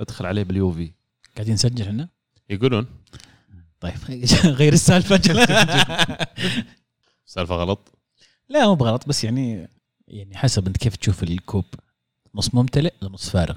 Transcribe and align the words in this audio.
ادخل 0.00 0.26
عليه 0.26 0.42
باليوفي 0.42 0.92
قاعدين 1.36 1.54
نسجل 1.54 1.84
إحنا؟ 1.86 2.08
يقولون. 2.50 2.86
طيب 3.80 3.94
غير 4.60 4.72
السالفة. 4.72 5.16
سالفة 7.26 7.54
غلط. 7.54 7.92
لا 8.48 8.66
مو 8.66 8.74
بغلط 8.74 9.08
بس 9.08 9.24
يعني 9.24 9.68
يعني 10.08 10.36
حسب 10.36 10.66
انت 10.66 10.76
كيف 10.76 10.96
تشوف 10.96 11.22
الكوب. 11.22 11.64
نص 12.34 12.54
ممتلئ 12.54 12.92
ولا 13.02 13.10
نص 13.12 13.28
فارغ. 13.30 13.56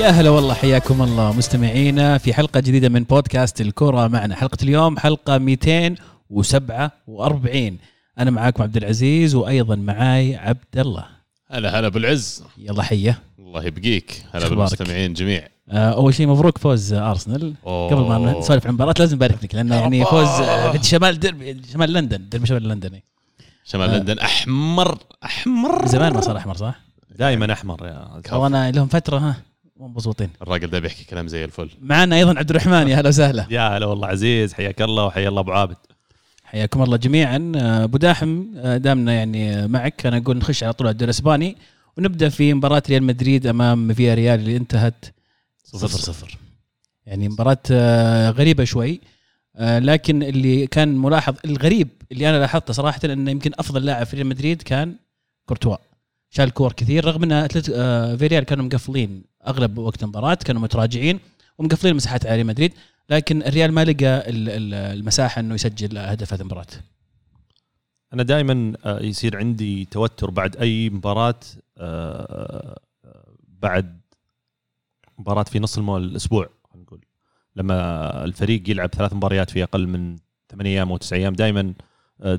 يا 0.00 0.08
هلا 0.10 0.30
والله 0.30 0.54
حياكم 0.54 1.02
الله 1.02 1.32
مستمعينا 1.32 2.18
في 2.18 2.34
حلقة 2.34 2.60
جديدة 2.60 2.88
من 2.88 3.04
بودكاست 3.04 3.60
الكرة 3.60 4.08
معنا. 4.08 4.36
حلقة 4.36 4.58
اليوم 4.62 4.98
حلقة 4.98 5.38
247 5.38 7.78
أنا 8.18 8.30
معاكم 8.30 8.62
عبد 8.62 8.76
العزيز 8.76 9.34
وأيضا 9.34 9.76
معاي 9.76 10.36
عبد 10.36 10.78
الله. 10.78 11.04
هلا 11.50 11.80
هلا 11.80 11.88
بالعز 11.88 12.44
يلا 12.58 12.82
حية 12.82 13.18
الله 13.38 13.64
يبقيك. 13.64 14.24
هلا؟ 14.32 14.48
بالمستمعين 14.48 15.12
جميع. 15.12 15.48
آه، 15.70 15.92
أول 15.92 16.14
شيء 16.14 16.26
مبروك 16.26 16.58
فوز 16.58 16.92
أرسنال. 16.92 17.54
أوه. 17.66 17.90
قبل 17.90 18.00
ما 18.02 18.38
نسولف 18.38 18.64
عن 18.64 18.70
المباراة 18.70 18.94
لازم 18.98 19.16
نبارك 19.16 19.44
لك 19.44 19.54
لأنه 19.54 19.74
يعني. 19.74 20.04
فوز 20.04 20.28
في 20.72 20.78
شمال 20.82 21.20
دربي 21.20 21.62
شمال 21.72 21.92
لندن 21.92 22.28
دربي 22.28 22.46
شمال 22.46 22.68
لندن. 22.68 23.00
شمال 23.64 23.90
آه. 23.90 23.98
لندن 23.98 24.18
أحمر 24.18 24.98
أحمر. 25.24 25.86
زمان 25.86 26.12
ما 26.12 26.20
صار 26.20 26.36
أحمر 26.36 26.56
صح؟ 26.56 26.74
دائما 27.18 27.52
أحمر 27.52 27.86
يا 27.86 28.22
وأنا 28.36 28.70
لهم 28.70 28.88
فترة 28.88 29.18
ها. 29.18 29.36
مو 29.76 29.88
مبسوطين 29.88 30.30
الراجل 30.42 30.70
ده 30.70 30.78
بيحكي 30.78 31.04
كلام 31.04 31.28
زي 31.28 31.44
الفل. 31.44 31.70
معنا 31.82 32.16
أيضا 32.16 32.38
عبد 32.38 32.50
الرحمن 32.50 32.88
يا 32.88 32.96
هلا 33.00 33.08
وسهلا. 33.08 33.46
يا 33.50 33.76
هلا 33.76 33.86
والله 33.86 34.08
عزيز 34.08 34.54
حياك 34.54 34.82
الله 34.82 35.04
وحيا 35.04 35.28
الله 35.28 35.40
أبو 35.40 35.52
عابد. 35.52 35.76
حياكم 36.44 36.82
الله 36.82 36.96
جميعا. 36.96 37.52
أبو 37.56 37.98
داحم 37.98 38.44
دامنا 38.76 39.12
يعني 39.12 39.68
معك. 39.68 40.06
أنا 40.06 40.16
أقول 40.16 40.36
نخش 40.36 40.64
على 40.64 40.72
طول 40.72 40.86
على 40.86 40.92
الدوري 40.92 41.10
الإسباني 41.10 41.56
ونبدأ 41.98 42.28
في 42.28 42.54
مباراة 42.54 42.82
ريال 42.88 43.02
مدريد 43.02 43.46
أمام 43.46 43.94
فيا 43.94 44.14
ريال 44.14 44.40
اللي 44.40 44.56
انتهت 44.56 45.04
صفر. 45.64 45.88
صفر. 45.88 46.38
يعني 47.06 47.28
مباراة 47.28 47.58
آه، 47.70 48.30
غريبة 48.30 48.64
شوي. 48.64 49.00
آه، 49.56 49.78
لكن 49.78 50.22
اللي 50.22 50.66
كان 50.66 50.98
ملاحظ 50.98 51.34
الغريب 51.44 51.88
اللي 52.12 52.30
أنا 52.30 52.38
لاحظته 52.38 52.72
صراحة 52.72 53.00
إنه 53.04 53.30
يمكن 53.30 53.50
أفضل 53.58 53.84
لاعب 53.84 54.06
في 54.06 54.16
ريال 54.16 54.26
مدريد 54.26 54.62
كان 54.62 54.96
كورتوا. 55.46 55.76
شال 56.36 56.50
كور 56.50 56.72
كثير 56.72 57.04
رغم 57.04 57.22
إن 57.22 57.48
أتلت- 57.48 57.70
آه، 57.74 58.16
فيريال 58.16 58.44
كانوا 58.44 58.64
مقفلين 58.64 59.24
أغلب 59.46 59.78
وقت 59.78 60.02
المباراة 60.02 60.34
كانوا 60.34 60.62
متراجعين 60.62 61.20
ومقفلين 61.58 61.96
مساحات 61.96 62.26
على 62.26 62.34
ريال 62.36 62.46
مدريد 62.46 62.72
لكن 63.10 63.42
الريال 63.42 63.72
ما 63.72 63.84
لقى 63.84 64.30
ال- 64.30 64.48
ال- 64.48 64.74
المساحة 64.98 65.40
إنه 65.40 65.54
يسجل 65.54 65.98
هدف 65.98 66.32
هذه 66.32 66.40
المباراة. 66.40 66.66
أنا 68.12 68.22
دائما 68.22 68.72
يصير 69.00 69.36
عندي 69.36 69.84
توتر 69.84 70.30
بعد 70.30 70.56
أي 70.56 70.90
مباراة 70.90 71.40
آه، 71.78 72.80
بعد 73.48 74.00
مباراة 75.18 75.42
في 75.42 75.58
نص 75.58 75.78
الأسبوع 75.78 76.48
نقول. 76.74 77.00
لما 77.56 78.24
الفريق 78.24 78.70
يلعب 78.70 78.88
ثلاث 78.94 79.12
مباريات 79.12 79.50
في 79.50 79.62
أقل 79.62 79.86
من 79.86 80.16
ثمان 80.50 80.66
أيام 80.66 80.90
أو 80.90 80.96
تسع 80.96 81.16
أيام 81.16 81.32
دائما 81.32 81.74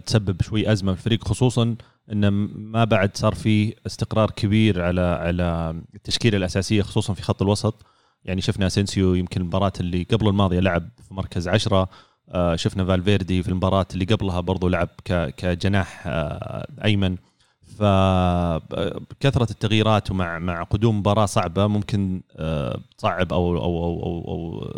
تسبب 0.06 0.42
شوي 0.42 0.72
أزمة 0.72 0.94
في 0.94 0.98
الفريق 1.00 1.28
خصوصا 1.28 1.76
انه 2.12 2.30
ما 2.56 2.84
بعد 2.84 3.18
صار 3.18 3.36
في 3.36 3.74
استقرار 3.86 4.32
كبير 4.32 4.82
على 4.82 5.02
على 5.02 5.76
التشكيلة 5.96 6.38
الأساسية 6.38 6.82
خصوصا 6.82 7.14
في 7.14 7.22
خط 7.22 7.42
الوسط. 7.42 7.86
يعني 8.26 8.42
شفنا 8.42 8.68
أسينسيو 8.68 9.14
يمكن 9.14 9.42
المباراة 9.42 9.74
اللي 9.80 10.04
قبل 10.04 10.28
الماضية 10.28 10.60
لعب 10.60 10.90
في 11.08 11.14
مركز 11.14 11.48
عشرة. 11.48 11.90
آه، 12.30 12.56
شفنا 12.56 12.86
فالفيردي 12.86 13.44
في 13.44 13.50
المباراة 13.50 13.86
اللي 13.94 14.06
قبلها 14.06 14.40
برضو 14.40 14.68
لعب 14.68 14.90
كجناح 15.38 16.04
آه، 16.08 16.68
أيمن. 16.84 17.18
فكثره 17.78 19.48
التغييرات 19.52 20.12
ومع 20.12 20.40
مع 20.40 20.64
قدوم 20.64 21.00
مباراة 21.00 21.26
صعبة 21.26 21.68
ممكن 21.68 22.22
آه، 22.36 22.80
تصعب 22.98 23.34
أو 23.34 23.58
أو 23.58 23.64
أو 23.64 24.04
أو, 24.04 24.28
أو 24.28 24.70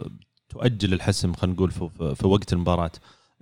تؤجل 0.50 0.94
الحسم 0.94 1.34
خلينا 1.34 1.56
نقول 1.56 1.72
في, 1.72 1.90
في- 2.16 2.28
وقت 2.28 2.54
المباراة 2.54 2.92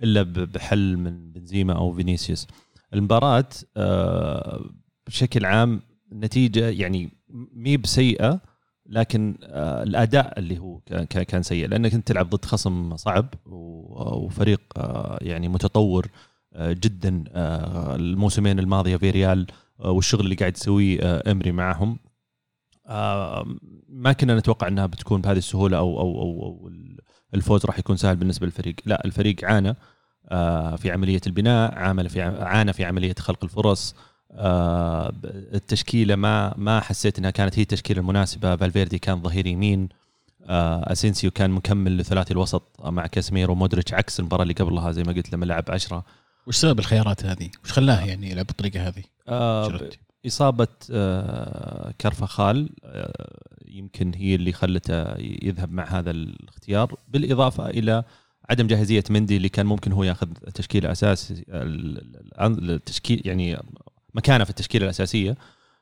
إلا 0.02 0.22
ب- 0.22 0.32
بحل 0.32 0.96
من 0.96 1.32
بنزيما 1.32 1.72
أو 1.72 1.92
فينيسيوس. 1.92 2.46
المباراة 2.94 3.48
آه، 3.76 4.70
بشكل 5.06 5.44
عام 5.44 5.80
نتيجة 6.12 6.68
يعني 6.68 7.10
مي 7.52 7.76
بسيئة 7.76 8.40
لكن 8.86 9.38
آه، 9.42 9.82
الأداء 9.82 10.38
اللي 10.38 10.58
هو 10.58 10.80
كان- 11.06 11.42
سيء. 11.42 11.68
لأنك 11.68 11.94
أنت 11.94 12.06
تلعب 12.08 12.30
ضد 12.30 12.44
خصم 12.44 12.96
صعب 12.96 13.34
وفريق 13.46 14.60
آه، 14.76 15.18
يعني 15.22 15.48
متطور 15.48 16.06
جدا 16.60 17.24
الموسمين 17.94 18.58
الماضية 18.58 18.96
في 18.96 19.10
ريال 19.10 19.46
والشغل 19.78 20.20
اللي 20.24 20.34
قاعد 20.34 20.56
يسويه 20.56 21.22
أمري 21.26 21.52
معهم. 21.52 21.98
ما 23.88 24.12
كنا 24.20 24.38
نتوقع 24.38 24.68
إنها 24.68 24.86
بتكون 24.86 25.20
بهذه 25.20 25.38
السهولة 25.38 25.78
أو 25.78 26.00
أو 26.00 26.20
أو, 26.22 26.42
أو 26.42 26.70
الفوز 27.34 27.66
راح 27.66 27.78
يكون 27.78 27.96
سهل 27.96 28.16
بالنسبة 28.16 28.46
للفريق. 28.46 28.74
لا 28.86 29.04
الفريق 29.04 29.44
عانى. 29.44 29.76
في 30.76 30.90
عملية 30.90 31.20
البناء 31.26 31.74
عامل 31.74 32.08
في 32.08 32.22
عانى 32.22 32.72
في 32.72 32.84
عملية 32.84 33.14
خلق 33.18 33.44
الفرص. 33.44 33.94
آه، 34.32 35.12
التشكيلة 35.54 36.16
ما 36.16 36.54
ما 36.56 36.80
حسيت 36.80 37.18
إنها 37.18 37.30
كانت 37.30 37.58
هي 37.58 37.62
التشكيلة 37.62 38.00
المناسبة. 38.00 38.56
فالفيردي 38.56 38.98
كان 38.98 39.22
ظهير 39.22 39.46
يمين. 39.46 39.88
آه، 40.46 40.92
أسينسيو 40.92 41.30
كان 41.30 41.50
مكمل 41.50 41.96
لثلاثي 41.96 42.32
الوسط 42.32 42.62
مع 42.84 43.06
كاسيميرو 43.06 43.52
ومودريتش 43.52 43.94
عكس 43.94 44.20
المباراة 44.20 44.42
اللي 44.42 44.54
قبلها 44.54 44.92
زي 44.92 45.02
ما 45.02 45.12
قلت 45.12 45.32
لما 45.32 45.44
لعب 45.44 45.64
عشرة. 45.68 46.04
وش 46.46 46.56
سبب 46.56 46.78
الخيارات 46.78 47.24
هذه؟ 47.24 47.50
وش 47.64 47.72
خلاه 47.72 48.06
يعني 48.06 48.30
يلعب 48.30 48.46
بالطريقة 48.46 48.88
هذه؟ 48.88 49.02
آه، 49.28 49.90
آه، 50.90 51.92
كرفخال 52.00 52.70
آه، 52.84 53.38
يمكن 53.68 54.12
هي 54.14 54.34
اللي 54.34 54.52
خلته 54.52 55.18
يذهب 55.18 55.72
مع 55.72 55.84
هذا 55.84 56.10
الاختيار. 56.10 56.94
بالإضافة 57.08 57.70
إلى 57.70 58.04
عدم 58.50 58.66
جاهزية 58.66 59.04
مندي 59.10 59.36
اللي 59.36 59.48
كان 59.48 59.66
ممكن 59.66 59.92
هو 59.92 60.04
ياخذ 60.04 60.28
ال- 61.48 61.98
ال- 62.40 62.70
التشكيل 62.70 63.22
يعني 63.24 63.58
مكانة 64.14 64.44
في 64.44 64.50
التشكيلة 64.50 64.84
الأساسية. 64.84 65.36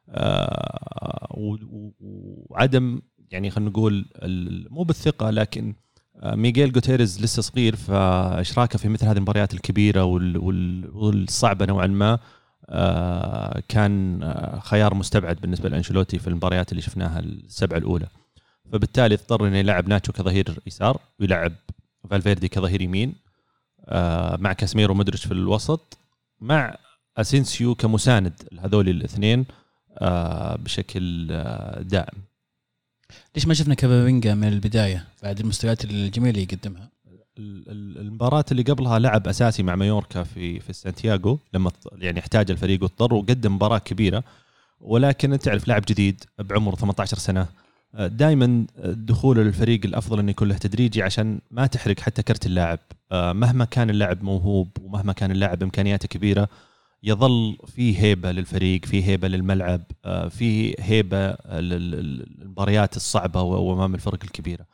آه، 0.08 1.26
وعدم 2.00 3.00
يعني 3.30 3.50
خلينا 3.50 3.70
نقول 3.70 4.06
مو 4.70 4.82
بالثقة 4.82 5.30
لكن 5.30 5.74
آه، 6.22 6.34
ميغيل 6.34 6.72
جوتيريز 6.72 7.22
لسه 7.22 7.42
صغير 7.42 7.76
فإشراكه 7.76 8.78
في 8.78 8.88
مثل 8.88 9.06
هذه 9.06 9.16
المباريات 9.16 9.54
الكبيرة 9.54 10.04
وال- 10.04 10.36
وال- 10.38 10.90
والصعبة 10.96 11.66
نوعا 11.66 11.86
ما 11.86 12.18
آه، 12.68 13.62
كان 13.68 14.20
خيار 14.62 14.94
مستبعد 14.94 15.36
بالنسبة 15.40 15.68
لأنشيلوتي 15.68 16.18
في 16.18 16.28
المباريات 16.28 16.70
اللي 16.72 16.82
شفناها 16.82 17.18
السبعة 17.20 17.78
الأولى. 17.78 18.06
فبالتالي 18.72 19.14
اضطر 19.14 19.48
إنه 19.48 19.56
يلعب 19.56 19.88
ناتشو 19.88 20.12
كظهير 20.12 20.58
يسار 20.66 21.00
ويلعب 21.20 21.52
فالفيردي 22.06 22.48
كظهير 22.48 22.82
يمين 22.82 23.14
آه، 23.84 24.36
مع 24.36 24.52
كاسميرو 24.52 24.94
مودريتش 24.94 25.26
في 25.26 25.32
الوسط 25.32 25.98
مع 26.40 26.76
أسينسيو 27.16 27.74
كمساند 27.74 28.32
لهذول 28.52 28.88
الاثنين 28.88 29.44
آه، 29.98 30.56
بشكل 30.56 31.28
آه، 31.30 31.82
دائم 31.82 32.18
ليش 33.34 33.46
ما 33.46 33.54
شفنا 33.54 33.74
كامافينجا 33.74 34.34
من 34.34 34.48
البداية 34.48 35.04
بعد 35.22 35.40
المستويات 35.40 35.84
الجميلة 35.84 36.30
اللي 36.30 36.42
يقدمها؟ 36.42 36.88
ال- 37.38 37.64
ال- 37.70 37.98
المباراة 38.00 38.44
اللي 38.52 38.62
قبلها 38.62 38.98
لعب 38.98 39.28
أساسي 39.28 39.62
مع 39.62 39.74
مايوركا 39.76 40.22
في 40.22 40.60
في 40.60 40.72
سانتياغو 40.72 41.38
لما 41.54 41.70
يعني 41.98 42.20
احتاج 42.20 42.50
الفريق 42.50 42.82
واضطر 42.82 43.14
وقدم 43.14 43.54
مباراة 43.54 43.78
كبيرة 43.78 44.24
ولكن 44.80 45.38
تعرف 45.38 45.68
لاعب 45.68 45.82
جديد 45.88 46.24
بعمر 46.38 46.74
18 46.74 47.16
سنة 47.18 47.46
دائما 47.98 48.66
دخول 48.84 49.38
الفريق 49.38 49.80
الأفضل 49.84 50.18
إنه 50.18 50.30
يكون 50.30 50.48
له 50.48 50.56
تدريجي 50.56 51.02
عشان 51.02 51.40
ما 51.50 51.66
تحرق 51.66 52.00
حتى 52.00 52.22
كرت 52.22 52.46
اللاعب. 52.46 52.78
آه، 53.12 53.32
مهما 53.32 53.64
كان 53.64 53.90
اللاعب 53.90 54.22
موهوب 54.22 54.68
ومهما 54.82 55.12
كان 55.12 55.30
اللاعب 55.30 55.62
إمكانياته 55.62 56.08
كبيرة 56.08 56.48
يظل 57.02 57.56
في 57.66 57.98
هيبة 57.98 58.32
للفريق 58.32 58.84
في 58.84 59.04
هيبة 59.04 59.28
للملعب 59.28 59.82
آه، 60.04 60.28
في 60.28 60.74
هيبة 60.78 61.30
لل- 61.30 61.68
لل- 61.90 62.26
للمباريات 62.38 62.96
الصعبة 62.96 63.42
وأمام 63.42 63.94
الفرق 63.94 64.18
الكبيرة. 64.24 64.66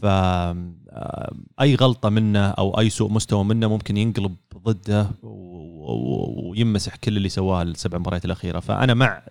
ف 0.00 0.04
آه، 0.04 1.34
غلطة 1.60 2.08
منه 2.08 2.48
أو 2.48 2.80
أي 2.80 2.90
سوء 2.90 3.12
مستوى 3.12 3.44
منه 3.44 3.68
ممكن 3.68 3.96
ينقلب 3.96 4.36
ضده 4.58 5.10
ويمسح 5.22 6.96
كل 6.96 7.16
اللي 7.16 7.28
سواه 7.28 7.62
السبع 7.62 7.98
مباريات 7.98 8.24
الأخيرة. 8.24 8.60
فأنا 8.60 8.94
مع 8.94 9.22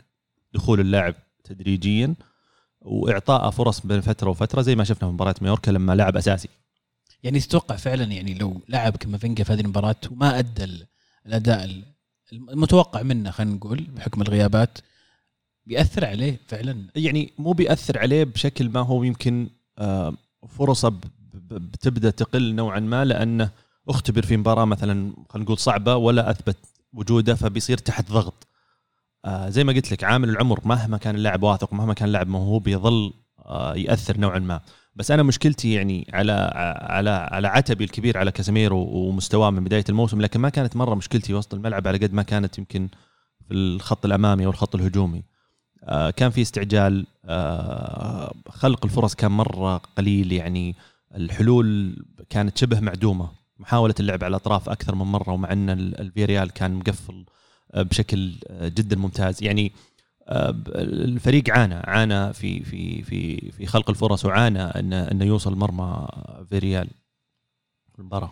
دخول 0.53 0.79
اللاعب 0.79 1.15
تدريجيا. 1.43 2.15
واعطائه 2.81 3.49
فرص 3.49 3.79
بين 3.85 4.01
فترة 4.01 4.29
وفترة 4.29 4.61
زي 4.61 4.75
ما 4.75 4.83
شفنا 4.83 5.07
في 5.07 5.13
مباراة 5.13 5.35
مايوركا 5.41 5.71
لما 5.71 5.95
لعب 5.95 6.17
أساسي. 6.17 6.49
يعني 7.23 7.39
تتوقع 7.39 7.75
فعلا 7.75 8.03
يعني 8.03 8.33
لو 8.33 8.61
لعب 8.69 8.95
كافينجا 8.97 9.43
في 9.43 9.53
هذه 9.53 9.61
المباراة 9.61 9.95
وما 10.11 10.39
أدى 10.39 10.63
ال- 10.63 10.85
الأداء 11.25 11.63
ال- 11.65 11.83
المتوقع 12.33 13.01
منه 13.01 13.31
خلينا 13.31 13.53
نقول 13.55 13.81
بحكم 13.81 14.21
الغيابات 14.21 14.77
بيأثر 15.65 16.05
عليه 16.05 16.39
فعلا؟ 16.47 16.85
يعني 16.95 17.33
مو 17.37 17.51
بيأثر 17.51 17.99
عليه 17.99 18.23
بشكل 18.23 18.69
ما 18.69 18.79
هو 18.79 19.03
يمكن 19.03 19.49
آه، 19.77 20.13
فرصة 20.47 20.93
بتبدأ 21.51 22.09
تقل 22.09 22.55
نوعا 22.55 22.79
ما 22.79 23.05
لأنه 23.05 23.49
أختبر 23.89 24.21
في 24.25 24.37
مباراة 24.37 24.65
مثلا 24.65 25.13
خلينا 25.29 25.45
نقول 25.45 25.57
صعبة 25.57 25.95
ولا 25.95 26.29
أثبت 26.31 26.57
وجوده 26.93 27.35
فبيصير 27.35 27.77
تحت 27.77 28.11
ضغط. 28.11 28.47
آه، 29.25 29.49
زي 29.49 29.63
ما 29.63 29.73
قلت 29.73 29.91
لك 29.91 30.03
عامل 30.03 30.29
العمر 30.29 30.59
مهما 30.65 30.97
كان 30.97 31.15
اللاعب 31.15 31.43
واثق 31.43 31.73
مهما 31.73 31.93
كان 31.93 32.07
اللاعب 32.07 32.27
موهوب 32.27 32.67
يظل 32.67 33.13
آه، 33.45 33.75
يأثر 33.75 34.17
نوعا 34.17 34.39
ما. 34.39 34.59
بس 34.95 35.11
أنا 35.11 35.23
مشكلتي 35.23 35.73
يعني 35.73 36.07
على 36.13 36.31
على 36.81 37.09
على 37.09 37.47
عتبي 37.47 37.83
الكبير 37.83 38.17
على 38.17 38.31
كازيميرو 38.31 38.77
ومستواه 38.79 39.49
من 39.49 39.63
بداية 39.63 39.83
الموسم 39.89 40.21
لكن 40.21 40.39
ما 40.39 40.49
كانت 40.49 40.75
مرة 40.75 40.95
مشكلتي 40.95 41.33
وسط 41.33 41.53
الملعب 41.53 41.87
على 41.87 41.97
قد 41.97 42.13
ما 42.13 42.23
كانت 42.23 42.57
يمكن 42.57 42.89
في 43.47 43.53
الخط 43.53 44.05
الأمامي 44.05 44.45
أو 44.45 44.49
الخط 44.49 44.75
الهجومي. 44.75 45.23
آه، 45.83 46.09
كان 46.09 46.29
في 46.31 46.41
استعجال 46.41 47.05
آه، 47.25 48.33
خلق 48.49 48.85
الفرص 48.85 49.15
كان 49.15 49.31
مرة 49.31 49.77
قليل 49.97 50.31
يعني. 50.31 50.75
الحلول 51.15 51.95
كانت 52.29 52.57
شبه 52.57 52.79
معدومة. 52.79 53.29
محاولة 53.59 53.95
اللعب 53.99 54.23
على 54.23 54.29
الأطراف 54.31 54.69
أكثر 54.69 54.95
من 54.95 55.05
مرة 55.05 55.31
ومع 55.33 55.51
إن 55.53 55.69
ال- 55.69 55.99
الفيريال 55.99 56.51
كان 56.51 56.73
مقفل 56.73 57.25
بشكل 57.73 58.33
آه، 58.47 58.67
جدا 58.67 58.95
ممتاز. 58.95 59.43
يعني 59.43 59.71
آه، 60.27 60.55
الفريق 60.75 61.49
عانى 61.49 61.75
عانى 61.75 62.33
في 62.33 62.63
في 62.63 63.03
في 63.03 63.51
في 63.51 63.65
خلق 63.65 63.89
الفرص 63.89 64.25
وعانى 64.25 64.61
انه 64.61 65.03
انه 65.11 65.25
يوصل 65.25 65.55
مرمى 65.55 66.07
فيريال 66.49 66.87
في 67.93 67.99
المباراة. 67.99 68.31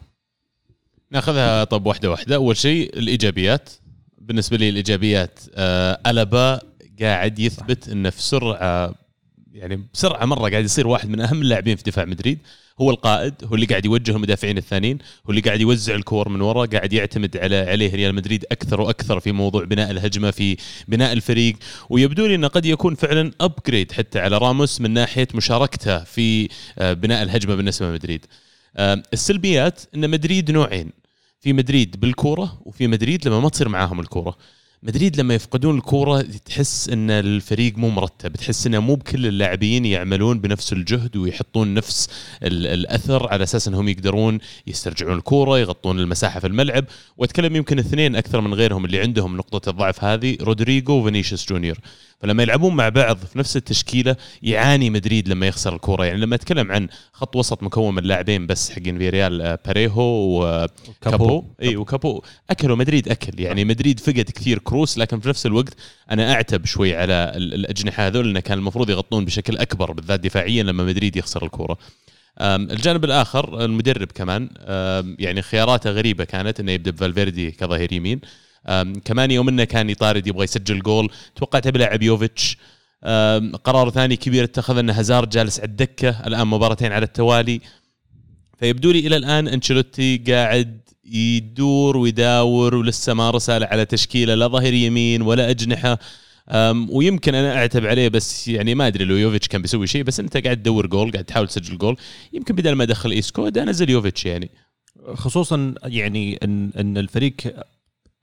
ناخذها 1.11 1.63
طب 1.63 1.85
واحدة 1.85 2.11
واحدة. 2.11 2.35
أول 2.35 2.57
شيء 2.57 2.97
الإيجابيات. 2.97 3.69
بالنسبة 4.17 4.57
لي 4.57 4.69
الإيجابيات 4.69 5.39
آه 5.55 5.99
ألابا 6.07 6.61
قاعد 7.01 7.39
يثبت 7.39 7.89
إنه 7.89 8.09
في 8.09 8.21
سرعة 8.21 8.95
يعني 9.51 9.83
بسرعة 9.93 10.25
مرة 10.25 10.49
قاعد 10.49 10.63
يصير 10.65 10.87
واحد 10.87 11.09
من 11.09 11.21
أهم 11.21 11.41
اللاعبين 11.41 11.75
في 11.75 11.83
دفاع 11.83 12.05
مدريد. 12.05 12.39
هو 12.81 12.91
القائد 12.91 13.33
هو 13.43 13.55
اللي 13.55 13.65
قاعد 13.65 13.85
يوجه 13.85 14.11
المدافعين 14.11 14.57
الثانيين 14.57 14.97
هو 15.25 15.29
اللي 15.29 15.41
قاعد 15.41 15.61
يوزع 15.61 15.95
الكور 15.95 16.29
من 16.29 16.41
ورا 16.41 16.65
قاعد 16.65 16.93
يعتمد 16.93 17.37
على 17.37 17.55
عليه 17.55 17.95
ريال 17.95 18.15
مدريد 18.15 18.45
أكثر 18.51 18.81
وأكثر 18.81 19.19
في 19.19 19.31
موضوع 19.31 19.63
بناء 19.63 19.91
الهجمة 19.91 20.31
في 20.31 20.57
بناء 20.87 21.13
الفريق. 21.13 21.55
ويبدو 21.89 22.25
لي 22.25 22.35
إنه 22.35 22.47
قد 22.47 22.65
يكون 22.65 22.95
فعلا 22.95 23.31
ابجريد 23.41 23.91
حتى 23.91 24.19
على 24.19 24.37
راموس 24.37 24.81
من 24.81 24.91
ناحية 24.91 25.27
مشاركته 25.35 26.03
في 26.03 26.49
آه، 26.79 26.93
بناء 26.93 27.23
الهجمة 27.23 27.55
بالنسبة 27.55 27.89
لمدريد. 27.89 28.25
آه، 28.77 29.03
السلبيات 29.13 29.81
إن 29.95 30.09
مدريد 30.09 30.51
نوعين 30.51 30.91
في 31.39 31.53
مدريد 31.53 31.99
بالكورة 31.99 32.61
وفي 32.65 32.87
مدريد 32.87 33.27
لما 33.27 33.39
ما 33.39 33.49
تصير 33.49 33.69
معاهم 33.69 33.99
الكورة. 33.99 34.37
مدريد 34.87 35.19
لما 35.19 35.33
يفقدون 35.33 35.77
الكورة 35.77 36.21
تحس 36.21 36.89
إن 36.89 37.11
الفريق 37.11 37.77
مو 37.77 37.89
مرتب 37.89 38.33
تحس 38.35 38.67
إنه 38.67 38.79
مو 38.79 38.95
بكل 38.95 39.25
اللاعبين 39.25 39.85
يعملون 39.85 40.39
بنفس 40.39 40.73
الجهد 40.73 41.17
ويحطون 41.17 41.73
نفس 41.73 42.09
ال- 42.43 42.67
الأثر 42.67 43.27
على 43.27 43.43
أساس 43.43 43.67
إنهم 43.67 43.87
يقدرون 43.87 44.39
يسترجعون 44.67 45.17
الكورة 45.17 45.59
يغطون 45.59 45.99
المساحة 45.99 46.39
في 46.39 46.47
الملعب. 46.47 46.85
وأتكلم 47.17 47.55
يمكن 47.55 47.79
اثنين 47.79 48.15
أكثر 48.15 48.41
من 48.41 48.53
غيرهم 48.53 48.85
اللي 48.85 48.99
عندهم 48.99 49.37
نقطة 49.37 49.69
الضعف 49.69 50.03
هذه 50.03 50.37
رودريجو 50.41 50.93
وفينيسيوس 50.93 51.49
جونيور. 51.49 51.77
فلما 52.19 52.43
يلعبون 52.43 52.75
مع 52.75 52.89
بعض 52.89 53.17
في 53.17 53.39
نفس 53.39 53.57
التشكيلة 53.57 54.15
يعاني 54.43 54.89
مدريد 54.89 55.27
لما 55.29 55.47
يخسر 55.47 55.75
الكورة. 55.75 56.05
يعني 56.05 56.19
لما 56.19 56.35
أتكلم 56.35 56.71
عن 56.71 56.87
خط 57.13 57.35
وسط 57.35 57.63
مكون 57.63 57.95
من 57.95 58.03
لاعبين 58.03 58.47
بس 58.47 58.69
حقين 58.71 58.97
فيريال 58.97 59.41
آه، 59.41 59.59
باريخو 59.65 60.01
و 60.43 60.67
كابو. 61.01 61.43
إي 61.61 61.75
وكابو. 61.75 62.21
أكلوا 62.49 62.75
مدريد 62.75 63.09
أكل. 63.09 63.39
يعني 63.39 63.65
مدريد 63.65 63.99
فقد 63.99 64.21
كثير 64.35 64.59
كروس 64.77 64.97
لكن 64.97 65.19
في 65.19 65.29
نفس 65.29 65.45
الوقت 65.45 65.73
أنا 66.11 66.33
أعتب 66.33 66.65
شوي 66.65 66.95
على 66.95 67.31
ال- 67.35 67.53
الأجنحة 67.53 68.07
هذول 68.07 68.29
إنه 68.29 68.39
كان 68.39 68.57
المفروض 68.57 68.89
يغطون 68.89 69.25
بشكل 69.25 69.57
أكبر 69.57 69.91
بالذات 69.91 70.19
دفاعيا 70.19 70.63
لما 70.63 70.83
مدريد 70.83 71.15
يخسر 71.15 71.45
الكورة. 71.45 71.77
الجانب 72.41 73.05
الآخر 73.05 73.65
المدرب 73.65 74.07
كمان 74.11 74.49
يعني 75.19 75.41
خياراته 75.41 75.89
غريبة 75.89 76.23
كانت 76.23 76.59
إنه 76.59 76.71
يبدأ 76.71 76.91
بفالفيردي 76.91 77.51
كظهير 77.51 77.93
يمين. 77.93 78.21
كمان 79.05 79.31
يوم 79.31 79.49
إنه 79.49 79.63
كان 79.63 79.89
يطارد 79.89 80.27
يبغى 80.27 80.43
يسجل 80.43 80.79
جول 80.79 81.09
توقعت 81.35 81.67
بيلعب 81.67 82.03
يوفيتش. 82.03 82.57
قرار 83.63 83.89
ثاني 83.89 84.15
كبير 84.15 84.43
اتخذ 84.43 84.77
ان 84.77 84.89
هازارد 84.89 85.29
جالس 85.29 85.59
على 85.59 85.67
الدكة 85.69 86.27
الآن 86.27 86.47
مباراتين 86.47 86.91
على 86.91 87.05
التوالي. 87.05 87.61
فيبدو 88.59 88.91
لي 88.91 88.99
إلى 88.99 89.17
الآن 89.17 89.47
أنشيلوتي 89.47 90.17
قاعد 90.27 90.81
يدور 91.07 91.97
ويداور 91.97 92.75
ولسه 92.75 93.13
ما 93.13 93.29
رسى 93.29 93.63
على 93.63 93.85
تشكيله 93.85 94.35
لا 94.35 94.47
ظهير 94.47 94.73
يمين 94.73 95.21
ولا 95.21 95.49
اجنحه. 95.49 95.99
ويمكن 96.89 97.35
أنا 97.35 97.55
أعتب 97.55 97.85
عليه 97.85 98.07
بس 98.07 98.47
يعني 98.47 98.75
ما 98.75 98.87
أدري 98.87 99.05
لو 99.05 99.15
يوفيتش 99.15 99.47
كان 99.47 99.61
بيسوي 99.61 99.87
شيء 99.87 100.03
بس 100.03 100.19
أنت 100.19 100.37
قاعد 100.37 100.57
تدور 100.57 100.87
جول 100.87 101.11
قاعد 101.11 101.23
تحاول 101.25 101.47
تسجل 101.47 101.77
جول. 101.77 101.97
يمكن 102.33 102.55
بدل 102.55 102.73
ما 102.73 102.83
ادخل 102.83 103.11
إيسكو 103.11 103.47
انزل 103.47 103.89
يوفيتش 103.89 104.25
يعني. 104.25 104.49
خصوصا 105.13 105.75
يعني 105.83 106.39
إن 106.43 106.71
إن 106.79 106.97
الفريق 106.97 107.35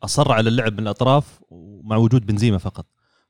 أصر 0.02 0.32
على 0.32 0.48
اللعب 0.48 0.72
من 0.72 0.78
الأطراف 0.80 1.24
ومع 1.50 1.96
وجود 1.96 2.26
بنزيما 2.26 2.58
فقط. 2.58 2.86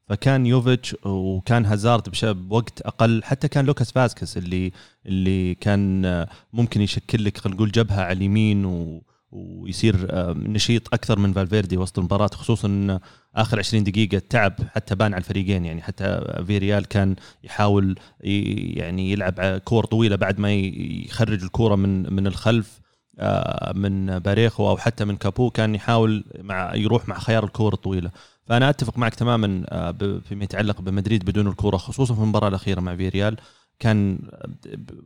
فكان 0.08 0.46
يوفيتش 0.46 0.96
وكان 1.04 1.66
هازارد 1.66 2.08
بش- 2.08 2.24
بوقت 2.24 2.80
أقل 2.80 3.22
حتى 3.24 3.48
كان 3.48 3.64
لوكاس 3.66 3.92
فاسكس 3.92 4.36
اللي 4.36 4.72
اللي 5.06 5.54
كان 5.54 6.26
ممكن 6.52 6.80
يشكل 6.80 7.24
لك 7.24 7.38
خلينا 7.38 7.56
نقول 7.56 7.70
جبهة 7.70 8.00
على 8.00 8.12
اليمين 8.12 8.64
و 8.64 9.02
ويصير 9.34 10.06
آه، 10.10 10.32
نشيط 10.32 10.94
أكثر 10.94 11.18
من 11.18 11.32
فالفيردي 11.32 11.76
وسط 11.76 11.98
المباراة 11.98 12.26
خصوصا 12.26 13.00
آخر 13.36 13.58
20 13.58 13.84
دقيقة 13.84 14.22
تعب 14.30 14.54
حتى 14.74 14.94
بان 14.94 15.14
على 15.14 15.20
الفريقين. 15.20 15.64
يعني 15.64 15.82
حتى 15.82 16.20
فيريال 16.46 16.84
كان 16.88 17.16
يحاول 17.44 17.98
يعني 18.20 19.12
يلعب 19.12 19.60
كور 19.64 19.84
طويلة 19.84 20.16
بعد 20.16 20.38
ما 20.38 20.54
يخرج 20.54 21.42
الكورة 21.42 21.74
من 21.74 22.14
من 22.14 22.26
الخلف 22.26 22.80
آه، 23.18 23.72
من 23.72 24.18
باريخو 24.18 24.68
أو 24.68 24.76
حتى 24.76 25.04
من 25.04 25.16
كابو 25.16 25.50
كان 25.50 25.74
يحاول 25.74 26.24
مع 26.40 26.74
يروح 26.74 27.08
مع 27.08 27.18
خيار 27.18 27.44
الكور 27.44 27.72
الطويلة. 27.72 28.10
فأنا 28.46 28.70
أتفق 28.70 28.98
معك 28.98 29.14
تماما 29.14 29.64
آه، 29.68 30.20
فيما 30.28 30.44
يتعلق 30.44 30.80
بمدريد 30.80 31.24
بدون 31.24 31.46
الكورة 31.48 31.76
خصوصا 31.76 32.14
في 32.14 32.20
المباراة 32.20 32.48
الأخيرة 32.48 32.80
مع 32.80 32.96
فيريال. 32.96 33.36
كان 33.78 34.18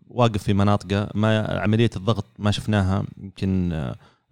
واقف 0.08 0.42
في 0.42 0.54
مناطقه 0.54 1.08
ما 1.14 1.60
عملية 1.60 1.90
الضغط 1.96 2.26
ما 2.38 2.50
شفناها 2.50 3.04
يمكن 3.16 3.72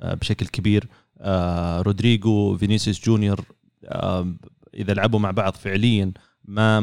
بشكل 0.01 0.47
كبير. 0.47 0.89
آه، 1.21 1.81
رودريجو 1.83 2.57
فينيسيوس 2.57 3.05
جونيور 3.05 3.45
آه، 3.85 4.35
إذا 4.75 4.95
لعبوا 4.95 5.19
مع 5.19 5.31
بعض 5.31 5.55
فعليا 5.55 6.13
ما 6.45 6.79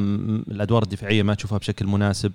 الأدوار 0.52 0.84
الدفاعية 0.84 1.24
ما 1.24 1.34
تشوفها 1.34 1.58
بشكل 1.58 1.88
مناسب. 1.88 2.32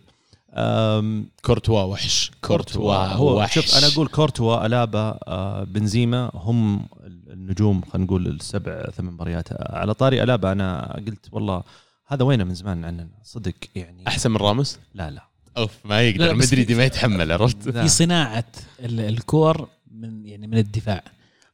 كورتوا 1.44 1.82
وحش 1.82 2.30
كورتوا 2.44 2.94
هو 2.96 3.38
وحش. 3.38 3.54
شوف 3.54 3.76
أنا 3.78 3.86
أقول 3.92 4.08
كورتوا 4.08 4.66
ألابا 4.66 5.18
آه، 5.28 5.64
بنزيما 5.64 6.30
هم 6.34 6.86
النجوم 7.30 7.80
خلينا 7.82 8.06
نقول 8.06 8.26
السبع 8.26 8.82
ثمان 8.90 9.12
مباريات. 9.12 9.48
على 9.52 9.94
طاري 9.94 10.22
ألابا 10.22 10.52
أنا 10.52 10.92
قلت 11.06 11.26
والله 11.32 11.62
هذا 12.06 12.24
وينه 12.24 12.44
من 12.44 12.54
زمان 12.54 12.84
عننا 12.84 13.08
صدق 13.24 13.52
يعني. 13.74 14.04
أحسن 14.08 14.30
من 14.30 14.36
راموس؟ 14.36 14.78
لا 14.94 15.10
لا. 15.10 15.28
أوف 15.56 15.72
ما 15.84 16.00
يقدر. 16.02 16.34
مدريدي 16.34 16.74
ما 16.74 16.84
يتحمل 16.84 17.32
عرفت. 17.32 17.68
في 17.68 17.88
صناعة 17.88 18.44
ال- 18.80 19.00
الكور 19.00 19.68
من 20.00 20.26
يعني 20.26 20.46
من 20.46 20.58
الدفاع. 20.58 21.02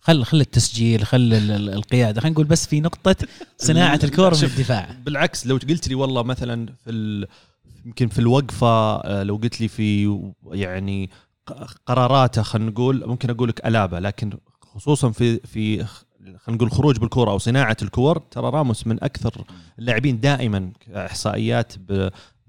خل 0.00 0.24
خل 0.24 0.40
التسجيل 0.40 1.06
خل 1.06 1.16
ال- 1.16 1.50
ال- 1.50 1.70
القيادة. 1.74 2.20
خلينا 2.20 2.34
نقول 2.34 2.46
بس 2.46 2.66
في 2.66 2.80
نقطة 2.80 3.16
صناعة 3.58 4.00
الكور 4.04 4.34
من 4.34 4.42
الدفاع. 4.44 4.96
بالعكس 5.04 5.46
لو 5.46 5.56
قلت 5.56 5.88
لي 5.88 5.94
والله 5.94 6.22
مثلا 6.22 6.66
في. 6.84 7.26
يمكن 7.86 8.08
في 8.08 8.18
الوقفة 8.18 8.96
آه، 8.96 9.22
لو 9.22 9.36
قلت 9.36 9.60
لي 9.60 9.68
في 9.68 10.18
يعني 10.52 11.10
قراراته 11.86 12.42
خلينا 12.42 12.70
نقول 12.70 13.06
ممكن 13.06 13.30
أقول 13.30 13.48
لك 13.48 13.66
ألابا 13.66 13.96
لكن 13.96 14.32
خصوصا 14.74 15.10
في 15.10 15.38
في 15.38 15.84
خلينا 15.84 16.38
نقول 16.48 16.70
خروج 16.70 16.96
بالكوره 16.98 17.30
أو 17.30 17.38
صناعة 17.38 17.76
الكور 17.82 18.18
ترى 18.18 18.50
راموس 18.50 18.86
من 18.86 19.04
أكثر 19.04 19.44
اللاعبين 19.78 20.20
دائما 20.20 20.70
احصائيات 20.94 21.72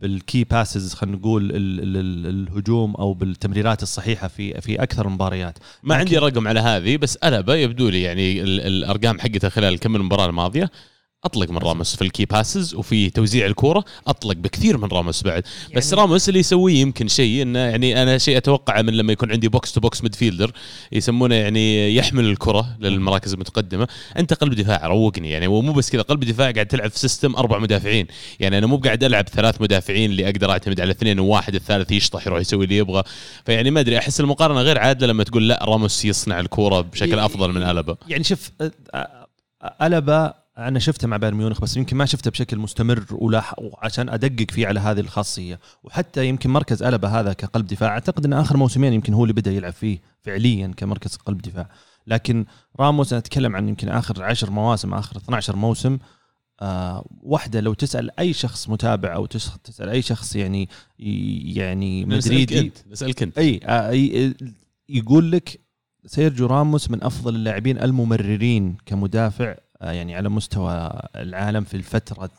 بال 0.01 0.18
key 0.18 0.43
passes 0.43 0.93
خلينا 0.93 1.17
نقول 1.17 1.43
ال 1.43 1.55
ال 1.55 1.97
ال 1.97 2.27
الهجوم 2.47 2.95
أو 2.95 3.13
بالتمريرات 3.13 3.83
الصحيحة 3.83 4.27
في 4.27 4.61
في 4.61 4.83
أكثر 4.83 5.07
المباريات 5.07 5.57
ما 5.83 5.95
عندي 5.95 6.17
رقم 6.17 6.47
على 6.47 6.59
هذه 6.59 6.97
بس 6.97 7.15
ألابا 7.15 7.55
يبدو 7.55 7.89
لي 7.89 8.01
يعني 8.01 8.41
ال- 8.41 8.61
الأرقام 8.61 9.19
حقته 9.19 9.49
خلال 9.49 9.79
كم 9.79 9.95
المباراه 9.95 10.25
الماضية. 10.25 10.69
أطلق 11.25 11.51
من 11.51 11.57
راموس 11.57 11.95
في 11.95 12.01
ال 12.01 12.07
key 12.07 12.25
passes 12.25 12.75
وفي 12.75 13.09
توزيع 13.09 13.45
الكورة 13.45 13.85
أطلق 14.07 14.35
بكثير 14.35 14.77
من 14.77 14.87
راموس 14.87 15.23
بعد. 15.23 15.43
يعني 15.63 15.75
بس 15.75 15.93
راموس 15.93 16.29
اللي 16.29 16.39
يسويه 16.39 16.75
يمكن 16.75 17.07
شيء 17.07 17.41
إنه 17.41 17.59
يعني 17.59 18.03
أنا 18.03 18.17
شيء 18.17 18.37
اتوقعه 18.37 18.81
من 18.81 18.93
لما 18.93 19.13
يكون 19.13 19.31
عندي 19.31 19.47
box 19.47 19.73
to 19.73 19.79
box 19.79 20.03
midfielder 20.03 20.51
يسمونه 20.91 21.35
يعني 21.35 21.95
يحمل 21.95 22.25
الكرة 22.25 22.77
للمراكز 22.79 23.33
المتقدمة. 23.33 23.87
أنت 24.17 24.33
قلب 24.33 24.53
دفاع 24.53 24.87
روقني 24.87 25.29
يعني. 25.29 25.47
ومو 25.47 25.73
بس 25.73 25.89
كذا 25.89 26.01
قلب 26.01 26.23
دفاع 26.23 26.51
قاعد 26.51 26.65
تلعب 26.65 26.89
في 26.89 26.99
system 26.99 27.35
أربع 27.35 27.59
مدافعين. 27.59 28.07
يعني 28.39 28.57
أنا 28.57 28.67
مو 28.67 28.77
قاعد 28.77 29.03
ألعب 29.03 29.29
ثلاث 29.29 29.61
مدافعين 29.61 30.11
اللي 30.11 30.25
أقدر 30.25 30.51
أعتمد 30.51 30.81
على 30.81 30.91
اثنين 30.91 31.19
وواحد 31.19 31.55
الثالث 31.55 31.91
يشطح 31.91 32.27
يروح 32.27 32.39
يسوي 32.39 32.63
اللي 32.63 32.77
يبغى. 32.77 33.03
فيعني 33.45 33.71
ما 33.71 33.79
أدري 33.79 33.97
أحس 33.97 34.19
المقارنة 34.19 34.61
غير 34.61 34.77
عادلة 34.77 35.07
لما 35.07 35.23
تقول 35.23 35.47
لا 35.47 35.65
راموس 35.65 36.05
يصنع 36.05 36.39
الكورة 36.39 36.81
بشكل 36.81 37.19
أفضل 37.19 37.53
من 37.53 37.63
ألابا 37.63 37.95
يعني 38.07 38.23
شوف 38.23 38.51
البا 39.81 40.44
أنا 40.57 40.79
شفته 40.79 41.07
مع 41.07 41.17
بايرن 41.17 41.37
ميونخ 41.37 41.61
بس 41.61 41.77
يمكن 41.77 41.97
ما 41.97 42.05
شفته 42.05 42.31
بشكل 42.31 42.57
مستمر 42.57 43.05
ولا 43.11 43.43
وعشان 43.57 44.09
أدقق 44.09 44.51
فيه 44.51 44.67
على 44.67 44.79
هذه 44.79 44.99
الخاصية. 44.99 45.59
وحتى 45.83 46.27
يمكن 46.27 46.49
مركز 46.49 46.83
ألبا 46.83 47.07
هذا 47.07 47.33
كقلب 47.33 47.67
دفاع 47.67 47.89
أعتقد 47.89 48.25
إن 48.25 48.33
آخر 48.33 48.57
موسمين 48.57 48.93
يمكن 48.93 49.13
هو 49.13 49.23
اللي 49.23 49.33
بدأ 49.33 49.51
يلعب 49.51 49.73
فيه 49.73 49.99
فعليا 50.21 50.67
كمركز 50.77 51.15
قلب 51.15 51.41
دفاع. 51.41 51.69
لكن 52.07 52.45
راموس 52.79 53.13
أنا 53.13 53.19
أتكلم 53.19 53.55
عن 53.55 53.69
يمكن 53.69 53.89
آخر 53.89 54.23
10 54.23 54.49
مواسم 54.51 54.93
آخر 54.93 55.17
12 55.17 55.55
موسم 55.55 55.97
آه 56.61 57.05
واحدة 57.21 57.59
لو 57.59 57.73
تسأل 57.73 58.19
أي 58.19 58.33
شخص 58.33 58.69
متابع 58.69 59.15
أو 59.15 59.25
تس- 59.25 59.57
تسأل 59.63 59.89
أي 59.89 60.01
شخص 60.01 60.35
يعني 60.35 60.69
يعني 61.55 62.05
مدريدي 62.05 62.71
نسالك 62.91 63.23
أنت. 63.23 63.37
أي 63.37 63.59
آه، 63.63 64.33
يقول 64.89 65.31
لك 65.31 65.59
سيرجيو 66.05 66.45
راموس 66.47 66.91
من 66.91 67.03
أفضل 67.03 67.35
اللاعبين 67.35 67.77
الممررين 67.81 68.77
كمدافع 68.85 69.45
آه، 69.51 69.57
يعني 69.93 70.15
على 70.15 70.29
مستوى 70.29 71.01
العالم 71.15 71.63
في 71.63 71.77
الفترة 71.77 72.31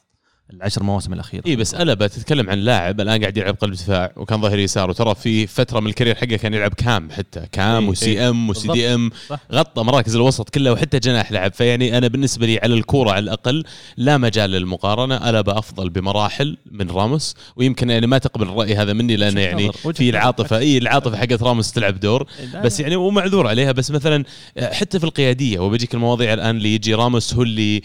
العشر 0.53 0.83
مواسم 0.83 1.12
الأخيرة 1.12 1.43
اي 1.47 1.57
بس 1.57 1.75
ألابا 1.75 2.06
تتكلم 2.07 2.50
عن 2.50 2.59
لاعب 2.59 3.00
الآن 3.00 3.21
قاعد 3.21 3.37
يلعب 3.37 3.55
قلب 3.55 3.73
دفاع 3.73 4.12
وكان 4.17 4.41
ظهير 4.41 4.59
يسار 4.59 4.91
وترى 4.91 5.15
في 5.15 5.47
فترة 5.47 5.81
من 5.81 5.87
ال 5.87 5.90
career 5.90 6.14
حقه 6.15 6.37
كان 6.37 6.55
يلعب 6.55 6.75
CAM 6.75 7.11
حتى 7.11 7.47
CAM 7.52 7.85
إي، 7.85 7.88
و 7.90 8.28
CAM 8.28 8.45
و 8.45 8.50
CDM 8.50 9.11
صح. 9.29 9.41
غطى 9.53 9.83
مراكز 9.83 10.15
الوسط 10.15 10.50
كلها 10.50 10.73
وحتى 10.73 10.99
جناح 10.99 11.33
لعب 11.33 11.53
فيعني 11.53 11.99
أنا 11.99 12.09
بالنسبة 12.09 12.47
لي 12.47 12.59
على 12.59 12.75
الكورة 12.75 13.11
على 13.11 13.19
الأقل 13.19 13.65
لا 13.97 14.19
مجال 14.19 14.50
للمقارنة 14.50 15.31
ألابا 15.30 15.59
افضل 15.59 15.91
بمراحل 15.91 16.57
من 16.71 16.91
راموس 16.91 17.35
ويمكن 17.57 17.91
يعني 17.91 18.07
ما 18.07 18.19
تقبل 18.19 18.49
الرأي 18.49 18.76
هذا 18.76 18.93
مني 18.93 19.17
لأنه 19.17 19.41
يعني 19.41 19.73
في. 19.73 20.11
العاطفة 20.11 20.59
اي 20.59 20.79
العاطفة 20.79 21.17
حقت 21.17 21.43
راموس 21.43 21.73
تلعب 21.73 22.00
دور 22.00 22.26
بس 22.65 22.81
يعني 22.81 22.97
ومعذور 22.97 23.47
عليها 23.47 23.73
بس 23.73 23.91
مثلا 23.91 24.25
حتى 24.59 24.99
في 24.99 25.05
القيادية 25.05 25.59
وبجيك 25.59 25.95
المواضيع 25.95 26.33
الآن 26.33 26.57
اللي 26.57 26.75
يجي 26.75 26.95
راموس 26.95 27.35
هو 27.35 27.43
اللي 27.43 27.83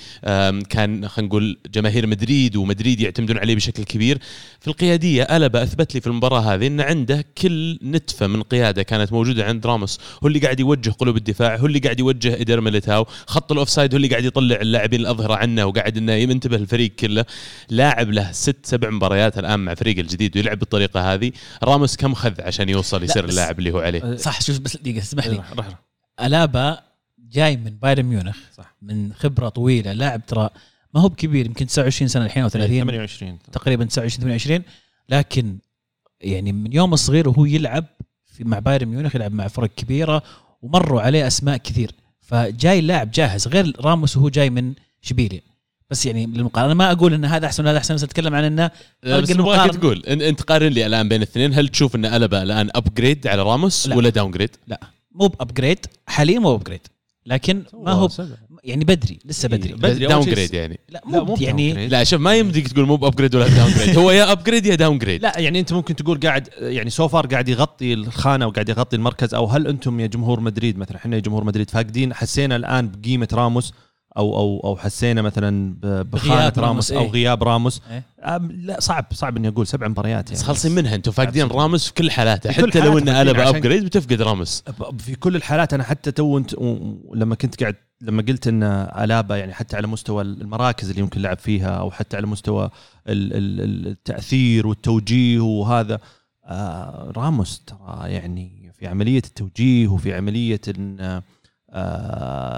كان 0.70 1.08
خلينا 1.08 1.28
نقول 1.28 1.58
جماهير 1.74 2.08
مدريد 2.08 2.51
ومدريد 2.58 3.02
يعتمدون 3.02 3.38
عليه 3.38 3.56
بشكل 3.56 3.84
كبير. 3.84 4.20
في 4.60 4.68
القيادية 4.68 5.24
ألابا 5.24 5.64
أثبت 5.64 5.96
لي 5.96 6.02
في 6.02 6.08
المباراة 6.08 6.40
هذه 6.40 6.68
إن 6.68 6.82
عنده 6.82 7.26
كل 7.38 7.80
نتفة 7.84 8.28
من 8.28 8.44
قيادة 8.44 8.84
كانت 8.84 9.14
موجودة 9.14 9.46
عند 9.46 9.66
راموس. 9.68 10.00
هو 10.24 10.28
اللي 10.28 10.40
قاعد 10.40 10.60
يوجه 10.60 10.90
قلوب 10.90 11.18
الدفاع 11.18 11.56
هو 11.56 11.66
اللي 11.66 11.80
قاعد 11.80 12.00
يوجه 12.00 12.36
ايدر 12.36 12.62
ميليتاو. 12.62 13.06
خط 13.28 13.52
ال 13.52 13.57
offside 13.57 13.94
هو 13.94 13.98
اللي 13.98 14.08
قاعد 14.08 14.26
يطلع 14.26 14.56
اللاعبين 14.62 15.00
الأظهرة 15.00 15.34
عنه 15.36 15.66
وقاعد 15.66 15.98
إنه 15.98 16.12
ينتبه 16.14 16.56
الفريق 16.58 16.92
كله. 16.96 17.26
لاعب 17.70 18.12
له 18.12 18.32
ست 18.32 18.58
سبع 18.64 18.90
مباريات 18.90 19.38
الآن 19.40 19.60
مع 19.60 19.74
فريق 19.74 20.00
الجديد 20.00 20.38
ويلعب 20.38 20.60
بالطريقة 20.60 21.14
هذه. 21.14 21.32
راموس 21.64 21.96
كم 21.96 22.14
خذ 22.14 22.42
عشان 22.42 22.70
يوصل 22.70 23.04
يصير 23.04 23.26
اللاعب 23.26 23.60
اللي 23.60 23.72
هو 23.72 23.80
عليه؟ 23.80 24.16
صح 24.16 24.42
شوف 24.42 24.60
بس 24.60 24.78
دقيقة 24.78 24.98
اسمح 25.00 25.28
لي. 25.28 25.36
راح- 25.36 25.54
راح- 25.54 25.82
ألابا 26.22 26.80
جاي 27.32 27.58
من 27.58 27.70
بايرن 27.82 28.04
ميونخ 28.04 28.38
صح. 28.58 28.76
من 28.82 29.14
خبرة 29.14 29.50
طويلة. 29.50 29.94
لاعب 29.94 30.26
ترى 30.26 30.50
ما 30.94 31.02
هو 31.02 31.10
بكبير 31.10 31.46
يمكن 31.46 31.68
29 31.68 32.08
سنة 32.08 32.26
الحين 32.26 32.44
أو 32.44 32.50
30 32.50 32.80
28 32.80 33.40
تقريبا 33.52 33.86
29 33.86 34.22
28 34.24 34.64
لكن 35.10 35.58
يعني 36.22 36.52
من 36.52 36.74
يوم 36.74 36.94
الصغير 36.94 37.30
وهو 37.30 37.46
يلعب 37.46 37.86
في 38.26 38.44
مع 38.44 38.60
بايرن 38.60 38.88
ميونخ 38.88 39.16
يلعب 39.16 39.34
مع 39.34 39.48
فرق 39.48 39.70
كبيرة 39.78 40.24
ومروا 40.62 41.02
عليه 41.02 41.28
أسماء 41.28 41.58
كثير. 41.58 41.92
فجاي 42.22 42.82
لاعب 42.82 43.12
جاهز 43.12 43.48
غير 43.48 43.74
راموس 43.80 44.18
وهو 44.18 44.30
جاي 44.30 44.50
من 44.50 44.74
شبيليا. 45.02 45.42
بس 45.90 46.06
يعني 46.06 46.26
للمقارنة 46.26 46.74
ما 46.74 46.92
أقول 46.92 47.14
إن 47.14 47.26
هذا 47.26 47.46
أحسن 47.46 47.64
ولا 47.64 47.72
هذا 47.72 47.78
أحسن 47.78 47.96
بس 47.96 48.04
أتكلم 48.04 48.36
عن 48.36 48.44
إنه 48.44 48.72
لا، 49.04 49.20
بس 49.20 49.32
المقارنة. 49.32 49.74
تقول 49.74 50.06
انت 50.06 50.42
قارن 50.42 50.68
لي 50.68 50.86
الآن 50.86 51.10
بين 51.10 51.18
الاثنين 51.18 51.54
هل 51.54 51.68
تشوف 51.68 51.96
إن 51.96 52.06
ألبا 52.06 52.44
الآن 52.44 52.70
upgrade 52.76 53.28
على 53.28 53.42
راموس 53.42 53.88
لا. 53.88 53.96
ولا 53.96 54.10
downgrade؟ 54.10 54.56
مو 55.12 55.28
ب 55.28 55.35
upgrade 55.35 55.86
حاليا 56.08 56.40
مو 56.40 56.52
ب 56.58 56.61
upgrade 56.62 56.88
لكن 57.26 57.64
ما 57.74 57.92
هو 57.92 58.10
يعني 58.64 58.86
بدري 58.86 59.20
لسه 59.26 59.50
بدري. 59.50 59.74
بدري. 59.74 60.06
داون 60.06 60.26
جريد 60.26 60.54
يعني. 60.54 60.80
لا 60.90 61.02
لا 61.06 61.20
مو 61.20 61.26
مو 61.26 61.38
يعني 61.40 61.88
لا 61.88 62.04
شوف 62.04 62.22
ما 62.22 62.36
يمديك 62.36 62.68
تقول 62.68 62.86
مو 62.86 62.96
ب 62.96 63.01
upgrade 63.01 63.36
ولا 63.36 63.48
downgrade 63.48 63.98
هو 63.98 64.12
يا 64.12 64.32
upgrade 64.32 64.66
يا 64.66 64.76
downgrade 64.76 65.22
لا 65.22 65.40
يعني 65.40 65.60
أنت 65.60 65.74
ممكن 65.74 65.96
تقول 65.96 66.20
قاعد 66.20 66.50
يعني 66.60 66.90
so 66.90 67.05
far 67.05 67.28
قاعد 67.28 67.50
يغطي 67.50 67.94
الخانة 67.94 68.48
وقاعد 68.48 68.70
يغطي 68.70 68.96
المركز 68.96 69.34
أو 69.34 69.46
هل 69.46 69.68
أنتم 69.68 70.00
يا 70.00 70.08
جمهور 70.08 70.40
مدريد 70.40 70.78
مثلا 70.78 70.98
إحنا 70.98 71.16
يا 71.16 71.22
جمهور 71.22 71.44
مدريد 71.44 71.70
فاقدين 71.70 72.14
حسينا 72.14 72.56
الآن 72.56 72.92
بقيمة 72.92 73.28
راموس 73.34 73.74
أو 74.18 74.36
أو 74.38 74.60
أو 74.64 74.78
حسينا 74.78 75.22
مثلا 75.22 75.76
بخانه 75.84 76.04
بغياب 76.50 76.60
راموس 76.60 76.92
أو 76.92 77.02
إيه. 77.02 77.10
غياب 77.12 77.44
راموس. 77.44 77.82
إيه. 77.92 78.04
لا 78.50 78.80
صعب 78.80 79.06
صعب 79.12 79.38
إني 79.38 79.48
أقول 79.48 79.68
سبع 79.68 79.88
مباريات 79.88 80.26
بس 80.26 80.32
يعني 80.32 80.44
خالصين 80.48 80.72
منها 80.72 80.96
أنتم 80.96 81.12
فاقدين 81.12 81.48
راموس 81.48 81.86
في 81.88 81.94
كل 81.94 82.12
حالاته. 82.12 82.52
حتى 82.52 82.80
لو 82.80 82.98
إن 82.98 83.14
حالاته 83.14 83.22
ألبا 83.32 83.42
عشان- 83.42 83.56
upgrade 83.56 83.86
بتفقد 83.86 84.22
راموس. 84.22 84.64
في 84.98 85.16
كل 85.16 85.36
الحالات 85.36 85.74
أنا 85.74 85.84
حتى 85.84 86.12
تو 86.12 86.38
أنت 86.38 86.54
لما 87.14 87.36
كنت 87.36 87.60
قاعد 87.62 87.76
لما 88.02 88.22
قلت 88.28 88.48
إن 88.48 88.64
ألابا 88.64 89.38
يعني 89.38 89.54
حتى 89.54 89.76
على 89.78 89.88
مستوى 89.88 90.22
المراكز 90.24 90.90
اللي 90.90 91.02
يمكن 91.02 91.22
لعب 91.22 91.38
فيها 91.40 91.70
أو 91.70 91.92
حتى 91.92 92.18
على 92.18 92.28
مستوى 92.28 92.70
ال- 93.08 93.34
ال- 93.34 93.88
التأثير 93.88 94.68
والتوجيه 94.68 95.40
وهذا 95.40 96.00
آه 96.46 97.12
راموس 97.18 97.64
ترى 97.68 98.12
يعني 98.12 98.72
في 98.80 98.88
عملية 98.88 99.18
التوجيه 99.26 99.88
وفي 99.88 100.14
عملية 100.14 100.62
إن 100.78 101.22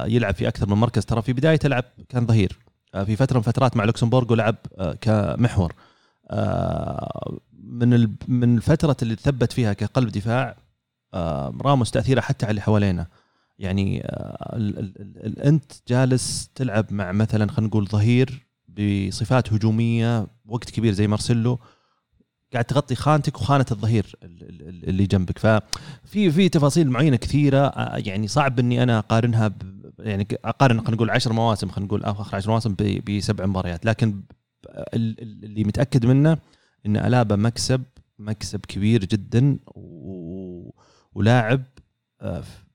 يلعب 0.08 0.34
في 0.34 0.48
أكثر 0.48 0.70
من 0.70 0.78
مركز. 0.78 1.06
ترى 1.06 1.22
في 1.22 1.34
بداية 1.34 1.60
لعب 1.64 1.84
كان 2.10 2.26
ظهير. 2.26 2.60
آه 2.94 3.04
في 3.04 3.16
فترة 3.16 3.38
من 3.38 3.44
فترات 3.44 3.78
مع 3.78 3.84
لوكسمبورغ 3.84 4.32
ولعب 4.32 4.56
آه 4.78 4.94
كمحور. 5.02 5.74
آه 6.32 7.40
من 7.64 8.08
من 8.28 8.58
الفترة 8.58 8.98
اللي 9.02 9.16
ثبت 9.16 9.52
فيها 9.52 9.74
كقلب 9.74 10.10
دفاع 10.10 10.56
آه، 11.14 11.58
راموس 11.62 11.92
تأثيره 11.92 12.22
حتى 12.22 12.46
على 12.46 12.52
اللي 12.52 12.62
حوالينا. 12.62 13.08
يعني 13.60 14.02
آه، 14.06 14.58
أنت 15.46 15.72
جالس 15.88 16.50
تلعب 16.56 16.94
مع 16.94 17.12
مثلا 17.12 17.52
خلينا 17.52 17.68
نقول 17.68 17.88
ظهير 17.88 18.48
بصفات 18.68 19.54
هجومية 19.54 20.28
وقت 20.46 20.70
كبير 20.70 20.94
زي 20.94 21.08
مارسيلو. 21.08 21.60
قاعد 22.54 22.66
تغطي 22.66 22.96
خانتك 22.96 23.36
وخانة 23.42 23.66
الظهير 23.72 24.16
ال- 24.24 24.44
ال- 24.50 24.70
ال- 24.70 24.90
اللي 24.90 25.06
جنبك 25.06 25.38
ففي 25.40 26.32
في 26.32 26.50
تفاصيل 26.50 26.90
معينة 26.90 27.16
كثيرة 27.16 27.74
يعني 27.98 28.28
صعب 28.28 28.60
إني 28.60 28.84
أنا 28.84 29.00
أقارنها 29.00 29.52
يعني 30.00 30.28
أقارن 30.46 30.78
خلينا 30.80 30.96
نقول 30.96 31.10
10 31.10 31.34
مواسم 31.34 31.70
خلينا 31.70 31.88
نقول 31.88 32.04
آخر 32.04 32.36
10 32.36 32.52
مواسم 32.52 32.76
بسبع 33.10 33.46
مباريات 33.46 33.86
لكن 33.86 34.22
اللي 34.94 35.64
متأكد 35.64 36.06
منه 36.06 36.38
إن 36.86 36.98
ألابا 36.98 37.36
مكسب 37.36 37.84
مكسب 38.20 38.60
كبير 38.60 39.06
جدا. 39.06 39.58
ولاعب 41.14 41.64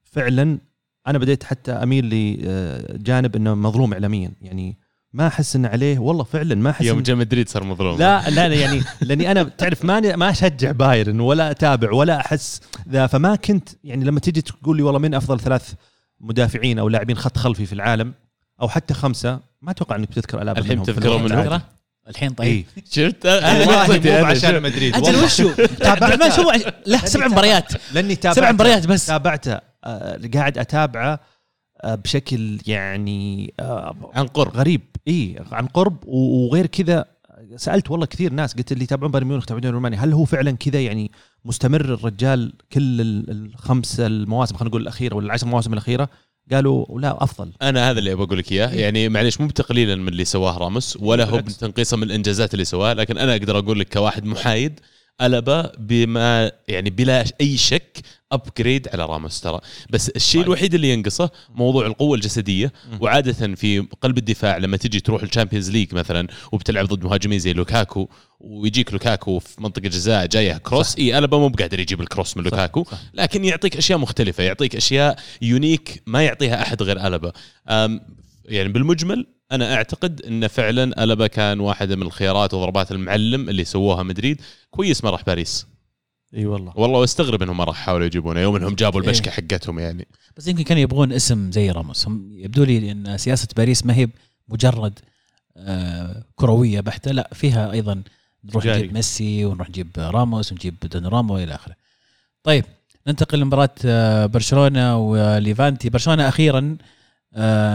فعلا 0.04 0.58
أنا 1.06 1.18
بديت 1.18 1.44
حتى 1.44 1.72
أميل 1.72 2.04
لجانب 2.10 3.36
إنه 3.36 3.54
مظلوم 3.54 3.92
اعلاميا 3.92 4.32
يعني 4.42 4.78
ما 5.12 5.26
أحس 5.26 5.56
انه 5.56 5.68
عليه 5.68 5.98
والله 5.98 6.24
فعلا 6.24 6.54
ما 6.54 6.70
أحس 6.70 6.84
يوم 6.84 6.98
إن- 6.98 7.02
جاء 7.02 7.16
مدريد 7.16 7.48
صار 7.48 7.64
مظلوم. 7.64 7.98
لا 7.98 8.30
لا 8.30 8.46
يعني 8.46 8.82
لأني 9.00 9.30
أنا 9.30 9.42
تعرف 9.42 9.84
ما 9.84 10.16
ما 10.16 10.30
أشجع 10.30 10.70
بايرن 10.70 11.20
ولا 11.20 11.50
أتابع 11.50 11.92
ولا 11.92 12.20
أحس 12.20 12.60
ذا. 12.88 13.06
فما 13.06 13.36
كنت 13.36 13.68
يعني 13.84 14.04
لما 14.04 14.20
تجي 14.20 14.40
تقول 14.42 14.76
لي 14.76 14.82
والله 14.82 14.98
مين 14.98 15.14
أفضل 15.14 15.40
ثلاث 15.40 15.72
مدافعين 16.20 16.78
أو 16.78 16.88
لاعبين 16.88 17.16
خط 17.16 17.38
خلفي 17.38 17.66
في 17.66 17.72
العالم 17.72 18.14
أو 18.60 18.68
حتى 18.68 18.94
خمسة 18.94 19.40
ما 19.62 19.70
أتوقع 19.70 19.96
انك 19.96 20.08
بتذكر 20.10 20.42
الابا 20.42 20.60
الحين 20.60 20.82
تذكرهم. 20.82 21.28
تذكره 21.28 21.62
الحين 22.08 22.30
طيب. 22.30 22.66
شفت؟ 22.90 23.26
والله 23.26 24.26
عشان. 24.26 24.62
مدريد. 24.62 24.94
أجل. 24.96 25.24
وشو؟ 25.24 25.50
الرحمن 25.80 26.30
شو 26.30 26.50
له 26.86 26.98
سبع 27.04 27.28
مباريات. 27.28 27.72
لأني 27.92 28.16
تابعته 28.16 28.40
سبع 28.40 28.52
مباريات 28.52 28.86
بس. 28.86 29.06
تابعته 29.06 29.60
آه، 29.84 30.20
قاعد 30.34 30.58
أتابعه 30.58 31.20
آه، 31.84 31.94
بشكل 31.94 32.58
يعني 32.66 33.54
آه، 33.60 34.10
عن 34.14 34.26
قرب. 34.26 34.56
غريب. 34.56 34.80
اي 35.08 35.36
عن 35.52 35.66
قرب 35.66 35.96
وغير 36.06 36.66
كذا. 36.66 37.04
سألت 37.56 37.90
والله 37.90 38.06
كثير 38.06 38.32
ناس 38.32 38.54
قلت 38.54 38.72
اللي 38.72 38.84
يتابعون 38.84 39.10
بايرن 39.12 39.26
ميونخ 39.28 39.42
يتابعون 39.44 39.74
رومانيا 39.74 39.98
هل 39.98 40.12
هو 40.12 40.24
فعلا 40.24 40.50
كذا 40.50 40.80
يعني 40.80 41.10
مستمر 41.44 41.80
الرجال 41.94 42.52
كل 42.72 43.00
ال- 43.00 43.30
الخمس 43.30 44.00
المواسم 44.00 44.56
خلينا 44.56 44.68
نقول 44.68 44.82
الأخيرة 44.82 45.16
ولا 45.16 45.26
العشر 45.26 45.46
مواسم 45.46 45.72
الأخيرة؟ 45.72 46.08
قالوا 46.52 47.00
لا 47.00 47.22
أفضل. 47.24 47.52
أنا 47.62 47.90
هذا 47.90 47.98
اللي 47.98 48.12
أبغى 48.12 48.24
أقول 48.24 48.38
لك 48.38 48.52
إياه. 48.52 48.68
يعني 48.68 49.08
معليش 49.08 49.40
مو 49.40 49.46
ب 49.46 49.54
تقليلا 49.54 49.94
من 49.94 50.08
اللي 50.08 50.24
سواه 50.24 50.58
راموس 50.58 50.96
ولا 51.00 51.24
هو. 51.24 51.36
بتنقيصا 51.38 51.96
من 51.96 52.02
الإنجازات 52.02 52.54
اللي 52.54 52.64
سواها 52.64 52.94
لكن 52.94 53.18
أنا 53.18 53.32
أقدر 53.32 53.58
أقول 53.58 53.80
لك 53.80 53.92
كواحد 53.92 54.24
محايد 54.24 54.80
الابا 55.20 55.72
بما 55.78 56.52
يعني 56.68 56.90
بلا 56.90 57.24
أي 57.40 57.56
شك 57.56 57.98
upgrade 58.32 58.88
على 58.92 59.06
راموس 59.06 59.40
ترى 59.40 59.60
بس 59.90 60.08
الشيء 60.08 60.40
طيب. 60.40 60.46
الوحيد 60.46 60.74
اللي 60.74 60.92
ينقصه 60.92 61.30
موضوع 61.54 61.86
القوة 61.86 62.14
الجسدية 62.16 62.72
وعادة 63.00 63.54
في 63.54 63.86
قلب 64.00 64.18
الدفاع 64.18 64.56
لما 64.56 64.76
تجي 64.76 65.00
تروح 65.00 65.22
ال 65.22 65.27
Champions 65.27 65.70
League 65.70 65.94
مثلا 65.94 66.28
وبتلعب 66.52 66.86
ضد 66.86 67.04
مهاجمين 67.04 67.38
زي 67.38 67.52
لوكاكو 67.52 68.08
ويجيك 68.40 68.92
لوكاكو 68.92 69.38
في 69.38 69.62
منطقة 69.62 69.82
جزاء 69.88 70.26
جاية 70.26 70.56
cross 70.58 70.96
إي 70.98 71.18
الابا 71.18 71.38
مو 71.38 71.48
بقادر 71.48 71.80
يجيب 71.80 72.00
ال 72.00 72.06
cross 72.06 72.36
من 72.36 72.42
لوكاكو 72.44 72.84
صح. 72.84 72.98
لكن 73.14 73.44
يعطيك 73.44 73.76
أشياء 73.76 73.98
مختلفة 73.98 74.42
يعطيك 74.44 74.76
أشياء 74.76 75.18
unique 75.42 76.02
ما 76.06 76.22
يعطيها 76.24 76.62
أحد 76.62 76.82
غير 76.82 77.06
الابا 77.06 77.32
أم، 77.68 78.00
يعني 78.48 78.68
بالمجمل 78.68 79.26
أنا 79.52 79.74
أعتقد 79.74 80.22
إن 80.22 80.48
فعلا 80.48 81.04
ألابا 81.04 81.26
كان 81.26 81.60
واحدة 81.60 81.96
من 81.96 82.02
الخيارات 82.02 82.54
وضربات 82.54 82.92
المعلم 82.92 83.48
اللي 83.48 83.64
سووها 83.64 84.02
مدريد 84.02 84.40
كويس 84.70 85.04
ما 85.04 85.10
راح 85.10 85.24
باريس 85.24 85.66
إي 86.34 86.46
والله 86.46 86.72
والله 86.76 86.98
واستغرب 86.98 87.42
إنهم 87.42 87.56
ما 87.56 87.64
راح 87.64 87.76
حاولوا 87.76 88.06
يجيبونه 88.06 88.40
يوم 88.40 88.56
إنهم 88.56 88.74
جابوا 88.74 89.00
إيه. 89.00 89.06
الشبكة 89.06 89.30
حقتهم 89.30 89.78
يعني 89.78 90.08
بس 90.36 90.48
يمكن 90.48 90.64
كانوا 90.64 90.82
يبغون 90.82 91.12
اسم 91.12 91.52
زي 91.52 91.70
راموس 91.70 92.06
هم 92.06 92.28
يبدو 92.32 92.64
لي 92.64 92.92
إن 92.92 93.18
سياسة 93.18 93.48
باريس 93.56 93.86
ما 93.86 93.94
هي 93.94 94.08
مجرد 94.48 94.98
آه، 95.56 96.24
كروية 96.36 96.80
بحتة 96.80 97.10
لا 97.10 97.30
فيها 97.32 97.72
أيضا 97.72 98.02
نروح 98.44 98.62
تجاري. 98.62 98.78
نجيب 98.78 98.94
ميسي 98.94 99.44
ونروح 99.44 99.68
نجيب 99.68 99.90
راموس 99.98 100.52
ونجيب 100.52 100.74
دوناروما 100.92 101.34
والى 101.34 101.54
آخره. 101.54 101.74
طيب 102.42 102.64
ننتقل 103.06 103.38
لمباراة 103.38 103.74
آه، 103.84 104.26
برشلونة 104.26 104.96
وليفانتي، 104.96 105.90
برشلونة 105.90 106.28
أخيرا 106.28 106.76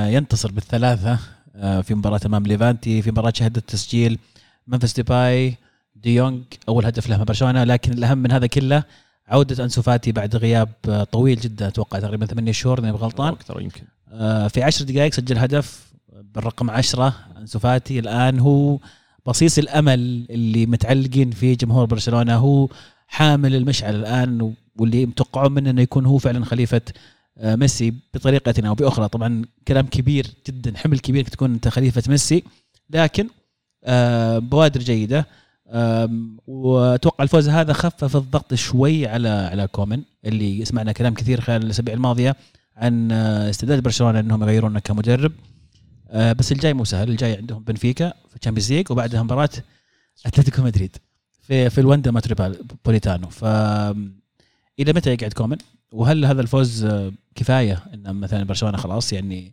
ينتصر 0.07 0.51
بالثلاثة 0.51 1.19
آه، 1.55 1.81
في 1.81 1.95
مباراة 1.95 2.19
أمام 2.25 2.43
ليفانتي 2.43 3.01
في 3.01 3.11
مباراة 3.11 3.33
شهدت 3.35 3.69
تسجيل 3.69 4.19
ممفيس 4.67 4.93
ديباي 4.93 5.55
دي 5.95 6.11
يونج 6.11 6.43
أول 6.69 6.85
هدف 6.85 7.09
له 7.09 7.23
برشلونة 7.23 7.63
لكن 7.63 7.93
الأهم 7.93 8.17
من 8.17 8.31
هذا 8.31 8.47
كله 8.47 8.83
عودة 9.27 9.63
أنسو 9.63 9.81
فاتي 9.81 10.11
بعد 10.11 10.35
غياب 10.35 10.69
آه، 10.89 11.03
طويل 11.03 11.39
جدا 11.39 11.67
أتوقع 11.67 11.99
تقريبا 11.99 12.25
ثمانية 12.25 12.51
شهور 12.51 12.79
اذا 12.79 12.91
غلطان 12.91 13.33
أكثر 13.33 13.61
يمكن. 13.61 13.83
آه، 14.11 14.47
في 14.47 14.63
عشر 14.63 14.85
دقائق 14.85 15.13
سجل 15.13 15.37
هدف 15.37 15.93
بالرقم 16.35 16.69
عشرة 16.69 17.15
أنسو 17.37 17.59
فاتي. 17.59 17.99
الآن 17.99 18.39
هو 18.39 18.79
بصيص 19.25 19.57
الأمل 19.57 20.25
اللي 20.29 20.65
متعلقين 20.65 21.31
في 21.31 21.55
جمهور 21.55 21.85
برشلونة 21.85 22.35
هو 22.35 22.69
حامل 23.07 23.55
المشعل 23.55 23.95
الآن 23.95 24.53
واللي 24.75 25.05
متوقعون 25.05 25.51
منه 25.51 25.69
إنه 25.69 25.81
يكون 25.81 26.05
هو 26.05 26.17
فعلا 26.17 26.45
خليفة 26.45 26.81
آه، 26.87 26.93
ميسي 27.37 27.93
بطريقة 28.13 28.67
أو 28.67 28.75
بأخرى. 28.75 29.07
طبعا 29.07 29.41
كلام 29.67 29.85
كبير 29.87 30.27
جدا 30.47 30.77
حمل 30.77 30.99
كبير 30.99 31.21
إنك 31.21 31.29
تكون 31.29 31.53
أنت 31.53 31.67
خليفة 31.67 32.03
ميسي. 32.07 32.43
لكن 32.89 33.27
آه، 33.83 34.39
بوادر 34.39 34.79
جيدة. 34.79 35.27
وأتوقع 36.47 37.23
الفوز 37.23 37.49
هذا 37.49 37.73
خفف 37.73 38.15
الضغط 38.15 38.53
شوي 38.53 39.07
على 39.07 39.29
على 39.29 39.67
كومن 39.67 40.01
اللي 40.25 40.65
سمعنا 40.65 40.91
كلام 40.91 41.13
كثير 41.13 41.41
خلال 41.41 41.63
الأسابيع 41.63 41.93
الماضية 41.93 42.35
عن 42.77 43.11
آه، 43.11 43.49
استعداد 43.49 43.83
برشلونة 43.83 44.19
إنهم 44.19 44.43
يغيرونه 44.43 44.79
كمدرب. 44.79 45.31
آه، 46.09 46.33
بس 46.33 46.51
الجاي 46.51 46.73
مو 46.73 46.83
سهل. 46.83 47.09
الجاي 47.09 47.37
عندهم 47.37 47.63
بنفيكا 47.63 48.13
في 48.29 48.35
ال 48.35 48.39
Champions 48.39 48.73
League 48.73 48.91
وبعدها 48.91 49.23
مباراة 49.23 49.49
أتلتيكو 50.25 50.61
مدريد 50.61 50.97
في 51.41 51.69
في 51.69 51.81
الواندا 51.81 52.11
ميتروبوليتانو 52.11 53.29
ف 53.29 53.45
إلى 54.79 54.93
متى 54.93 55.13
يقعد 55.13 55.33
كومن؟ 55.33 55.57
وهل 55.91 56.25
هذا 56.25 56.41
الفوز 56.41 56.85
آه، 56.85 57.11
كفاية 57.35 57.83
إن 57.93 58.15
مثلا 58.15 58.43
برشلونة 58.43 58.77
خلاص 58.77 59.13
يعني 59.13 59.51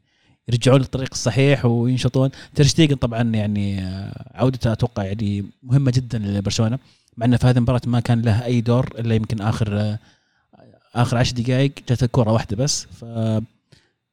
يرجعون 0.49 0.81
للطريق 0.81 1.09
الصحيح 1.13 1.65
وينشطون؟ 1.65 2.31
تير 2.55 2.69
شتيجن 2.69 2.97
طبعا 2.97 3.23
يعني 3.23 3.81
آه، 3.81 4.31
عودته 4.35 4.73
أتوقع 4.73 5.05
يعني 5.05 5.45
مهمة 5.63 5.91
جدا 5.91 6.19
لبرشلونة 6.19 6.79
مع 7.17 7.27
إنه 7.27 7.37
في 7.37 7.47
هذه 7.47 7.57
المباراة 7.57 7.81
ما 7.87 8.01
كان 8.01 8.23
له 8.23 8.45
أي 8.45 8.61
دور 8.61 8.89
إلا 8.99 9.15
يمكن 9.15 9.41
آخر 9.41 9.81
آه، 9.81 9.99
آخر 10.95 11.17
عشر 11.17 11.37
دقائق 11.37 11.73
جت 11.89 12.05
كره 12.05 12.33
واحدة 12.33 12.57
بس. 12.57 12.85
ف 12.85 13.05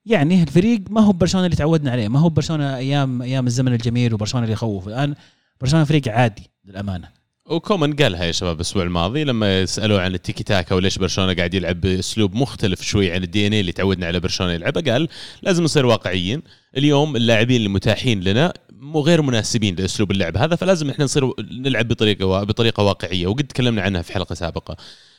يعني 0.06 0.44
الفريق 0.44 0.82
ما 0.90 1.02
هو 1.02 1.12
برشلونة 1.12 1.46
اللي 1.46 1.58
تعودنا 1.58 1.92
عليه 1.92 2.08
ما 2.08 2.20
هو 2.20 2.30
برشلونة 2.30 2.78
أيام 2.78 3.22
أيام 3.22 3.48
الزمن 3.48 3.74
الجميل 3.74 4.14
وبرشلونة 4.14 4.44
اللي 4.44 4.54
يخوف 4.54 4.88
الآن 4.88 5.16
برشلونة 5.62 5.86
فريق 5.86 6.08
عادي 6.08 6.44
للأمانة. 6.66 7.17
وكومان 7.50 7.94
قالها 7.94 8.24
يا 8.26 8.32
شباب 8.32 8.56
الأسبوع 8.56 8.84
الماضي 8.84 9.24
لما 9.24 9.66
سألوه 9.66 10.02
عن 10.02 10.14
التيكي 10.14 10.44
تاكا 10.44 10.76
وليش 10.76 10.98
برشلونة 10.98 11.34
قاعد 11.34 11.54
يلعب 11.54 11.82
بأسلوب 11.82 12.36
مختلف 12.36 12.82
شوي 12.82 13.12
عن 13.12 13.24
الدي 13.24 13.48
ان 13.48 13.54
اللي 13.54 13.72
تعودنا 13.72 14.08
على 14.08 14.20
برشلونة 14.20 14.54
يلعبه 14.54 14.92
قال 14.92 15.08
لازم 15.42 15.64
نصير 15.64 15.86
واقعيين. 15.86 16.42
اليوم 16.78 17.16
اللاعبين 17.16 17.58
اللي 17.58 17.70
متاحين 17.70 18.22
لنا 18.24 18.54
مو 18.72 19.00
غير 19.00 19.22
مناسبين 19.22 19.76
لأسلوب 19.76 20.12
اللعب 20.12 20.38
هذا 20.38 20.56
فلازم 20.56 20.90
إحنا 20.90 21.06
نصير 21.06 21.32
نلعب 21.40 21.88
بطريقة 21.88 22.44
بطريقة 22.44 22.84
واقعية 22.84 23.28
وقد 23.28 23.44
تكلمنا 23.44 23.82
عنها 23.82 24.02
في 24.02 24.14
حلقة 24.14 24.36
سابقة. 24.36 24.78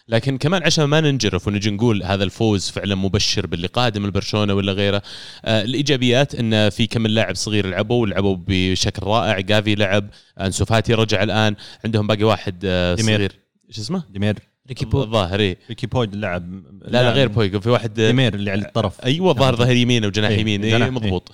لكن 0.09 0.38
كمان 0.38 0.62
عشان 0.62 0.85
ما 0.85 1.00
ننجرف 1.00 1.49
ونجي 1.49 1.71
نقول 1.71 2.03
هذا 2.03 2.25
الفوز 2.25 2.71
فعلا 2.71 2.95
مبشر 2.95 3.47
باللي 3.47 3.67
قادم 3.67 4.07
لبرشلونه 4.07 4.54
ولا 4.54 4.73
غيره 4.73 5.02
آه 5.45 5.63
الإيجابيات 5.63 6.35
إن 6.35 6.71
في 6.71 6.87
كم 6.87 7.02
من 7.02 7.11
لاعب 7.11 7.35
صغير 7.35 7.67
لعبوا 7.67 8.02
ولعبوا 8.02 8.37
بشكل 8.49 9.06
رائع. 9.06 9.41
جافي 9.41 9.75
لعب 9.75 10.11
أنسو 10.41 10.65
فاتي 10.65 10.95
رجع 10.95 11.23
الآن 11.23 11.56
عندهم 11.85 12.06
باقي 12.06 12.25
واحد 12.25 12.63
آه 12.65 12.95
ديمير. 12.95 13.17
صغير. 13.17 13.32
إيش 13.69 13.78
اسمه؟ 13.78 14.02
ديمير. 14.11 14.37
ريكي 14.69 14.85
بويج 14.84 15.02
الظاهر 15.02 15.41
إيه. 15.41 15.59
ريكي 15.69 15.87
بويج 15.87 16.15
لعب. 16.17 16.63
لا 16.82 17.02
لا 17.02 17.13
غير 17.13 17.28
بويج 17.28 17.61
في 17.61 17.71
واحد 17.71 17.95
ديمير 17.95 18.35
اللي 18.35 18.50
على 18.50 18.67
الطرف. 18.67 19.04
أيوه 19.04 19.32
ظهر 19.32 19.56
ظهر 19.56 19.76
يمين 19.76 20.04
وجناح 20.04 20.30
إيه، 20.30 20.41
يمين. 20.41 20.61
جناح، 20.61 20.82
إيه. 20.82 20.91
مضبوط 20.91 21.32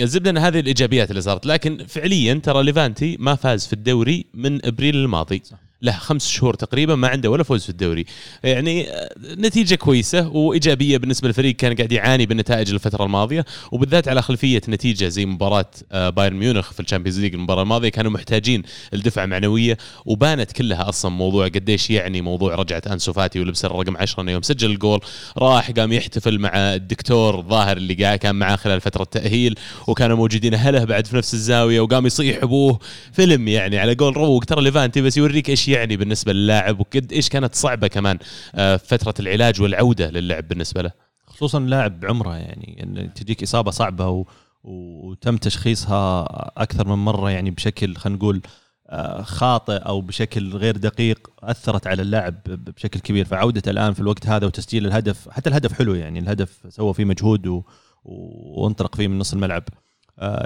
الزبده 0.00 0.30
ان 0.30 0.38
هذه 0.38 0.60
الإيجابيات 0.60 1.10
اللي 1.10 1.22
صارت. 1.22 1.46
لكن 1.46 1.86
فعليا 1.86 2.34
ترى 2.34 2.62
ليفانتي 2.62 3.16
ما 3.20 3.34
فاز 3.34 3.66
في 3.66 3.72
الدوري 3.72 4.26
من 4.34 4.66
أبريل 4.66 4.96
الماضي. 4.96 5.42
صح. 5.44 5.71
له 5.82 5.92
خمس 5.92 6.28
شهور 6.28 6.54
تقريبا 6.54 6.94
ما 6.94 7.08
عنده 7.08 7.30
ولا 7.30 7.42
فوز 7.42 7.62
في 7.62 7.68
الدوري. 7.68 8.04
يعني 8.42 8.90
آه، 8.90 9.08
نتيجة 9.24 9.74
كويسة 9.74 10.28
وإيجابية 10.28 10.98
بالنسبة 10.98 11.28
للفريق 11.28 11.56
كان 11.56 11.74
قاعد 11.74 11.92
يعاني 11.92 12.26
بالنتائج 12.26 12.72
الفترة 12.72 13.04
الماضية 13.04 13.44
وبالذات 13.72 14.08
على 14.08 14.22
خلفية 14.22 14.60
نتيجة 14.68 15.08
زي 15.08 15.26
مباراة 15.26 15.70
آه، 15.92 16.10
بايرن 16.10 16.36
ميونخ 16.36 16.72
في 16.72 16.80
ال 16.80 16.84
Champions 16.84 17.20
League 17.20 17.34
المباراة 17.34 17.62
الماضية 17.62 17.88
كانوا 17.88 18.10
محتاجين 18.10 18.62
الدفعة 18.94 19.26
معنوية 19.26 19.78
وبانت 20.06 20.52
كلها 20.52 20.88
أصلا 20.88 21.10
موضوع 21.10 21.48
قديش 21.48 21.90
يعني 21.90 22.20
موضوع 22.20 22.54
رجعه 22.54 22.82
أنسو 22.86 23.12
فاتي 23.12 23.40
ولبس 23.40 23.64
الرقم 23.64 23.96
10 23.96 24.22
إنه 24.22 24.32
يوم 24.32 24.42
سجل 24.42 24.70
الجول 24.70 25.00
راح 25.38 25.70
قام 25.70 25.92
يحتفل 25.92 26.38
مع 26.38 26.50
الدكتور 26.54 27.38
الظاهر 27.38 27.76
اللي 27.76 28.18
كان 28.18 28.34
معاه 28.34 28.56
خلال 28.56 28.80
فترة 28.80 29.02
التأهيل 29.02 29.54
وكانوا 29.86 30.16
موجودين 30.16 30.54
اهله 30.54 30.84
بعد 30.84 31.06
في 31.06 31.16
نفس 31.16 31.34
الزاوية 31.34 31.80
وقام 31.80 32.06
يصيح 32.06 32.42
أبوه 32.42 32.78
فيلم 33.12 33.48
يعني 33.48 33.78
على 33.78 33.94
قول 33.94 34.16
روق 34.16 34.44
ترى 34.44 34.62
ليفانتي 34.62 35.02
بس 35.02 35.16
يوريك 35.16 35.50
إيش 35.50 35.68
يعني 35.72 35.96
بالنسبة 35.96 36.32
للاعب 36.32 36.80
وقد 36.80 37.12
إيش 37.12 37.28
كانت 37.28 37.54
صعبة 37.54 37.86
كمان 37.86 38.18
آه، 38.54 38.76
فترة 38.76 39.14
العلاج 39.20 39.62
والعودة 39.62 40.10
للعب 40.10 40.48
بالنسبة 40.48 40.82
له؟ 40.82 40.90
خصوصا 41.26 41.60
لاعب 41.60 42.00
بعمره 42.00 42.36
يعني 42.36 42.82
إن 42.82 43.14
تجيك 43.14 43.42
إصابة 43.42 43.70
صعبة 43.70 44.08
و... 44.08 44.24
وتم 44.64 45.36
تشخيصها 45.36 46.26
أكثر 46.62 46.88
من 46.88 47.04
مرة 47.04 47.30
يعني 47.30 47.50
بشكل 47.50 47.96
خلينا 47.96 48.18
نقول 48.18 48.42
آه، 48.88 49.22
خاطئ 49.22 49.76
أو 49.76 50.00
بشكل 50.00 50.56
غير 50.56 50.76
دقيق 50.76 51.30
أثرت 51.42 51.86
على 51.86 52.02
اللاعب 52.02 52.34
بشكل 52.46 53.00
كبير. 53.00 53.24
فعودته 53.24 53.70
الآن 53.70 53.92
في 53.92 54.00
الوقت 54.00 54.26
هذا 54.26 54.46
وتسجيل 54.46 54.86
الهدف 54.86 55.28
حتى 55.28 55.50
الهدف 55.50 55.72
حلو 55.72 55.94
يعني 55.94 56.18
الهدف 56.18 56.66
سوى 56.68 56.94
فيه 56.94 57.04
مجهود 57.04 57.46
و... 57.46 57.62
وانطلق 58.04 58.96
فيه 58.96 59.08
من 59.08 59.18
نص 59.18 59.32
الملعب. 59.32 59.62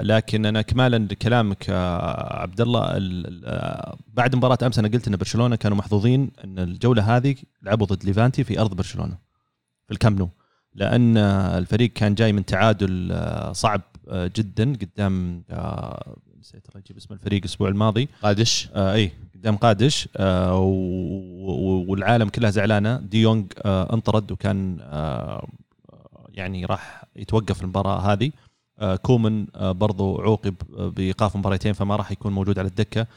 لكن 0.01 0.45
أنا 0.45 0.61
كمالا 0.61 0.97
لكلامك 0.97 1.69
آه، 1.69 2.41
عبد 2.41 2.61
الله 2.61 2.97
ال- 2.97 3.27
ال- 3.27 3.43
آه، 3.45 3.97
بعد 4.13 4.35
مباراة 4.35 4.57
أمس 4.63 4.79
أنا 4.79 4.87
قلت 4.87 5.07
إن 5.07 5.15
برشلونة 5.15 5.55
كانوا 5.55 5.77
محظوظين 5.77 6.31
إن 6.43 6.59
الجولة 6.59 7.17
هذه 7.17 7.35
لعبوا 7.61 7.85
ضد 7.87 8.03
ليفانتي 8.05 8.43
في 8.43 8.59
أرض 8.61 8.73
برشلونة 8.73 9.17
في 9.87 9.93
الكامب 9.93 10.19
نو. 10.19 10.29
لأن 10.75 11.17
آه، 11.17 11.57
الفريق 11.57 11.93
كان 11.93 12.15
جاي 12.15 12.33
من 12.33 12.45
تعادل 12.45 13.09
آه، 13.11 13.51
صعب 13.51 13.81
آه، 14.09 14.31
جدا 14.35 14.73
قدام 14.73 15.43
آه، 15.49 16.15
نسيت 16.39 16.67
أجيب 16.75 16.97
اسم 16.97 17.13
الفريق 17.13 17.39
الأسبوع 17.39 17.69
الماضي. 17.69 18.09
قادش. 18.21 18.69
آه 18.75 18.93
إي 18.93 19.11
قدام 19.35 19.55
قادش 19.57 20.09
آه 20.17 20.55
والعالم 21.87 22.29
كلها 22.29 22.49
زعلانة. 22.49 22.97
دي 22.97 23.21
يونغ 23.21 23.43
آه 23.65 23.93
انطرد 23.93 24.31
وكان 24.31 24.77
آه 24.81 25.47
يعني 26.29 26.65
راح 26.65 27.03
يتوقف 27.15 27.61
المباراة 27.61 27.99
هذه. 28.13 28.27
آه 28.27 28.46
كومن 29.01 29.47
آه 29.55 29.71
برضو 29.71 30.21
عوقب 30.21 30.55
آه، 30.77 30.87
بإيقاف 30.87 31.35
مباراتين 31.37 31.73
فما 31.73 31.95
راح 31.95 32.11
يكون 32.11 32.33
موجود 32.33 32.59
على 32.59 32.67
الدكة. 32.67 33.07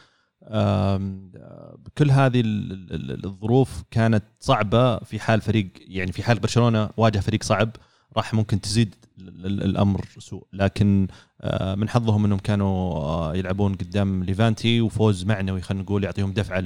آه، 0.43 1.77
كل 1.99 2.11
هذه 2.11 2.41
ال- 2.41 2.73
ال- 2.73 3.11
ال- 3.11 3.25
الظروف 3.27 3.83
كانت 3.91 4.25
صعبة 4.41 4.99
في 4.99 5.21
حال 5.21 5.41
فريق 5.41 5.69
يعني 5.89 6.13
في 6.13 6.23
حال 6.23 6.39
برشلونة 6.39 6.91
واجه 6.97 7.19
فريق 7.19 7.43
صعب 7.43 7.71
راح 8.17 8.35
ممكن 8.35 8.61
تزيد 8.61 8.95
ال- 9.19 9.47
ال- 9.47 9.63
الأمر 9.63 10.05
سوء. 10.19 10.47
لكن 10.53 11.07
آه، 11.41 11.75
من 11.75 11.89
حظهم 11.89 12.25
إنهم 12.25 12.39
كانوا 12.39 12.95
آه، 12.95 13.37
يلعبون 13.37 13.75
قدام 13.75 14.25
ليفانتي 14.25 14.81
وفوز 14.81 15.25
معنوي 15.25 15.61
خلينا 15.61 15.83
نقول 15.85 16.05
يعطيهم 16.05 16.33
دفعة 16.33 16.61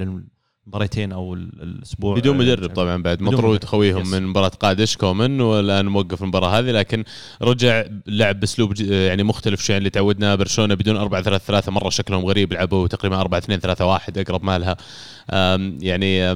مباريتين 0.67 1.11
أو 1.11 1.33
ال- 1.33 1.61
الأسبوع 1.63 2.15
بدون 2.15 2.37
مدرب 2.37 2.69
طبعا 2.75 3.03
بعد 3.03 3.21
مطرود. 3.21 3.63
خويهم 3.63 4.01
yes. 4.01 4.07
من 4.13 4.23
مباراة 4.27 4.47
قادش 4.49 4.97
كومن 4.97 5.41
والآن 5.41 5.85
موقف 5.85 6.21
المباراة 6.21 6.59
هذه 6.59 6.71
لكن 6.71 7.03
رجع 7.41 7.85
لعب 8.07 8.39
بأسلوب 8.39 8.73
ج- 8.73 8.81
يعني 8.89 9.23
مختلف 9.23 9.71
عن 9.71 9.77
اللي 9.77 9.89
تعودنا 9.89 10.35
برشلونة 10.35 10.73
بدون 10.75 10.97
4 10.97 11.21
3 11.21 11.43
3 11.45 11.71
مرة 11.71 11.89
شكلهم 11.89 12.25
غريب 12.25 12.53
لعبوا 12.53 12.87
تقريبا 12.87 13.21
4 13.21 13.37
2 13.39 13.59
3 13.59 13.85
1 13.85 14.17
أقرب 14.17 14.43
مالها 14.43 14.77
آم، 15.31 15.77
يعني 15.81 16.31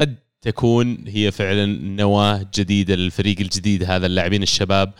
قد 0.00 0.14
تكون 0.42 1.04
هي 1.08 1.30
فعلا 1.30 1.66
نواة 1.82 2.46
جديدة 2.54 2.94
للفريق 2.94 3.40
الجديد 3.40 3.84
هذا 3.84 4.06
اللاعبين 4.06 4.42
الشباب 4.42 4.92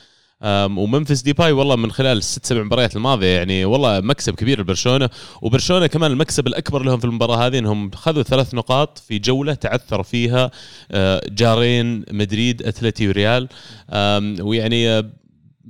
ومنفس 0.44 1.22
ديباي 1.22 1.52
والله 1.52 1.76
من 1.76 1.92
خلال 1.92 2.18
الست 2.18 2.46
سبع 2.46 2.62
مباريات 2.62 2.96
الماضية 2.96 3.36
يعني 3.36 3.64
والله 3.64 4.00
مكسب 4.00 4.34
كبير 4.34 4.60
لبرشلونة 4.60 5.10
وبرشلونة 5.42 5.86
كمان 5.86 6.10
المكسب 6.10 6.46
الأكبر 6.46 6.82
لهم 6.82 6.98
في 6.98 7.04
المباراة 7.04 7.46
هذه 7.46 7.58
إنهم 7.58 7.90
خذوا 7.90 8.22
ثلاث 8.22 8.54
نقاط 8.54 8.98
في 8.98 9.18
جولة 9.18 9.54
تعثر 9.54 10.02
فيها 10.02 10.50
آه، 10.90 11.22
جارين 11.28 12.04
مدريد 12.10 12.62
اتلتي 12.62 13.08
وريال 13.08 13.48
ويعني 14.40 14.88
آه، 14.88 15.10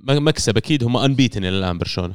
مكسب 0.05 0.57
أكيد 0.57 0.85
هم 0.85 0.97
انبيتن 0.97 1.45
إلى 1.45 1.59
الآن 1.59 1.79
برشلونة 1.79 2.15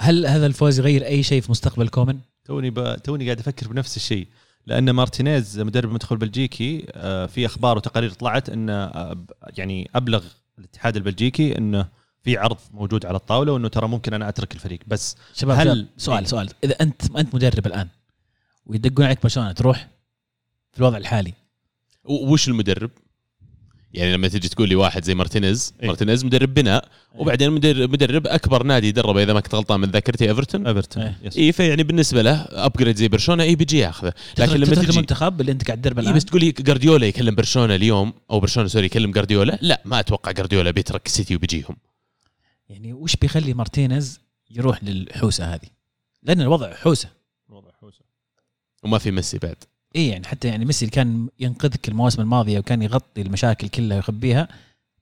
هل 0.00 0.26
هذا 0.26 0.46
الفوز 0.46 0.78
يغير 0.78 1.06
أي 1.06 1.22
شيء 1.22 1.40
في 1.40 1.50
مستقبل 1.50 1.88
كومن؟ 1.88 2.18
توني 2.44 2.70
ب... 2.70 2.96
توني 2.96 3.24
قاعد 3.24 3.38
أفكر 3.38 3.68
بنفس 3.68 3.96
الشيء 3.96 4.26
لأن 4.66 4.90
مارتينيز 4.90 5.60
مدرب 5.60 5.88
المنتخب 5.88 6.12
البلجيكي 6.12 6.86
آه، 6.90 7.26
في 7.26 7.46
أخبار 7.46 7.76
وتقارير 7.76 8.10
طلعت 8.10 8.48
انه 8.48 8.90
يعني 9.56 9.90
أبلغ 9.94 10.24
الاتحاد 10.58 10.96
البلجيكي 10.96 11.58
إنه 11.58 11.88
في 12.22 12.36
عرض 12.36 12.56
موجود 12.70 13.06
على 13.06 13.16
الطاولة 13.16 13.52
وإنه 13.52 13.68
ترى 13.68 13.88
ممكن 13.88 14.14
أنا 14.14 14.28
أترك 14.28 14.54
الفريق. 14.54 14.80
بس 14.86 15.16
شباب 15.34 15.58
هل- 15.58 15.68
هل 15.68 15.86
سؤال 15.96 16.26
سؤال. 16.28 16.50
إذا 16.64 16.74
أنت 16.80 17.16
أنت 17.16 17.34
مدرب 17.34 17.66
الآن 17.66 17.88
ويدقون 18.66 19.06
عليك 19.06 19.22
برشلونة 19.22 19.52
تروح 19.52 19.88
في 20.72 20.78
الوضع 20.78 20.96
الحالي. 20.96 21.32
وش 22.04 22.48
المدرب؟ 22.48 22.90
يعني 23.96 24.12
لما 24.12 24.28
تجي 24.28 24.48
تقول 24.48 24.68
لي 24.68 24.74
واحد 24.74 25.04
زي 25.04 25.14
مارتينيز 25.14 25.74
إيه. 25.80 25.86
مارتينيز 25.86 26.24
مدرب 26.24 26.54
بناء 26.54 26.88
وبعدين 27.14 27.50
مدرب, 27.50 27.90
مدرب 27.90 28.26
أكبر 28.26 28.62
نادي 28.62 28.92
دربه 28.92 29.22
إذا 29.22 29.32
ما 29.32 29.40
كنت 29.40 29.54
غلطان 29.54 29.80
من 29.80 29.90
ذاكرتي 29.90 30.28
إيفرتون. 30.28 30.66
إيفرتون 30.66 31.02
إيه. 31.02 31.30
اي 31.36 31.52
فيعني 31.52 31.82
بالنسبة 31.82 32.22
له 32.22 32.32
upgrade 32.50 32.96
زي 32.96 33.08
برشلونة 33.08 33.42
اي 33.42 33.56
بيجي 33.56 33.78
ياخذه. 33.78 34.12
لكن 34.38 34.56
لما 34.56 34.74
تجي 34.74 34.90
المنتخب 34.90 35.40
اللي 35.40 35.52
أنت 35.52 35.66
قاعد 35.66 35.80
تدربه 35.80 36.02
الان 36.02 36.14
بس 36.14 36.24
تقول 36.24 36.40
لي 36.40 36.52
جارديولا 36.52 37.06
يكلم 37.06 37.34
برشلونة 37.34 37.74
اليوم 37.74 38.12
أو 38.30 38.40
برشلونة 38.40 38.68
sorry 38.68 38.86
يكلم 38.86 39.12
جارديولا؟ 39.12 39.58
لا 39.62 39.82
ما 39.84 40.00
أتوقع 40.00 40.32
جارديولا 40.32 40.70
بيترك 40.70 41.08
سيتي 41.08 41.36
وبيجيهم. 41.36 41.76
يعني 42.68 42.92
وش 42.92 43.16
بيخلي 43.16 43.54
مارتينيز 43.54 44.20
يروح 44.50 44.84
للحوسة 44.84 45.54
هذه؟ 45.54 45.68
لأن 46.22 46.40
الوضع 46.40 46.74
حوسة. 46.74 47.08
وما 48.82 48.98
في 48.98 49.10
ميسي 49.10 49.38
بعد. 49.38 49.56
اي 49.96 50.08
يعني 50.08 50.26
حتى 50.26 50.48
يعني 50.48 50.64
ميسي 50.64 50.84
اللي 50.84 50.94
كان 50.94 51.28
ينقذك 51.40 51.88
المواسم 51.88 52.22
الماضية 52.22 52.58
وكان 52.58 52.82
يغطي 52.82 53.22
المشاكل 53.22 53.68
كلها 53.68 53.96
ويخبيها 53.96 54.48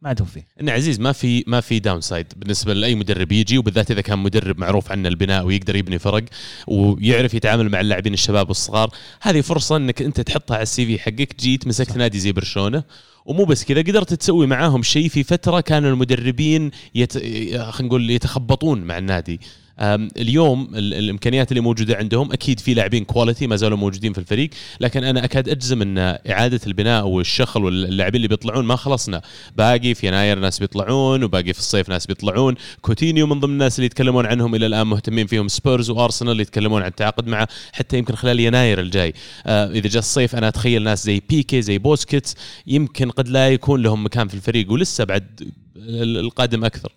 ما 0.02 0.08
عاد 0.08 0.20
هو 0.20 0.26
فيه 0.26 0.46
إن 0.60 0.68
عزيز 0.68 1.00
ما 1.00 1.12
في 1.12 1.44
ما 1.46 1.60
في 1.60 1.78
downside 1.78 2.26
بالنسبة 2.36 2.74
لأي 2.74 2.94
مدرب 2.94 3.32
يجي 3.32 3.58
وبالذات 3.58 3.90
إذا 3.90 4.00
كان 4.00 4.18
مدرب 4.18 4.58
معروف 4.58 4.92
عنه 4.92 5.08
البناء 5.08 5.44
ويقدر 5.46 5.76
يبني 5.76 5.98
فرق 5.98 6.24
ويعرف 6.66 7.34
يتعامل 7.34 7.68
مع 7.68 7.80
اللاعبين 7.80 8.14
الشباب 8.14 8.48
والصغار 8.48 8.90
هذه 9.20 9.40
فرصة 9.40 9.76
إنك 9.76 10.02
أنت 10.02 10.20
تحطها 10.20 10.54
على 10.54 10.62
ال 10.62 10.86
CV 10.86 10.98
حقك 10.98 11.40
جيت 11.40 11.66
مسكت 11.66 11.90
صح. 11.90 11.96
نادي 11.96 12.18
زي 12.18 12.32
برشلونة 12.32 12.84
ومو 13.24 13.44
بس 13.44 13.64
كذا 13.64 13.80
قدرت 13.80 14.14
تسوي 14.14 14.46
معاهم 14.46 14.82
شيء 14.82 15.08
في 15.08 15.22
فترة 15.22 15.60
كانوا 15.60 15.90
المدربين 15.90 16.70
يت... 16.94 17.18
خلينا 17.18 17.82
نقول 17.82 18.10
يتخبطون 18.10 18.80
مع 18.80 18.98
النادي 18.98 19.40
اليوم 19.80 20.70
ال- 20.74 20.94
الإمكانيات 20.94 21.50
اللي 21.52 21.60
موجودة 21.60 21.96
عندهم 21.96 22.32
أكيد 22.32 22.60
في 22.60 22.74
لاعبين 22.74 23.04
quality 23.04 23.46
ما 23.46 23.56
زالوا 23.56 23.78
موجودين 23.78 24.12
في 24.12 24.18
الفريق 24.18 24.50
لكن 24.80 25.04
أنا 25.04 25.24
أكاد 25.24 25.48
أجزم 25.48 25.82
إن 25.82 25.98
إعادة 26.30 26.60
البناء 26.66 27.06
والشخل 27.06 27.64
واللاعبين 27.64 28.16
اللي 28.16 28.28
بيطلعون 28.28 28.64
ما 28.64 28.76
خلصنا. 28.76 29.22
باقي 29.56 29.94
في 29.94 30.06
يناير 30.08 30.38
ناس 30.38 30.58
بيطلعون 30.58 31.24
وباقي 31.24 31.52
في 31.52 31.58
الصيف 31.58 31.88
ناس 31.88 32.06
بيطلعون. 32.06 32.54
كوتينيو 32.80 33.26
من 33.26 33.40
ضمن 33.40 33.52
الناس 33.52 33.78
اللي 33.78 33.86
يتكلمون 33.86 34.26
عنهم 34.26 34.54
إلى 34.54 34.66
الآن 34.66 34.86
مهتمين 34.86 35.26
فيهم. 35.26 35.48
سبيرز 35.48 35.90
وأرسنال 35.90 36.32
اللي 36.32 36.42
يتكلمون 36.42 36.82
عن 36.82 36.88
التعاقد 36.88 37.26
معه 37.26 37.48
حتى 37.72 37.98
يمكن 37.98 38.14
خلال 38.14 38.40
يناير 38.40 38.80
الجاي. 38.80 39.14
آه 39.46 39.70
إذا 39.70 39.88
جاء 39.88 39.98
الصيف 39.98 40.36
أنا 40.36 40.48
أتخيل 40.48 40.82
ناس 40.82 41.04
زي 41.04 41.22
بيكي 41.28 41.62
زي 41.62 41.78
بوسكيتس 41.78 42.34
يمكن 42.66 43.10
قد 43.10 43.28
لا 43.28 43.48
يكون 43.48 43.82
لهم 43.82 44.04
مكان 44.04 44.28
في 44.28 44.34
الفريق 44.34 44.72
ولسه 44.72 45.04
بعد 45.04 45.40
ال- 45.76 46.18
القادم 46.18 46.64
أكثر. 46.64 46.92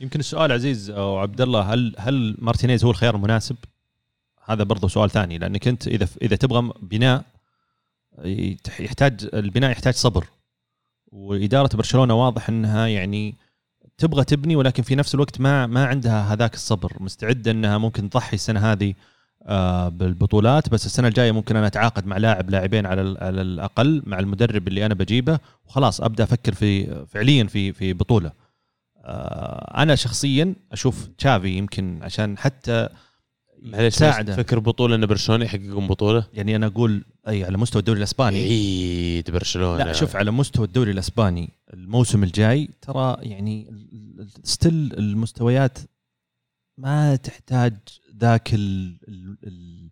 يمكن 0.00 0.20
السؤال 0.20 0.52
عزيز 0.52 0.90
أو 0.90 1.18
عبد 1.18 1.40
الله 1.40 1.60
هل 1.74 1.94
هل 1.98 2.36
مارتينيز 2.38 2.84
هو 2.84 2.90
الخيار 2.90 3.16
المناسب؟ 3.16 3.56
هذا 4.44 4.64
برضو 4.64 4.88
سؤال 4.88 5.10
ثاني 5.10 5.38
لأنك 5.38 5.68
أنت 5.68 5.88
إذا 5.88 6.08
إذا 6.22 6.36
تبغى 6.36 6.72
بناء 6.82 7.24
يحتاج 8.80 9.28
البناء 9.34 9.70
يحتاج 9.70 9.94
صبر. 9.94 10.26
وإدارة 11.12 11.76
برشلونة 11.76 12.14
واضح 12.14 12.48
إنها 12.48 12.86
يعني 12.86 13.34
تبغى 13.98 14.24
تبني 14.24 14.56
ولكن 14.56 14.82
في 14.82 14.94
نفس 14.94 15.14
الوقت 15.14 15.40
ما 15.40 15.66
ما 15.66 15.86
عندها 15.86 16.32
هذاك 16.32 16.54
الصبر. 16.54 16.92
مستعده 17.00 17.50
إنها 17.50 17.78
ممكن 17.78 18.10
تضحي 18.10 18.34
السنة 18.34 18.72
هذه 18.72 18.94
آه، 19.46 19.88
بالبطولات 19.88 20.68
بس 20.68 20.86
السنة 20.86 21.08
الجاية 21.08 21.32
ممكن 21.32 21.56
أنا 21.56 21.66
أتعاقد 21.66 22.06
مع 22.06 22.16
لاعب 22.16 22.50
لاعبين 22.50 22.86
على 22.86 23.16
على 23.20 23.42
الأقل 23.42 24.02
مع 24.06 24.18
المدرب 24.18 24.68
اللي 24.68 24.86
أنا 24.86 24.94
بجيبه 24.94 25.38
وخلاص 25.66 26.00
أبدأ 26.00 26.24
أفكر 26.24 26.54
في 26.54 27.04
فعليا 27.06 27.44
في 27.44 27.72
في 27.72 27.92
بطولة. 27.92 28.32
أنا 29.82 29.94
شخصيا 29.94 30.54
أشوف 30.72 31.08
تشافي 31.18 31.48
يمكن 31.48 31.98
عشان 32.02 32.38
حتى 32.38 32.88
معليش 33.62 33.94
ساعده 33.94 34.36
فكر 34.36 34.58
بطولة 34.58 34.94
إن 34.94 35.06
برشلونة 35.06 35.44
يحققون 35.44 35.86
بطولة؟ 35.86 36.26
يعني 36.32 36.56
أنا 36.56 36.66
أقول 36.66 37.04
أي 37.28 37.44
على 37.44 37.58
مستوى 37.58 37.80
الدوري 37.80 37.98
الإسباني. 37.98 38.38
عيد 38.38 39.30
برشلونة. 39.30 39.84
لا 39.84 39.92
شوف 39.92 40.16
على 40.16 40.30
مستوى 40.30 40.66
الدوري 40.66 40.90
الإسباني 40.90 41.50
الموسم 41.74 42.22
الجاي 42.22 42.70
ترى 42.82 43.16
يعني 43.20 43.70
ستيل 44.44 44.94
المستويات 44.98 45.78
ما 46.78 47.16
تحتاج 47.16 47.76
ذاك 48.20 48.54
ال 48.54 49.87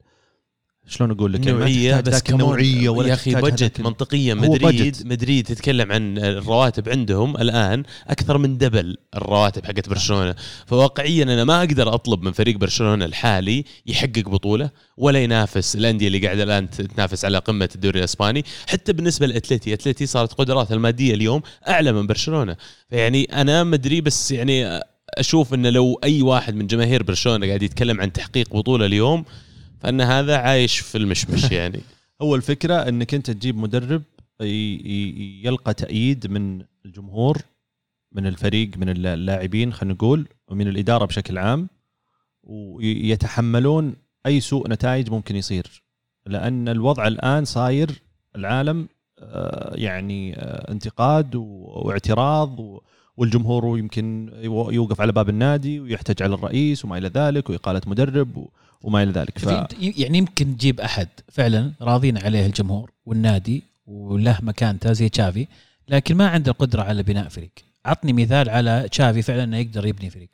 شلون 0.89 1.11
أقول 1.11 1.33
لك؟ 1.33 1.47
يعني 1.47 1.91
تحتاج 1.91 2.15
بس 2.15 2.31
النوعيه 2.31 2.89
ولا 2.89 3.09
يا 3.09 3.15
أخي 3.15 3.35
بجت 3.35 3.81
منطقيا 3.81 4.35
مدريد 4.35 4.93
بجت. 4.93 5.07
مدريد 5.07 5.45
تتكلم 5.47 5.93
عن 5.93 6.19
الرواتب 6.19 6.89
عندهم 6.89 7.37
الآن 7.37 7.83
أكثر 8.09 8.39
من 8.39 8.59
دبل 8.59 8.97
الرواتب 9.17 9.65
حقت 9.65 9.89
برشلونة. 9.89 10.35
فواقعيا 10.67 11.23
أنا 11.23 11.45
ما 11.45 11.59
أقدر 11.59 11.95
أطلب 11.95 12.23
من 12.23 12.33
فريق 12.33 12.57
برشلونة 12.57 13.05
الحالي 13.05 13.65
يحقق 13.87 14.29
بطولة 14.29 14.71
ولا 14.97 15.19
ينافس 15.23 15.77
الأندية 15.77 16.07
اللي 16.07 16.19
قاعدة 16.19 16.43
الآن 16.43 16.71
تنافس 16.71 17.25
على 17.25 17.39
قمة 17.39 17.69
الدوري 17.75 17.99
الإسباني. 17.99 18.45
حتى 18.67 18.93
بالنسبة 18.93 19.27
لاتلتي 19.27 19.75
اتلتي 19.75 20.07
صارت 20.07 20.33
قدراتها 20.33 20.75
المادية 20.75 21.15
اليوم 21.15 21.43
أعلى 21.69 21.93
من 21.93 22.07
برشلونة. 22.07 22.57
فيعني 22.91 23.25
أنا 23.25 23.65
مدري 23.65 24.01
بس 24.01 24.31
يعني 24.31 24.81
أشوف 25.19 25.55
انه 25.55 25.71
لو 25.71 26.01
أي 26.05 26.23
واحد 26.23 26.55
من 26.55 26.67
جماهير 26.67 27.03
برشلونة 27.03 27.47
قاعد 27.47 27.63
يتكلم 27.63 28.01
عن 28.01 28.13
تحقيق 28.13 28.57
بطولة 28.57 28.87
اليوم 28.87 29.25
فان 29.87 30.01
هذا 30.01 30.37
عايش 30.37 30.79
في 30.79 30.99
المشمش 30.99 31.51
يعني. 31.59 31.81
هو 32.23 32.35
الفكرة 32.37 32.75
أنك 32.75 33.15
أنت 33.15 33.31
تجيب 33.31 33.57
مدرب 33.57 34.03
يلقى 35.45 35.75
تأييد 35.75 36.27
من 36.27 36.63
الجمهور 36.87 37.39
من 38.13 38.27
الفريق 38.27 38.71
من 38.77 38.89
اللاعبين 39.07 39.73
خلينا 39.73 39.95
نقول 39.95 40.29
ومن 40.49 40.69
الإدارة 40.69 41.05
بشكل 41.05 41.39
عام 41.39 41.69
ويتحملون 42.43 43.95
أي 44.27 44.41
سوء 44.41 44.69
نتائج 44.69 45.11
ممكن 45.11 45.37
يصير. 45.37 45.83
لأن 46.27 46.69
الوضع 46.69 47.07
الآن 47.07 47.45
صاير 47.45 47.91
العالم 48.37 48.89
آه، 49.19 49.75
يعني 49.75 50.37
آه، 50.37 50.71
انتقاد 50.73 51.35
واعتراض 51.35 52.81
والجمهور 53.17 53.79
يمكن 53.79 54.31
يو- 54.43 54.71
يوقف 54.71 55.01
على 55.01 55.13
باب 55.13 55.29
النادي 55.29 55.81
ويحتج 55.81 56.23
على 56.23 56.35
الرئيس 56.35 56.85
وما 56.85 56.99
إلى 56.99 57.09
ذلك 57.09 57.51
وإقالة 57.51 57.81
مدرب 57.87 58.49
وما 58.83 59.03
إلى 59.03 59.13
ذلك. 59.13 59.39
ف... 59.39 59.47
يعني 59.81 60.19
يمكن 60.19 60.57
تجيب 60.57 60.81
أحد 60.81 61.09
فعلا 61.33 61.73
راضين 61.83 62.19
عليه 62.19 62.47
الجمهور 62.47 62.91
والنادي 63.07 63.63
وله 63.87 64.39
مكانته 64.43 64.93
زي 64.93 65.09
تشافي 65.09 65.47
لكن 65.89 66.17
ما 66.17 66.29
عنده 66.29 66.53
القدره 66.53 66.83
على 66.83 67.03
بناء 67.03 67.29
فريق. 67.29 67.51
عطني 67.85 68.13
مثال 68.13 68.51
على 68.51 68.89
تشافي 68.91 69.23
فعلا 69.23 69.45
إنه 69.45 69.57
يقدر 69.57 69.87
يبني 69.87 70.11
فريق. 70.11 70.29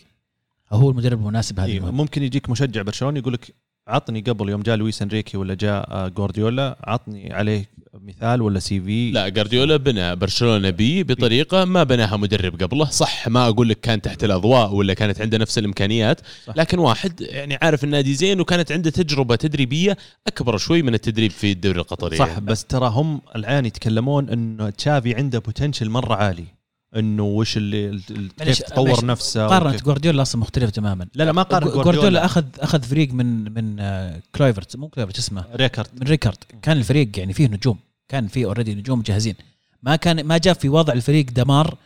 هو 0.72 0.90
المدرب 0.90 1.18
المناسب 1.18 1.60
هذه 1.60 1.70
إيه. 1.70 1.80
ممكن 1.80 2.22
يجيك 2.22 2.50
مشجع 2.50 2.82
برشلونه 2.82 3.18
يقول 3.18 3.32
لك 3.32 3.54
عطني 3.88 4.20
قبل 4.20 4.48
يوم 4.48 4.62
جاء 4.62 4.76
لويس 4.76 5.02
انريكي 5.02 5.36
ولا 5.36 5.54
جاء 5.54 5.86
آه، 5.90 6.08
جوارديولا 6.08 6.76
عطني 6.84 7.32
عليه 7.32 7.68
مثال 7.94 8.42
ولا 8.42 8.58
CV 8.58 9.10
لا 9.10 9.28
جارديولا 9.28 9.76
بنى 9.76 10.16
برشلونة 10.16 10.70
بي 10.70 11.02
بطريقة 11.02 11.64
ما 11.64 11.82
بناها 11.82 12.16
مدرب 12.16 12.62
قبله 12.62 12.84
صح 12.84 13.28
ما 13.28 13.48
أقول 13.48 13.68
لك 13.68 13.80
كان 13.80 14.02
تحت 14.02 14.24
الأضواء 14.24 14.74
ولا 14.74 14.94
كانت 14.94 15.20
عنده 15.20 15.38
نفس 15.38 15.58
الإمكانيات 15.58 16.20
صح. 16.46 16.56
لكن 16.56 16.78
واحد 16.78 17.20
يعني 17.20 17.58
عارف 17.62 17.84
النادي 17.84 18.14
زين 18.14 18.40
وكانت 18.40 18.72
عنده 18.72 18.90
تجربة 18.90 19.36
تدريبية 19.36 19.96
أكبر 20.26 20.56
شوي 20.56 20.82
من 20.82 20.94
التدريب 20.94 21.30
في 21.30 21.52
الدوري 21.52 21.80
القطري 21.80 22.16
صح 22.16 22.28
يعني. 22.28 22.40
بس 22.40 22.64
ترى 22.64 22.88
هم 22.88 23.20
الآن 23.36 23.66
يتكلمون 23.66 24.28
إنه 24.28 24.70
تشافي 24.70 25.14
عنده 25.14 25.38
potential 25.38 25.90
مرة 25.90 26.14
عالي 26.14 26.61
إنه 26.96 27.22
وش 27.22 27.56
اللي 27.56 28.00
كيف 28.38 28.58
تطور 28.62 29.04
نفسه 29.04 29.46
وكيف- 29.68 29.82
جوارديولا 29.82 30.22
أصلا 30.22 30.40
مختلف 30.40 30.70
تماما. 30.70 31.06
لا 31.14 31.24
لا 31.24 31.32
ما 31.32 31.42
قارن 31.42 31.68
جوارديولا 31.70 32.24
اخذ 32.24 32.44
أخذ 32.58 32.82
فريق 32.82 33.12
من 33.12 33.54
من 33.54 33.76
آه، 33.80 34.20
كلايفرت 34.34 34.76
مو 34.76 34.88
كلايفرت 34.88 35.18
اسمه؟ 35.18 35.44
ريكارد. 35.54 35.88
من 36.00 36.06
ريكارد. 36.06 36.36
كان 36.62 36.76
الفريق 36.76 37.18
يعني 37.18 37.32
فيه 37.32 37.46
نجوم. 37.46 37.78
كان 38.08 38.28
فيه 38.28 38.46
already 38.46 38.74
نجوم 38.74 39.02
جاهزين. 39.02 39.34
ما 39.82 39.96
كان 39.96 40.24
ما 40.24 40.38
جاء 40.38 40.54
في 40.54 40.68
وضع 40.68 40.92
الفريق 40.92 41.26
دمار. 41.30 41.76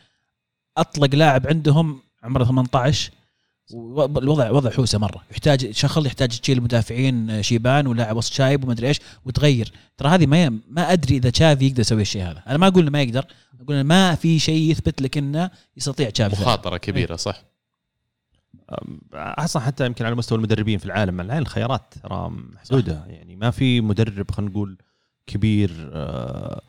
أطلق 0.79 1.15
لاعب 1.15 1.47
عندهم 1.47 2.01
عمره 2.23 2.45
18 2.45 3.11
و- 3.73 4.05
الوضع 4.19 4.51
وضع 4.51 4.71
حوسة 4.71 4.99
مرة. 4.99 5.23
يحتاج 5.31 5.71
شخل 5.71 6.07
يحتاج 6.07 6.29
تشيل 6.41 6.61
مدافعين 6.61 7.31
آه، 7.31 7.41
شيبان 7.41 7.87
ولاعب 7.87 8.17
وسط 8.17 8.33
شايب 8.33 8.65
وما 8.65 8.73
أدري 8.73 8.89
إيش 8.89 9.01
وتغير. 9.25 9.73
ترى 9.97 10.09
هذه 10.09 10.27
ما 10.27 10.49
ما 10.71 10.93
أدري 10.93 11.17
إذا 11.17 11.31
تشافي 11.31 11.67
يقدر 11.67 11.81
يسوي 11.81 12.03
الشيء 12.03 12.23
هذا. 12.23 12.43
أنا 12.47 12.59
ما 12.59 12.67
أقول 12.67 12.83
إنه 12.83 12.91
ما 12.91 13.03
يقدر. 13.03 13.25
أقول 13.61 13.81
ما 13.81 14.15
في 14.15 14.39
شيء 14.39 14.71
يثبت 14.71 15.03
لك 15.03 15.19
إنه 15.19 15.51
يستطيع 15.77 16.11
تشافي 16.11 16.43
مخاطرة 16.43 16.77
كبيرة 16.77 17.17
صح؟ 17.17 17.43
أصلا 19.15 19.63
حتى 19.63 19.87
يمكن 19.87 20.05
على 20.07 20.15
مستوى 20.15 20.37
المدربين 20.39 20.79
في 20.79 20.85
العالم 20.87 21.21
الآن 21.21 21.39
الخيارات 21.39 21.95
ترى 22.03 22.29
محدودة. 22.55 23.05
يعني 23.09 23.37
ما 23.37 23.51
في 23.51 23.81
مدرب 23.81 24.31
خلينا 24.31 24.51
نقول 24.53 24.79
كبير 25.27 25.91
آه، 25.93 26.63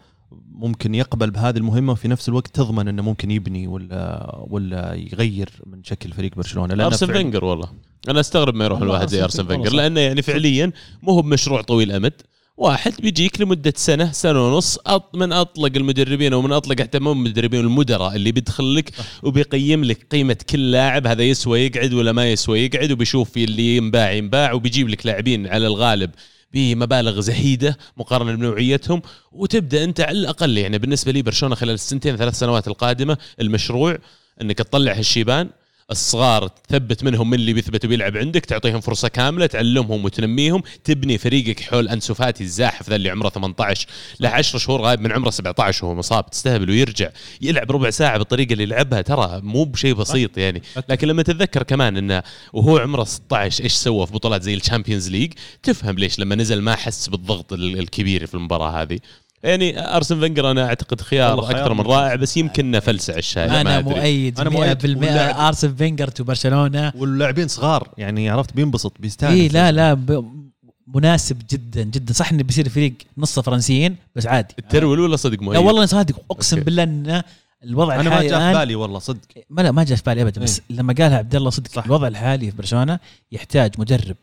ممكن 0.51 0.95
يقبل 0.95 1.31
بهذه 1.31 1.57
المهمة 1.57 1.91
وفي 1.91 2.07
نفس 2.07 2.29
الوقت 2.29 2.55
تضمن 2.55 2.87
إنه 2.87 3.01
ممكن 3.01 3.31
يبني 3.31 3.67
ولا 3.67 4.35
ولا 4.49 4.93
يغير 4.93 5.49
من 5.65 5.83
شكل 5.83 6.11
فريق 6.11 6.35
برشلونة. 6.35 6.73
لأنه 6.73 6.85
أرسن 6.85 7.13
فينجر 7.13 7.45
والله. 7.45 7.69
أنا 8.09 8.19
أستغرب 8.19 8.55
ما 8.55 8.65
يروح 8.65 8.81
الواحد 8.81 9.07
زي 9.07 9.23
أرسن 9.23 9.47
فينجر. 9.47 9.73
لأنه 9.73 9.99
يعني 9.99 10.21
فعليا 10.21 10.71
مو 11.03 11.11
هو 11.13 11.21
بمشروع 11.21 11.61
طويل 11.61 11.91
أمد. 11.91 12.13
واحد 12.57 12.93
بيجيك 13.01 13.41
لمدة 13.41 13.73
سنة 13.75 14.11
سنة 14.11 14.47
ونص 14.47 14.77
أط 14.85 15.15
من 15.15 15.31
أطلق 15.31 15.71
المدربين 15.75 16.33
أو 16.33 16.41
من 16.41 16.51
أطلق 16.51 16.81
حتى 16.81 16.99
مو 16.99 17.11
المدربين 17.11 17.59
المدراء 17.59 18.15
اللي 18.15 18.31
بيدخل 18.31 18.75
لك 18.75 18.91
وبيقيم 19.23 19.83
لك 19.83 20.07
قيمة 20.11 20.37
كل 20.49 20.71
لاعب 20.71 21.07
هذا 21.07 21.23
يسوى 21.23 21.59
يقعد 21.59 21.93
ولا 21.93 22.11
ما 22.11 22.31
يسوى 22.31 22.59
يقعد 22.59 22.91
وبيشوف 22.91 23.29
في 23.29 23.43
اللي 23.43 23.77
ينباع 23.77 24.11
ينباع 24.11 24.53
وبيجيب 24.53 24.89
لك 24.89 25.05
لاعبين 25.05 25.47
على 25.47 25.67
الغالب 25.67 26.11
بمبالغ 26.53 27.19
زهيدة 27.19 27.77
مقارنة 27.97 28.36
بنوعيتهم 28.36 29.01
وتبدأ 29.31 29.83
أنت 29.83 30.01
على 30.01 30.17
الأقل 30.17 30.57
يعني 30.57 30.77
بالنسبة 30.77 31.12
لي 31.12 31.21
برشلونة 31.21 31.55
خلال 31.55 31.73
السنتين 31.73 32.15
ثلاث 32.17 32.39
سنوات 32.39 32.67
القادمة 32.67 33.17
المشروع 33.41 33.97
إنك 34.41 34.57
تطلع 34.57 34.93
هالشيبان. 34.93 35.49
الصغار 35.91 36.47
تثبت 36.47 37.04
منهم 37.04 37.30
من 37.30 37.34
اللي 37.39 37.54
بيثبت 37.54 37.86
وبيلعب 37.86 38.17
عندك 38.17 38.45
تعطيهم 38.45 38.82
فرصة 38.82 39.08
كاملة 39.08 39.45
تعلمهم 39.45 40.06
وتنميهم 40.06 40.63
تبني 40.84 41.17
فريقك 41.17 41.60
حول 41.60 41.88
أنسو 41.89 42.13
فاتي 42.13 42.43
الزاحف 42.43 42.89
ذا 42.89 42.95
اللي 42.95 43.10
عمره 43.10 43.30
18 43.30 43.88
له 44.19 44.30
10 44.30 44.60
شهور 44.60 44.82
غايب 44.82 45.02
من 45.02 45.12
عمره 45.12 45.30
17 45.30 45.86
وهو 45.86 45.95
مصاب 45.95 46.30
تستهبل 46.30 46.69
ويرجع 46.69 47.10
يلعب 47.41 47.71
ربع 47.71 47.89
ساعة 47.89 48.17
بالطريقة 48.17 48.54
اللي 48.54 48.65
لعبها 48.65 49.02
ترى 49.02 49.41
مو 49.43 49.63
بشيء 49.63 49.93
بسيط 49.93 50.38
يعني. 50.38 50.62
لكن 50.89 51.08
لما 51.08 51.23
تتذكر 51.23 51.63
كمان 51.63 51.97
إنه 51.97 52.23
وهو 52.54 52.78
عمره 52.78 53.04
16 53.04 53.63
إيش 53.63 53.73
سوى 53.73 54.06
في 54.08 54.13
بطولات 54.13 54.43
زي 54.43 54.54
ال 54.53 54.59
Champions 54.59 55.10
League 55.10 55.34
تفهم 55.63 55.95
ليش 55.95 56.19
لما 56.19 56.36
نزل 56.36 56.62
ما 56.62 56.76
حس 56.76 57.08
بالضغط 57.10 57.54
ال- 57.54 57.80
الكبير 57.80 58.26
في 58.26 58.34
المباراة 58.34 58.82
هذه. 58.82 59.00
يعني 59.43 59.80
أرسن 59.95 60.19
فينجر 60.19 60.52
أنا 60.52 60.65
أعتقد 60.65 61.02
خيار 61.02 61.36
والله 61.36 61.52
أكثر 61.52 61.73
من. 61.73 61.82
رائع 61.82 62.15
بس 62.15 62.38
يمكن 62.38 62.80
فلسع 62.80 63.15
الشاي 63.17 63.47
ما 63.47 63.62
أنا. 63.62 63.82
مؤيد 63.82 64.38
100% 64.38 64.41
أنا 64.41 64.50
مؤيد. 64.50 64.86
واللاعب- 64.86 65.36
أرسن 65.39 65.76
فينجر 65.76 66.08
to 66.08 66.23
برشلونة 66.23 66.93
واللاعبين 66.95 67.47
صغار 67.47 67.88
يعني 67.97 68.30
عرفت 68.30 68.54
بينبسط 68.56 68.93
بيستانس 69.00 69.32
اي 69.32 69.47
لا 69.47 69.71
لا 69.71 69.93
ب- 69.93 70.47
مناسب 70.95 71.41
جدا 71.52 71.84
جدا 71.84 72.13
صح 72.13 72.32
إنه 72.32 72.43
بيصير 72.43 72.69
فريق 72.69 72.93
نصه 73.17 73.41
فرنسيين 73.41 73.95
بس 74.15 74.28
عادي 74.28 74.54
ال 74.60 74.66
troll 74.66 74.99
ولا 75.00 75.15
صدق 75.15 75.39
لا 75.39 75.43
مؤيد 75.45 75.58
والله 75.60 75.80
أنا 75.80 75.86
صادق 75.86 76.15
أقسم. 76.32 76.60
بالله 76.60 76.84
إن 76.84 77.23
الوضع 77.63 77.95
أنا 77.95 78.04
ما 78.04 78.10
الحالي 78.10 78.28
جاء 78.30 78.54
في 78.54 78.60
بالي 78.60 78.76
والله 78.76 79.00
صدق 79.00 79.19
ما 79.50 79.62
لا 79.62 79.71
ما 79.71 79.84
جاء 79.84 79.97
في 79.97 80.04
بالي 80.06 80.21
ابدا 80.21 80.41
بس 80.41 80.62
لما 80.69 80.93
قالها 80.93 81.17
عبد 81.17 81.36
الله 81.36 81.50
صدق 81.50 81.71
صح. 81.71 81.86
الوضع 81.86 82.08
الحالي 82.08 82.52
في 82.52 82.58
برشلونة 82.58 83.00
يحتاج 83.32 83.71
مدرب 83.78 84.15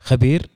خبير 0.00 0.46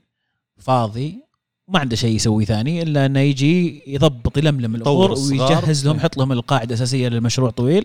فاضي 0.59 1.26
ما 1.69 1.79
عنده 1.79 1.97
شيء 1.97 2.17
يسوي 2.17 2.45
ثاني 2.45 2.83
إلا 2.83 3.07
إنه 3.07 3.21
يجي 3.21 3.83
يضبط 3.87 4.39
يلملم 4.39 4.75
الأمور. 4.75 5.11
ويجهز 5.13 5.87
لهم 5.87 5.95
إيه. 5.95 6.01
يحط 6.01 6.17
لهم 6.17 6.33
القاعدة 6.33 6.69
الأساسية 6.75 7.09
للمشروع 7.09 7.51
طويل 7.51 7.85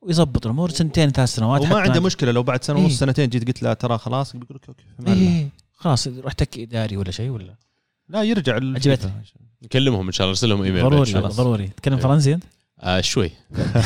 ويظبط 0.00 0.46
الأمور 0.46 0.70
سنتين 0.70 1.10
ثلاث 1.10 1.28
سنوات 1.28 1.60
وما 1.62 1.78
عنده 1.78 2.00
مشكلة 2.00 2.32
لو 2.32 2.42
بعد 2.42 2.64
سنة 2.64 2.78
إيه. 2.78 2.84
ونص 2.84 2.98
سنتين 2.98 3.28
جيت 3.28 3.46
قلت 3.46 3.62
له 3.62 3.72
ترى 3.72 3.98
خلاص 3.98 4.36
بيقول 4.36 4.60
لك 4.62 4.68
أوكي. 4.68 5.20
إيه 5.20 5.48
خلاص 5.74 6.08
روح 6.08 6.32
تك 6.32 6.58
إداري 6.58 6.96
ولا 6.96 7.10
شيء 7.10 7.30
ولا 7.30 7.54
لا 8.08 8.22
يرجع 8.22 8.54
عجبتني. 8.54 9.12
نكلمهم 9.62 10.06
إن 10.06 10.12
شاء 10.12 10.24
الله 10.24 10.30
ارسل 10.30 10.48
لهم 10.48 10.62
ايميل 10.62 10.82
ضروري. 10.82 11.12
ضروري 11.12 11.68
تتكلم 11.68 11.94
إيه. 11.94 12.02
فرنسي 12.02 12.34
أنت؟ 12.34 12.44
آه 12.80 13.00
شوي 13.00 13.30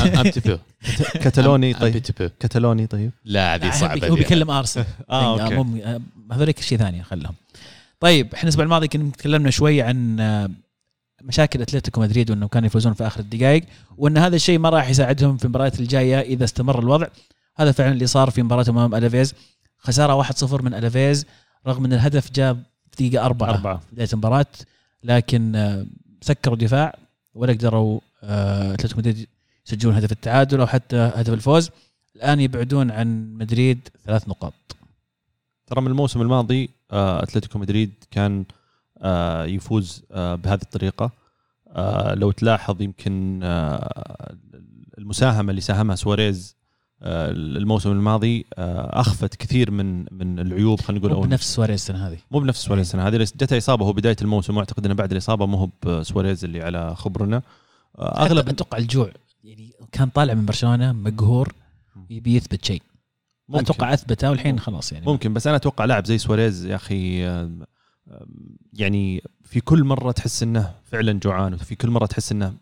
ام 0.01 0.31
كتالوني 1.25 1.75
طيب. 1.75 2.03
كتالوني 2.41 2.87
طيب 2.87 3.11
لا 3.25 3.55
هذه 3.55 3.71
صعبة 3.71 4.09
هو. 4.09 4.15
بيكلم 4.15 4.51
أرسنال 4.51 4.87
آه 5.11 5.41
آه، 5.41 5.43
okay 5.43 5.85
آه، 5.85 6.01
هذوليك 6.33 6.61
شيء 6.61 6.79
ثاني 6.79 7.03
خلهم 7.03 7.35
طيب 8.03 8.35
إحنا 8.35 8.43
الأسبوع 8.43 8.65
الماضي 8.65 8.89
كنا 8.89 9.11
تكلمنا 9.11 9.51
شوي 9.51 9.83
عن 9.83 10.21
آه، 10.21 10.51
مشاكل 11.23 11.63
أتلتيكو 11.63 12.01
مدريد 12.01 12.31
وانه 12.31 12.49
كانوا 12.49 12.67
يفوزون 12.67 12.93
في 12.93 13.07
آخر 13.07 13.21
الدقائق 13.21 13.65
وأن 13.97 14.19
هذا 14.19 14.37
الشيء 14.37 14.59
ما 14.59 14.69
راح 14.69 14.91
يساعدهم 14.91 15.37
في 15.37 15.45
المباريات 15.45 15.81
الجاية 15.81 16.21
إذا 16.21 16.45
استمر 16.45 16.79
الوضع. 16.79 17.07
هذا 17.57 17.73
فعلا 17.73 17.93
اللي 17.93 18.07
صار 18.07 18.31
في 18.31 18.43
مباراة 18.43 18.65
أمام 18.69 18.95
ألافيز. 18.95 19.35
خسارة 19.79 20.23
1-0 20.23 20.63
من 20.63 20.75
ألافيز 20.75 21.27
رغم 21.67 21.85
أن 21.85 21.93
الهدف 21.93 22.33
جاء 22.33 22.55
في 22.91 23.09
دقيقة 23.09 23.27
أربعة 23.27 23.51
أربعة. 23.51 23.77
في 23.77 23.87
بداية 23.93 24.09
المباراة 24.13 24.47
لكن 25.05 25.57
آه، 25.57 25.87
سكروا 26.21 26.57
دفاع 26.57 26.97
ولا 27.35 27.53
قدروا 27.53 28.01
آه، 28.23 28.75
أتلتيكو 28.75 28.99
مدريد 28.99 29.29
يسجلون 29.67 29.95
هدف 29.95 30.13
التعادل 30.13 30.61
أو 30.61 30.67
حتى 30.67 30.97
هدف 30.97 31.33
الفوز. 31.33 31.71
الآن 32.17 32.41
يبعدون 32.41 32.91
عن 32.91 33.35
مدريد 33.35 33.89
ثلاث 34.07 34.29
نقاط. 34.29 34.55
ترى 35.73 35.81
من 35.81 35.87
الموسم 35.87 36.23
الماضي 36.23 36.71
آه، 36.91 37.23
أتلتيكو 37.23 37.59
مدريد 37.59 37.93
كان 38.11 38.45
آه، 38.99 39.45
يفوز 39.45 40.03
آه، 40.11 40.35
بهذه 40.35 40.63
الطريقة. 40.63 41.11
لو 42.15 42.31
تلاحظ 42.31 42.83
يمكن 42.83 43.41
المساهمة 44.99 45.51
اللي 45.51 45.61
ساهمها 45.61 45.97
سواريز 45.97 46.57
الموسم 47.03 47.91
الماضي 47.91 48.45
أخفت 48.59 49.35
كثير 49.35 49.71
من 49.71 50.05
من 50.11 50.39
العيوب 50.39 50.81
خلينا 50.81 51.07
نقول 51.07 51.17
مو 51.17 51.21
بنفس 51.21 51.55
سواريز 51.55 51.81
السنة 51.81 52.09
هذه. 52.09 52.19
مو 52.31 52.41
بنفس 52.41 52.65
سواريز 52.65 52.87
السنة 52.87 53.09
هذه 53.09 53.17
جته 53.17 53.59
إصابة 53.59 53.87
هو 53.87 53.93
بداية 53.93 54.17
الموسم 54.23 54.57
واعتقد 54.57 54.85
إنه 54.85 54.95
بعد 54.95 55.13
الإصابة 55.13 55.47
مو 55.47 55.57
هو 55.57 55.69
بسواريز 55.83 56.45
اللي 56.45 56.63
على 56.63 56.97
خبرنا. 56.97 57.43
أغلب 57.99 58.49
أتوقع 58.49 58.79
الجوع 58.79 59.11
يعني 59.45 59.73
كان 59.93 60.09
طالع 60.09 60.35
من 60.35 60.47
برشلونة 60.47 60.93
مقهور 60.93 61.53
يبي 62.11 62.37
يثبت 62.37 62.65
شيء. 62.65 62.83
ممكن. 63.49 63.63
أتوقع 63.65 63.93
أثبته 63.95 64.31
والحين 64.31 64.59
خلاص 64.59 64.93
يعني. 64.93 65.07
ممكن 65.07 65.33
بس 65.35 65.47
أنا 65.47 65.57
أتوقع 65.57 65.85
لاعب 65.85 66.07
زي 66.07 66.19
سواريز 66.19 66.67
يا 66.67 66.77
أخي 66.77 67.23
يعني 68.73 69.23
في 69.45 69.61
كل 69.61 69.85
مرة 69.85 70.13
تحس 70.13 70.43
إنه 70.43 70.71
فعلا 70.85 71.13
جوعان 71.13 71.55
وفي 71.55 71.75
كل 71.75 71.91
مرة 71.91 72.07
تحس 72.07 72.33
إنه 72.33 72.55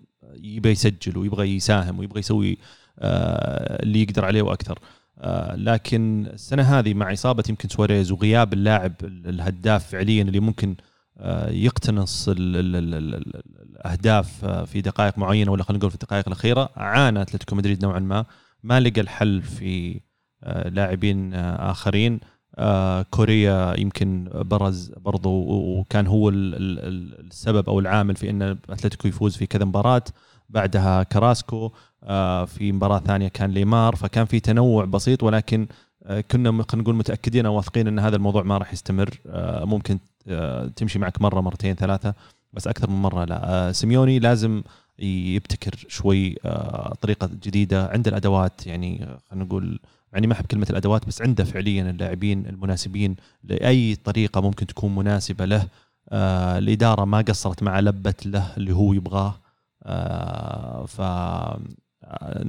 يبغى 0.43 0.73
يسجل 0.73 1.19
ويبغى 1.19 1.57
يساهم 1.57 1.99
ويبغى 1.99 2.21
يسوي 2.21 2.59
آه، 2.99 3.83
اللي 3.83 4.03
يقدر 4.03 4.25
عليه 4.25 4.43
وأكثر. 4.43 4.79
آه، 5.19 5.57
لكن 5.57 6.27
السنة 6.33 6.63
هذه 6.63 6.95
مع 6.95 7.13
إصابة 7.13 7.45
يمكن 7.49 7.69
سواريز 7.69 8.13
وغياب 8.13 8.53
اللاعب 8.53 8.93
ال- 9.03 9.29
الهداف 9.29 9.87
فعليا 9.91 10.23
اللي 10.23 10.41
ممكن 10.41 10.77
آه، 11.19 11.51
يقتنص 11.51 12.29
ال 12.29 12.37
ال 12.57 12.77
ال 12.77 12.95
ال 12.95 13.15
ال 13.15 13.43
الأهداف 13.71 14.45
في 14.45 14.81
دقائق 14.81 15.19
معينة 15.19 15.53
ولا 15.53 15.63
خلينا 15.63 15.79
نقول 15.79 15.91
في 15.91 15.95
الدقائق 15.95 16.25
الأخيرة 16.29 16.71
عانى 16.77 17.23
أتلتيكو 17.23 17.57
مدريد 17.57 17.85
نوعا 17.85 17.99
ما 17.99 18.25
ما 18.63 18.81
لقى 18.81 19.01
الحل 19.01 19.43
في 19.43 20.01
لاعبين 20.47 21.35
آه، 21.35 21.71
آخرين. 21.71 22.21
آه، 22.59 23.03
كوريا 23.11 23.81
يمكن 23.81 24.29
برز 24.35 24.93
برضو 24.97 25.31
وكان 25.49 26.07
هو 26.07 26.29
ال- 26.29 26.55
ال- 26.55 26.79
ال- 26.79 27.27
السبب 27.27 27.69
أو 27.69 27.79
العامل 27.81 28.17
في 28.17 28.31
إن 28.31 28.43
أتلتيكو 28.71 29.09
يفوز 29.09 29.37
في 29.37 29.47
كذا 29.47 29.65
مباراة. 29.65 30.03
بعدها 30.49 31.03
كراسكو 31.03 31.71
آه، 32.05 32.45
في 32.45 32.73
مباراة 32.73 32.99
ثانية 32.99 33.29
كان 33.29 33.51
ليمار 33.51 33.97
فكان 33.97 34.25
في 34.25 34.41
تنوع 34.41 34.85
بسيط 34.85 35.23
ولكن 35.23 35.67
آه، 36.07 36.21
كنا 36.21 36.51
خلينا 36.51 36.83
نقول 36.83 36.95
متأكدين 36.95 37.47
أو 37.47 37.55
واثقين 37.57 37.89
إن 37.89 37.99
هذا 37.99 38.17
الموضوع 38.17 38.43
ما 38.43 38.59
راح 38.59 38.73
يستمر. 38.73 39.11
آه، 39.27 39.65
ممكن 39.65 39.99
آه، 40.29 40.67
تمشي 40.67 40.99
معك 40.99 41.23
مرة 41.23 41.41
مرتين 41.41 41.75
ثلاثة 41.75 42.15
بس 42.53 42.67
أكثر 42.69 42.91
من 42.91 43.03
مرة 43.03 43.25
لا. 43.25 43.69
آه، 43.69 43.73
سيميوني 43.73 44.19
لازم 44.19 44.63
يبتكر 44.99 45.75
شوي 45.89 46.37
آه، 46.45 46.95
طريقة 47.01 47.27
جديدة 47.43 47.87
عنده 47.89 48.11
الأدوات. 48.11 48.67
يعني 48.67 49.05
آه، 49.05 49.19
خلينا 49.31 49.45
نقول 49.45 49.79
يعني 50.13 50.27
ما 50.27 50.33
أحب 50.33 50.47
كلمة 50.47 50.67
الأدوات 50.71 51.07
بس 51.07 51.23
عنده 51.23 51.45
فعليا 51.45 51.91
اللاعبين 51.91 52.47
المناسبين 52.47 53.17
لأي 53.45 53.97
طريقة 53.97 54.41
ممكن 54.41 54.67
تكون 54.67 54.95
مناسبة 54.95 55.45
له. 55.45 55.67
آه 56.09 56.59
الإدارة 56.59 57.05
ما 57.05 57.21
قصرت 57.21 57.63
مع 57.63 57.81
لبت 57.81 58.27
له 58.27 58.57
اللي 58.57 58.73
هو 58.73 58.93
يبغاه. 58.93 59.41
آه 59.83 60.87
ف 60.87 61.01
آه، 61.01 62.45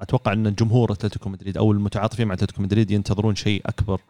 أتوقع 0.00 0.32
أن 0.32 0.54
جمهور 0.54 0.92
أتلتيكو 0.92 1.28
مدريد 1.28 1.56
أو 1.56 1.72
المتعاطفين 1.72 2.28
مع 2.28 2.34
أتلتيكو 2.34 2.62
مدريد 2.62 2.90
ينتظرون 2.90 3.34
شيء 3.34 3.62
أكبر 3.66 4.00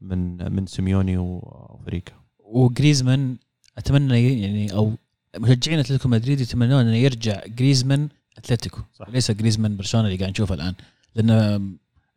من 0.00 0.52
من 0.52 0.66
سيميوني 0.66 1.18
وفريقه 1.18 2.12
وجريزمان 2.38 3.36
أتمنى 3.78 4.42
يعني 4.42 4.72
أو 4.72 4.92
مشجعين 5.38 5.78
أتلتيكو 5.78 6.08
مدريد 6.08 6.40
يتمنون 6.40 6.80
انه 6.80 6.96
يرجع 6.96 7.42
جريزمان 7.46 8.08
أتلتيكو. 8.38 8.80
صح. 8.94 9.08
ليس 9.08 9.30
جريزمان 9.30 9.76
برشلونة 9.76 10.06
اللي 10.06 10.18
قاعد 10.18 10.30
نشوفه 10.30 10.54
الآن 10.54 10.74
لأنه 11.14 11.60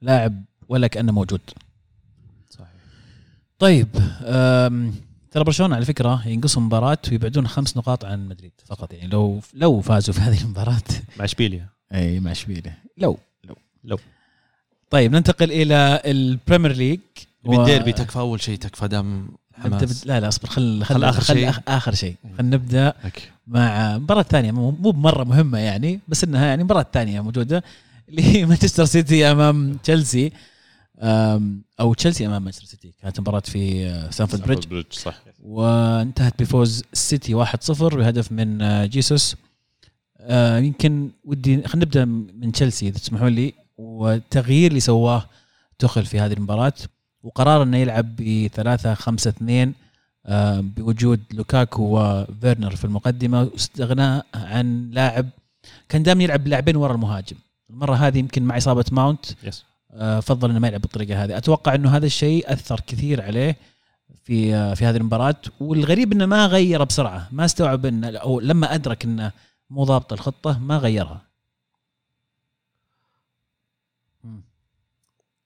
لاعب 0.01 0.43
ولا 0.69 0.87
كأنه 0.87 1.11
موجود. 1.11 1.41
صحيح. 2.49 2.67
طيب 3.59 3.87
ترى 5.31 5.43
برشلونة 5.43 5.75
على 5.75 5.85
فكرة 5.85 6.27
ينقصهم 6.27 6.65
مباراة 6.65 6.97
ويبعدون 7.11 7.47
خمس 7.47 7.77
نقاط 7.77 8.05
عن 8.05 8.27
مدريد 8.27 8.51
فقط. 8.65 8.93
يعني 8.93 9.07
لو 9.07 9.39
لو 9.53 9.81
فازوا 9.81 10.13
في 10.13 10.21
هذه 10.21 10.41
المباراة. 10.43 10.81
مع 11.19 11.25
إشبيليا. 11.25 11.67
إي 11.93 12.19
مع 12.19 12.31
اشبيليه 12.31 12.77
لو 12.97 13.17
لو. 13.43 13.55
لو. 13.83 13.97
طيب 14.89 15.11
ننتقل 15.15 15.51
إلى 15.51 16.01
ال 16.05 16.13
Premier 16.13 16.71
League. 16.71 16.99
و- 17.45 17.49
بالديربي 17.57 17.93
تكفى 17.93 18.19
أول 18.19 18.41
شيء 18.41 18.57
تكفى 18.57 18.87
دام 18.87 19.27
حماس. 19.53 20.03
بد... 20.03 20.07
لا 20.07 20.19
لا 20.19 20.27
أصبر 20.27 20.47
خل 20.49 20.83
خل, 20.83 20.95
خل 20.95 21.11
خل 21.11 21.23
شيء. 21.35 21.49
آخر, 21.49 21.61
آخر 21.67 21.93
شيء. 21.93 22.15
خلينا 22.37 22.55
نبدأ 22.55 22.93
okay. 23.05 23.21
مع 23.47 23.97
مباراة 23.97 24.21
ثانية. 24.23 24.51
مو 24.51 24.69
بمرة 24.69 25.23
مهمة 25.23 25.57
يعني 25.57 25.99
بس 26.07 26.23
إنها 26.23 26.45
يعني 26.45 26.63
مباراة 26.63 26.85
ثانية 26.93 27.21
موجودة. 27.21 27.63
اللي 28.09 28.23
هي 28.23 28.45
مانشستر 28.45 28.85
سيتي 28.85 29.31
أمام 29.31 29.73
تشيلسي. 29.73 30.31
أو 31.79 31.93
تشيلسي 31.93 32.25
أمام 32.25 32.43
مانشستر 32.43 32.65
سيتي. 32.65 32.93
كانت 33.01 33.19
مباراة 33.19 33.39
في 33.39 33.85
آه، 33.87 34.09
ستانفورد 34.09 34.43
بريدج. 34.43 34.67
بريدج 34.67 34.93
صح. 34.93 35.21
وانتهت 35.43 36.41
بفوز 36.41 36.83
السيتي 36.93 37.33
1-0 37.45 37.95
بهدف 37.95 38.31
من 38.31 38.61
آه، 38.61 38.85
جيسوس. 38.85 39.35
آه، 40.19 40.57
يمكن 40.59 41.09
ودي 41.23 41.55
خلينا 41.67 41.85
نبدأ 41.85 42.05
من 42.05 42.51
تشيلسي 42.51 42.87
إذا 42.87 42.97
تسمحون 42.97 43.27
لي. 43.27 43.53
والتغيير 43.77 44.69
اللي 44.69 44.79
سواه 44.79 45.29
توخيل 45.79 46.05
في 46.05 46.19
هذه 46.19 46.33
المباراة. 46.33 46.73
وقرار 47.23 47.63
إنه 47.63 47.77
يلعب 47.77 48.15
ب 48.15 48.47
3 48.47 48.93
5 48.93 49.29
2 49.29 49.73
آه، 50.25 50.59
بوجود 50.59 51.19
لوكاكو 51.33 51.83
وفيرنر 51.83 52.75
في 52.75 52.85
المقدمة. 52.85 53.43
واستغناء 53.43 54.25
عن 54.35 54.89
لاعب 54.91 55.29
كان 55.89 56.03
دائما 56.03 56.23
يلعب 56.23 56.43
بلاعبين 56.43 56.75
ورا 56.75 56.93
المهاجم. 56.93 57.35
المرة 57.69 57.95
هذه 57.95 58.17
يمكن 58.17 58.43
مع 58.43 58.57
إصابة 58.57 58.85
ماونت. 58.91 59.25
يس 59.43 59.65
آه، 59.91 60.19
فضل 60.19 60.49
إنه 60.49 60.59
ما 60.59 60.67
يلعب 60.67 60.81
بالطريقة 60.81 61.23
هذه. 61.23 61.37
أتوقع 61.37 61.75
إنه 61.75 61.97
هذا 61.97 62.05
الشيء 62.05 62.53
أثر 62.53 62.79
كثير 62.79 63.21
عليه 63.21 63.57
في 64.23 64.55
آه، 64.55 64.73
في 64.73 64.85
هذه 64.85 64.97
المباراة. 64.97 65.35
والغريب 65.59 66.11
إنه 66.11 66.25
ما 66.25 66.45
غير 66.45 66.83
بسرعة. 66.83 67.29
ما 67.31 67.45
استوعب 67.45 67.85
انه 67.85 68.17
أو 68.17 68.39
لما 68.39 68.75
أدرك 68.75 69.03
إنه 69.03 69.31
مو 69.69 69.83
ضابط 69.83 70.13
الخطة 70.13 70.59
ما 70.59 70.77
غيرها. 70.77 71.21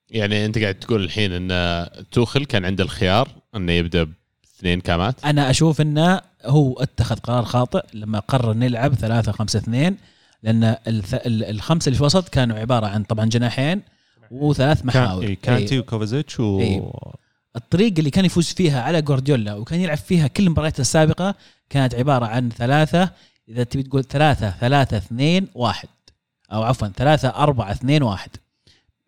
يعني 0.09 0.45
أنت 0.45 0.57
قاعد 0.57 0.75
تقول 0.75 1.03
الحين 1.03 1.51
إن 1.51 1.87
توخل 2.11 2.45
كان 2.45 2.65
عنده 2.65 2.83
الخيار 2.83 3.29
إنه 3.55 3.71
يبدأ 3.71 4.07
باثنين 4.43 4.81
كامات؟ 4.81 5.25
أنا 5.25 5.49
أشوف 5.49 5.81
إنه 5.81 6.21
هو 6.45 6.73
اتخذ 6.73 7.15
قرار 7.15 7.45
خاطئ 7.45 7.85
لما 7.93 8.19
قرر 8.19 8.53
نلعب 8.53 8.93
3 8.93 9.31
5 9.31 9.59
2 9.59 9.97
لأن 10.43 10.75
الخمسة 11.27 11.87
اللي 11.87 11.95
في 11.95 12.01
الوسط 12.01 12.29
كانوا 12.29 12.59
عبارة 12.59 12.87
عن 12.87 13.03
طبعا 13.03 13.25
جناحين 13.25 13.81
وثلاث 14.31 14.85
محاور 14.85 15.21
كان- 15.21 15.29
إيه، 15.29 15.37
كانتي 15.41 15.75
إيه. 15.75 15.79
وكوفازيتش 15.79 16.39
و 16.39 16.59
إيه. 16.59 16.91
الطريقة 17.55 17.99
اللي 17.99 18.09
كان 18.09 18.25
يفوز 18.25 18.45
فيها 18.47 18.81
على 18.81 19.01
جوارديولا 19.01 19.53
وكان 19.53 19.79
يلعب 19.79 19.97
فيها 19.97 20.27
كل 20.27 20.43
المباريات 20.43 20.79
السابقة 20.79 21.35
كانت 21.69 21.95
عبارة 21.95 22.25
عن 22.25 22.49
ثلاثة 22.49 23.11
إذا 23.49 23.63
تبي 23.63 23.83
تقول 23.83 24.03
ثلاثة 24.03 24.49
ثلاثة 24.49 24.97
اثنين 24.97 25.47
واحد 25.55 25.87
أو 26.53 26.63
عفوا 26.63 26.87
ثلاثة 26.87 27.27
أربعة 27.29 27.71
اثنين 27.71 28.03
واحد 28.03 28.29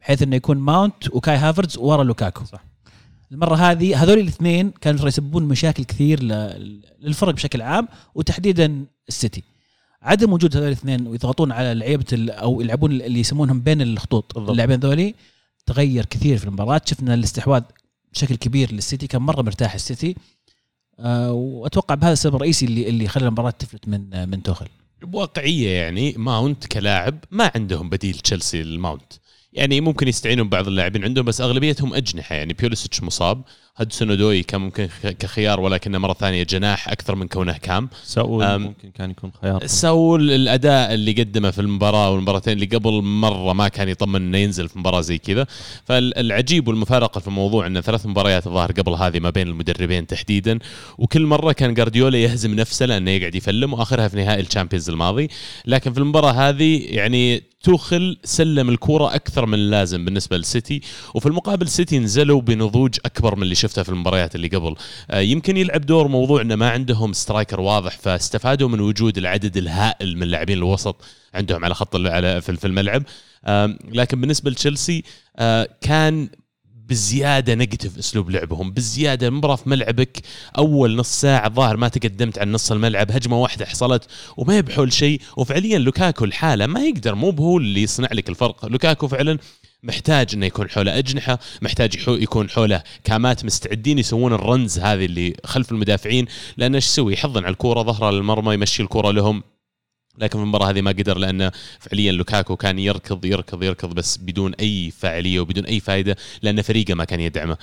بحيث 0.01 0.21
إنه 0.21 0.35
يكون 0.35 0.57
ماونت 0.57 1.09
وكاي 1.15 1.35
هافرز 1.37 1.77
ورا 1.77 2.03
لوكاكو 2.03 2.45
صح. 2.45 2.63
المرة 3.31 3.55
هذه 3.55 4.03
هذول 4.03 4.19
الاثنين 4.19 4.71
كانوا 4.81 5.07
يسببون 5.07 5.43
مشاكل 5.43 5.83
كثير 5.83 6.23
للفرق 6.99 7.33
بشكل 7.33 7.61
عام 7.61 7.87
وتحديدا 8.15 8.85
السيتي 9.09 9.43
عدم 10.01 10.33
وجود 10.33 10.55
هذول 10.55 10.67
الاثنين 10.67 11.07
ويضغطون 11.07 11.51
على 11.51 11.73
لعيبة 11.73 12.05
أو 12.29 12.61
يلعبون 12.61 12.91
اللي 12.91 13.19
يسمونهم 13.19 13.61
بين 13.61 13.81
الخطوط. 13.81 14.37
اللاعبين 14.37 14.79
ذولي 14.79 15.15
تغير 15.65 16.05
كثير 16.05 16.37
في 16.37 16.45
المباراة. 16.45 16.81
شفنا 16.85 17.13
الاستحواذ 17.13 17.61
بشكل 18.13 18.35
كبير 18.35 18.71
للسيتي 18.71 19.07
كان 19.07 19.21
مرة 19.21 19.41
مرتاح 19.41 19.73
السيتي. 19.73 20.15
آه 20.99 21.31
وأتوقع 21.31 21.95
بهذا 21.95 22.13
السبب 22.13 22.35
الرئيسي 22.35 22.65
اللي 22.65 22.89
اللي 22.89 23.07
خلى 23.07 23.25
المباراة 23.25 23.49
تفلت 23.49 23.87
من 23.87 24.29
من 24.29 24.43
توخل. 24.43 24.67
بواقعية 25.01 25.69
يعني 25.69 26.13
ماونت 26.17 26.65
كلاعب 26.65 27.19
ما 27.31 27.51
عندهم 27.55 27.89
بديل 27.89 28.13
تشيلسي 28.13 28.63
للماونت 28.63 29.13
يعني 29.53 29.81
ممكن 29.81 30.07
يستعينون 30.07 30.47
ببعض 30.47 30.67
اللاعبين 30.67 31.03
عندهم 31.03 31.25
بس 31.25 31.41
أغلبيتهم 31.41 31.93
أجنحة. 31.93 32.35
يعني 32.35 32.53
بيوليسيتش 32.53 33.03
مصاب. 33.03 33.43
هدسون 33.81 34.09
أودوي 34.09 34.43
كان 34.43 34.61
ممكن 34.61 34.89
كخيار 35.19 35.59
ولكنه 35.59 35.97
مرة 35.97 36.13
ثانية 36.13 36.43
جناح 36.43 36.89
أكثر 36.89 37.15
من 37.15 37.27
كونه 37.27 37.57
CAM. 37.57 37.89
ساول 38.03 38.59
ممكن 38.59 38.89
كان 38.89 39.11
يكون 39.11 39.31
خيار. 39.41 39.67
ساول 39.67 40.31
الأداء 40.31 40.93
اللي 40.93 41.11
قدمه 41.11 41.51
في 41.51 41.61
المباراة 41.61 42.11
والمباراتين 42.11 42.53
اللي 42.53 42.65
قبل 42.65 43.01
مرة 43.01 43.53
ما 43.53 43.67
كان 43.67 43.89
يطمن 43.89 44.15
إنه 44.15 44.37
ينزل 44.37 44.69
في 44.69 44.79
مباراة 44.79 45.01
زي 45.01 45.17
كذا. 45.17 45.47
فالعجيب 45.85 46.67
والمفارقة 46.67 47.19
في 47.19 47.27
الموضوع 47.27 47.67
إن 47.67 47.81
ثلاث 47.81 48.05
مباريات 48.05 48.47
الظاهر 48.47 48.71
قبل 48.71 48.93
هذه 48.93 49.19
ما 49.19 49.29
بين 49.29 49.47
المدربين 49.47 50.07
تحديدا 50.07 50.59
وكل 50.97 51.25
مرة 51.25 51.51
كان 51.51 51.73
جارديولا 51.73 52.17
يهزم 52.17 52.55
نفسه 52.55 52.85
لأنه 52.85 53.11
يقعد 53.11 53.35
يفلم 53.35 53.73
وآخرها 53.73 54.07
في 54.07 54.17
نهائي 54.17 54.41
الشامبيونز 54.41 54.89
الماضي. 54.89 55.29
لكن 55.65 55.93
في 55.93 55.99
المباراة 55.99 56.31
هذه 56.31 56.85
يعني 56.85 57.51
توخل 57.63 58.17
سلم 58.23 58.69
الكورة 58.69 59.15
أكثر 59.15 59.45
من 59.45 59.53
اللازم 59.53 60.05
بالنسبة 60.05 60.37
للسيتي 60.37 60.81
وفي 61.15 61.25
المقابل 61.25 61.67
سيتي 61.67 61.99
نزلوا 61.99 62.41
بنضوج 62.41 62.97
أكبر 63.05 63.35
من 63.35 63.43
اللي 63.43 63.55
شفته 63.71 63.83
في 63.83 63.89
المباريات 63.89 64.35
اللي 64.35 64.47
قبل. 64.47 64.75
آه، 65.11 65.19
يمكن 65.19 65.57
يلعب 65.57 65.81
دور 65.81 66.07
موضوع 66.07 66.41
إنه 66.41 66.55
ما 66.55 66.69
عندهم 66.69 67.13
striker 67.13 67.61
واضح 67.61 67.97
فاستفادوا 67.97 68.69
من 68.69 68.79
وجود 68.79 69.17
العدد 69.17 69.57
الهائل 69.57 70.17
من 70.17 70.27
لاعبين 70.27 70.57
الوسط 70.57 71.03
عندهم 71.33 71.65
على 71.65 71.73
خط 71.73 71.95
على 71.95 72.41
في 72.41 72.67
الملعب. 72.67 73.03
لكن 73.91 74.21
بالنسبة 74.21 74.51
لتشيلسي 74.51 75.03
آه، 75.37 75.67
كان 75.81 76.29
بزيادة 76.89 77.53
negative 77.53 77.97
أسلوب 77.97 78.29
لعبهم 78.29 78.71
بزيادة 78.71 79.27
المباراه 79.27 79.55
في 79.55 79.69
ملعبك 79.69 80.21
أول 80.57 80.95
نص 80.95 81.21
ساعة 81.21 81.47
الظاهر 81.47 81.77
ما 81.77 81.87
تقدمت 81.87 82.39
عن 82.39 82.51
نص 82.51 82.71
الملعب 82.71 83.11
هجمة 83.11 83.41
واحدة 83.41 83.65
حصلت 83.65 84.07
وما 84.37 84.53
هي 84.53 84.61
بحول 84.61 84.93
شيء 84.93 85.21
وفعليا 85.37 85.79
لوكاكو 85.79 86.25
الحالة 86.25 86.67
ما 86.67 86.79
يقدر 86.83 87.15
مو 87.15 87.31
بهو 87.31 87.57
اللي 87.57 87.83
يصنع 87.83 88.09
لك 88.11 88.29
الفرق. 88.29 88.65
لوكاكو 88.65 89.07
فعلا 89.07 89.37
محتاج 89.83 90.29
إنه 90.33 90.45
يكون 90.45 90.69
حوله 90.69 90.97
أجنحة 90.97 91.39
محتاج 91.61 92.07
يكون 92.07 92.49
حوله 92.49 92.83
كامات 93.03 93.45
مستعدين 93.45 93.99
يسوون 93.99 94.33
ال 94.33 94.42
runs 94.42 94.79
هذه 94.79 95.05
اللي 95.05 95.33
خلف 95.45 95.71
المدافعين. 95.71 96.25
لأنه 96.57 96.75
إيش 96.75 96.85
يسوي؟ 96.85 97.13
يحضن 97.13 97.43
على 97.43 97.51
الكورة 97.51 97.81
ظهره 97.83 98.11
للمرمى 98.11 98.53
يمشي 98.53 98.83
الكورة 98.83 99.11
لهم. 99.11 99.43
لكن 100.17 100.37
في 100.37 100.43
المباراة 100.43 100.69
هذه 100.69 100.81
ما 100.81 100.91
قدر 100.91 101.17
لأنه 101.17 101.51
فعليا 101.79 102.11
لوكاكو 102.11 102.55
كان 102.55 102.79
يركض 102.79 103.25
يركض 103.25 103.63
يركض 103.63 103.93
بس 103.93 104.17
بدون 104.17 104.53
أي 104.53 104.91
فاعلية 104.91 105.39
وبدون 105.39 105.65
أي 105.65 105.79
فائده 105.79 106.15
لأن 106.41 106.61
فريقه 106.61 106.93
ما 106.93 107.05
كان 107.05 107.19
يدعمه. 107.19 107.57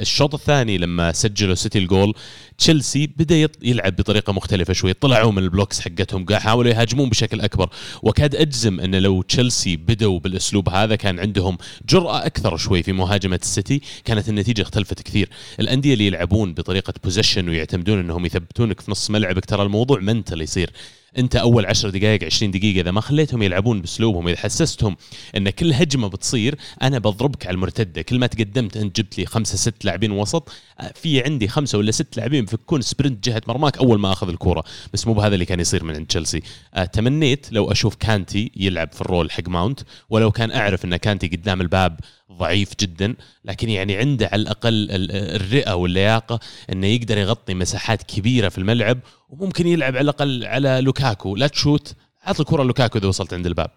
الشوط 0.00 0.34
الثاني 0.34 0.78
لما 0.78 1.12
سجلوا 1.12 1.54
سيتي 1.54 1.78
الجول 1.78 2.14
تشيلسي 2.58 3.06
بدأ 3.06 3.48
يلعب 3.62 3.96
بطريقة 3.96 4.32
مختلفة 4.32 4.72
شوي. 4.72 4.92
طلعوا 4.92 5.32
من 5.32 5.38
ال 5.38 5.44
blocks 5.44 5.80
حقتهم 5.80 6.24
قاعد 6.24 6.40
حاولوا 6.40 6.70
يهاجمون 6.70 7.08
بشكل 7.08 7.40
أكبر. 7.40 7.68
وكاد 8.02 8.36
أجزم 8.36 8.80
إن 8.80 8.94
لو 8.94 9.22
تشيلسي 9.22 9.76
بدوا 9.76 10.18
بالأسلوب 10.18 10.68
هذا 10.68 10.96
كان 10.96 11.20
عندهم 11.20 11.58
جرأة 11.88 12.26
أكثر 12.26 12.56
شوي 12.56 12.82
في 12.82 12.92
مهاجمة 12.92 13.40
السيتي. 13.42 13.80
كانت 14.04 14.28
النتيجة 14.28 14.62
اختلفت 14.62 15.02
كثير. 15.02 15.28
الأندية 15.60 15.92
اللي 15.92 16.06
يلعبون 16.06 16.54
بطريقة 16.54 16.94
possession 17.04 17.48
ويعتمدون 17.48 17.98
إنهم 17.98 18.26
يثبتونك 18.26 18.80
في 18.80 18.90
نص 18.90 19.10
ملعبك 19.10 19.44
ترى 19.44 19.62
الموضوع 19.62 20.00
mental 20.00 20.40
يصير. 20.40 20.70
أنت 21.18 21.36
أول 21.36 21.66
10 21.66 21.90
دقائق 21.90 22.24
20 22.24 22.50
دقيقة 22.50 22.80
إذا 22.80 22.90
ما 22.90 23.00
خليتهم 23.00 23.42
يلعبون 23.42 23.80
بأسلوبهم 23.80 24.28
إذا 24.28 24.36
حسستهم 24.36 24.96
إن 25.36 25.50
كل 25.50 25.72
هجمة 25.72 26.08
بتصير 26.08 26.54
أنا 26.82 26.98
بضربك 26.98 27.46
على 27.46 27.54
المرتدة. 27.54 28.02
كل 28.02 28.18
ما 28.18 28.26
تقدمت 28.26 28.76
أنت 28.76 29.00
جبت 29.00 29.18
لي 29.18 29.26
خمسة 29.26 29.56
ست 29.56 29.84
لاعبين 29.84 30.10
وسط 30.10 30.52
في 30.94 31.22
عندي 31.22 31.48
خمسة 31.48 31.78
ولا 31.78 31.90
ست 31.90 32.16
لاعبين 32.16 32.43
بيفكون 32.44 32.80
sprint 32.80 33.28
جهة 33.28 33.42
مرماك 33.48 33.78
أول 33.78 33.98
ما 34.00 34.12
أخذ 34.12 34.28
الكورة. 34.28 34.64
بس 34.92 35.06
مو 35.06 35.14
بهذا 35.14 35.34
اللي 35.34 35.44
كان 35.44 35.60
يصير 35.60 35.84
من 35.84 35.94
عند 35.94 36.06
تشيلسي. 36.06 36.42
آه، 36.74 36.84
تمنيت 36.84 37.52
لو 37.52 37.72
أشوف 37.72 37.94
كانتي 37.94 38.52
يلعب 38.56 38.92
في 38.92 39.00
ال 39.00 39.06
role 39.06 39.30
حق 39.30 39.48
ماونت 39.48 39.80
ولو 40.10 40.30
كان 40.30 40.50
أعرف 40.52 40.84
أن 40.84 40.96
كانتي 40.96 41.26
قدام 41.28 41.60
الباب 41.60 42.00
ضعيف 42.32 42.72
جدا 42.80 43.14
لكن 43.44 43.68
يعني 43.68 43.96
عنده 43.96 44.26
على 44.32 44.42
الأقل 44.42 44.68
ال- 44.90 45.36
الرئة 45.42 45.72
واللياقة 45.72 46.40
أنه 46.72 46.86
يقدر 46.86 47.18
يغطي 47.18 47.54
مساحات 47.54 48.02
كبيرة 48.02 48.48
في 48.48 48.58
الملعب 48.58 48.98
وممكن 49.28 49.66
يلعب 49.66 49.92
على 49.96 50.00
الأقل 50.00 50.44
على 50.44 50.80
لوكاكو. 50.80 51.36
لا 51.36 51.46
تشوت 51.46 51.94
عط 52.24 52.40
الكره 52.40 52.62
لوكاكو 52.62 52.98
إذا 52.98 53.08
وصلت 53.08 53.34
عند 53.34 53.46
الباب. 53.46 53.70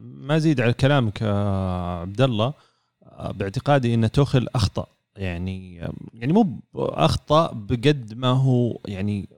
ما 0.00 0.36
أزيد 0.36 0.60
على 0.60 0.72
كلامك 0.72 1.18
آه، 1.22 2.00
عبد 2.00 2.20
الله. 2.20 2.52
آه، 3.02 3.32
باعتقادي 3.32 3.94
أن 3.94 4.10
توخل 4.10 4.48
أخطأ. 4.54 4.86
يعني 5.18 5.76
يعني 6.14 6.32
مو 6.32 6.60
أخطأ 6.74 7.52
بقد 7.52 8.14
ما 8.16 8.28
هو 8.28 8.78
يعني 8.86 9.28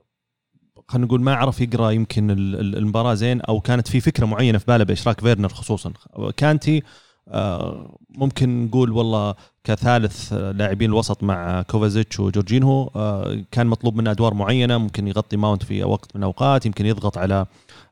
خلينا 0.87 1.05
نقول 1.07 1.21
ما 1.21 1.35
عرف 1.35 1.61
يقرأ 1.61 1.91
يمكن 1.91 2.31
ال- 2.31 2.59
ال- 2.59 2.77
المباراة 2.77 3.13
زين 3.13 3.41
أو 3.41 3.59
كانت 3.61 3.87
في 3.87 3.99
فكرة 4.01 4.25
معينة 4.25 4.57
في 4.57 4.65
باله 4.67 4.83
بإشراك 4.83 5.21
فيرنر 5.21 5.49
خصوصا. 5.49 5.93
كانتي 6.37 6.83
آه، 7.27 7.97
ممكن 8.09 8.65
نقول 8.65 8.91
والله 8.91 9.35
كثالث 9.63 10.33
لاعبين 10.33 10.89
الوسط 10.89 11.23
مع 11.23 11.61
كوفازيتش 11.61 12.19
وجورجينهو 12.19 12.89
آه، 12.95 13.43
كان 13.51 13.67
مطلوب 13.67 13.95
منه 13.95 14.11
أدوار 14.11 14.33
معينة 14.33 14.77
ممكن 14.77 15.07
يغطي 15.07 15.37
ماونت 15.37 15.63
في 15.63 15.83
وقت 15.83 16.15
من 16.15 16.21
الأوقات 16.21 16.65
يمكن 16.65 16.85
يضغط 16.85 17.17
على 17.17 17.45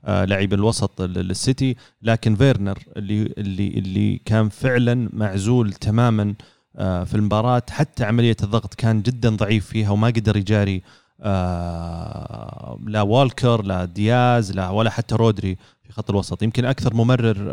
آه، 0.05 0.25
لاعبي 0.25 0.55
الوسط 0.55 1.01
للسيتي 1.01 1.75
لكن 2.01 2.35
فيرنر 2.35 2.79
اللي 2.97 3.21
اللي 3.37 3.67
اللي 3.67 4.17
كان 4.25 4.49
فعلا 4.49 5.09
معزول 5.13 5.73
تماما 5.73 6.33
في 6.77 7.15
المباراة. 7.15 7.63
حتى 7.69 8.03
عملية 8.03 8.37
الضغط 8.43 8.73
كان 8.73 9.01
جدا 9.01 9.29
ضعيف 9.29 9.65
فيها 9.65 9.89
وما 9.89 10.07
قدر 10.07 10.37
يجاري 10.37 10.81
لا 12.87 13.01
والكر 13.01 13.61
لا 13.61 13.85
دياز 13.85 14.51
لا 14.51 14.69
ولا 14.69 14.89
حتى 14.89 15.15
رودري 15.15 15.57
في 15.83 15.91
خط 15.91 16.09
الوسط. 16.09 16.43
يمكن 16.43 16.65
أكثر 16.65 16.93
ممرر 16.93 17.49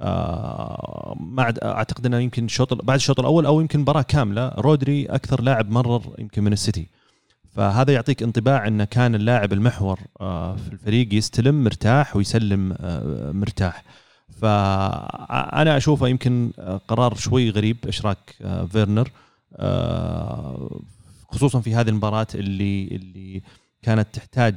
آه، 0.00 1.16
ما 1.20 1.54
أعتقد 1.64 2.06
إنه 2.06 2.18
يمكن 2.18 2.44
الشوط 2.44 2.74
بعد 2.74 2.96
الشوط 2.96 3.20
الأول 3.20 3.46
أو 3.46 3.60
يمكن 3.60 3.80
مباراة 3.80 4.02
كاملة 4.02 4.48
رودري 4.48 5.06
أكثر 5.06 5.42
لاعب 5.42 5.70
مرر 5.70 6.02
يمكن 6.18 6.44
من 6.44 6.52
السيتي. 6.52 6.86
فهذا 7.50 7.92
يعطيك 7.92 8.22
انطباع 8.22 8.66
إنه 8.66 8.84
كان 8.84 9.14
اللاعب 9.14 9.52
المحور 9.52 10.00
آه، 10.20 10.56
في 10.56 10.72
الفريق 10.72 11.14
يستلم 11.14 11.64
مرتاح 11.64 12.16
ويسلم 12.16 12.76
آه، 12.80 13.32
مرتاح. 13.32 13.84
فأنا 14.40 15.76
أشوفه 15.76 16.08
يمكن 16.08 16.50
قرار 16.88 17.14
شوي 17.14 17.50
غريب 17.50 17.76
إشراك 17.88 18.34
فيرنر 18.72 19.10
خصوصا 21.28 21.60
في 21.60 21.74
هذه 21.74 21.88
المباراة 21.88 22.26
اللي 22.34 22.86
اللي 22.86 23.42
كانت 23.82 24.08
تحتاج 24.12 24.54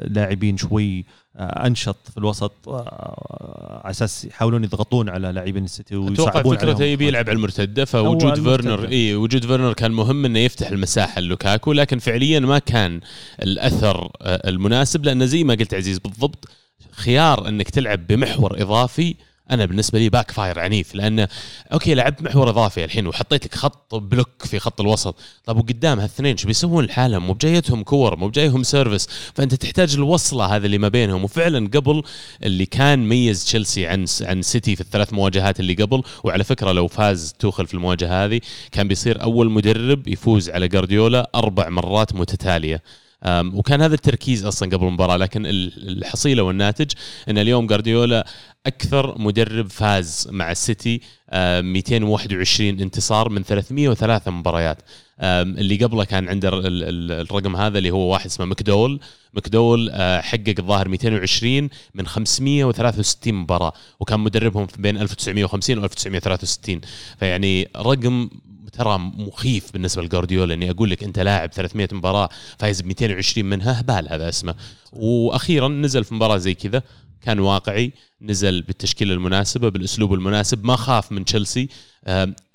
لاعبين 0.00 0.56
شوي 0.56 1.04
آه، 1.36 1.66
أنشط 1.66 1.96
في 2.10 2.18
الوسط 2.18 2.68
آه، 2.68 3.80
على 3.84 3.90
أساس 3.90 4.24
يحاولون 4.24 4.64
يضغطون 4.64 5.08
على 5.08 5.32
لاعبين 5.32 5.64
السيتي 5.64 5.96
ويصعبون 5.96 6.28
أتوقع 6.28 6.56
فكرته 6.56 6.84
يبي 6.84 7.08
يلعب 7.08 7.28
على 7.28 7.36
المرتدة 7.36 7.84
فوجود 7.84 8.34
فيرنر 8.34 8.88
اي 8.88 9.14
وجود 9.14 9.46
فيرنر 9.46 9.72
كان 9.72 9.90
مهم 9.90 10.24
إنه 10.24 10.38
يفتح 10.38 10.68
المساحة 10.68 11.20
لوكاكو 11.20 11.72
لكن 11.72 11.98
فعليا 11.98 12.40
ما 12.40 12.58
كان 12.58 13.00
الأثر 13.42 14.10
آه، 14.22 14.48
المناسب 14.48 15.04
لأنه 15.04 15.24
زي 15.24 15.44
ما 15.44 15.54
قلت 15.54 15.74
عزيز 15.74 15.98
بالضبط 15.98 16.48
خيار 16.92 17.48
انك 17.48 17.70
تلعب 17.70 18.06
بمحور 18.06 18.62
اضافي 18.62 19.14
أنا 19.50 19.64
بالنسبة 19.64 19.98
لي 19.98 20.08
backfire 20.08 20.58
عنيف 20.58 20.94
لأنه 20.94 21.28
okay 21.72 21.94
لعبت 21.94 22.22
محور 22.22 22.48
اضافي 22.48 22.84
الحين 22.84 23.06
وحطيت 23.06 23.44
لك 23.44 23.54
خط 23.54 23.94
block 23.94 24.28
في 24.44 24.58
خط 24.58 24.80
الوسط. 24.80 25.16
طب 25.44 25.56
وقدام 25.56 26.00
هالثنين 26.00 26.36
شو 26.36 26.46
بيسوون؟ 26.46 26.84
لحالهم 26.84 27.26
مو 27.26 27.32
بجايتهم 27.32 27.82
كور 27.82 28.16
مو 28.16 28.28
بجايهم 28.28 28.62
service 28.62 29.08
فأنت 29.34 29.54
تحتاج 29.54 29.94
الوصلة 29.94 30.56
هذا 30.56 30.66
اللي 30.66 30.78
ما 30.78 30.88
بينهم. 30.88 31.24
وفعلا 31.24 31.68
قبل 31.68 32.02
اللي 32.42 32.66
كان 32.66 33.08
ميز 33.08 33.44
تشيلسي 33.44 33.86
عن 33.86 34.06
عن 34.20 34.42
سيتي 34.42 34.76
في 34.76 34.80
الثلاث 34.80 35.12
مواجهات 35.12 35.60
اللي 35.60 35.74
قبل 35.74 36.02
وعلى 36.24 36.44
فكرة 36.44 36.72
لو 36.72 36.88
فاز 36.88 37.34
توخل 37.38 37.66
في 37.66 37.74
المواجهة 37.74 38.24
هذه 38.24 38.40
كان 38.72 38.88
بيصير 38.88 39.22
أول 39.22 39.50
مدرب 39.50 40.08
يفوز 40.08 40.50
على 40.50 40.68
جارديولا 40.68 41.30
أربع 41.34 41.68
مرات 41.68 42.14
متتالية. 42.14 42.82
وكان 43.28 43.82
هذا 43.82 43.94
التركيز 43.94 44.44
أصلا 44.44 44.68
قبل 44.68 44.86
المباراة 44.86 45.16
لكن 45.16 45.46
الحصيلة 45.46 46.42
والناتج 46.42 46.90
إن 47.28 47.38
اليوم 47.38 47.66
جارديولا 47.66 48.26
أكثر 48.66 49.18
مدرب 49.18 49.70
فاز 49.70 50.28
مع 50.30 50.50
السيتي 50.50 51.00
221 51.32 52.80
انتصار 52.80 53.28
من 53.28 53.42
303 53.42 54.30
مباريات. 54.30 54.78
اللي 55.22 55.76
قبله 55.84 56.04
كان 56.04 56.28
عنده 56.28 56.50
الرقم 56.54 57.56
هذا 57.56 57.78
اللي 57.78 57.90
هو 57.90 58.12
واحد 58.12 58.26
اسمه 58.26 58.46
مكدول. 58.46 59.00
مكدول 59.34 59.90
آه، 59.92 60.20
حقق 60.20 60.54
الظاهر 60.58 60.88
220 60.88 61.70
من 61.94 62.06
563 62.06 63.34
مباراة 63.34 63.72
وكان 64.00 64.20
مدربهم 64.20 64.66
بين 64.78 64.96
1950 64.96 65.78
و 65.78 65.84
1963 65.84 66.80
فيعني 67.18 67.68
رقم 67.76 68.30
ترى 68.70 68.98
مخيف 68.98 69.72
بالنسبة 69.72 70.02
لجوارديولا 70.02 70.54
إني 70.54 70.70
أقول 70.70 70.90
لك 70.90 71.04
أنت 71.04 71.18
لاعب 71.18 71.52
300 71.52 71.88
مباراة 71.92 72.28
فايز 72.58 72.80
ب 72.80 72.86
220 72.86 73.46
منها 73.50 73.80
هبال 73.80 74.08
هذا 74.08 74.28
اسمه. 74.28 74.54
وأخيرا 74.92 75.68
نزل 75.68 76.04
في 76.04 76.14
مباراة 76.14 76.36
زي 76.36 76.54
كذا 76.54 76.82
كان 77.20 77.38
واقعي 77.38 77.92
نزل 78.22 78.62
بالتشكيلة 78.62 79.14
المناسبة 79.14 79.68
بالأسلوب 79.68 80.14
المناسب 80.14 80.64
ما 80.64 80.76
خاف 80.76 81.12
من 81.12 81.24
تشيلسي. 81.24 81.68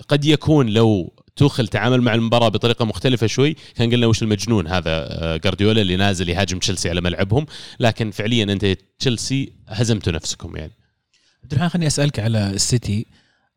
قد 0.08 0.24
يكون 0.24 0.68
لو 0.68 1.12
توخل 1.36 1.68
تعامل 1.68 2.00
مع 2.00 2.14
المباراة 2.14 2.48
بطريقة 2.48 2.84
مختلفة 2.84 3.26
شوي 3.26 3.56
كان 3.74 3.90
قلنا 3.90 4.06
وش 4.06 4.22
المجنون 4.22 4.66
هذا 4.66 4.90
آه، 4.90 5.36
جارديولا 5.36 5.82
اللي 5.82 5.96
نازل 5.96 6.28
يهاجم 6.28 6.58
تشيلسي 6.58 6.90
على 6.90 7.00
ملعبهم. 7.00 7.46
لكن 7.80 8.10
فعليا 8.10 8.44
أنت 8.44 8.76
تشيلسي 8.98 9.52
هزمتوا 9.68 10.12
نفسكم 10.12 10.56
يعني. 10.56 10.72
عبد 11.42 11.52
الرحمن 11.52 11.68
خليني 11.68 11.86
أسألك 11.86 12.20
على 12.20 12.50
السيتي. 12.50 13.06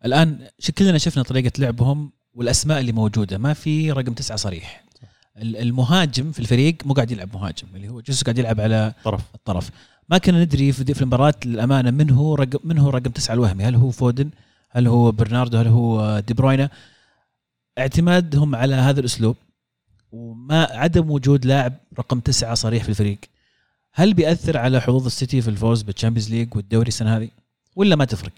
الآن 0.05 0.47
كلنا 0.77 0.97
شفنا 0.97 1.23
طريقة 1.23 1.51
لعبهم 1.57 2.11
والأسماء 2.39 2.79
اللي 2.79 2.91
موجودة. 2.91 3.37
ما 3.37 3.53
في 3.53 3.91
رقم 3.91 4.13
تسعة 4.13 4.37
صريح. 4.37 4.83
المهاجم 5.37 6.31
في 6.31 6.39
الفريق 6.39 6.75
مو 6.85 6.93
قاعد 6.93 7.11
يلعب 7.11 7.33
مهاجم 7.33 7.67
اللي 7.75 7.89
هو 7.89 8.01
جوز 8.01 8.23
قاعد 8.23 8.37
يلعب 8.37 8.59
على 8.61 8.93
طرف. 9.03 9.21
الطرف. 9.35 9.69
ما 10.09 10.17
كنا 10.17 10.43
ندري 10.43 10.71
في 10.71 11.01
المباراة 11.01 11.33
للأمانة 11.45 11.91
من 11.91 12.09
هو 12.09 12.35
رقم 12.35 12.59
من 12.63 12.77
هو 12.77 12.89
رقم 12.89 13.11
تسعة 13.11 13.33
الوهمي؟ 13.33 13.63
هل 13.63 13.75
هو 13.75 13.91
فودن؟ 13.91 14.29
هل 14.69 14.87
هو 14.87 15.11
برناردو؟ 15.11 15.57
هل 15.57 15.67
هو 15.67 16.19
دي 16.19 16.33
بروينا؟ 16.33 16.69
اعتمادهم 17.77 18.55
على 18.55 18.75
هذا 18.75 18.99
الأسلوب 18.99 19.35
وما 20.11 20.63
عدم 20.71 21.11
وجود 21.11 21.45
لاعب 21.45 21.73
رقم 21.99 22.19
تسعة 22.19 22.53
صريح 22.53 22.83
في 22.83 22.89
الفريق. 22.89 23.19
هل 23.93 24.13
بيأثر 24.13 24.57
على 24.57 24.81
حظوظ 24.81 25.05
السيتي 25.05 25.41
في 25.41 25.47
الفوز 25.47 25.81
بالتشامبيونز 25.81 26.29
ليج 26.29 26.55
والدوري 26.55 26.87
السنة 26.87 27.17
هذه؟ 27.17 27.29
ولا 27.75 27.95
ما 27.95 28.05
تفرق؟ 28.05 28.33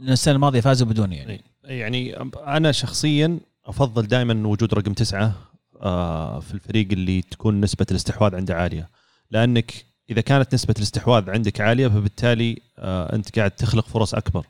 السنة 0.00 0.34
الماضية 0.34 0.60
فازوا 0.60 0.86
بدون 0.86 1.12
يعني. 1.12 1.51
يعني 1.64 2.16
أنا 2.36 2.72
شخصيا 2.72 3.40
أفضل 3.66 4.06
دائما 4.06 4.48
وجود 4.48 4.74
رقم 4.74 4.92
تسعة 4.92 5.34
آه، 5.80 6.40
في 6.40 6.54
الفريق 6.54 6.88
اللي 6.92 7.22
تكون 7.22 7.60
نسبة 7.60 7.86
الاستحواذ 7.90 8.34
عنده 8.34 8.54
عالية. 8.54 8.88
لأنك 9.30 9.84
إذا 10.10 10.20
كانت 10.20 10.54
نسبة 10.54 10.74
الاستحواذ 10.78 11.30
عندك 11.30 11.60
عالية 11.60 11.88
فبالتالي 11.88 12.62
آه، 12.78 13.14
أنت 13.14 13.38
قاعد 13.38 13.50
تخلق 13.50 13.86
فرص 13.86 14.14
أكبر. 14.14 14.46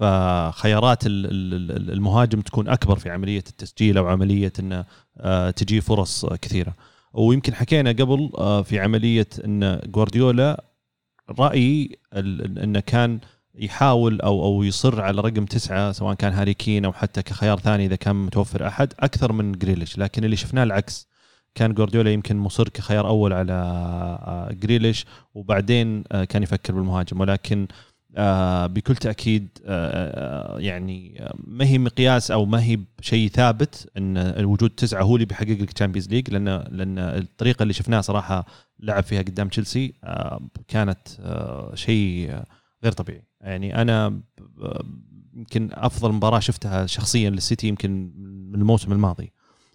فخيارات 0.00 1.02
المهاجم 1.06 2.40
تكون 2.40 2.68
أكبر 2.68 2.98
في 2.98 3.10
عملية 3.10 3.44
التسجيل 3.48 3.98
أو 3.98 4.06
عملية 4.06 4.52
انه 4.58 4.84
آه، 5.16 5.50
تجي 5.50 5.80
فرص 5.80 6.26
كثيرة. 6.26 6.74
ويمكن 7.12 7.54
حكينا 7.54 7.90
قبل 7.90 8.30
في 8.64 8.80
عملية 8.80 9.28
إن 9.44 9.80
جوارديولا 9.86 10.64
رأيي 11.38 11.98
انه 12.12 12.80
كان 12.80 13.20
يحاول 13.58 14.20
أو 14.20 14.44
أو 14.44 14.62
يصر 14.62 15.00
على 15.00 15.20
رقم 15.20 15.44
تسعة 15.44 15.92
سواء 15.92 16.14
كان 16.14 16.32
هاري 16.32 16.54
كين 16.54 16.84
أو 16.84 16.92
حتى 16.92 17.22
كخيار 17.22 17.58
ثاني 17.58 17.86
إذا 17.86 17.96
كان 17.96 18.16
متوفر 18.16 18.66
أحد 18.66 18.92
أكثر 19.00 19.32
من 19.32 19.52
جريليش. 19.52 19.98
لكن 19.98 20.24
اللي 20.24 20.36
شفناه 20.36 20.62
العكس. 20.62 21.08
كان 21.54 21.74
جوارديولا 21.74 22.12
يمكن 22.12 22.36
مصر 22.36 22.68
كخيار 22.68 23.08
أول 23.08 23.32
على 23.32 23.52
آه، 23.52 24.52
جريليش 24.52 25.06
وبعدين 25.34 26.04
آه، 26.12 26.24
كان 26.24 26.42
يفكر 26.42 26.74
بالمهاجم. 26.74 27.20
ولكن 27.20 27.66
آه، 28.16 28.66
بكل 28.66 28.96
تأكيد 28.96 29.48
يعني 30.58 31.24
ما 31.44 31.64
هي 31.64 31.78
مقياس 31.78 32.30
أو 32.30 32.44
ما 32.44 32.62
هي 32.62 32.78
شيء 33.00 33.28
ثابت 33.28 33.90
إن 33.96 34.44
وجود 34.44 34.70
تسعة 34.70 35.02
هو 35.02 35.16
اللي 35.16 35.26
بيحقق 35.26 35.48
لك 35.48 35.72
تشامبيونز 35.72 36.08
ليج 36.08 36.30
لأن 36.30 36.48
لأن 36.70 36.98
الطريقة 36.98 37.62
اللي 37.62 37.74
شفناها 37.74 38.00
صراحة 38.00 38.46
لعب 38.80 39.02
فيها 39.02 39.22
قدام 39.22 39.48
تشيلسي 39.48 39.94
كانت 40.68 41.08
شيء 41.74 42.40
غير 42.84 42.92
طبيعي. 42.92 43.22
يعني 43.40 43.80
أنا 43.82 44.20
يمكن 45.34 45.68
أفضل 45.72 46.12
مباراة 46.12 46.38
شفتها 46.38 46.86
شخصيا 46.86 47.30
للسيتي 47.30 47.68
يمكن 47.68 48.12
من 48.50 48.54
الموسم 48.54 48.92
الماضي. 48.92 49.32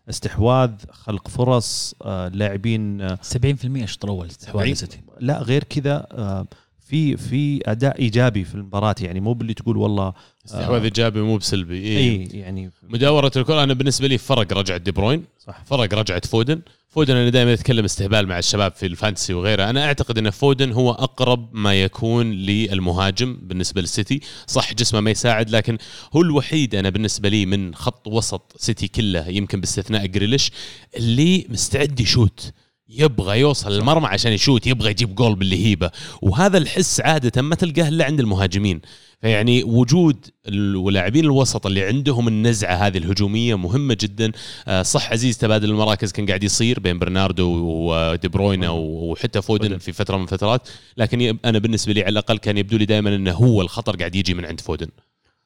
استحواذ 0.09 0.71
خلق 0.91 1.27
فرص 1.27 1.95
آه، 2.01 2.27
لاعبين 2.27 3.15
70% 3.15 3.83
الشوط 3.83 4.05
الأول 4.05 4.27
استحواذ 4.27 4.67
السيتي 4.67 5.01
لا 5.19 5.41
غير 5.41 5.63
كذا 5.63 6.07
آه، 6.11 6.47
في 6.91 7.17
في 7.17 7.61
أداء 7.65 7.99
إيجابي 7.99 8.43
في 8.43 8.55
المباراة. 8.55 8.95
يعني 9.01 9.19
مو 9.19 9.33
باللي 9.33 9.53
تقول 9.53 9.77
والله 9.77 10.03
آه، 10.03 10.15
استحواذ 10.45 10.83
إيجابي 10.83 11.21
مو 11.21 11.37
بسلبي. 11.37 11.77
اي 11.77 11.97
إيه 11.97 12.41
يعني 12.41 12.71
مداورة 12.89 13.31
الكرة 13.35 13.63
أنا 13.63 13.73
بالنسبة 13.73 14.07
لي 14.07 14.17
فرق 14.17 14.53
رجعة 14.53 14.77
دي 14.77 14.91
بروين 14.91 15.23
صح. 15.39 15.63
فرق 15.65 15.93
رجعة 15.93 16.21
فودن. 16.27 16.61
فودن 16.89 17.15
أنا 17.15 17.29
دائما 17.29 17.53
أتكلم 17.53 17.85
استهبال 17.85 18.27
مع 18.27 18.39
الشباب 18.39 18.71
في 18.71 18.85
ال 18.85 18.91
fantasy 18.91 19.33
وغيره. 19.33 19.69
أنا 19.69 19.85
أعتقد 19.85 20.17
إن 20.17 20.29
فودن 20.29 20.71
هو 20.71 20.91
أقرب 20.91 21.49
ما 21.53 21.81
يكون 21.81 22.31
للمهاجم 22.31 23.37
بالنسبة 23.41 23.81
للسيتي. 23.81 24.21
صح 24.47 24.73
جسمه 24.73 24.99
ما 24.99 25.11
يساعد 25.11 25.49
لكن 25.49 25.77
هو 26.15 26.21
الوحيد 26.21 26.75
أنا 26.75 26.89
بالنسبة 26.89 27.29
لي 27.29 27.45
من 27.45 27.75
خط 27.75 28.07
وسط 28.07 28.53
سيتي 28.57 28.87
كله 28.87 29.27
يمكن 29.27 29.59
باستثناء 29.59 30.05
جريليش 30.05 30.51
اللي 30.97 31.45
مستعد 31.49 31.99
يشوت. 31.99 32.51
يبغى 32.91 33.39
يوصل 33.39 33.71
للمرمى 33.71 34.07
عشان 34.07 34.31
يشوت 34.31 34.67
يبغى 34.67 34.89
يجيب 34.89 35.15
جول 35.15 35.35
باللهيبة. 35.35 35.91
وهذا 36.21 36.57
الحس 36.57 37.01
عادة 37.01 37.41
ما 37.41 37.55
تلقاه 37.55 37.87
إلا 37.87 38.05
عند 38.05 38.19
المهاجمين. 38.19 38.81
فيعني 39.21 39.63
وجود 39.63 40.25
اللاعبين 40.47 41.25
الوسط 41.25 41.65
اللي 41.65 41.83
عندهم 41.83 42.27
النزعة 42.27 42.75
هذه 42.75 42.97
الهجومية 42.97 43.55
مهمة 43.55 43.97
جدا. 43.99 44.31
آه، 44.67 44.81
صح 44.81 45.11
عزيز 45.11 45.37
تبادل 45.37 45.69
المراكز 45.69 46.11
كان 46.11 46.25
قاعد 46.25 46.43
يصير 46.43 46.79
بين 46.79 46.99
برناردو 46.99 47.47
ودي 47.63 48.27
بروينا 48.27 48.69
وحتى 48.69 49.41
فودن 49.41 49.77
في 49.77 49.91
فترة 49.91 50.17
من 50.17 50.23
الفترات. 50.23 50.69
لكن 50.97 51.37
أنا 51.45 51.59
بالنسبة 51.59 51.93
لي 51.93 52.01
على 52.01 52.09
الأقل 52.09 52.37
كان 52.37 52.57
يبدو 52.57 52.77
لي 52.77 52.85
دائما 52.85 53.15
إنه 53.15 53.31
هو 53.31 53.61
الخطر 53.61 53.95
قاعد 53.95 54.15
يجي 54.15 54.33
من 54.33 54.45
عند 54.45 54.61
فودن. 54.61 54.87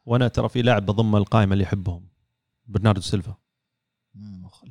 وأنا 0.06 0.28
ترى 0.28 0.50
في 0.50 0.62
لاعب 0.62 0.86
بضم 0.86 1.16
القائمة 1.16 1.54
اللي 1.54 1.64
يحبهم 1.64 2.02
برناردو 2.68 3.02
سيلفا. 3.02 3.45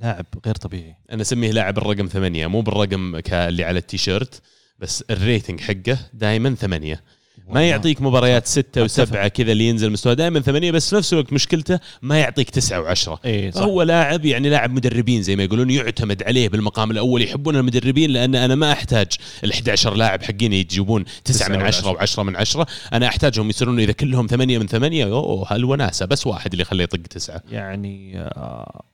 لاعب 0.01 0.27
غير 0.47 0.55
طبيعي. 0.55 0.97
أنا 1.13 1.23
أسميه 1.23 1.51
لاعب 1.51 1.79
الرقم 1.79 2.07
ثمانية 2.07 2.47
مو 2.47 2.61
بالرقم 2.61 3.17
اللي 3.33 3.65
على 3.65 3.79
التيشيرت 3.79 4.43
بس 4.79 5.05
ال 5.11 5.18
rating 5.18 5.61
حقه 5.61 5.99
دائما 6.13 6.55
ثمانية. 6.55 7.01
ما 7.49 7.69
يعطيك 7.69 8.03
مباريات 8.03 8.47
ستة 8.47 8.83
وسبعة 8.83 9.29
كذا 9.29 9.53
اللي 9.53 9.69
ينزل 9.69 9.93
مستوى 9.93 10.15
دائما 10.15 10.41
ثمانية 10.41 10.71
بس 10.71 10.91
في 10.91 10.97
نفس 10.97 11.13
الوقت 11.13 11.33
مشكلته 11.33 11.81
ما 12.03 12.19
يعطيك 12.19 12.51
تسعة 12.51 12.81
وعشرة. 12.81 13.21
اي 13.25 13.53
صح. 13.53 13.63
هو 13.63 13.83
لاعب 13.83 14.25
يعني 14.25 14.51
لاعب 14.51 14.71
مدربين 14.71 15.23
زي 15.23 15.37
ما 15.37 15.43
يقولون 15.43 15.71
يعتمد 15.71 16.23
عليه 16.23 16.49
بالمقام 16.49 16.91
الأول 16.91 17.23
يحبون 17.23 17.57
المدربين 17.57 18.11
لأن 18.11 18.35
أنا 18.35 18.55
ما 18.55 18.73
أحتاج 18.73 19.07
ال 19.45 19.53
11 19.53 19.95
لاعب 19.95 20.23
حقين 20.23 20.53
يجيبون 20.53 21.05
9 21.25 21.49
من 21.49 21.63
10 21.63 22.07
و10 22.07 22.19
من 22.19 22.37
10 22.37 22.67
أنا 22.93 23.07
أحتاجهم 23.07 23.51
يصيرون 23.51 23.81
إذا 23.81 23.93
كلهم 23.93 24.27
8 24.27 24.59
من 24.59 24.67
8 24.67 25.05
أوه 25.05 25.53
هالوناسة 25.53 26.07
بس 26.07 26.27
واحد 26.27 26.53
اللي 26.53 26.63
يخليه 26.63 26.85
يطق 26.85 27.03
تسعة. 27.03 27.43
يعني 27.51 28.21
آه، 28.21 28.85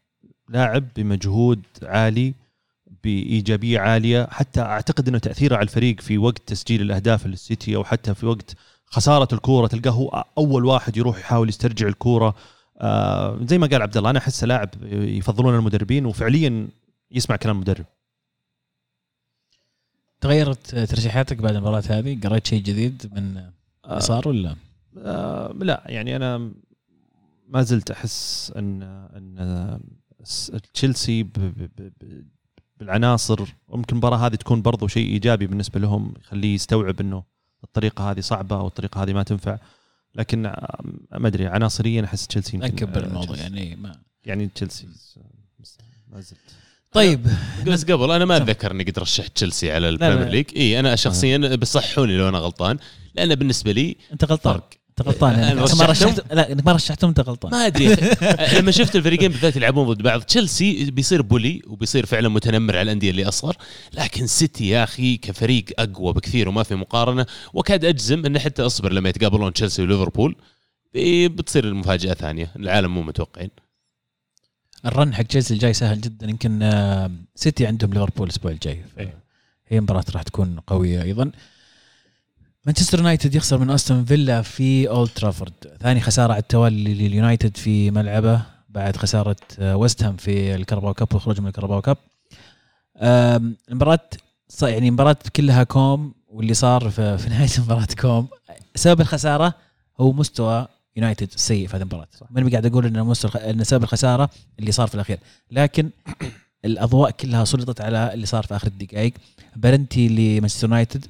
لاعب 0.51 0.85
بمجهود 0.97 1.63
عالي 1.83 2.35
بإيجابية 3.05 3.81
عالية. 3.81 4.27
حتى 4.31 4.61
أعتقد 4.61 5.09
إنه 5.09 5.19
تأثيره 5.19 5.57
على 5.57 5.63
الفريق 5.63 6.01
في 6.01 6.19
وقت 6.19 6.43
تسجيل 6.47 6.83
الأهداف 6.83 7.27
للسيتي 7.27 7.77
أو 7.77 7.85
حتى 7.85 8.15
في 8.15 8.27
وقت 8.27 8.55
خسارة 8.87 9.35
الكورة 9.35 9.67
تلقاه 9.67 9.91
هو 9.91 10.25
أول 10.39 10.65
واحد 10.65 10.97
يروح 10.97 11.19
يحاول 11.19 11.49
يسترجع 11.49 11.89
الكورة. 11.89 12.35
آه 12.79 13.39
زي 13.43 13.59
ما 13.59 13.67
قال 13.67 13.83
عبد 13.83 13.97
الله 13.97 14.11
أنا 14.11 14.19
أحسه 14.19 14.47
لاعب 14.47 14.71
يفضلون 14.93 15.55
المدربين 15.55 16.07
وفعليا 16.07 16.69
يسمع 17.11 17.37
كلام 17.37 17.57
المدرب. 17.57 17.85
تغيرت 20.21 20.75
ترشيحاتك 20.75 21.37
بعد 21.37 21.55
المباراة 21.55 21.83
هذه؟ 21.89 22.19
قريت 22.25 22.47
شيء 22.47 22.63
جديد 22.63 23.11
من 23.13 23.51
اللي 23.87 24.01
صار 24.01 24.29
ولا؟ 24.29 24.57
آه 24.99 25.53
لا 25.61 25.83
يعني 25.87 26.17
أنا 26.17 26.53
ما 27.49 27.63
زلت 27.63 27.91
أحس 27.91 28.53
ان 28.57 28.83
إن 29.17 29.81
تشيلسي 30.75 31.27
بالعناصر 32.81 33.45
ممكن 33.69 33.97
المباراة 33.97 34.17
هذه 34.17 34.35
تكون 34.35 34.63
برضو 34.63 34.87
شيء 34.87 35.09
إيجابي 35.09 35.47
بالنسبة 35.47 35.81
لهم 35.81 36.15
يخليه 36.21 36.55
يستوعب 36.55 37.01
إنه 37.01 37.23
الطريقة 37.65 38.11
هذه 38.11 38.21
صعبة 38.21 38.57
أو 38.57 38.67
الطريقة 38.67 39.03
هذه 39.03 39.13
ما 39.13 39.23
تنفع. 39.23 39.59
لكن 40.15 40.43
ما 41.13 41.29
أدري 41.29 41.47
عناصريا 41.47 42.05
أحس 42.05 42.27
تشيلسي 42.27 42.57
يمكن 42.57 42.69
نكبر 42.69 43.03
آه، 43.03 43.07
الموضوع. 43.07 43.37
يعني 43.37 43.77
ما 43.77 44.01
يعني 44.25 44.47
تشيلسي 44.55 44.89
ما 46.13 46.21
زلت. 46.21 46.41
طيب. 46.93 47.27
بس 47.67 47.85
قبل 47.85 48.11
أنا 48.11 48.25
ما 48.25 48.37
أتذكر 48.37 48.71
إني 48.71 48.85
قد 48.85 48.99
رشحت 48.99 49.37
تشيلسي 49.37 49.73
على. 49.73 49.89
البريمير 49.89 50.29
ليج 50.29 50.47
إي 50.57 50.81
أنا 50.81 50.97
شخصيا 50.97 51.57
صححوني 51.57 52.17
لو 52.17 52.29
أنا 52.29 52.39
غلطان 52.39 52.79
لأن 53.15 53.35
بالنسبة 53.35 53.73
لي 53.73 53.97
أنت 54.13 54.25
غلطان. 54.25 54.55
فرق. 54.55 54.80
انت 55.01 55.09
غلطان 55.09 55.35
أنا 55.35 55.53
إنك 55.53 55.75
ما. 55.75 55.87
رشحت 55.87 56.33
لا 56.33 56.53
إنك 56.53 56.67
ما 56.67 56.73
رشحتهم 56.73 57.09
انت 57.09 57.21
غلطان 57.21 57.51
ما 57.53 57.67
أدري. 57.67 57.97
لما 58.59 58.71
شفت 58.71 58.97
الفريقين 58.97 59.29
بالذات 59.31 59.57
يلعبون 59.57 59.93
ضد 59.93 60.03
بعض 60.03 60.23
تشيلسي 60.23 60.91
بيصير 60.91 61.23
bully 61.23 61.63
وبيصير 61.67 62.07
فعلا 62.07 62.29
متنمر 62.29 62.73
على 62.77 62.83
الأندية 62.83 63.11
اللي 63.11 63.29
أصغر. 63.29 63.57
لكن 63.93 64.27
سيتي 64.27 64.69
يا 64.69 64.85
أخي 64.85 65.17
كفريق 65.17 65.65
أقوى 65.79 66.13
بكثير 66.13 66.49
وما 66.49 66.63
في 66.63 66.75
مقارنة. 66.75 67.27
وكاد 67.55 67.85
أجزم 67.85 68.27
انه 68.27 68.39
حتى 68.39 68.63
أصبر 68.63 68.93
لما 68.93 69.09
يتقابلون 69.09 69.53
تشيلسي 69.53 69.83
وليفربول. 69.83 70.37
بي- 70.95 71.29
بتصير 71.29 71.65
المفاجأة 71.65 72.15
ثانية. 72.15 72.51
العالم 72.57 72.95
مو 72.95 73.03
متوقعين. 73.03 73.51
ال 74.87 74.94
run 74.94 75.15
حق 75.15 75.23
تشيلسي 75.23 75.55
الجاي 75.55 75.73
سهل 75.73 76.01
جدا. 76.01 76.31
يمكن 76.31 76.63
آه، 76.63 77.11
سيتي 77.35 77.67
عندهم 77.67 77.91
ليفربول 77.93 78.27
الأسبوع 78.29 78.51
الجاي. 78.51 78.85
إيه. 78.99 79.15
هي 79.69 79.81
مباراة 79.81 80.05
راح 80.15 80.23
تكون 80.23 80.61
قوية 80.67 81.03
أيضا. 81.03 81.31
مانشستر 82.67 82.99
يونايتد 82.99 83.35
يخسر 83.35 83.59
من 83.59 83.71
أستون 83.71 84.05
فيلا 84.05 84.43
في 84.43 84.89
أولد 84.89 85.09
ترافورد. 85.15 85.53
ثاني 85.81 86.01
خسارة 86.01 86.33
على 86.33 86.41
التوالي 86.41 86.95
لليونايتد 86.95 87.57
في 87.57 87.91
ملعبه 87.91 88.43
بعد 88.69 88.97
خسارة 88.97 89.37
آه، 89.59 89.77
ويست 89.77 90.03
هام 90.03 90.17
في 90.17 90.55
الكاراباو 90.55 90.95
cup 90.95 91.09
والخروج 91.15 91.41
من 91.41 91.47
الكاراباو 91.47 91.81
cup. 91.83 91.97
ص- 94.49 94.63
يعني 94.63 94.91
مباراة 94.91 95.17
كلها 95.37 95.63
كوم 95.65 96.15
واللي 96.29 96.55
صار 96.55 96.91
في, 96.91 97.17
نهاية 97.31 97.49
المباراة 97.59 97.87
كوم. 98.01 98.29
سبب 98.75 99.01
الخسارة 99.01 99.55
هو 100.01 100.13
مستوى 100.13 100.67
يونايتد 100.97 101.29
السيء 101.35 101.67
في 101.69 101.77
هذه 101.77 101.81
المباراة. 101.83 102.07
ماني 102.31 102.51
قاعد 102.51 102.67
أقول 102.67 102.87
إن 102.87 103.03
مستوى 103.05 103.51
إن 103.51 103.65
سبب 103.65 103.83
الخسارة 103.83 104.31
اللي 104.59 104.73
صار 104.73 104.87
في 104.87 104.95
الأخير. 104.95 105.19
لكن 105.51 105.91
الأضواء 106.65 107.11
كلها 107.11 107.45
سلطت 107.45 107.81
على 107.81 108.15
اللي 108.15 108.27
صار 108.27 108.43
في 108.47 108.57
آخر 108.57 108.67
الدقائق. 108.67 109.13
بلنتي 109.57 110.09
لمانشستر 110.09 110.67
يونايتد 110.69 111.05
آه، 111.05 111.09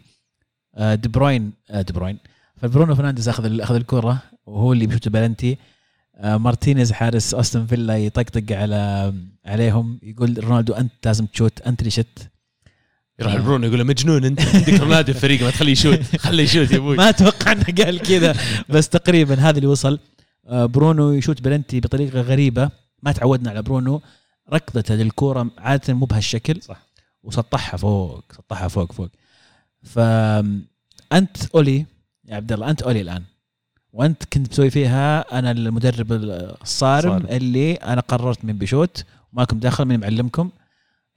دي 0.78 1.08
بروين 1.08 1.52
آه، 1.70 1.82
دي 1.82 1.92
بروين. 1.92 2.18
فبرونو 2.56 2.94
فرنانديز 2.94 3.28
أخذ 3.28 3.60
أخذ 3.60 3.74
الكرة 3.74 4.22
وهو 4.46 4.72
اللي 4.72 4.86
بيشوت 4.86 5.08
بلنتي 5.08 5.58
آه، 6.16 6.36
مارتينيز 6.36 6.92
حارس 6.92 7.34
أستون 7.34 7.66
فيلا 7.66 7.98
يطقطق 7.98 8.56
على 8.56 9.14
عليهم. 9.46 9.98
يقول 10.02 10.44
رونالدو 10.44 10.72
أنت 10.72 10.92
لازم 11.06 11.26
تشوت 11.26 11.60
أنت 11.60 11.80
اللي 11.80 11.90
شت. 11.90 12.30
يروح 13.20 13.32
آه. 13.32 13.36
البرونو 13.36 13.66
يقول 13.66 13.78
له 13.78 13.84
مجنون 13.84 14.24
أنت. 14.24 14.40
عندك 14.54 14.68
رونالدو 14.80 15.12
في 15.12 15.18
الفريق 15.18 15.42
ما 15.42 15.50
تخليه 15.50 15.72
يشوت. 15.72 16.00
خليه 16.16 16.44
يشوت 16.44 16.70
يا 16.70 16.76
أبوي. 16.76 16.96
ما 17.00 17.08
أتوقع 17.08 17.52
إنه 17.52 17.64
قال 17.84 17.98
كذا 17.98 18.36
بس 18.68 18.88
تقريبا 18.88 19.34
هذا 19.34 19.56
اللي 19.56 19.66
وصل. 19.66 19.98
آه، 20.46 20.66
برونو 20.66 21.12
يشوت 21.12 21.40
بلنتي 21.42 21.80
بطريقة 21.80 22.20
غريبة. 22.20 22.70
ما 23.02 23.12
تعودنا 23.12 23.50
على 23.50 23.62
برونو. 23.62 24.02
ركضته 24.52 24.94
للكورة 24.94 25.50
عادة 25.58 25.94
مو 25.94 26.06
بهالشكل. 26.06 26.62
صح. 26.62 26.86
وسطحها 27.22 27.76
فوق 27.76 28.24
سطحها 28.32 28.68
فوق 28.68 28.92
فوق. 28.92 29.08
فانت 29.82 31.36
أولي 31.54 31.86
يا 32.24 32.36
عبد 32.36 32.52
الله 32.52 32.70
أنت 32.70 32.82
أولي 32.82 33.00
الآن. 33.00 33.22
وأنت 33.92 34.24
كنت 34.24 34.46
بتسوي 34.46 34.70
فيها 34.70 35.38
أنا 35.38 35.50
المدرب 35.50 36.12
الصارم 36.12 37.18
صارم. 37.18 37.26
اللي 37.26 37.74
أنا 37.74 38.00
قررت 38.00 38.44
من 38.44 38.58
بيشوت 38.58 39.04
وماكم 39.32 39.58
داخل 39.58 39.84
من 39.84 40.00
معلمكم. 40.00 40.50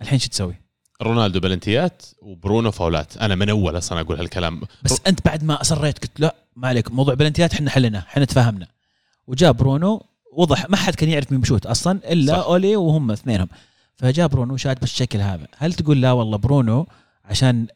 الحين 0.01 0.19
شو 0.19 0.29
تسوي؟ 0.29 0.55
رونالدو 1.01 1.39
بلنتيات 1.39 2.03
وبرونو 2.21 2.71
فاولات. 2.71 3.17
أنا 3.17 3.35
من 3.35 3.49
أول 3.49 3.77
أصلا 3.77 4.01
أقول 4.01 4.17
هالكلام. 4.17 4.61
بس 4.83 5.01
أنت 5.07 5.25
بعد 5.25 5.43
ما 5.43 5.61
أصريت 5.61 5.99
قلت 5.99 6.19
لا 6.19 6.35
ما 6.55 6.67
عليك. 6.67 6.91
موضوع 6.91 7.13
بلنتيات 7.13 7.53
إحنا 7.53 7.69
حلنا 7.69 7.99
إحنا 7.99 8.25
تفاهمنا. 8.25 8.67
وجاء 9.27 9.51
برونو 9.51 10.05
وضح 10.33 10.69
ما 10.69 10.77
حد 10.77 10.95
كان 10.95 11.09
يعرف 11.09 11.31
مين 11.31 11.41
بيشوت 11.41 11.65
أصلا 11.65 11.99
إلا 12.11 12.33
صح. 12.33 12.45
أولي 12.45 12.75
وهم 12.75 13.11
اثنينهم. 13.11 13.47
فجاء 13.95 14.27
برونو 14.27 14.57
شات 14.57 14.79
بالشكل 14.79 15.19
هذا. 15.19 15.47
هل 15.57 15.73
تقول 15.73 16.01
لا 16.01 16.11
والله 16.11 16.37
برونو 16.37 16.87
عشان 17.25 17.67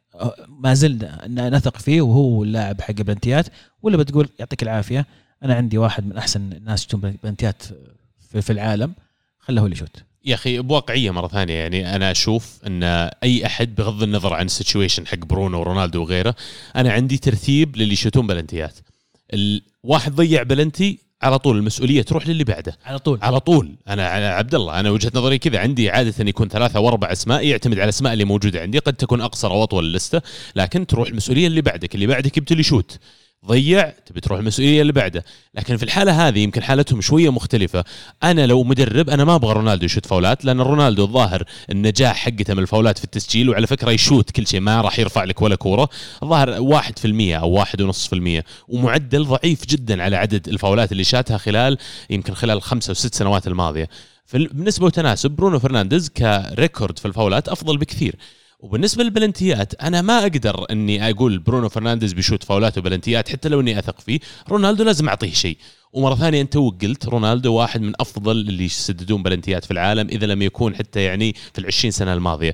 ما 0.47 0.73
زلنا 0.73 1.49
نثق 1.49 1.77
فيه 1.77 2.01
وهو 2.01 2.43
اللاعب 2.43 2.81
حق 2.81 2.93
بلنتيات 2.93 3.45
ولا 3.81 3.97
بتقول 3.97 4.29
يعطيك 4.39 4.63
العافية 4.63 5.05
أنا 5.43 5.55
عندي 5.55 5.77
واحد 5.77 6.05
من 6.05 6.17
أحسن 6.17 6.53
الناس 6.53 6.85
يشوتون 6.85 7.17
بلنتيات 7.23 7.63
في, 8.31 8.41
في 8.41 8.49
العالم 8.49 8.93
خله 9.39 9.61
هو 9.61 9.65
اللي 9.65 9.75
يشوت 9.75 10.03
يا 10.25 10.35
أخي 10.35 10.59
بواقعية 10.59 11.11
مرة 11.11 11.27
ثانية 11.27 11.53
يعني 11.53 11.95
أنا 11.95 12.11
أشوف 12.11 12.59
إن 12.67 12.83
أي 13.23 13.45
أحد 13.45 13.75
بغض 13.75 14.03
النظر 14.03 14.33
عن 14.33 14.45
ال 14.45 14.51
situation 14.51 15.07
حق 15.07 15.17
برونو 15.17 15.59
ورونالدو 15.59 16.01
وغيره 16.01 16.35
أنا 16.75 16.91
عندي 16.91 17.17
ترتيب 17.17 17.77
للي 17.77 17.93
يشوتون 17.93 18.27
بلنتيات. 18.27 18.79
الواحد 19.33 20.15
ضيع 20.15 20.43
بلنتي 20.43 20.99
على 21.21 21.39
طول 21.39 21.57
المسؤولية 21.57 22.01
تروح 22.01 22.27
للي 22.27 22.43
بعده. 22.43 22.77
على 22.85 22.99
طول. 22.99 23.19
على 23.21 23.39
طول. 23.39 23.75
أنا 23.87 24.07
على 24.07 24.25
عبد 24.25 24.55
الله 24.55 24.79
أنا 24.79 24.89
وجهة 24.89 25.11
نظري 25.15 25.37
كذا. 25.37 25.59
عندي 25.59 25.89
عادة 25.89 26.29
يكون 26.29 26.47
ثلاثة 26.47 26.79
واربع 26.79 27.11
أسماء 27.11 27.45
يعتمد 27.45 27.73
على 27.73 27.83
الأسماء 27.83 28.13
اللي 28.13 28.25
موجودة 28.25 28.61
عندي. 28.61 28.79
قد 28.79 28.93
تكون 28.93 29.21
أقصر 29.21 29.51
أو 29.51 29.63
أطول 29.63 29.85
اللستة 29.85 30.21
لكن 30.55 30.87
تروح 30.87 31.07
المسؤولية 31.07 31.47
اللي 31.47 31.61
بعدك. 31.61 31.95
اللي 31.95 32.07
بعدك 32.07 32.37
يبتدي 32.37 32.63
يشوت. 32.63 32.99
ضيع 33.47 33.93
تبي 34.05 34.21
تروح 34.21 34.39
المسؤولية 34.39 34.81
اللي 34.81 34.93
بعده. 34.93 35.25
لكن 35.55 35.77
في 35.77 35.83
الحالة 35.83 36.27
هذه 36.27 36.39
يمكن 36.39 36.63
حالتهم 36.63 37.01
شوية 37.01 37.29
مختلفة. 37.29 37.83
أنا 38.23 38.45
لو 38.45 38.63
مدرب 38.63 39.09
أنا 39.09 39.25
ما 39.25 39.35
أبغى 39.35 39.53
رونالدو 39.53 39.85
يشوت 39.85 40.05
فاولات 40.05 40.45
لأن 40.45 40.61
رونالدو 40.61 41.03
الظاهر 41.03 41.43
النجاح 41.69 42.15
حقته 42.15 42.53
من 42.53 42.59
الفاولات 42.59 42.97
في 42.97 43.03
التسجيل 43.03 43.49
وعلى 43.49 43.67
فكرة 43.67 43.91
يشوت 43.91 44.31
كل 44.31 44.47
شيء 44.47 44.59
ما 44.59 44.81
راح 44.81 44.99
يرفع 44.99 45.23
لك 45.23 45.41
ولا 45.41 45.55
كورة. 45.55 45.89
الظاهر 46.23 46.59
1% 46.59 47.37
أو 47.37 47.63
1.5% 47.63 48.43
ومعدل 48.67 49.25
ضعيف 49.25 49.65
جدا 49.65 50.03
على 50.03 50.15
عدد 50.15 50.47
الفاولات 50.47 50.91
اللي 50.91 51.03
شاتها 51.03 51.37
خلال 51.37 51.77
يمكن 52.09 52.33
خلال 52.33 52.61
خمسة 52.61 52.91
وست 52.91 53.15
سنوات 53.15 53.47
الماضية. 53.47 53.89
فبالنسبه 54.25 54.85
وتناسب 54.85 55.31
برونو 55.31 55.59
فرنانديز 55.59 56.09
ك 56.09 56.22
record 56.22 56.99
في 56.99 57.05
الفاولات 57.05 57.49
أفضل 57.49 57.77
بكثير. 57.77 58.15
وبالنسبة 58.59 59.03
للبلنتيات 59.03 59.75
أنا 59.75 60.01
ما 60.01 60.21
أقدر 60.21 60.65
إني 60.71 61.09
أقول 61.09 61.39
برونو 61.39 61.69
فرنانديز 61.69 62.13
بيشوت 62.13 62.43
فاولات 62.43 62.77
وبلنتيات 62.77 63.29
حتى 63.29 63.49
لو 63.49 63.59
إني 63.59 63.79
أثق 63.79 63.99
فيه 63.99 64.19
رونالدو 64.49 64.83
لازم 64.83 65.09
أعطيه 65.09 65.33
شيء. 65.33 65.57
ومرة 65.93 66.15
ثانية 66.15 66.41
أنت 66.41 66.57
قلت 66.57 67.05
رونالدو 67.05 67.53
واحد 67.53 67.81
من 67.81 67.93
أفضل 67.99 68.31
اللي 68.31 68.65
يسددون 68.65 69.23
بلنتيات 69.23 69.65
في 69.65 69.71
العالم 69.71 70.07
إذا 70.07 70.25
لم 70.25 70.41
يكون 70.41 70.75
حتى 70.75 71.03
يعني 71.03 71.33
في 71.53 71.59
العشرين 71.59 71.91
سنة 71.91 72.13
الماضية. 72.13 72.53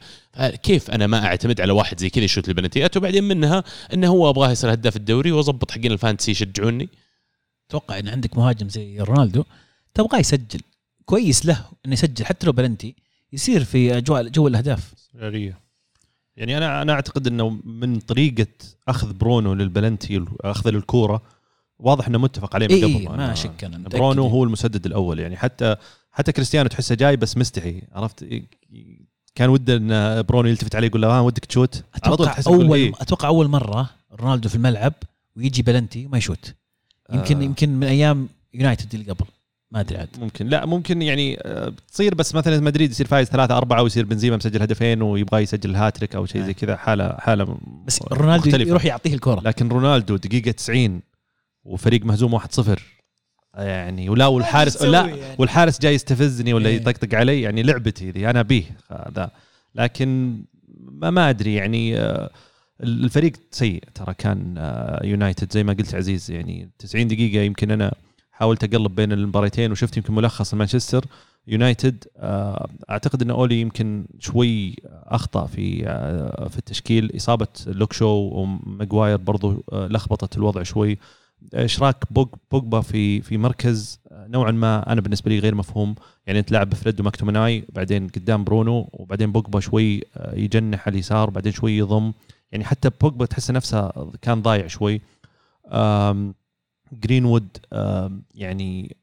كيف 0.64 0.92
أنا 0.92 1.08
ما 1.08 1.26
أعتمد 1.26 1.62
على 1.62 1.72
واحد 1.72 2.00
زي 2.00 2.10
كذا 2.10 2.24
يشوت 2.24 2.50
البلنتيات؟ 2.50 2.98
وبعدين 2.98 3.24
منها 3.24 3.64
إنه 3.94 4.08
هو 4.08 4.30
أبغاه 4.30 4.52
يصير 4.52 4.74
هداف 4.74 4.96
الدوري 4.96 5.32
وأظبط 5.32 5.72
حقين 5.72 5.92
ال 5.92 5.97
fantasy 5.97 6.32
يشجعوني. 6.32 6.90
أتوقع 7.70 8.00
إن 8.00 8.08
عندك 8.08 8.38
مهاجم 8.38 8.70
زي 8.70 9.00
رونالدو 9.00 9.44
تبغاه 9.94 10.20
يسجل. 10.20 10.60
كويس 11.06 11.46
له 11.46 11.66
إنه 11.86 11.94
يسجل 11.94 12.26
حتى 12.26 12.46
لو 12.46 12.52
بلنتي 12.52 12.96
يصير 13.34 13.64
في 13.64 13.98
أجواء 13.98 14.28
جو 14.28 14.48
الأهداف. 14.48 14.94
استمراريه 14.94 15.63
يعني 16.38 16.58
أنا 16.58 16.82
أنا 16.82 16.94
أعتقد 16.94 17.28
إنه 17.28 17.50
من 17.64 18.00
طريقة 18.00 18.48
أخذ 18.88 19.14
برونو 19.14 19.54
للبلنتي 19.54 20.26
اخذه 20.42 20.70
للكورة 20.70 21.22
واضح 21.80 22.08
إنه 22.08 22.18
متفق 22.18 22.56
عليه 22.56 22.68
من 22.68 22.74
إيه 22.74 22.84
قبل 22.84 22.94
إيه، 22.96 23.10
ما 23.10 23.34
شك 23.34 23.64
متأكد 23.64 23.90
برونو. 23.90 24.28
هو 24.28 24.44
المسدد 24.44 24.86
الأول 24.86 25.20
يعني 25.20 25.38
حتى 25.38 25.76
حتى 26.12 26.32
كريستيانو 26.32 26.70
تحسه 26.70 26.96
جاي 26.96 27.18
بس 27.18 27.38
مستحي 27.38 27.82
عرفت 27.92 28.26
كان 29.36 29.50
وده 29.50 29.76
إن 29.76 30.22
برونو 30.22 30.48
يلتفت 30.50 30.76
عليه 30.76 30.88
يقول 30.88 31.02
له 31.02 31.18
ها 31.18 31.20
ودك 31.20 31.46
تشوت 31.46 31.84
أتوقع 31.96 32.38
اول 32.48 32.74
إيه. 32.74 32.92
أتوقع 33.02 33.28
أول 33.28 33.48
مرة 33.48 33.90
رونالدو 34.14 34.50
في 34.50 34.56
الملعب 34.56 34.94
ويجي 35.36 35.62
بلنتي 35.62 36.06
وما 36.06 36.18
يشوت 36.18 36.54
يمكن 37.14 37.38
آه. 37.38 37.44
يمكن 37.44 37.70
من 37.70 37.88
أيام 37.88 38.30
يونايتد 38.54 38.94
اللي 38.94 39.12
قبل 39.12 39.26
ما 39.74 39.80
أدري 39.80 39.98
عاد. 39.98 40.10
ممكن. 40.20 40.48
لا 40.48 40.66
ممكن 40.66 41.02
يعني 41.02 41.38
آه، 41.42 41.74
تصير 41.92 42.16
بس 42.16 42.36
مثلا 42.36 42.60
مدريد 42.60 42.92
يصير 42.92 43.08
فايز 43.08 43.28
ثلاثة 43.28 43.58
أربعة 43.58 43.82
ويصير 43.84 44.06
بنزيما 44.06 44.38
مسجل 44.38 44.62
هدفين 44.62 45.02
ويبغى 45.02 45.42
يسجل 45.42 45.70
الهاتريك 45.70 46.16
أو 46.16 46.26
شيء 46.26 46.42
زي 46.42 46.54
كذا 46.54 46.76
حالة 46.76 47.16
حالة 47.20 47.58
بس 47.88 48.02
رونالدو 48.12 48.48
مختلفة. 48.48 48.70
يروح 48.70 48.86
يعطيه 48.86 49.14
الكرة. 49.14 49.42
لكن 49.46 49.70
رونالدو 49.70 50.16
دقيقة 50.16 50.52
90 50.52 51.02
وفريق 51.64 52.06
مهزوم 52.06 52.40
1-0 52.40 52.80
يعني 53.58 54.10
ولا 54.10 54.28
والحارس 54.28 54.82
لا 54.82 55.06
يعني؟ 55.06 55.22
والحارس 55.38 55.82
جاي 55.82 55.96
يستفزني 55.96 56.54
ولا 56.54 56.70
إيه. 56.70 56.76
يطقطق 56.76 57.16
علي 57.16 57.42
يعني 57.42 57.64
لعبتي 57.64 58.12
ذي 58.12 58.30
أنا 58.30 58.42
بيه 58.42 58.64
هذا. 58.92 59.32
لكن 59.76 60.42
ما 60.78 61.10
ما 61.10 61.30
أدري 61.30 61.54
يعني 61.54 62.00
آه، 62.00 62.30
الفريق 62.84 63.34
سيء 63.52 63.84
ترى. 63.96 64.14
كان 64.18 64.56
آه، 64.58 65.06
يونايتد 65.06 65.52
زي 65.52 65.64
ما 65.64 65.74
قلت 65.74 65.96
عزيز 65.96 66.32
يعني 66.32 66.70
90 66.80 67.08
دقيقة 67.08 67.44
يمكن 67.44 67.72
أنا 67.72 67.94
حاولت 68.34 68.64
أقلب 68.64 68.96
بين 68.96 69.12
المباراتين 69.12 69.72
وشفت 69.72 69.98
يمكن 69.98 70.14
ملخص 70.16 70.54
مانشستر 70.54 71.06
يونايتد. 71.48 72.04
آه، 72.18 72.70
أعتقد 72.90 73.22
إن 73.22 73.30
أولي 73.30 73.62
يمكن 73.62 74.06
شوي 74.20 74.76
أخطأ 74.88 75.46
في 75.46 75.88
آه، 75.88 76.48
في 76.48 76.58
التشكيل. 76.58 77.12
إصابة 77.16 77.48
لوك 77.68 77.94
شو 77.94 78.08
وماجواير 78.08 79.18
برضو 79.18 79.64
آه، 79.74 79.88
لخبطت 79.88 80.38
الوضع 80.38 80.64
شوي. 80.64 80.98
إشراك 81.54 82.14
بوج 82.14 82.28
بوجبا 82.52 82.82
في 82.82 83.22
في 83.22 83.38
مركز. 83.38 84.00
نوعا 84.12 84.52
ما 84.52 84.92
أنا 84.92 85.02
بالنسبة 85.02 85.32
لي 85.32 85.40
غير 85.40 85.56
مفهوم. 85.56 85.96
يعني 86.28 86.40
أنت 86.40 86.52
لاعب 86.52 86.74
فريد 86.74 87.00
وماكتومناي 87.00 87.66
بعدين 87.70 88.08
قدام 88.08 88.44
برونو 88.44 88.90
وبعدين 88.94 89.32
بوجبا 89.32 89.60
شوي 89.60 90.04
يجنح 90.34 90.88
اليسار 90.88 91.30
بعدين 91.30 91.52
شوي 91.52 91.78
يضم. 91.78 92.14
يعني 92.52 92.66
حتى 92.66 92.90
بوجبا 93.02 93.26
تحس 93.26 93.52
نفسه 93.52 93.92
كان 94.22 94.42
ضايع 94.42 94.68
شوي. 94.68 95.02
جرينوود 97.02 97.58
يعني 98.36 98.96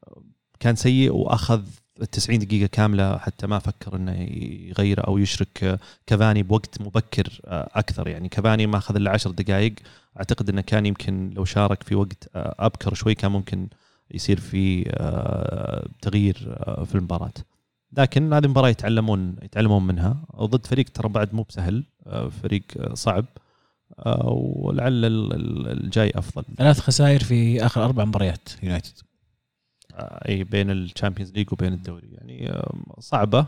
كان 0.59 0.75
سيء 0.75 1.13
وأخذ 1.13 1.61
ال 2.01 2.07
90 2.07 2.39
دقيقة 2.39 2.67
كاملة 2.67 3.17
حتى 3.17 3.47
ما 3.47 3.59
فكر 3.59 3.95
إنه 3.95 4.11
يغير 4.69 5.07
أو 5.07 5.17
يشرك 5.17 5.63
آه، 5.63 5.79
كافاني 6.07 6.43
بوقت 6.43 6.81
مبكر 6.81 7.41
آه، 7.45 7.69
أكثر. 7.73 8.07
يعني 8.07 8.29
كافاني 8.29 8.67
ما 8.67 8.77
أخذ 8.77 8.95
إلا 8.95 9.11
10 9.11 9.31
دقائق 9.31 9.73
أعتقد 10.17 10.49
إنه 10.49 10.61
كان 10.61 10.85
يمكن 10.85 11.29
لو 11.35 11.45
شارك 11.45 11.83
في 11.83 11.95
وقت 11.95 12.29
آه، 12.35 12.55
أبكر 12.59 12.93
شوي 12.93 13.15
كان 13.15 13.31
ممكن 13.31 13.67
يصير 14.11 14.39
في 14.39 14.83
تغيير 16.01 16.35
في 16.85 16.95
المباراة. 16.95 17.33
لكن 17.97 18.33
هذه 18.33 18.45
المباراة 18.45 18.69
يتعلمون 18.69 19.35
يتعلمون 19.43 19.87
منها. 19.87 20.25
ضد 20.35 20.65
فريق 20.65 20.89
ترى 20.89 21.09
بعد 21.09 21.33
مو 21.33 21.43
بسهل 21.43 21.83
فريق 22.41 22.93
صعب. 22.93 23.25
ولعل 24.05 25.05
ال- 25.05 25.33
ال- 25.33 25.67
الجاي 25.83 26.11
أفضل. 26.15 26.43
ثلاث 26.57 26.79
خسائر 26.79 27.23
في 27.23 27.65
آخر 27.65 27.85
أربع 27.85 28.05
مباريات. 28.05 28.49
يونايتد. 28.63 28.93
آه، 29.95 30.27
أي 30.29 30.43
بين 30.43 30.71
ال 30.71 30.77
Champions 30.77 31.31
League 31.31 31.53
وبين 31.53 31.73
الدوري. 31.73 32.07
يعني 32.11 32.61
صعبة 32.99 33.45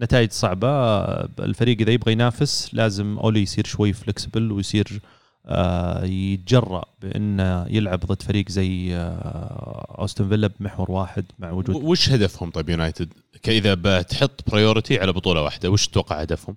نتائج 0.00 0.30
صعبة. 0.32 0.68
آه، 0.68 1.28
الفريق 1.38 1.80
إذا 1.80 1.90
يبغى 1.92 2.12
ينافس 2.12 2.74
لازم 2.74 3.18
أولي 3.18 3.42
يصير 3.42 3.66
شوي 3.66 3.92
flexible 3.92 4.52
ويصير 4.52 5.00
آه، 5.48 6.04
يتجرأ 6.04 6.84
بأنه 7.02 7.66
يلعب 7.70 8.00
ضد 8.00 8.22
فريق 8.22 8.48
زي 8.48 8.96
آه، 8.96 9.96
أستون 9.98 10.28
فيلا 10.28 10.50
بمحور 10.60 10.90
واحد 10.90 11.24
مع 11.38 11.50
وجود 11.50 11.76
وش 11.84 12.10
هدفهم 12.10 12.50
طيب 12.50 12.68
يونايتد؟ 12.68 13.08
إذا 13.48 13.74
بتحط 13.74 14.50
priority 14.50 14.98
على 15.00 15.12
بطولة 15.12 15.42
واحدة 15.42 15.70
وش 15.70 15.88
تتوقع 15.88 16.20
هدفهم؟ 16.20 16.56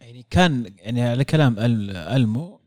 يعني 0.00 0.26
كان 0.30 0.72
يعني 0.78 1.02
على 1.02 1.24
كلام 1.24 1.56
أل- 1.56 1.60
ألمو 1.96 2.60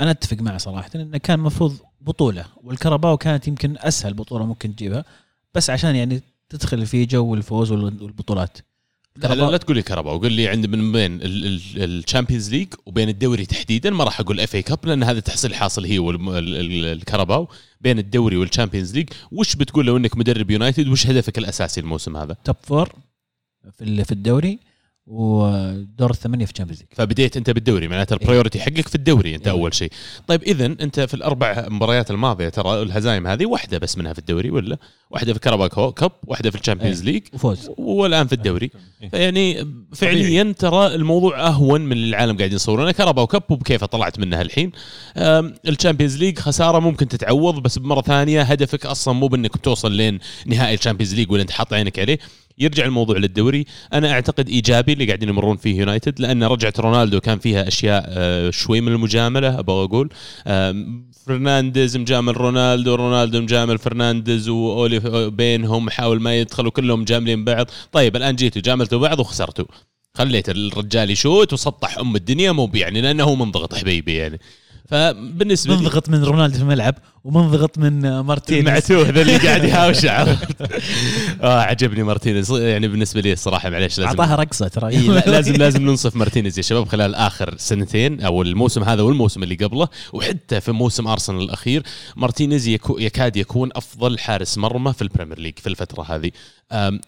أنا 0.00 0.10
أتفق 0.10 0.36
معه 0.36 0.58
صراحة 0.58 0.90
إنه 0.94 1.18
كان 1.18 1.38
المفروض 1.38 1.76
بطولة 2.00 2.46
والكاراباو 2.64 3.16
كانت 3.16 3.48
يمكن 3.48 3.76
أسهل 3.78 4.14
بطولة 4.14 4.46
ممكن 4.46 4.76
تجيبها 4.76 5.04
بس 5.54 5.70
عشان 5.70 5.96
يعني 5.96 6.22
تدخل 6.48 6.86
في 6.86 7.04
جو 7.06 7.34
الفوز 7.34 7.72
وال- 7.72 8.02
والبطولات. 8.02 8.58
لا, 9.16 9.34
لا, 9.34 9.50
لا 9.50 9.56
تقول 9.56 9.76
لي 9.76 9.82
كاراباو 9.82 10.14
وقول 10.14 10.32
لي 10.32 10.48
عند 10.48 10.66
من 10.66 10.92
بين 10.92 11.18
ال 11.22 11.35
Champions 11.35 12.50
League 12.50 12.68
وبين 12.86 13.08
الدوري 13.08 13.46
تحديدا 13.46 13.90
ما 13.90 14.04
راح 14.04 14.20
أقول 14.20 14.40
FA 14.40 14.54
Cup 14.54 14.78
لأن 14.86 15.02
هذا 15.02 15.20
تحصيل 15.20 15.54
حاصل 15.54 15.84
هي 15.84 15.98
والكاراباو 15.98 17.48
بين 17.80 17.98
الدوري 17.98 18.36
وال 18.36 18.46
Champions 18.46 18.94
League 18.94 19.08
وش 19.32 19.56
بتقول 19.56 19.86
لو 19.86 19.96
إنك 19.96 20.16
مدرب 20.16 20.50
يونايتد 20.50 20.88
وش 20.88 21.06
هدفك 21.06 21.38
الأساسي 21.38 21.80
الموسم 21.80 22.16
هذا؟ 22.16 22.36
top 22.44 22.56
four 22.62 22.92
في 23.78 24.12
الدوري؟ 24.12 24.58
ودور 25.06 26.10
الثمانية 26.10 26.44
في 26.44 26.52
ال 26.52 26.55
Champions 26.55 26.80
League 26.80 26.88
فبديت 26.96 27.36
أنت 27.36 27.50
بالدوري 27.50 27.88
معناته 27.88 28.14
ال 28.14 28.19
priority 28.19 28.60
حقك 28.60 28.88
في 28.88 28.94
الدوري 28.94 29.34
أنت 29.34 29.46
إيه. 29.46 29.52
أول 29.52 29.74
شيء. 29.74 29.90
طيب 30.26 30.42
اذا 30.42 30.66
أنت 30.66 31.00
في 31.00 31.14
الأربع 31.14 31.66
مباريات 31.68 32.10
الماضية 32.10 32.48
ترى 32.48 32.82
الهزايم 32.82 33.26
هذه 33.26 33.46
واحدة 33.46 33.78
بس 33.78 33.98
منها 33.98 34.12
في 34.12 34.18
الدوري 34.18 34.50
ولا؟ 34.50 34.76
واحدة 35.10 35.32
في 35.32 35.38
Carabao 35.38 35.92
Cup 35.92 36.12
واحدة 36.26 36.50
في 36.50 36.60
ال 36.60 36.64
Champions 36.64 37.04
League 37.04 37.22
وفوز. 37.32 37.70
والآن 37.78 38.26
في 38.26 38.32
الدوري. 38.32 38.70
إيه. 39.02 39.08
فيعني 39.08 39.66
فعليا 39.92 40.54
ترى 40.58 40.86
الموضوع 40.86 41.46
أهون 41.46 41.80
من 41.80 41.92
اللي 41.92 42.08
العالم 42.08 42.36
قاعد 42.36 42.52
يصورونه 42.52 42.92
Carabao 42.92 43.26
Cup 43.26 43.42
وبكيف 43.50 43.84
طلعت 43.84 44.18
منها 44.18 44.42
الحين. 44.42 44.72
ال 45.68 45.73
Champions 45.73 46.16
League 46.16 46.38
خسارة 46.38 46.78
ممكن 46.78 47.08
تتعوض 47.08 47.62
بس 47.62 47.78
بمرة 47.78 48.00
ثانية 48.02 48.42
هدفك 48.42 48.86
أصلا 48.86 49.14
مو 49.14 49.28
بإنك 49.28 49.56
توصل 49.56 49.92
لين 49.92 50.18
نهائي 50.46 50.74
ال 50.74 50.78
Champions 50.78 51.14
League 51.14 51.30
ولا 51.32 51.42
أنت 51.42 51.50
حاط 51.50 51.72
عينك 51.72 51.98
عليه. 51.98 52.18
يرجع 52.58 52.84
الموضوع 52.84 53.16
للدوري. 53.16 53.64
أنا 53.92 54.12
أعتقد 54.12 54.48
إيجابي 54.48 54.92
اللي 54.92 55.06
قاعدين 55.06 55.28
يمرون 55.28 55.56
فيه 55.56 55.78
يونايتد 55.78 56.20
لأن 56.20 56.44
رجعة 56.44 56.72
رونالدو 56.78 57.20
كان 57.20 57.38
فيها 57.38 57.68
أشياء 57.68 58.04
آه، 58.08 58.50
شوي 58.50 58.80
من 58.80 58.92
المجاملة 58.92 59.58
أبغى 59.58 59.84
أقول. 59.84 60.08
فرنانديز 61.26 61.96
مجامل 61.96 62.36
رونالدو 62.36 62.94
رونالدو 62.94 63.40
مجامل 63.40 63.78
فرنانديز 63.78 64.48
وأولي 64.48 65.30
بينهم 65.30 65.90
حاول 65.90 66.20
ما 66.20 66.40
يدخلوا 66.40 66.70
كلهم 66.70 67.00
مجاملين 67.00 67.44
بعض. 67.44 67.66
طيب 67.92 68.16
الآن 68.16 68.36
جيتوا 68.36 68.62
جاملتوا 68.62 68.98
بعض 68.98 69.20
وخسرتوا. 69.20 69.64
خليت 70.14 70.48
الرجال 70.48 71.10
يشوت 71.10 71.52
وسطح 71.52 71.98
أم 71.98 72.16
الدنيا 72.16 72.52
مو 72.52 72.70
يعني 72.74 73.00
لأنه 73.00 73.24
هو 73.24 73.34
منضغط 73.34 73.74
حبيبي 73.74 74.14
يعني. 74.14 74.40
فبالنسبة 74.88 75.74
لي 75.74 75.80
منضغط 75.80 76.08
من 76.08 76.24
رونالدو 76.24 76.56
في 76.56 76.62
الملعب 76.62 76.94
ومنضغط 77.24 77.78
من 77.78 78.20
مارتينيز. 78.20 78.66
المعتوه 78.66 79.10
ذا 79.10 79.22
اللي 79.22 79.36
قاعد 79.36 79.64
يهاوش 79.68 80.04
عرفت؟ 80.06 80.62
آه 81.42 81.60
عجبني 81.60 82.02
مارتينيز. 82.02 82.50
يعني 82.52 82.88
بالنسبة 82.88 83.20
لي 83.20 83.32
الصراحه 83.32 83.70
معليش 83.70 83.98
لازم 83.98 84.08
أعطاها 84.20 84.36
رقصة 84.36 84.68
ترى. 84.68 84.88
إيه 84.88 84.98
لا 85.00 85.20
لازم 85.26 85.54
لازم 85.62 85.82
ننصف 85.82 86.16
مارتينيز 86.16 86.58
يا 86.58 86.62
شباب 86.62 86.88
خلال 86.88 87.14
آخر 87.14 87.54
سنتين 87.58 88.20
أو 88.20 88.42
الموسم 88.42 88.84
هذا 88.84 89.02
والموسم 89.02 89.42
اللي 89.42 89.54
قبله 89.54 89.88
وحتى 90.12 90.60
في 90.60 90.72
موسم 90.72 91.06
أرسنال 91.08 91.42
الأخير 91.42 91.82
مارتينيز 92.16 92.68
يكو 92.68 92.98
يكاد 92.98 93.36
يكون 93.36 93.70
أفضل 93.76 94.18
حارس 94.18 94.58
مرمى 94.58 94.92
في 94.92 95.02
ال 95.02 95.06
Premier 95.06 95.38
League 95.38 95.58
في 95.58 95.66
الفترة 95.66 96.02
هذه. 96.02 96.30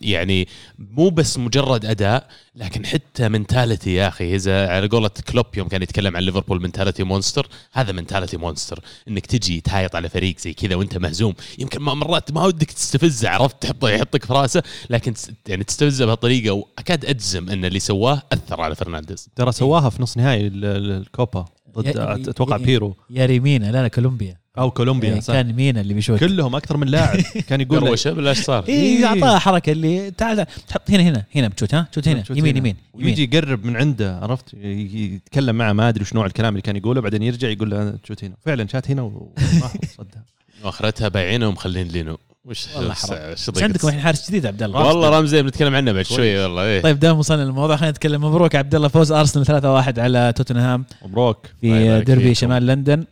يعني 0.01 0.49
مو 0.79 1.09
بس 1.11 1.39
مجرد 1.39 1.85
أداء 1.85 2.29
لكن 2.55 2.87
حتى 2.87 3.29
mentality 3.29 3.95
يا 3.95 4.09
أخي. 4.09 4.35
إذا 4.37 4.69
على 4.69 4.87
قولة 4.89 5.09
كلوب 5.09 5.47
يوم 5.57 5.69
كان 5.69 5.83
يتكلم 5.83 6.17
عن 6.17 6.23
ليفربول 6.23 6.63
mentality 6.63 7.03
monster 7.03 7.49
هذا 7.73 7.93
mentality 7.93 8.37
monster 8.37 8.81
إنك 9.09 9.27
تجي 9.27 9.61
تهايط 9.61 9.97
على 9.97 10.09
فريق 10.09 10.39
زي 10.39 10.53
كذا 10.53 10.75
وأنت 10.75 10.99
مهزوم. 10.99 11.35
يمكن 11.59 11.81
ما- 11.83 11.95
مرات 11.95 12.33
ما 12.33 12.45
ودك 12.45 12.71
تستفزه 12.71 13.29
عرفت؟ 13.29 13.63
تحطه 13.63 13.89
يحطك 13.91 14.25
في 14.25 14.33
رأسه 14.33 14.63
لكن 14.91 15.15
يعني 15.49 15.65
تستفزه 15.65 16.07
بهالطريقة. 16.07 16.53
وأكاد 16.53 17.05
أجزم 17.05 17.51
إن 17.51 17.65
اللي 17.65 17.79
سواه 17.81 18.23
أثر 18.33 18.61
على 18.61 18.75
فرنانديز. 18.75 19.29
ترى 19.37 19.53
سواها 19.53 19.91
في 19.91 20.03
نص 20.03 20.17
نهائي 20.17 20.47
ال- 20.47 20.65
ال- 20.65 20.91
الكوبا 20.91 21.45
ضد 21.79 21.97
أتوقع 22.29 22.57
بيرو. 22.57 22.97
ياري 23.11 23.27
مينا 23.27 23.73
لا 23.73 23.83
لا 23.83 23.89
كولومبيا. 23.89 24.39
أو 24.59 24.71
كولومبيا 24.71 25.09
يعني 25.09 25.21
صح. 25.21 25.35
كان 25.35 25.53
مينا 25.53 25.81
اللي 25.81 25.95
بيشوت؟ 25.95 26.21
كلهم 26.21 26.57
أكثر 26.57 26.77
من 26.77 26.87
لاعب. 26.89 27.19
كان 27.49 27.61
يقول 27.61 27.85
له 27.85 28.13
بلا 28.13 28.31
إيش 28.31 28.41
صار؟ 28.41 28.65
اي 28.69 29.05
اعطاها 29.05 29.39
حركة 29.39 29.73
اللي 29.73 30.11
تعال 30.11 30.47
تحط 30.69 30.91
هنا 30.91 31.03
هنا 31.03 31.25
هنا 31.35 31.49
بتشوت 31.49 31.75
ها؟ 31.75 31.89
تشوت 31.93 32.09
هنا. 32.09 32.23
شوت 32.25 32.37
يمين 32.37 32.51
هنا. 32.57 32.59
يمين 32.59 32.77
ويجي 32.95 33.23
يقرب 33.25 33.65
من 33.65 33.77
عنده 33.77 34.19
عرفت؟ 34.19 34.55
يتكلم 34.55 35.57
معه 35.57 35.73
ما 35.73 35.89
أدري 35.89 36.03
وش 36.03 36.15
نوع 36.15 36.27
الكلام 36.27 36.53
اللي 36.53 36.63
كان 36.63 36.77
يقوله 36.77 37.01
بعدين 37.01 37.23
يرجع 37.23 37.49
يقول 37.49 37.71
له 37.71 37.95
شوت 38.09 38.25
هنا. 38.25 38.35
فعلا 38.45 38.67
شات 38.67 38.91
هنا 38.91 39.03
وراح 39.03 39.75
وصدها. 39.83 40.25
وأخرتها 40.65 41.09
بايعينه 41.09 41.49
ومخلين 41.49 41.89
لينو. 41.89 42.19
وش 42.45 42.67
والله 42.77 42.91
وش- 42.91 42.99
حرام. 43.11 43.65
عندكم 43.65 43.89
الحين 43.89 44.01
حارس 44.03 44.29
جديد 44.29 44.47
عبد 44.47 44.63
الله؟ 44.63 44.87
والله 44.87 45.19
رمزي 45.19 45.43
بنتكلم 45.43 45.75
عنه 45.75 45.93
بعد 45.93 46.05
شوي 46.05 46.39
والله 46.43 46.63
إيه. 46.63 46.83
طيب 46.83 46.99
دام 46.99 47.19
وصلنا 47.19 47.43
للموضوع 47.43 47.77
خلينا 47.77 47.91
نتكلم. 47.91 48.25
مبروك 48.25 48.55
عبد 48.55 48.75
الله 48.75 48.89
فوز 48.89 49.13
أرسنال 49.13 49.47
3-1 49.47 49.99
على 49.99 50.33
توتنهام. 50.37 50.85
مبروك. 51.05 51.47
في 51.61 52.01
ديربي. 52.07 52.35
شمال 52.35 52.67
لندن. 52.67 53.05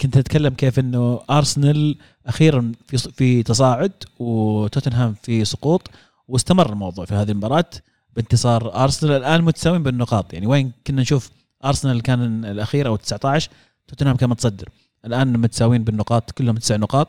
كنت 0.00 0.16
أتكلم 0.16 0.54
كيف 0.54 0.78
إنه 0.78 1.20
أرسنال 1.30 1.96
أخيرا 2.26 2.72
في 2.86 2.98
في 2.98 3.42
تصاعد 3.42 3.92
وتوتنهام 4.18 5.14
في 5.22 5.44
سقوط 5.44 5.90
واستمر 6.28 6.72
الموضوع 6.72 7.04
في 7.04 7.14
هذه 7.14 7.30
المباراة 7.30 7.70
بانتصار 8.16 8.84
أرسنال 8.84 9.12
الآن 9.12 9.42
متساويين 9.42 9.82
بالنقاط. 9.82 10.32
يعني 10.34 10.46
وين 10.46 10.72
كنا 10.86 11.02
نشوف 11.02 11.30
أرسنال 11.64 12.02
كان 12.02 12.44
الأخير 12.44 12.86
أو 12.86 12.96
19 12.96 13.50
توتنهام 13.88 14.16
كان 14.16 14.30
متصدر. 14.30 14.68
الآن 15.04 15.38
متساويين 15.38 15.84
بالنقاط 15.84 16.30
كلهم 16.30 16.56
تسع 16.56 16.76
نقاط. 16.76 17.08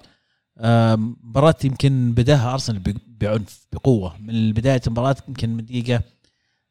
مباراة 1.24 1.56
يمكن 1.64 2.14
بداها 2.14 2.54
أرسنال 2.54 2.82
بعنف 3.08 3.68
بقوة. 3.74 4.18
من 4.20 4.54
بداية 4.54 4.82
المباراة 4.88 5.16
يمكن 5.28 5.50
من 5.50 5.66
دقيقة 5.66 6.02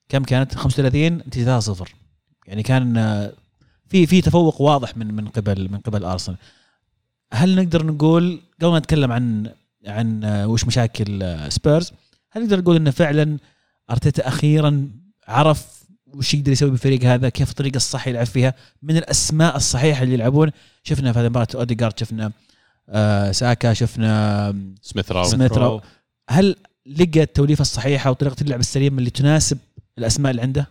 كم 0.08 0.24
كانت؟ 0.24 0.54
35 0.54 1.02
انتهت 1.02 1.44
3 1.44 1.60
0 1.60 1.94
يعني 2.46 2.62
كان 2.62 2.96
في 3.88 4.06
في 4.06 4.20
تفوق 4.20 4.60
واضح 4.60 4.96
من 4.96 5.14
من 5.14 5.28
قبل 5.28 5.70
من 5.70 5.78
قبل 5.78 6.04
أرسنال. 6.04 6.38
هل 7.32 7.56
نقدر 7.56 7.86
نقول 7.86 8.40
قبل 8.60 8.70
ما 8.70 8.78
نتكلم 8.78 9.12
عن 9.12 9.50
عن 9.86 10.24
وش 10.24 10.64
مشاكل 10.64 11.36
سبيرز 11.52 11.92
هل 12.30 12.42
نقدر 12.42 12.60
نقول 12.60 12.76
إنه 12.76 12.90
فعلا 12.90 13.38
أرتيتا 13.90 14.28
أخيرا 14.28 14.90
عرف 15.28 15.84
وش 16.14 16.34
يقدر 16.34 16.52
يسوي 16.52 16.70
بالفريق 16.70 17.04
هذا 17.04 17.28
كيف 17.28 17.50
الطريقة 17.50 17.76
الصح 17.76 18.08
يلعب 18.08 18.26
فيها 18.26 18.54
من 18.82 18.96
الأسماء 18.96 19.56
الصحيحة 19.56 20.02
اللي 20.02 20.14
يلعبون؟ 20.14 20.50
شفنا 20.82 21.12
في 21.12 21.18
هذه 21.18 21.24
المباراة 21.24 21.48
اوديجارد 21.54 21.98
شفنا 21.98 22.32
آه 22.88 23.32
ساكا 23.32 23.72
شفنا 23.72 24.54
سميث 24.82 25.12
راو. 25.12 25.24
سميث 25.24 25.52
راو. 25.52 25.80
هل 26.30 26.56
لقى 26.86 27.22
التوليفة 27.22 27.62
الصحيحة 27.62 28.10
وطريقة 28.10 28.36
اللعب 28.42 28.60
السليمة 28.60 28.98
اللي 28.98 29.10
تناسب 29.10 29.58
الأسماء 29.98 30.30
اللي 30.30 30.42
عنده؟ 30.42 30.66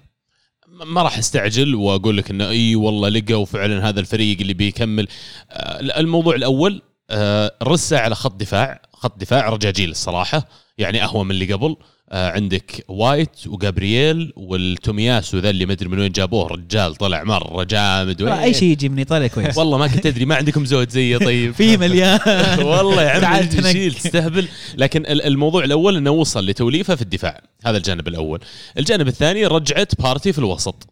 ما 0.84 1.02
راح 1.04 1.18
استعجل 1.18 1.76
وأقول 1.76 2.18
لك 2.18 2.30
إنه 2.30 2.50
إي 2.50 2.76
والله 2.76 3.10
لقوا 3.10 3.46
فعلا 3.46 3.90
هذا 3.90 4.00
الفريق 4.00 4.38
اللي 4.42 4.54
بيكمل. 4.54 5.08
آه، 5.52 6.00
الموضوع 6.00 6.36
الأول 6.36 6.82
آه، 7.10 7.56
رسى 7.64 8.00
على 8.00 8.16
خط 8.16 8.36
دفاع. 8.36 8.82
خط 8.94 9.20
دفاع 9.20 9.50
رجاجيل 9.50 9.90
الصراحة 9.90 10.48
يعني 10.78 11.04
أهون 11.04 11.26
من 11.26 11.32
اللي 11.32 11.54
قبل. 11.54 11.76
عندك 12.12 12.86
وايت 12.88 13.30
وجابرييل 13.48 14.34
والتومياسو 14.36 15.38
ذا 15.40 15.50
اللي 15.50 15.66
ما 15.66 15.74
أدري 15.74 15.90
من 15.90 16.00
وين 16.00 16.12
جابوه 16.12 16.48
رجال 16.48 16.96
طلع 16.96 17.24
مرة 17.24 17.64
جامد. 17.64 18.22
أي 18.22 18.54
شيء 18.54 18.70
يجي 18.70 18.90
من 18.90 18.98
ايطاليا 18.98 19.28
كويس. 19.28 19.58
والله 19.60 19.78
ما 19.78 19.88
كنت 19.88 20.06
أدري 20.06 20.26
ما 20.26 20.36
عندكم 20.36 20.66
زود 20.66 20.90
زي 20.90 21.18
طيب. 21.18 21.54
في 21.60 21.78
مليان. 21.78 22.20
والله 22.66 23.04
يا 23.04 23.26
عمي. 23.26 23.44
تشيل 23.48 23.94
تستهبل. 23.94 24.48
لكن 24.78 25.06
ال- 25.06 25.22
الموضوع 25.22 25.64
الأول 25.64 25.98
إنه 25.98 26.12
وصل 26.12 26.46
لتوليفة 26.46 26.96
في 26.96 27.02
الدفاع 27.02 27.42
هذا 27.66 27.78
الجانب 27.78 28.08
الأول. 28.08 28.40
الجانب 28.78 29.08
الثاني 29.08 29.46
رجعت 29.46 30.02
بارتي 30.02 30.34
في 30.34 30.40
الوسط. 30.40 30.88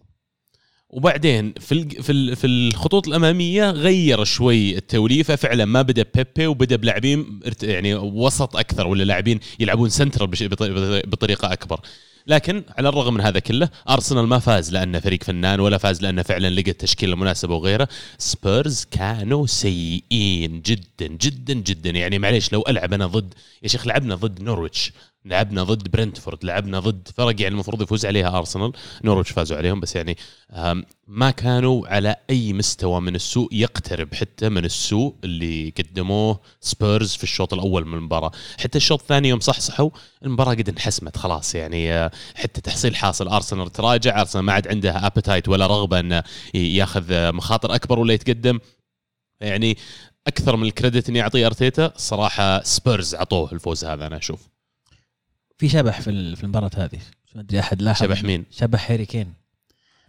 وبعدين 0.94 1.54
في 1.60 1.90
في 2.02 2.36
في 2.36 2.48
الخطوط 2.48 3.08
الأمامية 3.08 3.72
غير 3.72 4.24
شوي 4.24 4.78
التوليفة. 4.78 5.36
فعلا 5.36 5.66
ما 5.66 5.82
بدأ 5.82 6.06
بيبي 6.16 6.48
وبدأ 6.48 6.76
بلاعبين 6.76 7.40
يعني 7.64 7.96
وسط 7.96 8.56
أكثر 8.56 8.88
ولا 8.88 9.04
لاعبين 9.04 9.40
يلعبون 9.60 9.90
center 9.90 10.26
بش- 10.26 10.44
بط- 10.44 10.64
بط- 10.64 11.08
بطريقة 11.08 11.54
أكبر. 11.54 11.80
لكن 12.28 12.64
على 12.78 12.90
الرغم 12.90 13.14
من 13.14 13.22
هذا 13.22 13.40
كله 13.40 13.70
أرسنال 13.90 14.28
ما 14.28 14.40
فاز 14.40 14.72
لأنه 14.74 15.00
فريق 15.00 15.24
فنان 15.24 15.60
ولا 15.60 15.78
فاز 15.78 16.02
لأنه 16.02 16.22
فعلا 16.22 16.50
لقى 16.50 16.72
التشكيله 16.72 17.14
المناسبه 17.14 17.56
وغيره. 17.56 17.88
سبيرز 18.18 18.86
كانوا 18.92 19.46
سيئين 19.48 20.62
جدا 20.62 21.08
جدا 21.08 21.54
جدا. 21.54 21.90
يعني 21.90 22.20
معليش 22.20 22.54
لو 22.54 22.64
ألعب 22.70 22.94
أنا 22.94 23.08
ضد 23.08 23.34
يا 23.64 23.68
شيخ 23.68 23.88
لعبنا 23.88 24.16
ضد 24.16 24.42
نورويتش. 24.42 24.92
لعبنا 25.26 25.64
ضد 25.64 25.92
برنتفورد 25.92 26.46
لعبنا 26.46 26.80
ضد 26.80 27.08
فرق 27.16 27.42
يعني 27.42 27.48
المفروض 27.48 27.82
يفوز 27.82 28.06
عليها 28.06 28.38
ارسنال 28.38 28.72
نورويتش 29.04 29.32
فازوا 29.32 29.58
عليهم 29.58 29.80
بس 29.80 29.96
يعني 29.96 30.18
ما 31.08 31.32
كانوا 31.32 31.88
على 31.88 32.16
أي 32.30 32.54
مستوى 32.54 33.02
من 33.02 33.16
السوء 33.16 33.54
يقترب 33.54 34.14
حتى 34.14 34.50
من 34.50 34.66
السوء 34.66 35.16
اللي 35.24 35.74
قدموه 35.78 36.40
سبيرز 36.62 37.16
في 37.16 37.24
الشوط 37.24 37.54
الأول 37.54 37.86
من 37.88 37.94
المباراة. 37.94 38.32
حتى 38.60 38.78
الشوط 38.78 39.02
الثاني 39.02 39.30
يوم 39.30 39.40
صحصحوا 39.40 39.90
المباراة 40.26 40.54
قد 40.54 40.70
انحسمت 40.70 41.18
خلاص 41.18 41.56
يعني 41.56 41.94
آه، 41.94 42.12
حتى 42.36 42.62
تحصيل 42.62 42.96
حاصل. 42.96 43.28
ارسنال 43.28 43.72
تراجع 43.72 44.22
ارسنال 44.22 44.46
ما 44.46 44.54
عاد 44.54 44.68
عنده 44.68 45.08
appetite 45.08 45.50
ولا 45.50 45.68
رغبة 45.68 46.00
إنه 46.00 46.24
ياخذ 46.54 47.12
آه، 47.12 47.32
مخاطر 47.32 47.76
أكبر 47.76 48.00
ولا 48.00 48.14
يتقدم. 48.14 48.60
يعني 49.42 49.78
أكثر 50.28 50.56
من 50.56 50.68
ال 50.68 50.74
credit 50.74 51.10
اني 51.10 51.22
اعطيه 51.22 51.46
أرتيتا 51.46 51.86
الصراحه 51.96 52.64
سبيرز 52.64 53.16
عطوه 53.16 53.52
الفوز 53.52 53.86
هذا 53.86 54.08
أنا 54.08 54.18
أشوف. 54.18 54.53
في 55.64 55.70
شبح 55.70 56.02
في 56.02 56.10
ال- 56.10 56.36
في 56.36 56.44
المباراة 56.44 56.72
هذه. 56.78 57.00
ما 57.36 57.42
أدري 57.42 57.60
أحد 57.60 57.82
لاحظ 57.82 58.04
شبح 58.04 58.24
مين؟ 58.24 58.46
شبح 58.52 58.92
هاري 58.92 59.06
كين. 59.06 59.34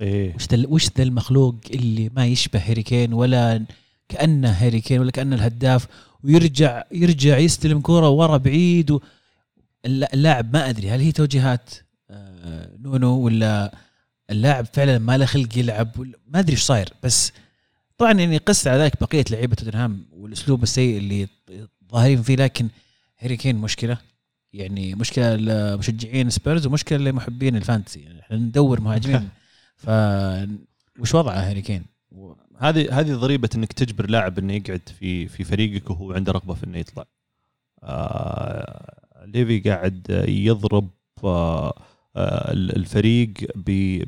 إيه. 0.00 0.34
وش 0.34 0.46
ذا 0.54 0.66
وش 0.68 0.88
ذا 0.96 1.02
المخلوق 1.02 1.54
اللي 1.70 2.08
ما 2.16 2.26
يشبه 2.26 2.58
هاري 2.70 2.82
كين 2.82 3.12
ولا 3.12 3.64
كأنه 4.08 4.50
هاري 4.50 4.80
كين 4.80 5.00
ولا 5.00 5.10
كأنه 5.10 5.36
الهداف 5.36 5.86
ويرجع 6.24 6.82
يرجع 6.92 7.38
يستلم 7.38 7.80
كورة 7.80 8.08
ورا 8.08 8.36
بعيد 8.36 8.90
و... 8.90 9.00
اللاعب 9.86 10.52
ما 10.52 10.68
أدري 10.70 10.90
هل 10.90 11.00
هي 11.00 11.12
توجيهات 11.12 11.70
آه، 12.10 12.70
نونو 12.78 13.18
ولا 13.18 13.74
اللاعب 14.30 14.66
فعلا 14.72 14.98
ما 14.98 15.18
له 15.18 15.24
خلق 15.26 15.58
يلعب؟ 15.58 15.98
ولا- 15.98 16.18
ما 16.26 16.38
أدري 16.38 16.52
إيش 16.52 16.62
صاير. 16.62 16.88
بس 17.02 17.32
طبعا 17.98 18.12
يعني 18.12 18.36
قس 18.36 18.66
على 18.66 18.82
ذلك 18.82 19.00
بقية 19.00 19.24
لعيبة 19.30 19.54
توتنهام 19.54 20.04
والأسلوب 20.12 20.62
السيء 20.62 20.98
اللي 20.98 21.28
ظاهرين 21.92 22.22
فيه 22.22 22.36
لكن 22.36 22.68
هاري 23.18 23.36
كين 23.36 23.56
مشكلة. 23.56 23.98
يعني 24.54 24.94
مشكلة 24.94 25.36
لمشجعين 25.36 26.30
سبيرز 26.30 26.66
ومشكلة 26.66 26.98
لمحبين 26.98 27.56
ال 27.56 27.62
fantasy 27.62 28.00
يعني 28.00 28.20
إحنا 28.20 28.36
ندور 28.36 28.80
مهاجمين 28.80 29.28
ف 29.82 29.90
وش 30.98 31.14
وضعه 31.14 31.34
هاري 31.34 31.62
كين؟ 31.62 31.84
هذه 32.58 33.00
هذه 33.00 33.14
ضريبة 33.14 33.48
إنك 33.54 33.72
تجبر 33.72 34.10
لاعب 34.10 34.38
إنه 34.38 34.52
يقعد 34.52 34.88
في 34.98 35.28
في 35.28 35.44
فريقك 35.44 35.90
وهو 35.90 36.12
عنده 36.12 36.32
رغبة 36.32 36.54
في 36.54 36.66
إنه 36.66 36.78
يطلع. 36.78 37.04
آه 37.82 39.24
ليفي 39.26 39.60
قاعد 39.70 40.24
يضرب 40.28 40.90
آه 41.24 41.74
آه 42.16 42.52
الفريق 42.52 43.32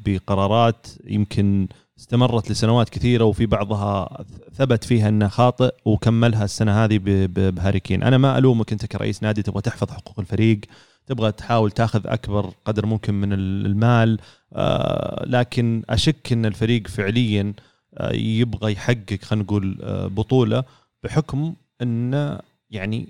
بقرارات 0.06 0.86
يمكن 1.04 1.68
استمرت 1.98 2.50
لسنوات 2.50 2.88
كثيرة 2.88 3.24
وفي 3.24 3.46
بعضها 3.46 4.24
ثبت 4.54 4.84
فيها 4.84 5.08
انه 5.08 5.28
خاطئ 5.28 5.74
وكملها 5.84 6.44
السنة 6.44 6.84
هذه 6.84 6.98
ب- 6.98 7.04
ب- 7.04 7.54
بهاري 7.54 7.80
كين، 7.80 8.02
أنا 8.02 8.18
ما 8.18 8.38
ألومك 8.38 8.72
أنت 8.72 8.86
كرئيس 8.86 9.22
نادي 9.22 9.42
تبغى 9.42 9.62
تحفظ 9.62 9.90
حقوق 9.90 10.20
الفريق، 10.20 10.60
تبغى 11.06 11.32
تحاول 11.32 11.70
تاخذ 11.70 12.06
أكبر 12.06 12.52
قدر 12.64 12.86
ممكن 12.86 13.14
من 13.14 13.32
المال 13.32 14.18
آه 14.52 15.24
لكن 15.26 15.82
أشك 15.90 16.32
إن 16.32 16.46
الفريق 16.46 16.86
فعليا 16.88 17.52
آه، 17.98 18.12
يبغى 18.12 18.72
يحقق 18.72 19.18
خلينا 19.22 19.44
نقول 19.44 19.78
آه، 19.82 20.06
بطولة 20.06 20.64
بحكم 21.02 21.54
انه 21.82 22.38
يعني 22.70 23.08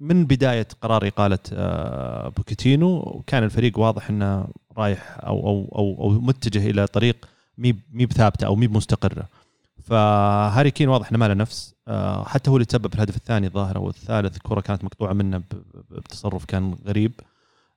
من 0.00 0.24
بداية 0.24 0.66
قرار 0.80 1.06
إقالة 1.08 1.38
بوكيتينو 2.36 3.22
كان 3.26 3.44
الفريق 3.44 3.78
واضح 3.78 4.10
إنه 4.10 4.46
رايح 4.78 5.18
أو 5.22 5.46
أو 5.46 5.72
أو, 5.78 6.04
أو 6.04 6.10
متجه 6.10 6.70
إلى 6.70 6.86
طريق 6.86 7.16
مي 7.58 7.76
مي 7.92 8.06
بثابتة 8.06 8.46
أو 8.46 8.56
مي 8.56 8.66
بمستقرة. 8.66 9.28
فهاري 9.84 10.70
كين 10.70 10.88
واضح 10.88 11.08
إنه 11.10 11.18
ما 11.18 11.28
له 11.28 11.34
نفس. 11.34 11.74
آه، 11.88 12.24
حتى 12.24 12.50
هو 12.50 12.56
اللي 12.56 12.64
تسبب 12.64 12.88
في 12.88 12.94
الهدف 12.94 13.16
الثاني 13.16 13.46
الظاهر 13.46 13.76
أو 13.76 13.88
الثالث 13.88 14.36
الكرة 14.36 14.60
كانت 14.60 14.84
مقطوعة 14.84 15.12
منه 15.12 15.42
بتصرف 15.90 16.44
كان 16.44 16.76
غريب. 16.86 17.12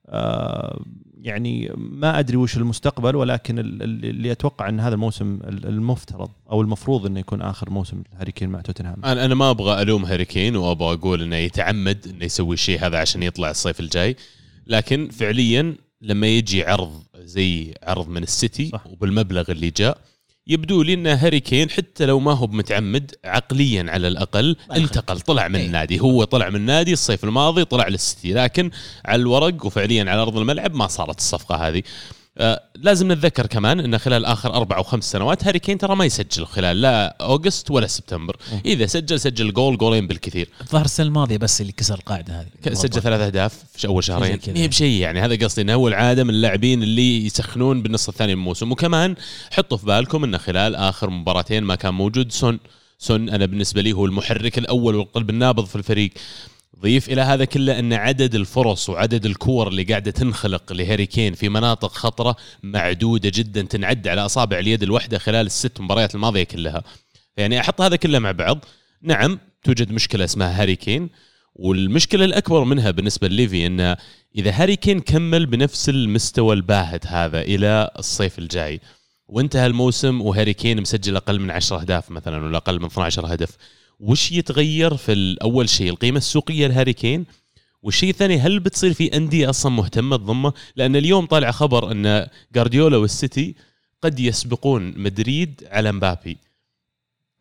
آه، 0.08 0.80
يعني 1.22 1.72
ما 1.78 2.20
أدري 2.20 2.38
وش 2.38 2.58
المستقبل 2.58 3.16
ولكن 3.16 3.60
ال- 3.60 3.84
ال- 3.84 4.06
اللي 4.06 4.32
أتوقع 4.32 4.70
إن 4.70 4.80
هذا 4.80 4.96
الموسم 4.96 5.40
ال- 5.44 5.68
المفترض 5.68 6.30
أو 6.52 6.62
المفروض 6.62 7.06
إنه 7.06 7.20
يكون 7.20 7.42
آخر 7.42 7.70
موسم 7.70 8.04
هاري 8.20 8.32
كين 8.32 8.50
مع 8.50 8.62
توتنهام. 8.62 9.06
أنا 9.06 9.26
أنا 9.26 9.36
ما 9.36 9.50
أبغى 9.50 9.82
ألوم 9.82 10.06
هاري 10.06 10.26
كين 10.26 10.56
وأبغى 10.56 10.94
أقول 10.94 11.22
إنه 11.22 11.36
يتعمد 11.36 12.08
إنه 12.08 12.26
يسوي 12.26 12.54
الشيء 12.54 12.86
هذا 12.86 12.98
عشان 12.98 13.24
يطلع 13.24 13.50
الصيف 13.50 13.80
الجاي. 13.80 14.16
لكن 14.68 15.10
فعليا 15.10 15.76
لما 16.06 16.28
يجي 16.28 16.66
عرض 16.66 17.04
زي 17.18 17.74
عرض 17.84 18.08
من 18.08 18.24
السيتي 18.24 18.70
صح. 18.70 18.88
وبالمبلغ 18.88 19.52
اللي 19.52 19.70
جاء 19.70 19.98
يبدو 20.48 20.82
لي 20.82 20.94
إن 20.94 21.08
هاري 21.08 21.40
كين 21.40 21.70
حتى 21.70 22.06
لو 22.06 22.20
ما 22.20 22.32
هو 22.34 22.48
متعمد 22.48 23.16
عقليا 23.26 23.86
على 23.90 24.08
الأقل 24.08 24.56
انتقل 24.76 25.20
طلع 25.20 25.48
من 25.48 25.56
إيه. 25.56 25.66
النادي 25.66 26.00
هو 26.00 26.24
طلع 26.24 26.50
من 26.50 26.56
النادي 26.56 26.94
الصيف 26.94 27.24
الماضي 27.24 27.66
طلع 27.66 27.88
للسيتي 27.88 28.34
لكن 28.34 28.72
على 29.06 29.22
الورق 29.22 29.66
وفعليا 29.66 30.12
على 30.12 30.22
أرض 30.22 30.38
الملعب 30.38 30.76
ما 30.76 30.88
صارت 30.88 31.18
الصفقة 31.18 31.68
هذه 31.68 31.84
لازم 32.76 33.12
نتذكر 33.12 33.48
كمان 33.48 33.80
إن 33.80 33.98
خلال 33.98 34.26
آخر 34.26 34.54
أربع 34.54 34.78
أو 34.78 34.84
خمس 34.84 35.12
سنوات 35.12 35.44
هاري 35.44 35.60
كين 35.60 35.78
ترى 35.78 35.96
ما 35.96 36.06
يسجل 36.06 36.46
خلال 36.46 36.82
لا 36.82 37.18
أوغست 37.22 37.72
ولا 37.72 37.88
سبتمبر. 37.88 38.38
إذا 38.66 38.86
سجل 38.86 39.20
سجل 39.20 39.54
جول 39.54 39.78
جولين 39.78 40.08
بالكثير. 40.08 40.50
الظاهر 40.62 40.86
السنة 40.86 41.06
الماضية 41.06 41.38
بس 41.38 41.62
اللي 41.62 41.72
كسر 41.72 41.96
القاعدة 41.96 42.42
هذه. 42.42 42.74
سجل 42.74 43.02
ثلاث 43.02 43.22
أهداف 43.22 43.64
في 43.74 43.88
أول 43.88 44.04
شهرين. 44.04 44.40
ما 44.48 44.60
هي 44.60 44.68
بشيء 44.68 45.02
يعني. 45.02 45.20
هذا 45.20 45.46
قصدي 45.46 45.62
إنه 45.62 45.74
هو 45.74 45.88
العادة 45.88 46.24
من 46.24 46.30
اللاعبين 46.30 46.84
اللي 46.84 47.26
يسخنون 47.26 47.82
بالنص 47.82 48.08
الثاني 48.08 48.36
من 48.36 48.42
الموسم. 48.42 48.72
وكمان 48.72 49.16
حطوا 49.52 49.78
في 49.78 49.86
بالكم 49.86 50.24
انه 50.24 50.38
خلال 50.38 50.76
آخر 50.76 51.10
مباراتين 51.10 51.64
ما 51.64 51.76
كان 51.76 51.94
موجود. 51.94 52.32
سون 52.32 52.60
سون 53.00 53.30
أنا 53.30 53.46
بالنسبة 53.46 53.82
لي 53.82 53.94
هو 53.94 54.06
المحرك 54.06 54.58
الأول 54.58 54.96
والقلب 54.96 55.30
النابض 55.30 55.66
في 55.66 55.76
الفريق. 55.76 56.12
ضيف 56.86 57.10
إلى 57.10 57.22
هذا 57.22 57.46
كله 57.46 57.80
أن 57.80 57.94
عدد 57.94 58.36
الفرص 58.36 58.90
وعدد 58.90 59.26
الكور 59.26 59.68
اللي 59.68 59.84
قاعدة 59.84 60.12
تنخلق 60.12 60.74
لهاري 60.74 61.06
كين 61.06 61.34
في 61.34 61.50
مناطق 61.50 61.92
خطرة 61.92 62.36
معدودة 62.64 63.32
جدا 63.34 63.62
تنعد 63.62 64.08
على 64.08 64.26
أصابع 64.26 64.60
اليد 64.60 64.84
الواحده 64.84 65.18
خلال 65.18 65.46
الست 65.46 65.82
مباريات 65.82 66.16
الماضية 66.16 66.44
كلها. 66.44 66.84
يعني 67.38 67.60
أحط 67.60 67.82
هذا 67.82 67.96
كله 67.96 68.20
مع 68.20 68.32
بعض. 68.32 68.66
نعم 69.02 69.40
توجد 69.64 69.92
مشكلة 69.92 70.26
اسمها 70.26 70.62
هاري 70.62 70.76
كين 70.76 71.10
والمشكلة 71.56 72.26
الأكبر 72.26 72.64
منها 72.64 72.92
بالنسبة 72.92 73.28
لليفي 73.28 73.66
انه 73.66 73.98
إذا 74.36 74.52
هاري 74.52 74.76
كين 74.76 75.00
كمل 75.00 75.46
بنفس 75.46 75.90
المستوى 75.90 76.56
الباهت 76.56 77.08
هذا 77.08 77.42
إلى 77.42 77.90
الصيف 78.00 78.40
الجاي 78.40 78.82
وانتهى 79.28 79.68
الموسم 79.68 80.22
وهاري 80.22 80.54
كين 80.54 80.82
مسجل 80.82 81.16
أقل 81.16 81.40
من 81.40 81.52
10 81.52 81.82
أهداف 81.82 82.12
مثلا 82.12 82.46
ولا 82.46 82.58
أقل 82.58 82.80
من 82.80 82.86
12 82.86 83.34
هدف 83.34 83.58
وش 84.00 84.32
يتغير 84.32 84.98
في 84.98 85.12
ال- 85.14 85.42
أول 85.42 85.70
شيء 85.70 85.90
القيمة 85.90 86.18
السوقية 86.18 86.68
لهاري 86.68 86.94
كين 86.94 87.26
والشيء 87.84 88.10
الثاني 88.10 88.38
هل 88.40 88.60
بتصير 88.60 88.94
في 88.94 89.18
أندية 89.18 89.50
أصلا 89.50 89.72
مهتمة 89.72 90.18
تضمه؟ 90.18 90.54
لأن 90.76 90.96
اليوم 90.96 91.26
طالع 91.26 91.52
خبر 91.52 91.92
أن 91.92 92.28
جارديولا 92.56 92.98
والسيتي 92.98 93.56
قد 94.02 94.20
يسبقون 94.20 94.94
مدريد 94.98 95.64
على 95.72 95.92
مبابي. 95.92 96.38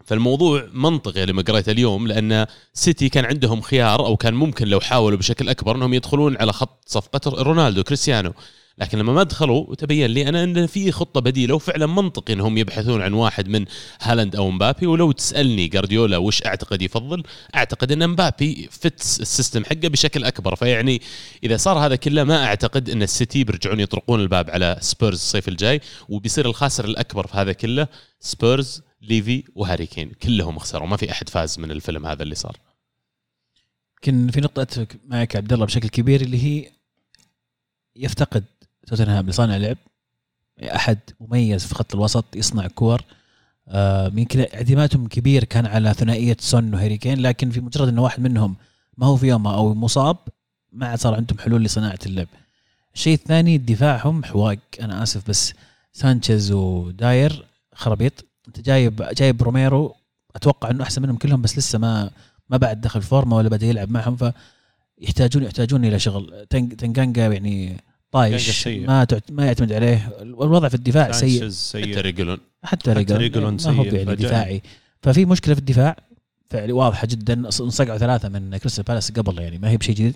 فالموضوع 0.05 0.69
منطقي 0.73 1.27
لما 1.27 1.43
قريته 1.43 1.73
اليوم 1.73 2.07
لأن 2.07 2.47
سيتي 2.75 3.09
كان 3.09 3.25
عندهم 3.25 3.61
خيار 3.61 4.07
أو 4.07 4.17
كان 4.17 4.35
ممكن 4.35 4.69
لو 4.69 4.81
حاولوا 4.81 5.19
بشكل 5.19 5.49
أكبر 5.49 5.77
إنهم 5.77 5.95
يدخلون 5.95 6.37
على 6.37 6.53
خط 6.53 6.85
صفقه 6.87 7.43
رونالدو 7.43 7.83
كريستيانو. 7.83 8.33
لكن 8.79 8.99
لما 8.99 9.13
ما 9.13 9.23
دخلوا 9.23 9.75
تبين 9.75 10.11
لي 10.11 10.29
أنا 10.29 10.45
إن 10.45 10.67
في 10.67 10.93
خطة 10.93 11.21
بديلة 11.21 11.55
وفعلا 11.55 11.87
منطقي 11.87 12.33
إنهم 12.33 12.59
يبحثون 12.59 13.03
عن 13.03 13.13
واحد 13.13 13.49
من 13.49 13.65
هالاند 14.01 14.37
أو 14.37 14.51
مبابي. 14.51 14.87
ولو 14.87 15.13
تسألني 15.13 15.69
جارديولا 15.69 16.17
وش 16.17 16.47
أعتقد 16.47 16.83
يفضل 16.83 17.23
أعتقد 17.55 17.93
إن 17.93 18.09
مبابي 18.09 18.69
fits 18.71 19.21
ال 19.21 19.27
system 19.27 19.65
حقه 19.65 19.89
بشكل 19.89 20.25
أكبر. 20.25 20.57
فيعني 20.57 21.03
إذا 21.45 21.57
صار 21.57 21.79
هذا 21.79 21.97
كله 21.97 22.25
ما 22.25 22.45
أعتقد 22.45 22.91
إن 22.91 23.03
السيتي 23.03 23.45
بيرجعون 23.45 23.81
يطرقون 23.81 24.21
الباب 24.21 24.51
على 24.51 24.77
سبيرز 24.81 25.17
الصيف 25.17 25.49
الجاي. 25.49 25.81
وبيصير 26.09 26.47
الخاسر 26.47 26.85
الأكبر 26.85 27.27
في 27.27 27.37
هذا 27.37 27.53
كله 27.53 27.89
سبيرز 28.21 28.83
ليفي 29.09 29.45
وهاري 29.55 29.87
كين 29.87 30.11
كلهم 30.11 30.59
خسروا 30.59 30.89
ما 30.89 30.97
في 30.97 31.11
أحد 31.11 31.29
فاز 31.29 31.59
من 31.59 31.71
الفيلم 31.71 32.07
هذا 32.07 32.23
اللي 32.23 32.35
صار. 32.35 32.57
يمكن 33.95 34.31
في 34.31 34.41
نقطة 34.41 34.63
أتفق 34.63 34.89
معك 35.07 35.37
عبد 35.37 35.53
الله 35.53 35.67
بشكل 35.67 35.89
كبير 35.89 36.21
اللي 36.21 36.45
هي 36.45 36.71
يفتقد 37.97 38.45
توتنهام 38.87 39.29
لصانع 39.29 39.57
لعب. 39.57 39.77
أحد 40.63 40.99
مميز 41.21 41.67
في 41.67 41.75
خط 41.75 41.95
الوسط 41.95 42.37
يصنع 42.37 42.67
كور. 42.67 43.03
آه، 43.69 44.07
يمكن 44.07 44.41
اعتمادهم 44.41 45.09
كبير 45.09 45.45
كان 45.45 45.67
على 45.67 45.95
ثنائية 45.95 46.37
سون 46.41 46.75
وهاري 46.75 46.97
كين 46.97 47.19
لكن 47.19 47.51
في 47.51 47.61
مجرد 47.61 47.89
أن 47.89 47.99
واحد 47.99 48.21
منهم 48.23 48.57
ما 48.99 49.07
هو 49.07 49.17
في 49.17 49.27
يومه 49.27 49.55
أو 49.55 49.75
مصاب 49.75 50.17
ما 50.73 50.87
عاد 50.87 50.99
صار 50.99 51.15
عندهم 51.15 51.39
حلول 51.39 51.65
لصناعة 51.65 51.99
اللعب. 52.07 52.27
الشيء 52.95 53.15
الثاني 53.15 53.59
دفاعهم 53.59 54.25
حواق. 54.25 54.59
أنا 54.81 55.03
آسف 55.03 55.31
بس 55.31 55.53
سانشيز 55.93 56.53
وداير 56.53 57.47
خرابيط. 57.75 58.25
أنت 58.49 58.61
جايب 58.61 59.03
جايب 59.17 59.43
روميرو 59.43 59.95
أتوقع 60.37 60.71
أنه 60.71 60.83
أحسن 60.83 61.03
منهم 61.03 61.17
كلهم 61.17 61.43
بس 61.43 61.59
لسه 61.59 61.79
ما 61.79 62.11
ما 62.51 62.57
بعد 62.57 62.81
دخل 62.81 63.03
فورمه 63.03 63.37
ولا 63.37 63.49
بدا 63.49 63.67
يلعب 63.67 63.91
معهم 63.91 64.17
فيحتاجون 65.01 65.43
يحتاجون 65.43 65.85
إلى 65.85 65.99
شغل. 65.99 66.47
تنج- 66.51 66.75
تنجانجا 66.77 67.27
يعني 67.27 67.77
طايش. 68.13 68.69
ما 68.69 69.05
تعت- 69.05 69.31
ما 69.31 69.47
يعتمد 69.47 69.73
عليه. 69.73 70.13
الوضع 70.23 70.69
في 70.69 70.75
الدفاع 70.75 71.13
سيء. 71.13 71.41
حتى 71.41 71.51
سيء 71.51 71.83
حتى 71.83 72.39
حتى 72.65 72.93
ريجولون. 72.93 73.23
ريجولون 73.23 73.57
ما 73.65 73.71
هو 73.71 73.83
سيء. 73.85 73.95
يعني. 73.95 74.15
دفاعي. 74.15 74.63
ففي 75.03 75.25
مشكلة 75.25 75.55
في 75.55 75.61
الدفاع 75.61 75.97
فعلي 76.51 76.73
واضحة 76.73 77.07
جدا. 77.07 77.35
انصقعوا 77.61 77.99
ثلاثة 77.99 78.29
من 78.29 78.57
كريستال 78.57 78.85
بالاس 78.85 79.11
قبل 79.11 79.39
يعني 79.39 79.59
ما 79.59 79.71
هي 79.71 79.77
بشيء 79.77 79.95
جديد. 79.95 80.15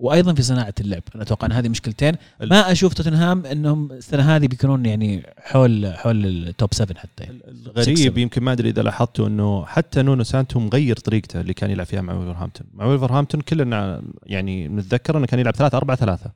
وأيضا 0.00 0.34
في 0.34 0.42
صناعة 0.42 0.74
اللعب. 0.80 1.02
أنا 1.14 1.22
أتوقع 1.22 1.46
إن 1.46 1.52
هذه 1.52 1.68
مشكلتين. 1.68 2.14
ما 2.40 2.72
أشوف 2.72 2.94
توتنهام 2.94 3.46
إنهم 3.46 3.92
السنة 3.92 4.36
هذه 4.36 4.46
بيكونون 4.46 4.86
يعني 4.86 5.22
حول 5.38 5.92
حول 5.96 6.26
ال 6.26 6.38
top 6.38 6.74
7 6.74 6.98
حتى. 6.98 7.24
يعني. 7.24 7.40
الغريب 7.48 8.18
يمكن 8.18 8.42
ما 8.42 8.52
أدري 8.52 8.68
إذا 8.68 8.82
لاحظتوا 8.82 9.26
إنه 9.26 9.64
حتى 9.64 10.02
نونو 10.02 10.22
سانتو 10.22 10.60
مغير 10.60 10.96
طريقته 10.96 11.40
اللي 11.40 11.54
كان 11.54 11.70
يلعب 11.70 11.86
فيها 11.86 12.00
مع 12.00 12.14
ولفرهامبتون 12.14 12.66
مع 12.74 12.84
ولفرهامبتون 12.86 13.40
كلنا 13.40 14.02
يعني 14.26 14.68
نتذكر 14.68 15.18
إنه 15.18 15.26
كان 15.26 15.40
يلعب 15.40 15.54
3 15.56 15.76
4 15.78 15.96
3 15.96 16.30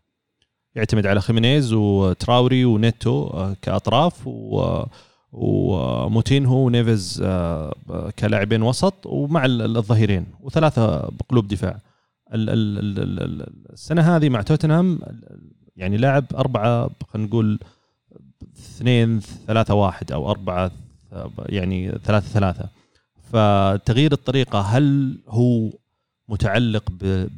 يعتمد 0.75 1.07
على 1.07 1.21
خيمينيز 1.21 1.73
وتراوري 1.73 2.65
ونيتو 2.65 3.53
كأطراف 3.63 4.27
و 4.27 4.83
وموتينهو 5.33 6.67
ونيفز 6.67 7.23
آه، 7.25 7.75
كلاعبين 8.19 8.63
وسط 8.63 9.07
ومع 9.07 9.45
ال- 9.45 9.77
الظهيرين. 9.77 10.27
وثلاثة 10.41 10.97
بقلوب 11.11 11.49
دفاع. 11.49 11.79
ال- 12.35 12.51
ال- 12.51 12.79
ال- 12.79 12.99
ال- 12.99 13.23
ال- 13.23 13.73
السنة 13.73 14.17
هذه 14.17 14.29
مع 14.29 14.43
توتنهام 14.43 14.99
يعني 15.77 15.97
لاعب 15.97 16.25
أربعة 16.37 16.91
خلينا 17.09 17.29
نقول 17.29 17.59
اثنين 18.57 19.21
ثلاثة 19.21 19.75
واحد 19.75 20.13
أو 20.13 20.31
أربعة 20.31 20.71
يعني 21.47 21.93
ثلاثة 22.05 22.29
ثلاثة. 22.29 22.69
فتغيير 23.33 24.13
الطريقة 24.13 24.61
هل 24.61 25.19
هو 25.29 25.71
متعلق 26.29 26.85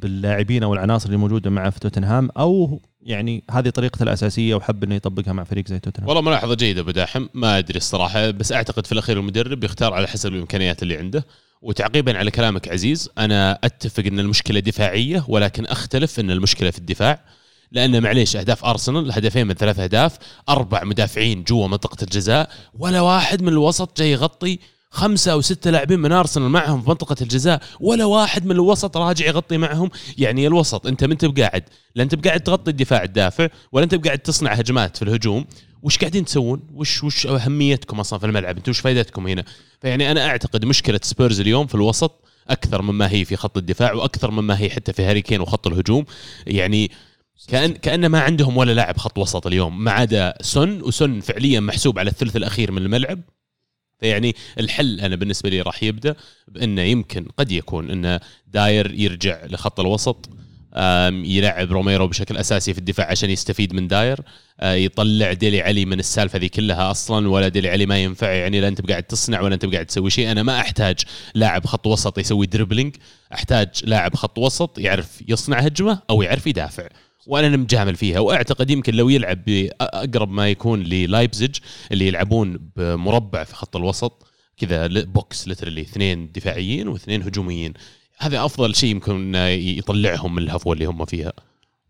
باللاعبين 0.03 0.63
أو 0.63 0.75
العناصر 0.75 1.07
اللي 1.07 1.17
موجودة 1.17 1.51
معه 1.51 1.71
في 1.71 1.81
توتنهام 1.81 2.31
أو 2.39 2.81
يعني 3.03 3.43
هذه 3.51 3.69
طريقته 3.71 4.03
الأساسية 4.03 4.55
وحب 4.55 4.85
أنه 4.85 4.95
يطبقها 4.95 5.33
مع 5.33 5.45
فريق 5.45 5.69
زي 5.69 5.79
توتنهام؟ 5.79 6.09
والله 6.09 6.23
ملاحظة 6.23 6.55
جيدة 6.55 6.81
أبو 6.81 6.91
داحم 6.91 7.27
ما 7.35 7.59
أدري 7.59 7.77
الصراحة 7.77 8.31
بس 8.31 8.53
أعتقد 8.53 8.87
في 8.87 8.93
الأخير 8.93 9.19
المدرب 9.21 9.65
يختار 9.65 9.93
على 9.95 10.07
حسب 10.07 10.33
الإمكانيات 10.35 10.83
اللي 10.83 10.97
عنده. 10.97 11.25
وتعقيبا 11.67 12.19
على 12.19 12.31
كلامك 12.31 12.69
عزيز 12.69 13.11
أنا 13.19 13.59
أتفق 13.65 14.05
إن 14.07 14.21
المشكلة 14.21 14.61
دفاعية 14.61 15.25
ولكن 15.29 15.67
أختلف 15.67 16.21
إن 16.21 16.31
المشكلة 16.31 16.71
في 16.71 16.79
الدفاع 16.79 17.21
لأن 17.73 18.03
معليش 18.03 18.37
أهداف 18.37 18.65
أرسنال 18.65 19.13
هدفين 19.13 19.47
من 19.47 19.55
ثلاث 19.55 19.79
أهداف 19.79 20.19
أربع 20.49 20.85
مدافعين 20.85 21.45
جوا 21.45 21.69
منطقة 21.69 21.97
الجزاء 22.03 22.51
ولا 22.79 23.01
واحد 23.01 23.43
من 23.43 23.49
الوسط 23.49 23.99
جاي 23.99 24.13
يغطي 24.13 24.59
خمسة 24.91 25.33
أو 25.33 25.41
ستة 25.41 25.71
لاعبين 25.71 26.01
من 26.01 26.13
أرسنال 26.13 26.49
معهم 26.49 26.83
في 26.83 26.89
منطقة 26.89 27.17
الجزاء 27.21 27.63
ولا 27.81 28.05
واحد 28.05 28.45
من 28.47 28.53
الوسط 28.53 28.97
راجع 28.97 29.27
يغطي 29.27 29.59
معهم. 29.59 29.91
يعني 30.19 30.47
الوسط 30.47 30.87
أنت 30.87 31.05
ما 31.05 31.13
أنت 31.13 31.25
بقاعد 31.25 31.63
لا 31.95 32.03
أنت 32.03 32.15
بقاعد 32.15 32.41
تغطي 32.41 32.71
الدفاع 32.71 33.03
الدافع 33.03 33.49
ولا 33.73 33.85
أنت 33.85 33.95
بقاعد 33.95 34.19
تصنع 34.19 34.53
هجمات 34.53 34.97
في 34.97 35.03
الهجوم. 35.03 35.45
وش 35.83 35.99
قاعدين 35.99 36.25
تسوون؟ 36.25 36.63
وش 36.75 37.05
وش 37.05 37.27
أهميتكم 37.27 38.01
أصلا 38.01 38.19
في 38.19 38.27
الملعب؟ 38.27 38.57
أنتم 38.57 38.71
وش 38.71 38.81
فائدتكم 38.81 39.27
هنا؟ 39.27 39.45
فيعني 39.81 40.11
أنا 40.11 40.27
أعتقد 40.27 40.65
مشكلة 40.65 41.01
سبيرز 41.03 41.41
اليوم 41.41 41.67
في 41.67 41.75
الوسط 41.75 42.25
أكثر 42.49 42.83
مما 42.83 43.11
هي 43.13 43.25
في 43.25 43.37
خط 43.37 43.57
الدفاع 43.57 43.93
وأكثر 43.93 44.31
مما 44.31 44.61
هي 44.61 44.71
حتى 44.71 44.93
في 44.93 45.03
هاري 45.03 45.23
كين 45.23 45.41
وخط 45.41 45.67
الهجوم 45.67 46.05
يعني 46.47 46.91
كان 47.49 47.73
كان 47.73 48.07
ما 48.07 48.21
عندهم 48.21 48.57
ولا 48.57 48.73
لاعب 48.73 48.97
خط 48.97 49.19
وسط 49.19 49.47
اليوم 49.47 49.85
ما 49.85 49.91
عدا 49.91 50.35
سون 50.41 50.83
وسون 50.83 51.21
فعليا 51.21 51.61
محسوب 51.61 51.99
على 51.99 52.11
الثلث 52.11 52.37
الأخير 52.37 52.73
من 52.73 52.83
الملعب 52.83 53.21
فيعني 54.01 54.37
الحل 54.61 55.01
أنا 55.01 55.17
بالنسبة 55.17 55.51
لي 55.51 55.61
راح 55.61 55.83
يبدأ 55.83 56.17
بأنه 56.49 56.83
يمكن 56.83 57.27
قد 57.37 57.53
يكون 57.53 57.91
انه 57.91 58.21
داير 58.47 58.95
يرجع 58.95 59.45
لخط 59.47 59.81
الوسط 59.81 60.29
يلعب 61.25 61.73
روميرو 61.73 62.07
بشكل 62.07 62.37
أساسي 62.37 62.73
في 62.73 62.79
الدفاع 62.79 63.11
عشان 63.11 63.31
يستفيد 63.31 63.75
من 63.75 63.89
داير 63.89 64.21
يطلع 64.63 65.33
ديلي 65.33 65.63
علي 65.63 65.85
من 65.85 65.99
السالفة 65.99 66.39
ذي 66.39 66.49
كلها 66.49 66.91
أصلا 66.91 67.29
ولا 67.29 67.49
ديلي 67.49 67.69
علي 67.69 67.87
ما 67.87 67.99
ينفع 67.99 68.31
يعني 68.31 68.61
لا 68.61 68.69
أنت 68.69 68.81
بقاعد 68.81 69.03
تصنع 69.03 69.41
ولا 69.41 69.55
أنت 69.55 69.65
بقاعد 69.65 69.87
تسوي 69.87 70.11
شيء. 70.11 70.31
أنا 70.31 70.43
ما 70.43 70.61
أحتاج 70.61 70.97
لاعب 71.35 71.67
خط 71.67 71.87
وسط 71.87 72.19
يسوي 72.19 72.47
dribbling 72.47 72.97
أحتاج 73.35 73.69
لاعب 73.85 74.15
خط 74.15 74.39
وسط 74.39 74.79
يعرف 74.79 75.23
يصنع 75.29 75.59
هجمة 75.59 76.03
أو 76.11 76.23
يعرف 76.23 76.47
يدافع. 76.47 76.89
وأنا 77.27 77.57
مجامل 77.57 77.97
فيها. 77.97 78.19
وأعتقد 78.19 78.71
يمكن 78.71 78.95
لو 78.95 79.09
يلعب 79.09 79.45
باقرب 79.45 80.31
ما 80.31 80.49
يكون 80.51 80.83
للايبزيج 80.83 81.57
اللي 81.93 82.07
يلعبون 82.07 82.71
بمربع 82.77 83.45
في 83.45 83.55
خط 83.55 83.77
الوسط 83.77 84.27
كذا 84.57 84.87
box 84.87 85.49
literally 85.49 85.81
اثنين 85.81 86.33
دفاعيين 86.33 86.89
واثنين 86.89 87.23
هجوميين. 87.23 87.73
هذا 88.19 88.45
أفضل 88.45 88.75
شيء 88.75 88.91
يمكن 88.91 89.35
يطلعهم 89.35 90.35
من 90.35 90.43
الهفوة 90.43 90.73
اللي 90.73 90.85
هم 90.85 91.05
فيها. 91.05 91.33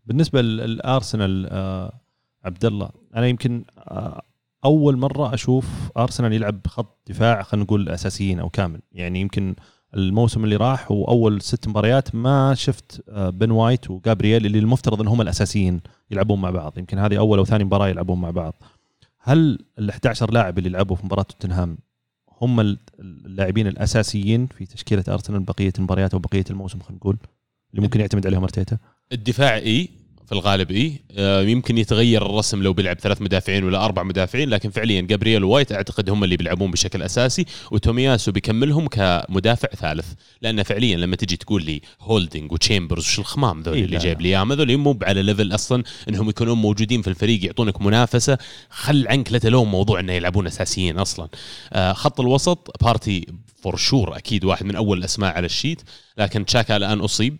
بالنسبة 0.05 0.41
للأرسنال 0.41 1.47
آه 1.51 2.06
عبد 2.45 2.65
الله 2.65 2.89
أنا 3.15 3.27
يمكن 3.27 3.63
آه 3.77 4.21
أول 4.65 4.97
مرة 4.97 5.33
أشوف 5.33 5.65
أرسنال 5.97 6.33
يلعب 6.33 6.67
خط 6.67 6.97
دفاع 7.07 7.41
خلينا 7.43 7.63
نقول 7.65 7.89
أساسيين 7.89 8.39
أو 8.39 8.49
كامل. 8.49 8.79
يعني 8.91 9.21
يمكن 9.21 9.55
الموسم 9.95 10.43
اللي 10.43 10.55
راح 10.55 10.91
وأول 10.91 11.41
ست 11.41 11.67
مباريات 11.67 12.15
ما 12.15 12.53
شفت 12.53 13.03
آه، 13.09 13.29
بن 13.29 13.51
وايت 13.51 13.89
وجابرييل 13.91 14.45
اللي 14.45 14.59
المفترض 14.59 15.01
انهم 15.01 15.21
الأساسيين 15.21 15.81
يلعبون 16.11 16.41
مع 16.41 16.49
بعض. 16.49 16.77
يمكن 16.77 16.97
هذه 16.99 17.17
أول 17.17 17.37
أو 17.37 17.45
ثاني 17.45 17.63
مباراة 17.63 17.87
يلعبون 17.87 18.21
مع 18.21 18.29
بعض. 18.31 18.53
هل 19.19 19.59
ال 19.79 19.89
11 19.89 20.31
لاعب 20.31 20.57
اللي 20.57 20.69
لعبوا 20.69 20.95
في 20.95 21.05
مباراة 21.05 21.23
توتنهام 21.23 21.77
هم 22.41 22.59
ال- 22.59 22.77
اللاعبين 22.99 23.67
الأساسيين 23.67 24.47
في 24.47 24.65
تشكيلة 24.65 25.03
أرسنال 25.09 25.39
بقية 25.39 25.73
المباريات 25.77 26.13
أو 26.13 26.19
بقية 26.19 26.45
الموسم 26.49 26.79
خلينا 26.79 26.97
نقول؟ 26.97 27.17
اللي 27.71 27.81
ممكن 27.81 27.99
يعتمد 27.99 28.27
عليهم 28.27 28.43
أرتيتا؟ 28.43 28.77
الدفاع 29.11 29.55
إي. 29.57 29.89
في 30.27 30.31
الغالب 30.31 30.71
إي. 30.71 31.01
آه، 31.17 31.41
يمكن 31.41 31.77
يتغير 31.77 32.25
الرسم 32.25 32.63
لو 32.63 32.73
بيلعب 32.73 32.99
ثلاث 32.99 33.21
مدافعين 33.21 33.63
ولا 33.63 33.85
أربع 33.85 34.03
مدافعين 34.03 34.49
لكن 34.49 34.69
فعليا 34.69 35.01
جابرييل 35.01 35.43
ووايت 35.43 35.71
أعتقد 35.71 36.09
هم 36.09 36.23
اللي 36.23 36.37
بيلعبون 36.37 36.71
بشكل 36.71 37.01
أساسي 37.01 37.45
وتومياسو 37.71 38.31
بيكملهم 38.31 38.87
كمدافع 38.87 39.67
ثالث. 39.67 40.05
لأن 40.41 40.63
فعليا 40.63 40.97
لما 40.97 41.15
تجي 41.15 41.37
تقول 41.37 41.63
لي 41.63 41.81
هولدنج 42.01 42.51
وتشامبرز 42.51 43.03
وش 43.03 43.19
الخمام 43.19 43.61
ذول 43.61 43.75
إي 43.75 43.83
اللي 43.83 43.97
جايب. 43.97 44.21
لي 44.21 44.29
إياهم 44.29 44.51
هذول 44.51 44.77
مو 44.77 44.99
على 45.03 45.23
level 45.23 45.55
أصلا 45.55 45.83
إنهم 46.09 46.29
يكونون 46.29 46.57
موجودين 46.57 47.01
في 47.01 47.07
الفريق 47.07 47.45
يعطونك 47.45 47.81
منافسة. 47.81 48.37
خل 48.69 49.07
عنك 49.07 49.31
لا 49.31 49.37
تلوم 49.37 49.71
موضوع 49.71 49.99
إنه 49.99 50.13
يلعبون 50.13 50.47
أساسيين 50.47 50.97
أصلا. 50.97 51.27
آه، 51.73 51.93
خط 51.93 52.19
الوسط 52.19 52.83
بارتي 52.83 53.25
for 53.61 53.75
sure 53.75 54.17
أكيد 54.17 54.45
واحد 54.45 54.65
من 54.65 54.75
أول 54.75 54.97
الأسماء 54.97 55.33
على 55.35 55.45
ال 55.45 55.51
sheet 55.51 55.81
لكن 56.17 56.45
تشاكا 56.45 56.77
الآن 56.77 56.99
أصيب. 56.99 57.37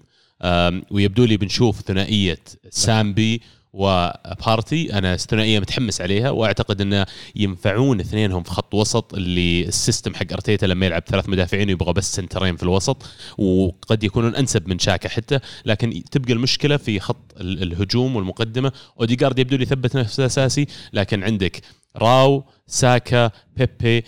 ويبدو 0.92 1.26
لي 1.26 1.38
بنشوف 1.38 1.82
ثنائية 1.82 2.40
سامبي 2.70 3.42
وبارتي. 3.74 4.94
أنا 4.94 5.14
الثنائيه 5.14 5.60
متحمس 5.60 6.02
عليها 6.02 6.30
وأعتقد 6.30 6.82
انه 6.82 7.06
ينفعون 7.36 8.00
اثنينهم 8.00 8.44
في 8.44 8.52
خط 8.52 8.74
وسط 8.74 9.14
اللي 9.14 9.62
ال 9.68 9.75
system 9.75 10.16
حق 10.16 10.34
أرتيتا 10.34 10.66
لما 10.66 10.86
يلعب 10.86 11.04
ثلاث 11.08 11.30
مدافعين 11.30 11.68
ويبغى 11.68 11.94
بس 11.94 12.16
سنترين 12.16 12.56
في 12.56 12.64
الوسط 12.64 13.06
وقد 13.38 14.04
يكونون 14.04 14.36
أنسب 14.36 14.70
من 14.70 14.80
شاكا 14.80 15.10
حتى. 15.10 15.40
لكن 15.66 16.04
تبقى 16.12 16.34
المشكلة 16.34 16.78
في 16.78 17.00
خط 17.00 17.34
ال- 17.40 17.64
الهجوم 17.64 18.16
والمقدمة. 18.16 18.72
اوديجارد 19.00 19.40
يبدو 19.40 19.56
لي 19.58 19.66
ثبت 19.66 19.96
نفسه 19.96 20.26
أساسي 20.26 20.66
لكن 20.94 21.24
عندك 21.24 21.62
راو 21.96 22.44
ساكا 22.68 23.32
بيبي 23.58 24.04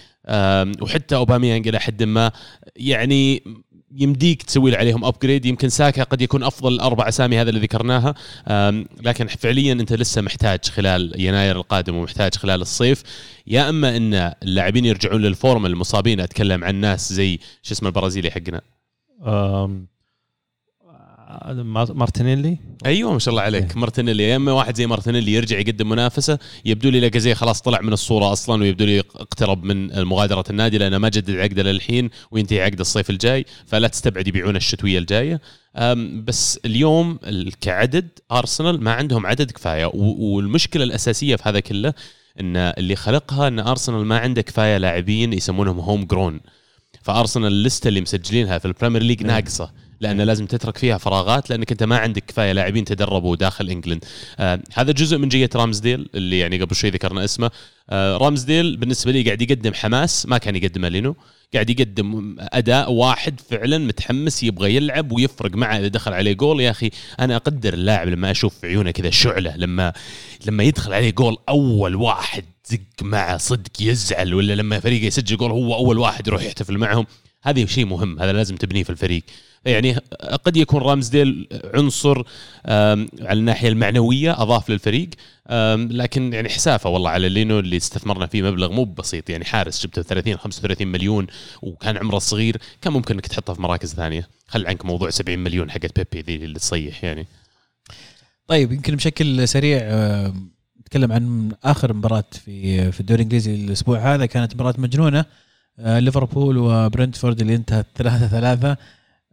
وحتى 0.82 1.16
أوباميانج 1.16 1.68
إلى 1.68 1.80
حد 1.80 2.04
ما. 2.04 2.32
يعني 2.76 3.44
يمديك 3.92 4.44
تسوي 4.44 4.76
عليهم 4.76 5.06
upgrade 5.06 5.46
يمكن 5.46 5.70
ساكا 5.70 6.04
قد 6.04 6.22
يكون 6.22 6.44
أفضل 6.44 6.74
الأربع 6.74 7.08
أسامي 7.08 7.42
هذا 7.42 7.50
اللي 7.50 7.62
ذكرناها. 7.62 8.16
لكن 9.02 9.28
فعليا 9.28 9.74
أنت 9.74 9.94
لسه 9.94 10.22
محتاج 10.22 10.66
خلال 10.66 11.14
يناير 11.22 11.56
القادم 11.56 11.96
ومحتاج 11.96 12.36
خلال 12.36 12.62
الصيف. 12.62 13.04
يا 13.48 13.70
أما 13.70 13.98
أن 13.98 14.14
اللاعبين 14.44 14.86
يرجعون 14.86 15.22
لل 15.22 15.36
form 15.36 15.66
المصابين. 15.66 16.20
أتكلم 16.20 16.64
عن 16.64 16.76
ناس 16.76 17.14
زي 17.14 17.40
شو 17.64 17.74
اسمه 17.74 17.90
البرازيلي 17.90 18.32
حقنا؟ 18.32 18.62
مارتينيلي؟ 21.94 22.58
أيوه 22.86 23.14
ما 23.14 23.20
شاء 23.20 23.32
الله 23.32 23.42
عليك. 23.42 23.78
مارتينيلي 23.78 24.24
يا 24.24 24.36
اما 24.36 24.52
واحد 24.52 24.76
زي 24.76 24.88
مارتينيلي 24.88 25.34
يرجع 25.34 25.60
يقدم 25.60 25.90
منافسة 25.90 26.40
يبدو 26.66 26.90
لي 26.90 27.00
لاكازيه 27.00 27.34
خلاص 27.34 27.62
طلع 27.62 27.82
من 27.82 27.94
الصورة 27.94 28.32
أصلا 28.32 28.62
ويبدو 28.62 28.86
لي 28.86 29.00
اقترب 29.00 29.64
من 29.64 30.04
مغادره 30.04 30.44
النادي 30.50 30.78
لأنه 30.78 30.98
ما 30.98 31.10
جدد 31.10 31.36
عقده 31.36 31.64
للحين 31.64 32.10
وينتهي 32.32 32.62
عقد 32.62 32.80
الصيف 32.80 33.10
الجاي 33.10 33.46
فلا 33.66 33.88
تستبعد 33.88 34.28
يبيعونه 34.28 34.58
الشتوية 34.58 35.00
الجاية. 35.00 35.42
بس 36.24 36.60
اليوم 36.66 37.20
ال- 37.24 37.60
كعدد 37.62 38.10
أرسنال 38.32 38.84
ما 38.84 38.94
عندهم 38.94 39.26
عدد 39.26 39.52
كفاية. 39.52 39.92
والمشكلة 39.94 40.84
الأساسية 40.84 41.36
في 41.36 41.50
هذا 41.50 41.60
كله 41.60 41.94
إن 42.40 42.58
اللي 42.58 42.96
خلقها 42.96 43.48
إن 43.48 43.60
أرسنال 43.60 44.06
ما 44.06 44.18
عنده 44.18 44.42
كفاية 44.42 44.78
لاعبين 44.78 45.34
يسمونهم 45.34 45.80
home 45.80 46.06
grown 46.06 46.40
فأرسنال 47.02 47.48
اللسته 47.52 47.88
اللي 47.88 48.02
مسجلينها 48.02 48.58
في 48.58 48.66
ال 48.66 48.70
Premier 48.71 49.04
League 49.04 49.24
ناقصة. 49.24 49.72
لأن 50.02 50.22
لازم 50.22 50.46
تترك 50.46 50.78
فيها 50.78 50.98
فراغات 50.98 51.50
لأنك 51.50 51.72
أنت 51.72 51.84
ما 51.84 51.98
عندك 51.98 52.26
كفاية 52.26 52.52
لاعبين 52.52 52.86
تدربوا 52.86 53.36
داخل 53.36 53.70
England. 53.70 54.06
آه 54.40 54.62
هذا 54.74 54.92
جزء 54.92 55.18
من 55.18 55.30
جية 55.30 55.50
رامزديل 55.56 56.10
اللي 56.16 56.40
يعني 56.40 56.62
قبل 56.62 56.76
شوي 56.76 56.90
ذكرنا 56.90 57.24
اسمه. 57.24 57.52
آه 57.90 58.18
رامزديل 58.18 58.78
بالنسبة 58.78 59.12
لي 59.12 59.24
قاعد 59.24 59.42
يقدم 59.42 59.74
حماس 59.74 60.26
ما 60.26 60.38
كان 60.38 60.56
يقدمه 60.56 60.88
لينو. 60.88 61.16
قاعد 61.54 61.70
يقدم 61.70 62.36
أداء 62.40 62.92
واحد 62.92 63.40
فعلا 63.50 63.78
متحمس 63.78 64.44
يبغى 64.44 64.76
يلعب 64.76 65.12
ويفرق 65.12 65.56
معه 65.56 65.78
إذا 65.78 65.88
دخل 65.88 66.14
عليه 66.14 66.34
جول. 66.34 66.62
يا 66.62 66.72
أخي 66.72 66.90
أنا 67.20 67.36
أقدر 67.36 67.74
اللاعب 67.74 68.08
لما 68.08 68.32
أشوف 68.32 68.60
في 68.60 68.68
عيونه 68.68 68.92
كذا 68.92 69.10
شعلة 69.10 69.56
لما 69.56 69.94
لما 70.46 70.64
يدخل 70.64 70.94
عليه 70.94 71.10
جول 71.10 71.38
أول 71.50 71.96
واحد 71.96 72.46
زق 72.66 72.80
معه 73.02 73.38
صدق 73.38 73.82
يزعل 73.82 74.34
ولا 74.34 74.54
لما 74.54 74.80
فريقه 74.80 75.06
يسجل 75.06 75.38
جول 75.38 75.52
هو 75.52 75.76
أول 75.76 75.98
واحد 75.98 76.28
يروح 76.28 76.44
يحتفل 76.44 76.78
معهم. 76.78 77.06
هذا 77.42 77.66
شيء 77.66 77.86
مهم 77.86 78.20
هذا 78.20 78.34
لازم 78.34 78.56
تبنيه 78.56 78.84
في 78.84 78.90
الفريق. 78.90 79.24
يعني 79.66 79.94
قد 80.44 80.58
يكون 80.58 80.82
رامزديل 80.82 81.48
عنصر 81.74 82.24
على 82.66 83.40
الناحية 83.40 83.70
المعنوية 83.70 84.42
أضاف 84.42 84.70
للفريق 84.70 85.10
لكن 85.92 86.34
يعني 86.34 86.50
حسافة 86.50 86.90
والله 86.90 87.10
على 87.10 87.30
لينو 87.30 87.60
اللي 87.60 87.78
استثمرنا 87.78 88.28
فيه 88.28 88.42
مبلغ 88.42 88.72
مو 88.72 88.84
بسيط. 88.84 89.30
يعني 89.30 89.46
حارس 89.46 89.84
جبته 89.84 90.02
30 90.02 90.38
35 90.38 90.88
مليون 90.88 91.28
وكان 91.62 91.98
عمره 91.98 92.20
صغير 92.20 92.58
كان 92.82 92.94
ممكن 92.94 93.14
إنك 93.14 93.28
تحطه 93.28 93.54
في 93.54 93.62
مراكز 93.62 93.94
ثانية. 93.94 94.28
خل 94.48 94.68
عنك 94.68 94.86
موضوع 94.86 95.10
70 95.10 95.40
مليون 95.40 95.72
حقت 95.72 96.16
بيبي 96.16 96.38
ذي 96.38 96.46
اللي 96.46 96.60
تصيح 96.60 97.04
يعني. 97.04 97.28
طيب 98.48 98.72
يمكن 98.72 98.96
بشكل 98.96 99.48
سريع 99.48 99.80
نتكلم 100.80 101.12
عن 101.12 101.52
آخر 101.64 101.94
مباراة 101.94 102.26
في 102.46 102.92
في 102.92 103.00
الدوري 103.00 103.22
الإنجليزي 103.22 103.56
الأسبوع 103.56 104.16
هذا 104.16 104.26
كانت 104.26 104.56
مباراة 104.56 104.74
مجنونة. 104.78 105.26
ليفربول 105.80 106.58
وبرنتفورد 106.58 107.42
اللي 107.42 107.56
انتهت 107.56 107.86
3 107.96 108.28
3 108.28 108.78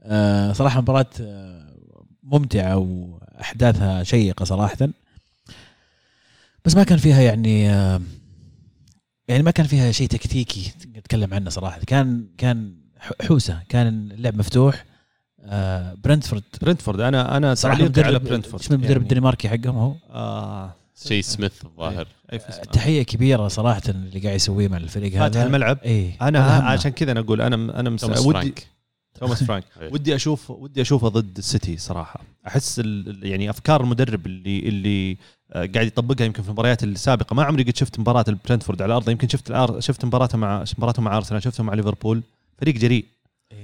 آه، 0.02 0.52
صراحة 0.52 0.80
مباراة 0.80 1.06
آه، 1.20 1.72
ممتعة 2.22 2.76
وأحداثها 2.76 4.02
شيقة 4.02 4.44
صراحة. 4.44 4.88
بس 6.64 6.76
ما 6.76 6.84
كان 6.84 6.98
فيها 6.98 7.20
يعني 7.20 7.70
آه، 7.70 8.00
يعني 9.28 9.42
ما 9.42 9.50
كان 9.50 9.66
فيها 9.66 9.92
شيء 9.92 10.08
تكتيكي 10.08 10.72
نتكلم 10.96 11.34
عنه 11.34 11.50
صراحة. 11.50 11.80
كان 11.86 12.26
كان 12.38 12.74
حوسة 13.22 13.62
كان 13.68 13.88
اللعب 14.12 14.36
مفتوح. 14.36 14.84
آه، 15.40 15.94
برنتفورد. 16.04 16.42
برنتفورد 16.62 17.00
أنا 17.00 17.36
أنا 17.36 17.54
صراحة 17.54 17.90
على 17.96 18.18
برنتفورد 18.18 18.62
اسمه 18.62 18.76
المدرب 18.76 18.90
يعني. 18.90 19.02
الدنماركي 19.02 19.48
حقهم 19.48 19.76
هو؟ 19.76 19.94
آه 20.10 20.74
شيء 21.04 21.22
سميث 21.22 21.64
الظاهر. 21.64 22.08
اسمه. 22.30 22.64
تحية 22.64 23.02
كبيرة 23.02 23.48
صراحة 23.48 23.82
اللي 23.88 24.20
قاعد 24.20 24.36
يسويه 24.36 24.68
مع 24.68 24.76
الفريق 24.76 25.12
هذا. 25.12 25.20
فاتح 25.20 25.40
الملعب. 25.40 25.78
اي 25.84 26.12
أنا 26.22 26.40
عشان 26.40 26.90
كذا 26.90 27.12
أنا 27.12 27.20
أقول 27.20 27.40
أنا 27.40 27.80
أنا 27.80 27.90
مس... 27.90 28.00
توماس 28.00 28.18
ودي 28.20 28.32
فرانك. 28.32 28.66
توماس 29.20 29.44
فرانك. 29.44 29.64
إيه. 29.80 29.92
ودي 29.92 30.14
أشوف 30.14 30.50
ودي 30.50 30.82
أشوفه 30.82 31.08
ضد 31.08 31.38
السيتي 31.38 31.76
صراحة. 31.76 32.20
أحس 32.46 32.80
ال... 32.84 33.20
يعني 33.22 33.50
أفكار 33.50 33.80
المدرب 33.80 34.26
اللي 34.26 34.58
اللي 34.58 35.16
آه، 35.52 35.66
قاعد 35.74 35.86
يطبقها 35.86 36.24
يمكن 36.24 36.42
في 36.42 36.48
المباريات 36.48 36.84
السابقة. 36.84 37.34
ما 37.34 37.44
عمري 37.44 37.62
قد 37.62 37.76
شفت 37.76 37.98
مباراة 38.00 38.24
البرنتفورد 38.28 38.82
على 38.82 38.94
أرضه. 38.94 39.12
يمكن 39.12 39.28
شفت. 39.28 39.78
شفت 39.78 40.04
مباراته 40.04 40.38
مع 40.38 40.64
مباراته 40.78 41.02
مع 41.02 41.16
أرسنال 41.16 41.42
شفته 41.42 41.64
مع 41.64 41.74
ليفربول. 41.74 42.22
فريق 42.58 42.74
جريء. 42.74 43.04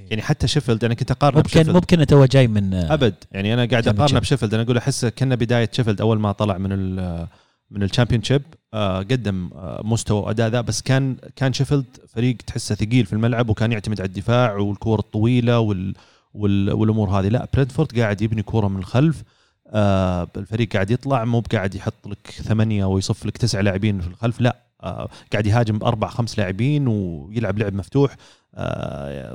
يعني 0.09 0.21
حتى 0.21 0.47
شيفيلد 0.47 0.83
أنا 0.83 0.93
كنت 0.93 1.11
أقارنه 1.11 1.37
ممكن 1.37 1.49
بشيفيلد. 1.49 1.75
ممكن 1.75 2.05
تو 2.05 2.25
جاي 2.25 2.47
من 2.47 2.73
أبد. 2.73 3.15
يعني 3.31 3.53
أنا 3.53 3.65
قاعد. 3.65 3.87
أقارنه 3.87 4.19
بشيفيلد. 4.19 4.53
أنا 4.53 4.63
أقول 4.63 4.77
أحس 4.77 5.05
كنا 5.05 5.35
بداية 5.35 5.69
شيفيلد 5.71 6.01
أول 6.01 6.19
ما 6.19 6.31
طلع 6.31 6.57
من 6.57 6.71
ال 6.71 7.27
من 7.71 7.83
ال 7.83 8.23
Championship 8.23 8.41
آه 8.73 8.97
قدم 8.99 9.49
آه 9.53 9.81
مستوى 9.85 10.21
وأداء 10.21 10.49
ذا 10.49 10.61
بس 10.61 10.81
كان 10.81 11.15
كان 11.35 11.53
شيفيلد 11.53 11.85
فريق 12.07 12.37
تحسه 12.37 12.75
ثقيل 12.75 13.05
في 13.05 13.13
الملعب 13.13 13.49
وكان 13.49 13.71
يعتمد 13.71 14.01
على 14.01 14.07
الدفاع 14.07 14.55
والكور 14.55 14.99
الطويلة 14.99 15.59
وال 15.59 15.93
وال 16.33 16.73
والأمور 16.73 17.09
هذه. 17.09 17.27
لا 17.27 17.47
برنتفورد 17.53 17.99
قاعد 17.99 18.21
يبني 18.21 18.41
كورة 18.43 18.67
من 18.67 18.79
الخلف 18.79 19.23
آه 19.67 20.27
الفريق 20.37 20.73
قاعد 20.73 20.91
يطلع 20.91 21.25
مو 21.25 21.39
بقاعد 21.39 21.75
يحط 21.75 22.07
لك 22.07 22.27
ثمانية 22.43 22.85
ويصف 22.85 23.25
لك 23.25 23.37
تسع 23.37 23.59
لاعبين 23.61 24.01
في 24.01 24.07
الخلف 24.07 24.41
لا 24.41 24.57
آه 24.83 25.09
قاعد 25.31 25.47
يهاجم 25.47 25.77
باربع 25.77 26.07
خمس 26.07 26.39
لاعبين 26.39 26.87
ويلعب 26.87 27.57
لعب 27.57 27.73
مفتوح. 27.73 28.15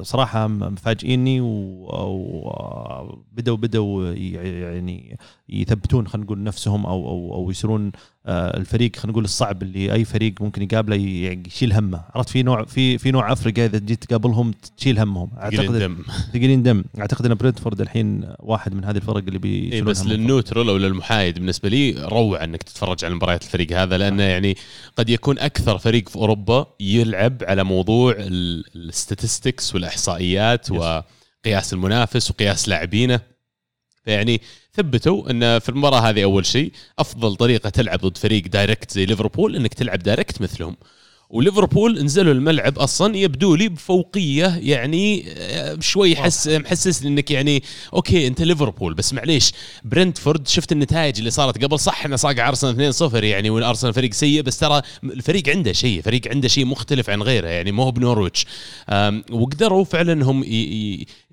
صراحة 0.02 0.46
م- 0.46 0.58
مفاجئيني 0.72 1.40
وبدأوا 1.40 3.56
بدأوا 3.56 4.08
ي- 4.12 4.32
يعني 4.60 5.18
يثبتون 5.48 6.08
خلينا 6.08 6.24
نقول 6.26 6.42
نفسهم 6.42 6.86
أو 6.86 7.08
أو 7.08 7.34
أو 7.34 7.50
يصيرون 7.50 7.86
آه، 7.86 7.92
الفريق 8.26 8.96
خلينا 8.96 9.12
نقول 9.12 9.24
الصعب 9.24 9.62
اللي 9.62 9.92
أي 9.92 10.04
فريق 10.04 10.34
ممكن 10.40 10.62
يقابله 10.62 10.96
يعني 10.96 11.42
يشيل 11.46 11.72
همه. 11.72 12.04
عرفت 12.14 12.28
في 12.28 12.42
نوع 12.42 12.64
في 12.64 12.98
في 12.98 13.10
نوع 13.10 13.32
فرق 13.32 13.58
يا 13.58 13.66
إذا 13.66 13.78
جيت 13.78 14.04
تقابلهم 14.04 14.54
تشيل 14.76 14.98
همهم. 14.98 15.30
أعتقد 15.38 15.74
الدم 15.74 15.96
ثقيلين 16.32 16.62
دم 16.62 16.84
أعتقد 17.00 17.26
إن 17.26 17.34
برنتفورد 17.34 17.80
الحين 17.80 18.34
واحد 18.38 18.74
من 18.74 18.84
هذه 18.84 18.96
الفرق 18.96 19.16
اللي 19.16 19.32
إيه 19.32 19.38
بيشيلون 19.38 19.90
بس 19.90 20.00
همهم. 20.00 20.12
لل 20.12 20.25
neutral 20.25 20.68
أو 20.68 20.76
للمحايد 20.76 21.34
بالنسبة 21.34 21.68
لي 21.68 21.94
روعة 21.98 22.44
إنك 22.44 22.62
تتفرج 22.62 23.04
على 23.04 23.14
مباريات 23.14 23.42
الفريق 23.42 23.72
هذا 23.72 23.98
لأنه 23.98 24.22
يعني 24.22 24.56
قد 24.96 25.10
يكون 25.10 25.38
أكثر 25.38 25.78
فريق 25.78 26.08
في 26.08 26.16
أوروبا 26.16 26.66
يلعب 26.80 27.42
على 27.42 27.64
موضوع 27.64 28.14
ال 28.18 28.33
statistics 28.33 29.74
والإحصائيات. 29.74 30.70
وقياس 30.70 31.72
المنافس 31.72 32.30
وقياس 32.30 32.68
لاعبينه. 32.68 33.20
فيعني 34.04 34.40
ثبتوا 34.78 35.30
إن 35.30 35.58
في 35.58 35.68
المباراة 35.68 36.00
هذه 36.00 36.24
أول 36.24 36.46
شيء 36.46 36.72
أفضل 36.98 37.36
طريقة 37.36 37.70
تلعب 37.70 37.98
ضد 37.98 38.16
فريق 38.16 38.46
direct 38.48 38.90
زي 38.90 39.06
ليفربول 39.06 39.56
إنك 39.56 39.74
تلعب 39.74 39.98
direct 39.98 40.42
مثلهم. 40.42 40.76
وليفربول 41.30 42.04
نزلوا 42.04 42.32
الملعب 42.32 42.78
أصلا 42.78 43.16
يبدو 43.16 43.54
لي 43.54 43.68
بفوقية 43.68 44.60
يعني 44.62 45.24
آه، 45.28 45.78
شوي 45.80 46.16
حس 46.16 46.48
محسسني 46.48 47.08
إنك 47.08 47.30
يعني 47.30 47.62
okay 47.94 48.26
أنت 48.26 48.42
ليفربول 48.42 48.94
بس 48.94 49.14
معليش 49.14 49.52
برنتفورد 49.84 50.48
شفت 50.48 50.72
النتائج 50.72 51.18
اللي 51.18 51.30
صارت 51.30 51.64
قبل؟ 51.64 51.78
صح 51.78 52.04
انه 52.04 52.16
صاقع 52.16 52.48
أرسنال 52.48 52.94
2-0 52.94 53.14
يعني 53.14 53.50
والارسنال 53.50 53.94
فريق 53.94 54.12
سيء 54.12 54.42
بس 54.42 54.58
ترى 54.58 54.82
الفريق 55.04 55.48
عنده 55.48 55.72
شيء 55.72 56.02
فريق 56.02 56.28
عنده 56.28 56.48
شيء 56.48 56.64
مختلف 56.64 57.10
عن 57.10 57.22
غيره 57.22 57.48
يعني 57.48 57.72
مو 57.72 57.82
هو 57.82 57.90
بنورويتش. 57.90 58.46
وقدروا 59.30 59.84
فعلا 59.84 60.12
انهم 60.12 60.42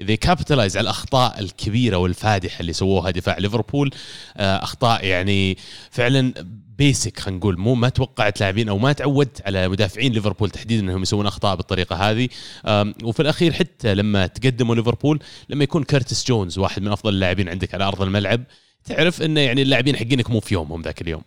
اذا 0.02 0.16
capitalize 0.16 0.78
على 0.78 0.84
الأخطاء 0.84 1.40
الكبيرة 1.40 1.98
والفادحة 1.98 2.60
اللي 2.60 2.74
سووها 2.74 3.12
دفاع 3.12 3.38
ليفربول. 3.38 3.92
آه، 4.38 4.64
أخطاء 4.64 5.06
يعني 5.06 5.58
فعلا 5.92 6.34
basic 6.78 7.20
خلينا 7.20 7.40
نقول. 7.40 7.60
مو 7.60 7.76
ما 7.76 7.90
توقعت 7.90 8.40
لاعبين 8.40 8.70
أو 8.70 8.78
ما 8.78 8.94
تعودت 8.94 9.42
على 9.46 9.68
مدافعين 9.70 10.14
ليفربول 10.14 10.50
تحديدا 10.50 10.84
إنهم 10.84 11.02
يسوون 11.02 11.28
أخطاء 11.28 11.56
بالطريقة 11.56 11.96
هذه. 11.96 12.30
وفي 13.04 13.20
الأخير 13.20 13.54
حتى 13.54 13.96
لما 13.96 14.28
تقدموا 14.28 14.76
ليفربول 14.76 15.20
لما 15.50 15.64
يكون 15.64 15.84
كيرتس 15.84 16.28
جونز 16.28 16.58
واحد 16.58 16.82
من 16.82 16.92
أفضل 16.92 17.14
اللاعبين 17.14 17.50
عندك 17.50 17.74
على 17.74 17.84
أرض 17.84 18.02
الملعب 18.02 18.44
تعرف 18.84 19.22
إنه 19.22 19.42
يعني 19.42 19.62
اللاعبين 19.62 19.96
حقينك 19.96 20.30
مو 20.30 20.40
في 20.40 20.54
يومهم 20.54 20.82
ذاك 20.82 21.02
اليوم. 21.02 21.22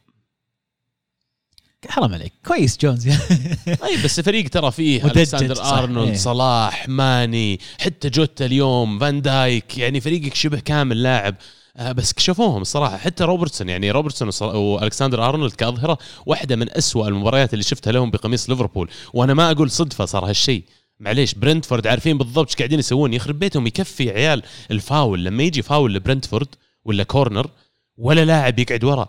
حرام 1.88 2.14
عليك. 2.14 2.32
كيرتس 2.46 2.78
جونز. 2.78 3.08
طيب 3.82 4.02
بس 4.04 4.20
فريق 4.20 4.48
ترى 4.48 4.70
فيه 4.70 5.24
صح، 5.24 5.64
أرنولد 5.72 6.08
إيه. 6.08 6.16
صلاح 6.16 6.88
ماني 6.88 7.60
حتى 7.80 8.08
جوتا 8.10 8.46
اليوم 8.46 8.98
فان 8.98 9.22
دايك 9.22 9.78
يعني 9.78 10.00
فريقك 10.00 10.34
شبه 10.34 10.60
كامل 10.60 11.02
لاعب. 11.02 11.34
بس 11.78 12.12
كشفوهم 12.12 12.62
الصراحة. 12.62 12.96
حتى 12.96 13.24
روبرتسون 13.24 13.68
يعني 13.68 13.90
روبرتسون 13.90 14.56
وألكسندر 14.56 15.28
أرنولد 15.28 15.52
كأظهرة 15.52 15.98
واحدة 16.26 16.56
من 16.56 16.76
أسوأ 16.76 17.08
المباريات 17.08 17.52
اللي 17.52 17.64
شفتها 17.64 17.92
لهم 17.92 18.10
بقميص 18.10 18.50
ليفربول. 18.50 18.90
وأنا 19.12 19.34
ما 19.34 19.50
أقول 19.50 19.70
صدفة 19.70 20.04
صار 20.04 20.28
هالشيء. 20.28 20.62
معليش 21.00 21.34
برنتفورد 21.34 21.86
عارفين 21.86 22.18
بالضبط 22.18 22.46
إيش 22.46 22.56
قاعدين 22.56 22.78
يسوون. 22.78 23.14
يخرب 23.14 23.38
بيتهم 23.38 23.66
يكفي 23.66 24.10
عيال 24.10 24.42
الفاول. 24.70 25.24
لما 25.24 25.42
يجي 25.42 25.62
فاول 25.62 25.94
لبرنتفورد 25.94 26.48
ولا 26.84 27.04
كورنر 27.04 27.50
ولا 27.96 28.24
لاعب 28.24 28.58
يقعد 28.58 28.84
ورا 28.84 29.08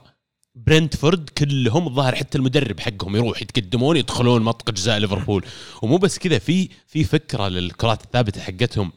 برنتفورد 0.55 1.29
كلهم 1.29 1.87
الظاهر 1.87 2.15
حتى 2.15 2.37
المدرب 2.37 2.79
حقهم 2.79 3.15
يروح 3.15 3.41
يتقدمون 3.41 3.97
يدخلون 3.97 4.45
منطقه 4.45 4.71
جزاء 4.71 4.97
ليفربول. 4.97 5.45
ومو 5.81 5.97
بس 5.97 6.19
كذا 6.19 6.39
في 6.39 6.69
في 6.87 7.03
فكرة 7.03 7.47
للكرات 7.47 8.03
الثابتة 8.03 8.41
حقتهم. 8.41 8.91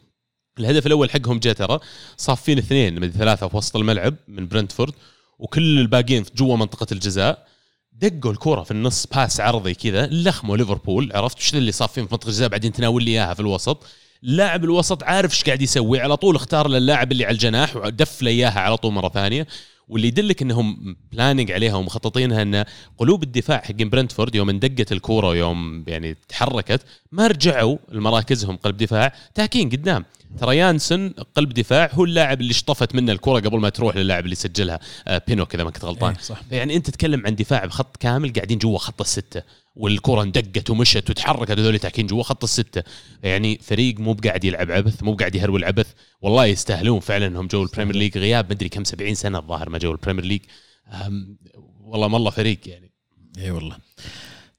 الهدف 0.59 0.87
الأول 0.87 1.11
حقهم 1.11 1.39
جاء 1.39 1.53
ترى 1.53 1.79
صافين 2.17 2.57
اثنين 2.57 2.99
من 2.99 3.11
ثلاثة 3.11 3.47
في 3.47 3.57
وسط 3.57 3.75
الملعب 3.75 4.15
من 4.27 4.47
برنتفورد 4.47 4.93
وكل 5.39 5.79
الباقيين 5.79 6.25
جوا 6.35 6.57
منطقة 6.57 6.87
الجزاء 6.91 7.47
دقوا 7.93 8.31
الكرة 8.31 8.63
في 8.63 8.71
النص 8.71 9.07
باس 9.07 9.39
عرضي 9.39 9.73
كذا 9.73 10.07
لخموا 10.07 10.57
ليفربول 10.57 11.11
عرفت؟ 11.15 11.37
إيش 11.37 11.55
اللي 11.55 11.71
صافين 11.71 12.07
في 12.07 12.13
منطقة 12.13 12.27
الجزاء؟ 12.27 12.49
بعدين 12.49 12.71
تناول 12.71 13.03
لي 13.03 13.11
إياها 13.11 13.33
في 13.33 13.39
الوسط. 13.39 13.85
لاعب 14.21 14.63
الوسط 14.63 15.03
عارف 15.03 15.31
إيش 15.31 15.43
قاعد 15.43 15.61
يسوي 15.61 15.99
على 15.99 16.17
طول 16.17 16.35
اختار 16.35 16.67
للاعب 16.67 17.11
اللي 17.11 17.25
على 17.25 17.33
الجناح 17.33 17.75
ودف 17.75 18.21
لي 18.21 18.29
إياها 18.29 18.59
على 18.59 18.77
طول 18.77 18.93
مرة 18.93 19.09
ثانية. 19.09 19.47
واللي 19.87 20.07
يدلك 20.07 20.41
إنهم 20.41 20.95
planning 21.11 21.51
عليها 21.51 21.75
ومخططينها 21.75 22.41
ان 22.41 22.65
قلوب 22.97 23.23
الدفاع 23.23 23.61
حقين 23.61 23.89
برنتفورد 23.89 24.35
يوم 24.35 24.49
اندقت 24.49 24.91
الكورة 24.91 25.27
ويوم 25.27 25.83
يعني 25.87 26.17
تحركت 26.27 26.81
ما 27.11 27.27
رجعوا 27.27 27.77
لمراكزهم 27.91 28.57
قلب 28.57 28.77
دفاع 28.77 29.13
تاكين 29.35 29.69
قدام. 29.69 30.05
ترى 30.39 30.57
يانسن 30.57 31.13
قلب 31.35 31.53
دفاع 31.53 31.89
هو 31.93 32.03
اللاعب 32.03 32.41
اللي 32.41 32.51
اشطفت 32.51 32.95
منه 32.95 33.11
الكرة 33.11 33.39
قبل 33.39 33.59
ما 33.59 33.69
تروح 33.69 33.95
للاعب 33.95 34.25
اللي 34.25 34.35
سجلها 34.35 34.79
آه 35.07 35.21
بينو 35.27 35.45
كذا 35.45 35.63
ما 35.63 35.71
كنت 35.71 35.85
غلطان. 35.85 36.13
إيه، 36.13 36.21
صح. 36.21 36.41
يعني 36.51 36.75
أنت 36.75 36.89
تتكلم 36.89 37.25
عن 37.25 37.35
دفاع 37.35 37.65
بخط 37.65 37.97
كامل 37.97 38.33
قاعدين 38.33 38.57
جوا 38.57 38.77
خط 38.77 39.01
الستة 39.01 39.43
والكرة 39.75 40.23
اندقت 40.23 40.69
ومشت 40.69 41.09
وتحركت 41.09 41.51
هذول 41.51 41.79
تاكين 41.79 42.07
جوا 42.07 42.23
خط 42.23 42.43
الستة. 42.43 42.83
يعني 43.23 43.59
فريق 43.61 43.99
مو 43.99 44.13
بقاعد 44.13 44.43
يلعب 44.43 44.71
عبث 44.71 45.03
مو 45.03 45.13
بقاعد 45.13 45.35
يهرول 45.35 45.63
عبث. 45.63 45.87
والله 46.21 46.45
يستاهلون 46.45 46.99
فعلا 46.99 47.27
إنهم 47.27 47.47
جو 47.47 47.63
البريمير 47.63 47.95
ليج 47.95 48.17
غياب. 48.17 48.51
مدري 48.51 48.69
كم 48.69 48.83
70 48.83 49.15
سنة 49.15 49.39
الظاهر 49.39 49.69
ما 49.69 49.77
جو 49.77 49.91
البريمير 49.91 50.25
ليج. 50.25 50.41
والله 51.81 52.13
والله 52.13 52.31
فريق 52.31 52.59
يعني. 52.65 52.91
اي 53.37 53.51
والله. 53.51 53.77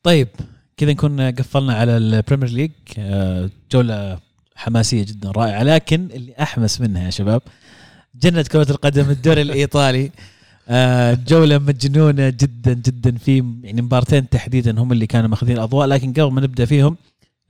طيب 0.02 0.28
كذا 0.76 0.92
نكون 0.92 1.20
قفلنا 1.20 1.74
على 1.74 1.96
البريمير 1.96 2.48
ليج. 2.48 2.70
آه، 2.98 3.50
جوله 3.72 4.18
حماسية 4.54 5.04
جدا 5.04 5.30
رائعة. 5.30 5.62
لكن 5.62 6.08
اللي 6.14 6.34
أحمس 6.42 6.80
منها 6.80 7.04
يا 7.04 7.10
شباب 7.10 7.42
جنة 8.22 8.42
كرة 8.42 8.70
القدم 8.70 9.10
الدوري 9.10 9.42
الإيطالي. 9.42 10.10
آه، 10.68 11.18
جولة 11.28 11.58
مجنونة 11.58 12.28
جدا 12.28 12.72
جدا 12.72 13.18
في 13.18 13.44
يعني 13.62 13.82
مبارتين 13.82 14.28
تحديدا 14.28 14.80
هم 14.80 14.92
اللي 14.92 15.06
كانوا 15.06 15.28
ماخذين 15.28 15.56
الأضواء. 15.56 15.86
لكن 15.86 16.12
قبل 16.12 16.32
ما 16.32 16.40
نبدأ 16.40 16.64
فيهم 16.64 16.96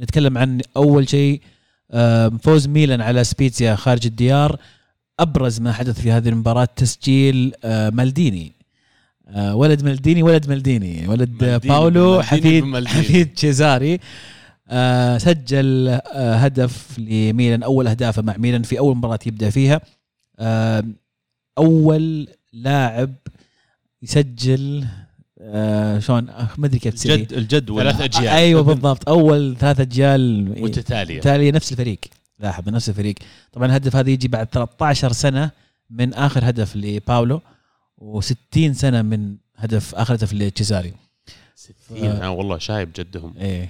نتكلم 0.00 0.38
عن 0.38 0.60
أول 0.76 1.08
شيء 1.08 1.40
آه، 1.90 2.28
فوز 2.42 2.66
ميلان 2.68 3.00
على 3.00 3.24
سبيتزيا 3.24 3.74
خارج 3.74 4.06
الديار. 4.06 4.58
أبرز 5.20 5.60
ما 5.60 5.72
حدث 5.72 6.00
في 6.00 6.12
هذه 6.12 6.28
المباراة 6.28 6.68
تسجيل 6.76 7.52
آه، 7.64 7.90
مالديني. 7.90 8.52
ولد 9.36 9.84
مالديني 9.84 10.22
ولد 10.22 10.48
مالديني. 10.48 11.08
ولد 11.08 11.30
مالديني 11.30 11.58
باولو 11.58 12.10
مالديني 12.10 12.22
حفيد 12.22 12.64
مالديني. 12.64 13.04
حفيد 13.04 13.34
تشيزاري 13.34 14.00
آه، 14.68 15.18
سجل 15.18 15.88
آه، 15.88 16.34
هدف 16.34 16.98
لميلان 16.98 17.62
أول 17.62 17.86
اهدافه 17.86 18.22
مع 18.22 18.36
ميلان 18.36 18.62
في 18.62 18.78
أول 18.78 18.96
مباراة 18.96 19.18
يبدأ 19.26 19.50
فيها. 19.50 19.80
آه، 20.38 20.84
أول 21.58 22.28
لاعب 22.52 23.14
يسجل 24.02 24.86
آه، 25.40 25.98
شلون؟ 25.98 26.28
آه، 26.30 26.48
ما 26.58 26.66
أدري 26.66 26.78
كيف 26.78 26.94
تصير 26.94 27.14
الجد 27.14 27.32
الجد 27.32 27.68
ثلاث 27.68 27.94
ولا 27.96 28.04
أجيال. 28.04 28.28
أيوه 28.28 28.62
بالضبط. 28.62 29.08
أول 29.08 29.56
ثلاث 29.58 29.80
أجيال 29.80 30.44
متتالية. 30.62 31.14
بالتالي 31.14 31.50
نفس 31.50 31.72
الفريق. 31.72 31.98
لاحظ 32.38 32.68
نفس 32.68 32.88
الفريق. 32.88 33.14
طبعا 33.52 33.66
الهدف 33.66 33.96
هذا 33.96 34.10
يجي 34.10 34.28
بعد 34.28 34.46
13 34.46 35.12
سنة 35.12 35.50
من 35.90 36.14
آخر 36.14 36.48
هدف 36.48 36.76
لباولو 36.76 37.40
و60 38.00 38.72
سنة 38.72 39.02
من 39.02 39.36
هدف 39.56 39.94
آخر 39.94 40.14
هدف 40.14 40.34
لتشيزاري. 40.34 40.92
60 41.54 42.06
آه 42.06 42.30
والله 42.30 42.58
شايب 42.58 42.90
جدهم. 42.96 43.34
إيه. 43.40 43.68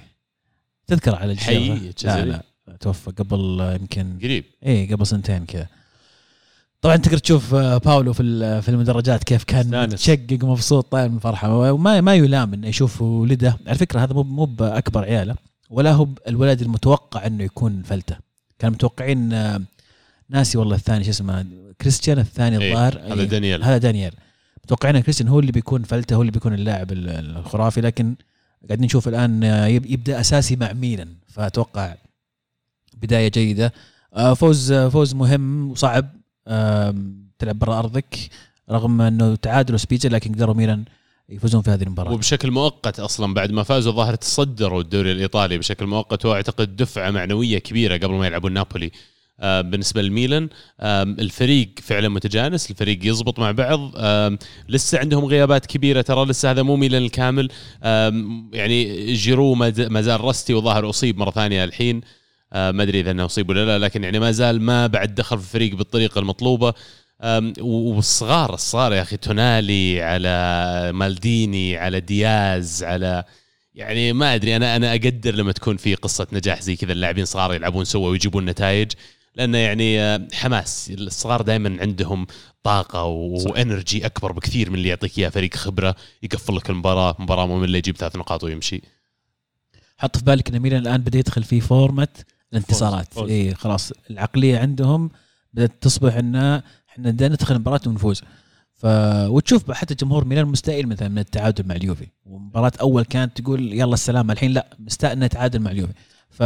تذكر 0.87 1.15
على 1.15 1.31
الجزيرة؟ 1.31 1.75
حي 1.75 1.91
لا؟ 2.25 2.43
لا 2.67 2.75
توفى 2.79 3.11
قبل 3.11 3.61
آه، 3.61 3.73
يمكن 3.73 4.19
قريب. 4.23 4.43
إيه 4.65 4.93
قبل 4.95 5.07
سنتين 5.07 5.45
كذا. 5.45 5.67
طبعا 6.81 6.95
تقدر 6.95 7.17
تشوف 7.17 7.53
آه، 7.53 7.77
باولو 7.77 8.13
في 8.13 8.61
في 8.61 8.69
المدرجات 8.69 9.23
كيف 9.23 9.43
كان. 9.43 9.83
متشقق 9.83 10.39
ومبسوط 10.43 10.91
طاير 10.91 11.09
من 11.09 11.15
الفرحه 11.15 11.55
وما 11.71 12.01
ما 12.01 12.15
يلام 12.15 12.53
إنه 12.53 12.67
يشوف 12.67 13.01
ولده. 13.01 13.57
على 13.67 13.77
فكرة 13.77 13.99
هذا 14.03 14.13
مو 14.13 14.23
مو 14.23 14.45
بأكبر 14.45 15.03
عيالة 15.03 15.35
ولا 15.69 15.91
هو 15.91 16.07
الولد 16.27 16.61
المتوقع 16.61 17.25
إنه 17.27 17.43
يكون 17.43 17.83
فلتة. 17.83 18.17
كان 18.59 18.71
متوقعين 18.71 19.33
آه، 19.33 19.61
ناسي 20.29 20.57
والله 20.57 20.75
الثاني 20.75 21.03
شو 21.03 21.09
اسمه 21.09 21.45
كريستيان 21.81 22.19
الثاني 22.19 22.57
إيه، 22.61 22.69
الظاهر. 22.71 23.13
هذا 23.13 23.21
إيه، 23.21 23.27
دانيال 23.27 23.63
هذا 23.63 23.77
دانيال 23.77 24.13
متوقعين 24.65 24.95
إن 24.95 25.01
كريستيان 25.01 25.29
هو 25.29 25.39
اللي 25.39 25.51
بيكون 25.51 25.83
فلتة 25.83 26.15
هو 26.15 26.21
اللي 26.21 26.31
بيكون 26.31 26.53
اللاعب 26.53 26.91
ال- 26.91 27.09
الخرافي 27.37 27.81
لكن 27.81 28.15
قاعدين 28.67 28.85
نشوف 28.85 29.07
الآن 29.07 29.43
آه، 29.43 29.65
يب- 29.67 29.85
يبدأ 29.85 30.19
أساسي 30.19 30.55
مع 30.55 30.73
ميلان. 30.73 31.15
فأتوقع 31.27 31.95
بداية 32.97 33.27
جيدة. 33.31 33.73
آه، 34.13 34.33
فوز 34.33 34.71
آه، 34.71 34.89
فوز 34.89 35.13
مهم 35.13 35.71
وصعب. 35.71 36.09
تلعب 37.39 37.59
برا 37.59 37.79
أرضك. 37.79 38.15
رغم 38.71 39.01
أنه 39.01 39.35
تعادلوا 39.35 39.77
سبيتزا 39.77 40.09
لكن 40.09 40.33
قدروا 40.33 40.55
ميلان 40.55 40.83
يفوزون 41.29 41.61
في 41.61 41.69
هذه 41.71 41.83
المباراة. 41.83 42.11
وبشكل 42.13 42.51
مؤقت 42.51 42.99
أصلا 42.99 43.33
بعد 43.33 43.51
ما 43.51 43.63
فازوا 43.63 43.91
ظاهر 43.93 44.15
تصدروا 44.15 44.81
الدوري 44.81 45.11
الإيطالي 45.11 45.57
بشكل 45.57 45.85
مؤقت 45.85 46.25
وأعتقد 46.25 46.75
دفعة 46.75 47.11
معنوية 47.11 47.57
كبيرة 47.59 47.97
قبل 47.97 48.13
ما 48.13 48.27
يلعبون 48.27 48.53
نابولي. 48.53 48.91
بالنسبة 49.39 50.01
لميلان 50.01 50.49
آم، 50.81 51.11
الفريق 51.19 51.69
فعلا 51.81 52.09
متجانس 52.09 52.71
الفريق 52.71 52.99
يزبط 53.03 53.39
مع 53.39 53.51
بعض. 53.51 53.91
لسه 54.69 54.99
عندهم 54.99 55.25
غيابات 55.25 55.65
كبيرة 55.65 56.01
ترى 56.01 56.25
لسه 56.25 56.51
هذا 56.51 56.61
مو 56.61 56.75
ميلان 56.75 57.01
الكامل. 57.01 57.49
يعني 58.53 59.13
جيرو 59.13 59.55
ما 59.55 60.01
زال 60.01 60.21
rusty 60.21 60.53
وظاهر 60.53 60.89
أصيب 60.89 61.17
مرة 61.17 61.31
ثانية 61.31 61.63
الحين. 61.63 62.01
آه، 62.53 62.71
ما 62.71 62.83
أدري 62.83 62.99
إذا 62.99 63.11
إنه 63.11 63.25
أصيب 63.25 63.49
ولا 63.49 63.65
لا 63.65 63.85
لكن 63.85 64.03
يعني 64.03 64.19
ما 64.19 64.31
زال 64.31 64.61
ما 64.61 64.87
بعد 64.87 65.15
دخل 65.15 65.37
في 65.37 65.43
الفريق 65.45 65.75
بالطريقة 65.75 66.19
المطلوبة. 66.19 66.73
والصغار 67.59 68.53
الصغار 68.53 68.93
يا 68.93 69.01
أخي 69.01 69.17
تونالي 69.17 70.01
على 70.01 70.91
مالديني 70.93 71.77
على 71.77 71.99
دياز 71.99 72.83
على 72.83 73.23
يعني 73.75 74.13
ما 74.13 74.35
أدري 74.35 74.55
أنا 74.55 74.75
أنا 74.75 74.91
أقدر 74.91 75.35
لما 75.35 75.51
تكون 75.51 75.77
في 75.77 75.95
قصة 75.95 76.27
نجاح 76.33 76.61
زي 76.61 76.75
كذا 76.75 76.91
اللاعبين 76.91 77.25
صغار 77.25 77.53
يلعبون 77.53 77.85
سوا 77.85 78.09
ويجيبون 78.09 78.45
نتائج. 78.45 78.91
لأنه 79.35 79.57
يعني 79.57 80.01
آه، 80.01 80.27
حماس 80.33 80.91
الصغار 80.97 81.41
دائما 81.41 81.77
عندهم 81.81 82.27
طاقة 82.63 83.03
و 83.03 83.18
energy 83.18 84.05
أكبر 84.05 84.31
بكثير 84.31 84.69
من 84.69 84.75
اللي 84.75 84.89
يعطيك 84.89 85.19
إياه. 85.19 85.29
فريق 85.29 85.55
خبرة 85.55 85.95
يقفل 86.23 86.55
لك 86.55 86.69
المباراة 86.69 87.15
مباراة 87.19 87.45
ممله 87.45 87.77
يجيب 87.77 87.97
ثلاث 87.97 88.15
نقاط 88.15 88.43
ويمشي. 88.43 88.81
حط 89.97 90.17
في 90.17 90.23
بالك 90.23 90.49
إن 90.49 90.59
ميلان 90.59 90.81
الآن 90.81 91.01
بدأ 91.01 91.19
يدخل 91.19 91.43
في 91.43 91.61
فورمه 91.61 92.07
الانتصارات. 92.53 93.17
اي 93.17 93.55
خلاص. 93.55 93.91
العقلية 94.09 94.59
عندهم 94.59 95.09
بدأت 95.53 95.71
تصبح 95.81 96.15
إن 96.15 96.35
إحنا 96.89 97.11
بدنا 97.11 97.27
ندخل 97.27 97.55
المباراة 97.55 97.81
ونفوز. 97.87 98.21
ف 98.73 98.85
وتشوف 99.27 99.71
حتى 99.71 99.95
جمهور 99.95 100.25
ميلان 100.25 100.45
مستائل 100.45 100.87
مثلا 100.87 101.07
من 101.07 101.19
التعادل 101.19 101.67
مع 101.67 101.75
اليوفي. 101.75 102.07
ومباراة 102.25 102.71
أول 102.81 103.03
كانت 103.03 103.41
تقول 103.41 103.73
يلا 103.73 103.93
السلامه 103.93 104.33
الحين 104.33 104.51
لا 104.51 104.77
مستاء 104.79 105.13
إنه 105.13 105.25
يتعادل 105.25 105.59
مع 105.59 105.71
اليوفي. 105.71 105.93
ف 106.29 106.43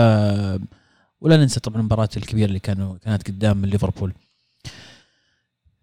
ولا 1.21 1.37
ننسى 1.37 1.59
طبعا 1.59 1.79
المباراة 1.79 2.09
الكبيرة 2.17 2.45
اللي 2.47 2.59
كانوا 2.59 2.97
كانت 2.97 3.27
قدام 3.27 3.65
ليفربول. 3.65 4.13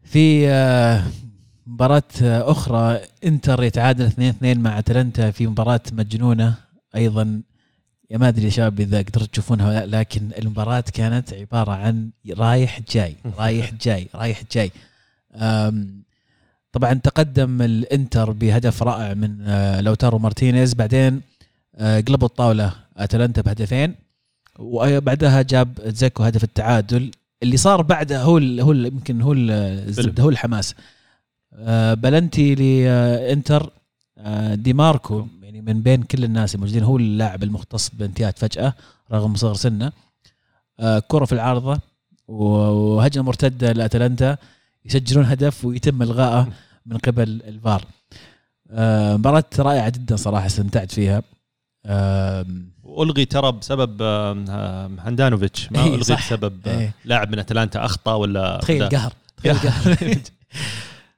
في 0.02 0.48
آه، 0.48 1.02
مباراة 1.66 2.02
آه، 2.22 2.50
أخرى 2.50 3.00
إنتر 3.24 3.62
يتعادل 3.62 4.06
2-2 4.06 4.58
مع 4.58 4.78
أتلانتا 4.78 5.30
في 5.30 5.46
مباراة 5.46 5.80
مجنونة. 5.92 6.54
أيضا 6.96 7.42
يا 8.10 8.18
ما 8.18 8.28
أدري 8.28 8.44
يا 8.44 8.50
شباب 8.50 8.80
إذا 8.80 8.98
قدرت 8.98 9.32
تشوفونها 9.32 9.68
ولا 9.68 9.86
لا 9.86 9.98
لكن 9.98 10.30
المباراة 10.38 10.84
كانت 10.94 11.32
عبارة 11.34 11.72
عن 11.72 12.10
رايح 12.30 12.80
جاي 12.92 13.16
رايح 13.38 13.74
جاي 13.74 14.08
رايح 14.14 14.42
جاي. 14.52 14.70
طبعا 16.72 16.94
تقدم 16.94 17.62
الإنتر 17.62 18.30
بهدف 18.32 18.82
رائع 18.82 19.14
من 19.14 19.40
آه، 19.42 19.80
لوتارو 19.80 20.18
مارتينيز. 20.18 20.74
بعدين 20.74 21.20
قلبوا 21.80 22.28
الطاولة 22.28 22.72
أتلانتا 22.96 23.42
بهدفين. 23.42 23.94
وبعدها 24.58 25.42
جاب 25.42 25.78
جيكو 25.84 26.22
هدف 26.22 26.44
التعادل. 26.44 27.10
اللي 27.42 27.56
صار 27.56 27.82
بعده 27.82 28.22
هو 28.22 28.38
ال 28.38 28.60
هو 28.60 28.72
يمكن 28.72 29.20
هو 29.22 29.32
ال- 29.32 29.50
الزبده 29.88 30.22
هو 30.22 30.28
الحماس. 30.28 30.74
آه، 31.54 31.94
بلنتي 31.94 32.54
لانتر. 32.54 33.70
آه، 34.18 34.54
دي 34.54 34.72
ماركو 34.72 35.26
يعني 35.42 35.60
من 35.60 35.82
بين 35.82 36.02
كل 36.02 36.24
الناس 36.24 36.54
الموجودين 36.54 36.82
هو 36.82 36.96
اللاعب 36.96 37.42
المختص 37.42 37.88
بالانتهاءات 37.90 38.38
فجأة 38.38 38.74
رغم 39.12 39.34
صغر 39.34 39.54
سنه. 39.54 39.92
آه، 40.80 40.98
كرة 41.08 41.24
في 41.24 41.32
العارضة 41.32 41.80
وهجمة 42.28 43.24
مرتدة 43.24 43.72
لأتلانتا. 43.72 44.36
يسجلون 44.84 45.24
هدف 45.24 45.64
ويتم 45.64 46.02
الغائه 46.02 46.48
من 46.86 46.96
قبل 46.98 47.22
الفار. 47.48 47.84
مباراة 49.18 49.44
رائعة 49.58 49.88
جدا 49.88 50.16
صراحة 50.16 50.46
استمتعت 50.46 50.92
فيها. 50.92 51.22
والغي 52.96 53.24
ترى 53.24 53.52
بسبب 53.52 54.02
آم، 54.02 54.44
آم، 54.50 55.00
هاندانوفيتش 55.00 55.72
ما 55.72 55.82
إيه، 55.84 55.88
الغي 55.88 56.04
صح. 56.04 56.26
بسبب 56.26 56.68
إيه. 56.68 56.86
آه، 56.86 56.90
لاعب 57.04 57.30
من 57.32 57.38
أتلانتا 57.38 57.84
أخطأ 57.84 58.14
ولا 58.14 58.58
تخيل. 58.62 58.88
قهر 58.88 59.12
تخيل 59.36 59.58
قهر. 59.68 59.96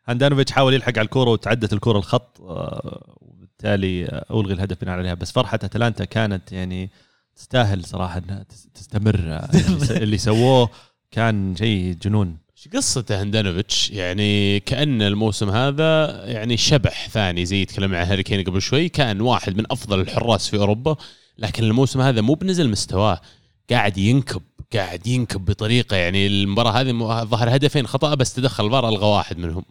هاندانوفيتش 0.09 0.53
حاول 0.53 0.75
يلحق 0.75 0.99
على 0.99 1.05
الكورة 1.05 1.31
وتعدت 1.31 1.73
الكورة 1.73 1.99
الخط 1.99 2.41
آه، 2.41 3.17
وبالتالي 3.21 4.05
آه، 4.07 4.25
ألغي 4.31 4.55
الهدف 4.55 4.77
بناء 4.83 4.99
عليها. 4.99 5.15
بس 5.15 5.33
فرحة 5.33 5.55
أتلانتا 5.63 6.05
كانت 6.05 6.53
يعني 6.53 6.91
تستاهل 7.37 7.85
صراحة 7.85 8.19
إنها 8.19 8.43
تس- 8.49 8.69
تستمر 8.75 9.17
آه، 9.19 9.49
اللي 9.55 9.87
س- 9.87 9.91
اللي 9.91 10.19
سووه 10.19 10.71
كان 11.11 11.57
شيء 11.57 11.93
جنون. 12.03 12.37
إيش 12.59 12.69
قصته 12.77 13.23
هندانوفيتش؟ 13.23 13.91
يعني 13.91 14.61
كأن 14.61 15.03
الموسم 15.03 15.51
هذا 15.51 16.23
يعني 16.25 16.57
شبح 16.57 17.09
ثاني 17.09 17.47
زي 17.47 17.65
تكلمنا 17.65 17.99
عن 17.99 18.07
هاري 18.07 18.23
كين 18.23 18.45
قبل 18.45 18.63
شوي 18.63 18.89
كان 18.89 19.21
واحد 19.21 19.57
من 19.57 19.65
أفضل 19.71 20.01
الحراس 20.01 20.49
في 20.49 20.57
أوروبا. 20.57 20.97
لكن 21.39 21.65
الموسم 21.65 22.01
هذا 22.01 22.21
مو 22.21 22.35
بنزل 22.35 22.71
مستواه. 22.71 23.21
قاعد 23.71 23.99
ينكب 23.99 24.43
قاعد 24.75 25.07
ينكب 25.07 25.45
بطريقة 25.45 25.97
يعني 25.97 26.27
المباراة 26.27 26.71
هذه 26.81 26.93
ظهر 27.25 27.57
هدفين 27.57 27.87
خطأ 27.87 28.15
بس 28.15 28.33
تدخل 28.35 28.67
الفار 28.67 28.89
ألغى 28.89 29.07
واحد 29.07 29.39
منهم. 29.39 29.65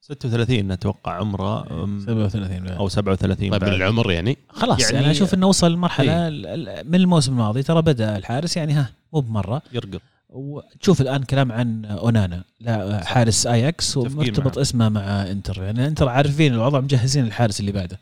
36 0.00 0.70
أتوقع 0.72 1.12
عمره 1.12 1.84
أم، 1.84 2.00
37 2.00 2.68
أو 2.68 2.88
37 2.88 3.50
طيب. 3.50 3.64
العمر 3.64 4.10
يعني؟ 4.12 4.36
خلاص 4.48 4.80
يعني- 4.80 4.92
يعني 4.94 5.04
أنا 5.06 5.12
أشوف 5.12 5.34
إنه 5.34 5.46
وصل 5.46 5.76
مرحلة 5.76 6.12
إيه. 6.12 6.28
ال- 6.28 6.88
من 6.88 6.94
الموسم 6.94 7.32
الماضي 7.32 7.62
ترى 7.62 7.82
بدأ 7.82 8.16
الحارس 8.16 8.56
يعني 8.56 8.72
ها 8.72 8.90
مو 9.12 9.20
بمرة. 9.20 9.62
يرقل 9.72 10.00
وتشوف 10.30 11.00
الآن 11.00 11.22
كلام 11.22 11.52
عن 11.52 11.84
أونانا 11.84 12.42
لا 12.60 13.04
حارس 13.04 13.46
أياكس 13.46 13.96
ومرتبط 13.96 14.56
معه. 14.56 14.62
اسمه 14.62 14.88
مع 14.88 15.00
إنتر. 15.30 15.62
يعني 15.62 15.86
إنتر 15.86 16.08
عارفين 16.08 16.54
الوضع 16.54 16.80
مجهزين 16.80 17.24
الحارس 17.24 17.60
اللي 17.60 17.72
بعده. 17.72 17.98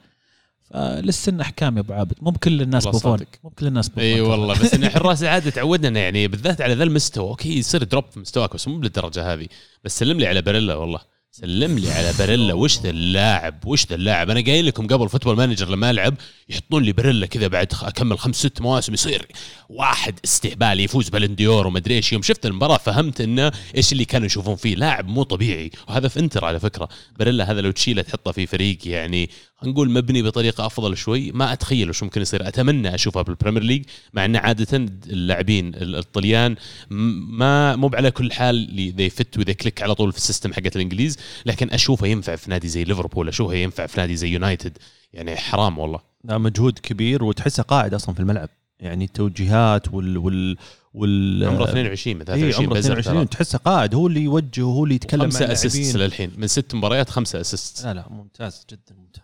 فلسا 0.71 1.41
أحكام 1.41 1.77
يا 1.77 1.81
أبو 1.81 1.93
عابد. 1.93 2.15
مو 2.23 2.31
بكل 2.31 2.63
الناس 2.63 2.87
بوفون. 2.87 3.19
مو 3.45 3.51
بكل 3.51 3.67
الناس 3.67 3.89
بوفون 3.89 4.05
إي. 4.05 4.21
والله 4.21 4.55
بس 4.55 4.75
إن 4.75 4.89
حراس 4.99 5.23
العاده 5.23 5.51
تعودنا 5.51 6.01
يعني 6.01 6.29
بالذات 6.29 6.61
على 6.61 6.75
ذا 6.75 6.85
المستوى 6.85 7.29
أوكي 7.29 7.59
يصير 7.59 7.85
drop 7.85 8.05
في 8.11 8.21
مستواك 8.21 8.55
بس 8.55 8.69
مو 8.69 8.79
بالدرجة 8.79 9.33
هذه. 9.33 9.47
بس 9.85 9.99
سلم 9.99 10.19
لي 10.21 10.27
على 10.27 10.43
باريلا 10.43 10.75
والله. 10.75 11.01
سلم 11.31 11.79
لي 11.79 11.91
على 11.91 12.13
باريلا. 12.19 12.55
وش 12.55 12.79
ذا 12.81 12.91
اللاعب؟ 12.91 13.67
وش 13.67 13.87
ذا 13.87 13.95
اللاعب؟ 13.95 14.31
أنا 14.31 14.41
قايل 14.41 14.67
لكم 14.67 14.87
قبل 14.87 15.09
Football 15.09 15.37
Manager 15.37 15.69
لما 15.69 15.91
ألعب 15.91 16.15
يحطون 16.49 16.83
لي 16.83 16.93
باريلا 16.93 17.27
كذا 17.27 17.47
بعد 17.47 17.73
أكمل 17.83 18.19
خمس 18.19 18.37
ست 18.37 18.61
مواسم 18.61 18.95
يصير 18.95 19.27
واحد 19.69 20.15
استهبال 20.25 20.81
يفوز 20.81 21.09
بالون 21.09 21.42
دور 21.42 21.67
ومدري 21.67 21.95
إيش. 21.97 22.13
يوم 22.13 22.23
شفت 22.23 22.47
المباراة 22.47 22.77
فهمت 22.77 23.21
إنه 23.21 23.53
إيش 23.77 23.93
اللي 23.93 24.05
كانوا 24.05 24.27
يشوفون 24.27 24.57
فيه. 24.57 24.75
لاعب 24.75 25.09
مو 25.09 25.23
طبيعي. 25.23 25.71
وهذا 25.89 26.09
في 26.09 26.21
إنتر 26.21 26.45
على 26.45 26.61
فكرة. 26.61 26.89
باريلا 27.19 27.51
هذا 27.51 27.61
لو 27.61 27.71
تشيله 27.71 28.03
تحطه 28.03 28.33
في 28.33 28.47
فريق 28.47 28.79
يعني 28.85 29.31
نقول 29.65 29.91
مبني 29.91 30.23
بطريقة 30.23 30.67
أفضل 30.67 30.97
شوي. 30.97 31.33
ما 31.33 31.53
أتخيل 31.53 31.91
وش 31.91 32.03
ممكن 32.03 32.21
يصير. 32.21 32.49
أتمنى 32.49 32.95
أشوفها 32.95 33.23
بالبريمير 33.23 33.63
ليج 33.63 33.85
مع 34.15 34.25
إن 34.25 34.37
عادة 34.37 34.87
اللاعبين 35.07 35.75
ال- 35.75 35.97
الطليان 35.97 36.57
ما 36.91 37.77
مو 37.77 37.91
على 37.95 38.11
كل 38.11 38.33
حال 38.33 38.69
they 38.97 39.11
fit 39.11 39.39
و 39.39 39.42
they 39.42 39.55
click 39.55 39.83
على 39.83 39.95
طول 39.95 40.13
في 40.13 40.19
ال 40.19 40.24
system 40.24 40.53
حقت 40.53 40.77
الإنجليز 40.77 41.17
لكن 41.47 41.71
أشوفه 41.71 42.07
ينفع 42.07 42.37
في 42.37 42.51
نادي 42.51 42.69
زي 42.69 42.85
ليفربول 42.85 43.29
أشوفه 43.29 43.55
ينفع 43.55 43.87
في 43.87 44.01
نادي 44.01 44.17
زي 44.17 44.29
يونايتد. 44.29 44.79
يعني 45.13 45.37
حرام 45.37 45.79
والله. 45.79 46.01
لا 46.25 46.39
مجهود 46.39 46.79
كبير 46.79 47.25
وتحسه 47.25 47.63
قاعد 47.63 47.95
أصلا 47.95 48.15
في 48.15 48.21
الملعب. 48.21 48.49
يعني 48.81 49.05
التوجيهات 49.05 49.95
وال 49.95 50.19
وال 50.19 50.57
وال 50.95 51.45
عمره 51.45 51.65
22 51.65 52.17
من 52.17 52.21
اي 52.23 52.27
23 52.27 52.67
عمره 52.67 52.79
بزر 52.79 52.93
22 52.99 53.29
تحسه 53.29 53.59
قاعد 53.59 53.95
هو 53.95 54.07
اللي 54.07 54.21
يوجه 54.21 54.63
وهو 54.63 54.85
اللي 54.85 54.95
يتكلم 54.95 55.21
مع 55.21 55.27
خمسة 55.27 55.53
assist 55.53 55.77
اللاعبين 55.77 56.07
للحين 56.07 56.31
من 56.37 56.47
ست 56.47 56.75
مباريات 56.75 57.11
خمسة 57.11 57.41
assist 57.41 57.85
لا 57.85 57.95
لا 57.95 58.07
ممتاز 58.11 58.67
جدا 58.71 58.95
ممتاز. 58.99 59.23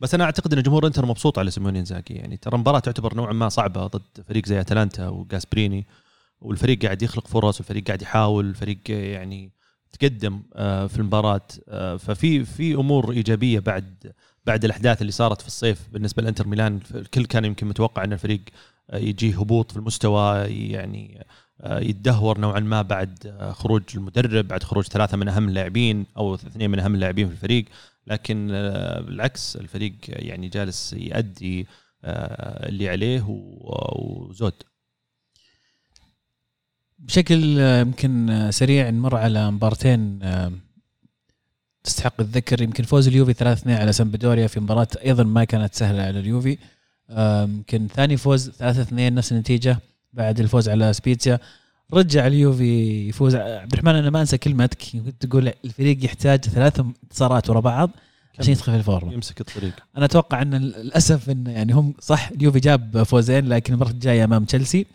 بس 0.00 0.14
أنا 0.14 0.24
أعتقد 0.24 0.54
إن 0.54 0.62
جمهور 0.62 0.86
إنتر 0.86 1.06
مبسوط 1.06 1.38
على 1.38 1.50
سيموني 1.50 1.78
إنزاجي. 1.78 2.14
يعني 2.14 2.36
ترى 2.36 2.54
المباراة 2.54 2.78
تعتبر 2.78 3.14
نوعا 3.14 3.32
ما 3.32 3.48
صعبة 3.48 3.86
ضد 3.86 4.22
فريق 4.28 4.46
زي 4.46 4.60
أتلانتا 4.60 5.08
وجاسبريني 5.08 5.86
والفريق 6.40 6.84
قاعد 6.84 7.02
يخلق 7.02 7.26
فرص 7.26 7.60
والفريق 7.60 7.86
قاعد 7.86 8.02
يحاول 8.02 8.46
الفريق 8.46 8.78
يعني 8.88 9.50
تقدم 9.92 10.42
آه، 10.54 10.86
في 10.86 10.98
المباراة 10.98 11.46
آه، 11.68 11.96
ففي 11.96 12.44
في 12.44 12.74
أمور 12.74 13.12
إيجابية 13.12 13.58
بعد 13.58 14.12
بعد 14.46 14.64
الأحداث 14.64 15.00
اللي 15.00 15.12
صارت 15.12 15.40
في 15.40 15.46
الصيف 15.46 15.88
بالنسبة 15.92 16.22
لإنتر 16.22 16.46
ميلان. 16.46 16.80
الكل 16.94 17.24
كان 17.26 17.44
يمكن 17.44 17.66
متوقع 17.66 18.04
إن 18.04 18.12
الفريق 18.12 18.40
آه، 18.90 18.98
يجيه 18.98 19.38
هبوط 19.40 19.70
في 19.70 19.76
المستوى 19.76 20.38
يعني 20.46 21.26
يتدهور 21.64 22.38
نوعا 22.38 22.60
ما 22.60 22.82
بعد 22.82 23.36
خروج 23.52 23.82
المدرب 23.94 24.48
بعد 24.48 24.62
خروج 24.62 24.84
ثلاثة 24.84 25.16
من 25.16 25.28
أهم 25.28 25.48
اللاعبين 25.48 26.06
أو 26.16 26.34
اثنين 26.34 26.70
من 26.70 26.78
أهم 26.78 26.94
اللاعبين 26.94 27.26
في 27.28 27.32
الفريق. 27.32 27.64
لكن 28.06 28.48
آه، 28.52 29.00
بالعكس 29.00 29.56
الفريق 29.56 29.94
يعني 30.08 30.48
جالس 30.48 30.92
يؤدي 30.92 31.66
آه، 32.04 32.68
اللي 32.68 32.88
عليه 32.88 33.24
وزود. 33.28 34.54
بشكل 36.98 37.60
آه، 37.60 37.80
يمكن 37.80 38.48
سريع 38.50 38.90
نمر 38.90 39.16
على 39.16 39.50
مبارتين 39.50 40.22
آه، 40.22 40.52
تستحق 41.84 42.20
الذكر. 42.20 42.62
يمكن 42.62 42.84
فوز 42.84 43.08
اليوفي 43.08 43.34
3-2 43.34 43.68
على 43.68 43.92
سامبدوريا 43.92 44.46
في 44.46 44.60
مباراة 44.60 44.88
أيضا 45.04 45.24
ما 45.24 45.44
كانت 45.44 45.74
سهلة 45.74 46.02
على 46.02 46.20
اليوفي. 46.20 46.58
يمكن 47.10 47.88
ثاني 47.88 48.16
فوز 48.16 48.50
3-2 48.50 48.92
نفس 48.92 49.32
النتيجة 49.32 49.78
بعد 50.12 50.40
الفوز 50.40 50.68
على 50.68 50.92
سبيتسيا 50.92 51.38
رجع 51.94 52.26
اليوفي 52.26 53.08
يفوز. 53.08 53.34
عبد 53.34 53.72
الرحمن 53.72 53.94
أنا 53.94 54.10
ما 54.10 54.20
أنسى 54.20 54.38
كلمتك 54.38 54.78
كنت 54.92 55.26
تقول 55.26 55.52
الفريق 55.64 56.04
يحتاج 56.04 56.44
ثلاث 56.44 56.80
انتصارات 56.80 57.50
ورا 57.50 57.60
بعض 57.60 57.90
عشان 58.38 58.52
يدخل 58.52 58.72
في 58.72 58.78
ال 58.78 58.83
form 58.83 59.02
ة. 59.02 59.12
يمسك 59.12 59.40
الطريق. 59.40 59.72
أنا 59.96 60.04
أتوقع 60.04 60.42
إن 60.42 60.54
للأسف 60.54 61.30
إن 61.30 61.46
يعني 61.46 61.72
هم 61.72 61.94
صح 62.00 62.28
اليوفي 62.28 62.60
جاب 62.60 63.02
فوزين 63.02 63.48
لكن 63.48 63.74
المرة 63.74 63.90
الجاية 63.90 64.24
أمام 64.24 64.44
تشيلسي 64.44 64.86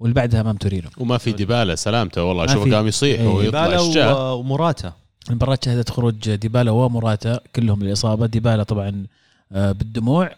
واللي 0.00 0.14
بعدها 0.14 0.40
أمام 0.40 0.56
تورينو. 0.56 0.88
وما 0.98 1.18
في 1.18 1.32
ديبالا 1.32 1.74
سلامته 1.74 2.24
والله. 2.24 2.44
اشوفه. 2.44 2.76
قام 2.76 2.86
يصيح 2.86 3.20
إيه. 3.20 3.28
ويطلع 3.28 4.32
ومراتا 4.32 4.92
المباراة 5.30 5.58
شهدت 5.64 5.90
خروج 5.90 6.34
ديبالا 6.34 6.70
ومراتا 6.70 7.40
كلهم 7.56 7.82
للإصابة. 7.82 8.26
ديبالا 8.26 8.62
طبعا 8.62 9.06
آه، 9.52 9.72
بالدموع. 9.72 10.30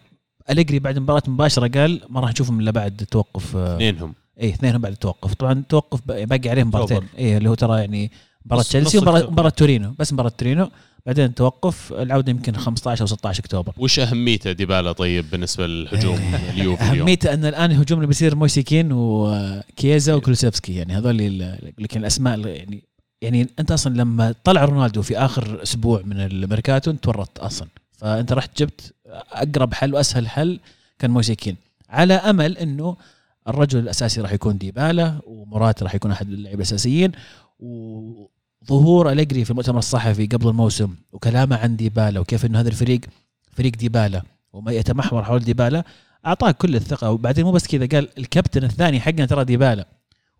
أليجري 0.51 0.79
بعد 0.79 0.97
المباراة 0.97 1.23
مباشرة 1.27 1.69
قال 1.69 2.01
ما 2.09 2.21
راح 2.21 2.31
نشوفهم 2.31 2.61
إلا 2.61 2.71
بعد 2.71 3.01
التوقف 3.01 3.57
آه، 3.57 3.75
اثنينهم. 3.77 4.15
اي 4.43 4.49
اثنينهم 4.49 4.81
بعد 4.81 4.93
التوقف 4.93 5.35
طبعا 5.35 5.53
التوقف 5.53 6.01
باقي 6.07 6.49
عليه 6.51 6.65
مباراتين. 6.65 7.03
اي 7.19 7.37
اللي 7.37 7.49
هو 7.51 7.55
ترى 7.55 7.81
يعني 7.81 8.11
مباراة 8.47 8.61
نص- 8.61 8.69
تشيلسي. 8.69 8.99
مباراة 9.01 9.49
تورينو. 9.49 9.95
بس 9.99 10.13
مباراة 10.13 10.29
تورينو. 10.39 10.71
بعدين 11.07 11.25
التوقف 11.25 11.93
العودة 11.93 12.31
يمكن 12.31 12.57
15 12.57 13.01
أو 13.03 13.07
16 13.07 13.41
أكتوبر. 13.41 13.73
وش 13.79 13.99
أهميته 13.99 14.53
ديبالا 14.53 14.93
طيب 14.93 15.31
بالنسبة 15.31 15.67
للهجوم 15.67 16.19
إيه. 16.19 16.51
اليوفي 16.51 16.83
اليوم؟ 16.83 16.99
أهميته 17.01 17.35
أن 17.35 17.45
الآن 17.45 17.73
هجومنا 17.73 18.07
بيصير 18.07 18.35
مويس 18.37 18.66
كين 18.66 18.89
وكييزا 18.93 20.15
وكولوسيفسكي 20.15 20.75
يعني 20.75 20.99
هذول 20.99 21.39
لكن 21.79 22.01
الأسماء 22.01 22.35
اللي 22.35 22.51
يعني 22.57 22.83
يعني 23.23 23.49
أنت 23.59 23.73
أصلا 23.73 23.95
لما 23.97 24.35
طلع 24.45 24.65
رونالدو 24.65 25.03
في 25.03 25.19
آخر 25.19 25.63
أسبوع 25.63 26.03
من 26.05 26.21
الميركاتو 26.21 26.91
انت 26.91 27.09
ورطت 27.09 27.39
أصلا. 27.39 27.69
فأنت 27.93 28.33
رحت 28.33 28.59
جبت 28.63 28.95
أقرب 29.33 29.75
حل 29.75 29.95
وأسهل 29.95 30.29
حل 30.29 30.61
كان 30.99 31.11
مويس 31.11 31.34
كين. 31.34 31.57
على 31.91 32.15
أمل 32.15 32.59
إنه 32.59 32.97
الرجل 33.49 33.79
الأساسي 33.79 34.21
راح 34.21 34.33
يكون 34.33 34.59
ديبالا 34.59 35.21
ومرات 35.27 35.83
راح 35.83 35.95
يكون 35.95 36.11
أحد 36.11 36.29
اللاعبين 36.29 36.61
الأساسيين 36.61 37.13
وظهور 37.59 39.13
أليجري 39.13 39.45
في 39.45 39.51
المؤتمر 39.51 39.79
الصحفي 39.79 40.27
قبل 40.27 40.49
الموسم 40.49 40.95
وكلامه 41.13 41.57
عن 41.57 41.77
ديبالا 41.77 42.21
وكيف 42.21 42.45
إنه 42.47 42.61
هذا 42.61 42.69
الفريق 42.69 43.01
فريق 43.53 43.77
ديبالا 43.77 44.23
وما 44.53 44.73
يتمحور 44.73 45.25
حول 45.25 45.41
ديبالا 45.41 45.85
اعطاك 46.27 46.57
كل 46.57 46.77
الثقة. 46.77 47.11
وبعدين 47.11 47.45
مو 47.45 47.53
بس 47.53 47.67
كذا 47.67 47.87
قال 47.87 48.09
الكابتن 48.19 48.65
الثاني 48.65 49.01
حقنا 49.01 49.27
ترى 49.27 49.45
ديبالا 49.45 49.87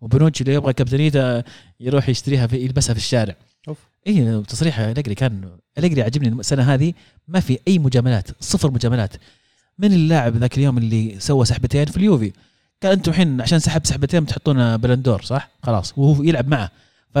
وبنوتشي 0.01 0.43
اللي 0.43 0.53
يبغى 0.53 0.73
كابتنيته 0.73 1.43
يروح 1.79 2.09
يشتريها 2.09 2.47
في 2.47 2.57
يلبسها 2.57 2.93
في 2.93 2.99
الشارع. 2.99 3.35
أوف. 3.67 3.77
اي 4.07 4.43
تصريح 4.43 4.79
أليجري 4.79 5.15
كان 5.15 5.49
أليجري 5.77 6.01
عجبني 6.01 6.29
السنة 6.29 6.73
هذه 6.73 6.93
ما 7.27 7.39
في 7.39 7.59
أي 7.67 7.79
مجاملات 7.79 8.27
صفر 8.39 8.71
مجاملات. 8.71 9.13
من 9.79 9.93
اللاعب 9.93 10.37
ذاك 10.37 10.57
اليوم 10.57 10.77
اللي 10.77 11.15
سوى 11.19 11.45
سحبتين 11.45 11.85
في 11.85 11.97
اليوفي؟ 11.97 12.31
قال 12.83 12.91
أنتم 12.91 13.11
الحين 13.11 13.41
عشان 13.41 13.59
سحب 13.59 13.85
سحبتين 13.85 14.23
بتحطون 14.23 14.77
بالون 14.77 15.02
دور 15.02 15.21
صح؟ 15.21 15.49
خلاص. 15.63 15.93
وهو 15.97 16.23
يلعب 16.23 16.47
معه. 16.47 16.71
ف 17.15 17.19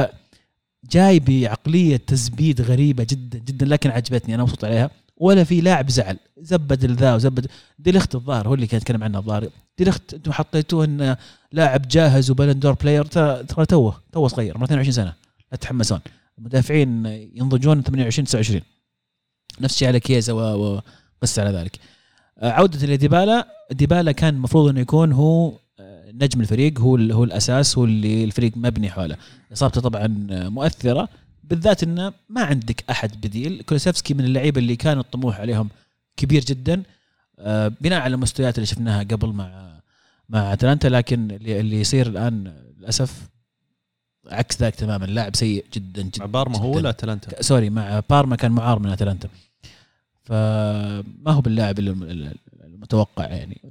جاي 0.91 1.19
بعقلية 1.19 1.97
تزبيد 1.97 2.61
غريبة 2.61 3.07
جدا 3.09 3.37
جدا 3.39 3.65
لكن 3.65 3.89
عجبتني 3.89 4.35
أنا 4.35 4.43
مبسوط 4.43 4.65
عليها. 4.65 4.89
ولا 5.17 5.43
في 5.43 5.61
لاعب 5.61 5.89
زعل. 5.89 6.17
زبد 6.37 6.83
الذا 6.83 7.15
وزبد. 7.15 7.47
ديليخت 7.79 8.15
الظاهر 8.15 8.47
هو 8.47 8.53
اللي 8.53 8.67
كان 8.67 8.77
يتكلم 8.77 9.03
عنه 9.03 9.19
الظاهر. 9.19 9.49
ديليخت 9.77 10.13
أنتم 10.13 10.31
حطيتوه 10.31 10.85
إنه 10.85 11.17
لاعب 11.51 11.87
جاهز 11.87 12.31
وبالون 12.31 12.57
دور 12.57 12.73
player 12.73 13.05
ترى 13.05 13.65
توه 13.65 14.01
توه 14.11 14.27
صغير 14.27 14.55
عمره 14.55 14.65
22 14.65 14.91
سنة. 14.91 15.13
لا 15.51 15.57
تتحمسون. 15.57 15.99
المدافعين 16.37 17.05
ينضجون 17.35 17.83
28 17.83 18.25
29 18.25 18.61
نفس 19.61 19.73
الشيء 19.73 19.87
على 19.87 19.99
كيزا 19.99 20.33
وقس 20.33 21.39
على 21.39 21.57
ذلك. 21.57 21.79
آه، 22.43 22.51
عودة 22.51 22.87
لديبالا 22.87 23.47
ديبالا. 23.71 24.11
كان 24.11 24.35
المفروض 24.35 24.69
إنه 24.69 24.79
يكون 24.79 25.11
هو 25.11 25.53
آه، 25.79 26.11
نجم 26.11 26.41
الفريق 26.41 26.79
هو 26.79 26.95
هو 26.95 27.23
الأساس 27.23 27.77
هو 27.77 27.85
اللي 27.85 28.23
الفريق 28.23 28.51
مبني 28.55 28.89
حوله. 28.91 29.17
إصابته 29.53 29.81
طبعا 29.81 30.07
مؤثرة 30.29 31.09
بالذات 31.43 31.83
إنه 31.83 32.13
ما 32.29 32.41
عندك 32.43 32.83
أحد 32.89 33.21
بديل. 33.21 33.61
كولوسيفسكي 33.61 34.13
من 34.13 34.25
اللعيبة 34.25 34.59
اللي 34.59 34.75
كان 34.75 34.99
الطموح 34.99 35.39
عليهم 35.39 35.69
كبير 36.17 36.43
جدا 36.43 36.83
آه، 37.39 37.67
بناء 37.81 38.01
على 38.01 38.15
المستويات 38.15 38.55
اللي 38.57 38.65
شفناها 38.65 39.03
قبل 39.03 39.27
مع 39.27 39.73
مع 40.29 40.53
أتلانتا. 40.53 40.87
لكن 40.87 41.31
اللي 41.31 41.81
يصير 41.81 42.07
الآن 42.07 42.53
للأسف 42.79 43.29
عكس 44.31 44.59
ذاك 44.61 44.75
تماما. 44.75 45.05
لاعب 45.05 45.35
سيء 45.35 45.65
جدا 45.73 46.01
جدا 46.01 46.19
مع 46.19 46.25
بارما 46.25 46.57
هو 46.57 46.69
جداً. 46.71 46.77
ولا 46.79 46.89
أتلانتا؟ 46.89 47.41
sorry 47.41 47.69
مع 47.69 48.01
بارما 48.09 48.35
كان 48.35 48.51
معار 48.51 48.79
من 48.79 48.89
أتلانتا. 48.89 49.29
فما 50.23 51.03
هو 51.31 51.41
باللاعب 51.41 51.79
الم- 51.79 52.03
ال- 52.03 52.35
المتوقع 52.63 53.27
يعني. 53.27 53.61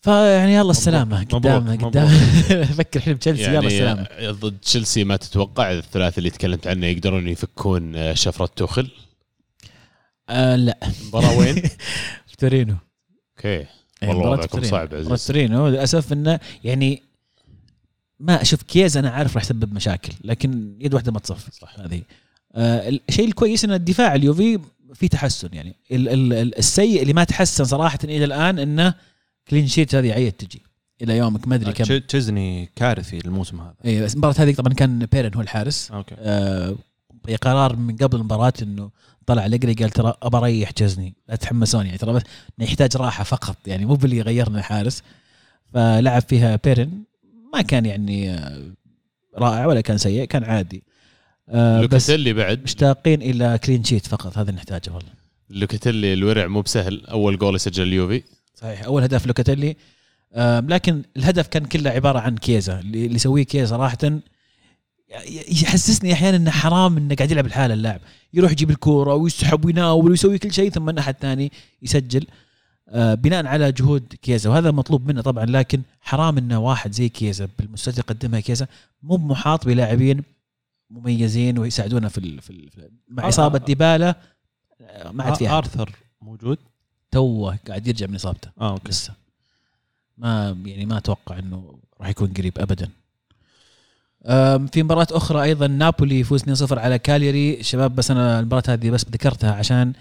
فيعني 0.00 0.54
يلا 0.54 0.70
السلامة 0.70 1.24
قدام. 1.24 1.76
قدام. 1.84 2.08
فكر 2.78 3.00
حلم 3.00 3.16
تشيلسي 3.16 3.42
يلا 3.44 3.66
السلامة. 3.66 4.02
يعني 4.10 4.28
ضد 4.28 4.58
تشيلسي 4.58 5.04
ما 5.04 5.16
تتوقع 5.16 5.72
الثلاثي 5.72 6.18
اللي 6.18 6.30
تكلمت 6.30 6.66
عنه 6.66 6.86
يقدرون 6.86 7.28
يفكون 7.28 7.96
آه، 7.96 8.14
شفرة 8.14 8.46
توخل؟ 8.56 8.90
آه 10.28 10.56
لا. 10.56 10.78
المباراه 11.02 11.38
وين؟ 11.38 11.54
في 12.28 12.36
تورينو. 12.38 12.74
أوكي. 13.36 13.66
يعني 14.02 14.14
والله 14.14 14.30
وضعكم. 14.30 14.62
صعب 14.62 14.94
عزيز 14.94 15.26
تورينو. 15.26 15.68
للأسف 15.68 16.12
إنه 16.12 16.40
يعني 16.64 17.02
ما 18.20 18.42
أشوف 18.42 18.62
كييزا 18.62 18.96
أنا 18.96 19.10
عارف 19.10 19.34
راح 19.34 19.42
يسبب 19.44 19.74
مشاكل 19.74 20.12
لكن 20.24 20.76
يد 20.80 20.94
واحدة 20.94 21.12
ما 21.12 21.18
تصفق 21.18 21.50
صح 21.52 21.80
هذه. 21.80 22.02
آه 22.54 22.88
الشيء 23.08 23.26
الكويس 23.28 23.64
إن 23.64 23.72
الدفاع 23.72 24.14
اليوفي 24.14 24.58
في 24.94 25.08
تحسن 25.08 25.48
يعني. 25.52 25.76
ال 25.92 26.08
ال 26.08 26.32
ال- 26.32 26.58
السيء 26.58 27.02
اللي 27.02 27.12
ما 27.12 27.24
تحسن 27.24 27.64
صراحة 27.64 27.98
إلى 28.04 28.24
الآن 28.24 28.58
إنه 28.58 28.94
clean 29.48 29.66
sheet 29.68 29.94
هذه 29.94 30.12
عيت 30.12 30.44
تجي 30.44 30.62
إلى 31.02 31.16
يومك 31.16 31.48
ما 31.48 31.54
أدري 31.54 31.72
كم. 31.72 31.84
تش- 31.84 32.02
تشيزني 32.08 32.68
كارثي 32.76 33.18
الموسم 33.18 33.60
هذا. 33.60 33.74
اي 33.84 34.02
بس 34.02 34.12
المباراه 34.12 34.34
هذه 34.38 34.54
طبعا 34.54 34.72
كان 34.74 35.06
بيرين 35.06 35.34
هو 35.34 35.40
الحارس. 35.40 35.90
أوكي. 35.90 36.14
آه 36.18 36.76
قرار 37.42 37.76
من 37.76 37.96
قبل 37.96 38.16
المباراة 38.16 38.52
إنه 38.62 38.90
طلع 39.26 39.46
أليقري 39.46 39.74
قال 39.74 39.90
ترى 39.90 40.14
ابى 40.22 40.36
اريح 40.36 40.72
تشيزني 40.78 41.14
لا 41.28 41.36
تحمسون 41.36 41.86
يعني 41.86 41.98
ترى 41.98 42.12
بس 42.12 42.22
يحتاج 42.58 42.96
راحة 42.96 43.24
فقط 43.24 43.56
يعني 43.66 43.86
مو 43.86 43.94
باللي 43.94 44.20
غيرنا 44.20 44.58
الحارس. 44.58 45.02
فلعب 45.74 46.22
فيها 46.22 46.58
بيرين 46.64 46.90
ما 47.54 47.62
كان 47.62 47.86
يعني 47.86 48.30
آه، 48.30 48.62
رائع 49.38 49.66
ولا 49.66 49.80
كان 49.80 49.98
سيء 49.98 50.24
كان 50.24 50.44
عادي. 50.44 50.76
آه 50.76 50.91
لوكاتيلي 51.52 52.32
بعد. 52.32 52.62
مشتاقين 52.62 53.22
إلى 53.22 53.58
clean 53.64 53.84
sheet 53.84 54.06
فقط 54.06 54.38
هذا 54.38 54.52
نحتاجه 54.52 54.94
والله. 54.94 55.10
لوكاتيلي 55.50 56.12
الورع 56.12 56.46
مو 56.46 56.60
بسهل 56.60 57.06
أول 57.06 57.38
جول 57.38 57.54
يسجل 57.54 57.82
اليوفي. 57.82 58.22
صحيح 58.54 58.84
أول 58.84 59.02
هدف 59.02 59.26
لوكاتيلي. 59.26 59.76
آه 60.34 60.60
لكن 60.60 61.02
الهدف 61.16 61.46
كان 61.46 61.64
كله 61.64 61.90
عبارة 61.90 62.18
عن 62.18 62.36
كيزا 62.36 62.80
اللي 62.80 63.14
يسويه 63.14 63.42
كيزا 63.42 63.66
صراحة 63.66 64.20
يحسسني 65.48 66.12
أحيانا 66.12 66.36
إنه 66.36 66.50
حرام 66.50 66.96
إنه 66.96 67.14
قاعد 67.14 67.30
يلعب 67.30 67.46
لحاله 67.46 67.74
اللاعب. 67.74 68.00
يروح 68.34 68.52
يجيب 68.52 68.70
الكورة 68.70 69.14
ويسحب 69.14 69.64
ويناول 69.64 70.10
ويسوي 70.10 70.38
كل 70.38 70.52
شيء 70.52 70.70
ثم 70.70 70.98
احد 70.98 71.16
ثاني 71.20 71.52
يسجل. 71.82 72.26
آه 72.88 73.14
بناء 73.14 73.46
على 73.46 73.72
جهود 73.72 74.14
كيزا 74.22 74.50
وهذا 74.50 74.70
مطلوب 74.70 75.08
منه 75.08 75.20
طبعا 75.20 75.44
لكن 75.44 75.82
حرام 76.00 76.38
إنه 76.38 76.58
واحد 76.58 76.92
زي 76.92 77.08
كيزا 77.08 77.48
بالمستوى 77.58 77.92
اللي 77.94 78.02
قدمها 78.02 78.40
كيزا 78.40 78.66
مو 79.02 79.16
محاط 79.16 79.66
بلاعبين 79.66 80.22
مميزين 80.92 81.58
ويساعدونه 81.58 82.08
في, 82.08 82.18
ال 82.18 82.40
في, 82.40 82.50
ال 82.50 82.90
مع 83.08 83.24
آه، 83.24 83.28
إصابة 83.28 83.58
آه. 83.58 83.64
ديبالا 83.64 84.14
آه، 84.80 85.10
ما 85.12 85.24
عاد 85.24 85.34
في 85.34 85.46
أحد. 85.46 85.54
آرثر 85.54 85.96
موجود؟ 86.20 86.58
توه 87.10 87.58
قاعد 87.68 87.86
يرجع 87.86 88.06
من 88.06 88.14
إصابته. 88.14 88.50
آه 88.60 88.70
أوكي. 88.70 88.88
لسه. 88.88 89.12
ما 90.18 90.58
يعني 90.64 90.86
ما 90.86 90.98
أتوقع 90.98 91.38
إنه 91.38 91.78
راح 92.00 92.08
يكون 92.08 92.32
قريب 92.32 92.58
ابدا. 92.58 92.88
في 94.72 94.82
مباراة 94.82 95.06
أخرى 95.10 95.42
أيضا 95.42 95.66
نابولي 95.66 96.20
يفوز 96.20 96.42
2-0 96.42 96.78
على 96.78 96.98
كاليري. 96.98 97.62
شباب 97.62 97.94
بس 97.94 98.10
أنا 98.10 98.40
المباراة 98.40 98.62
هذه 98.68 98.90
بس 98.90 99.04
ذكرتها 99.08 99.54
عشان 99.54 99.92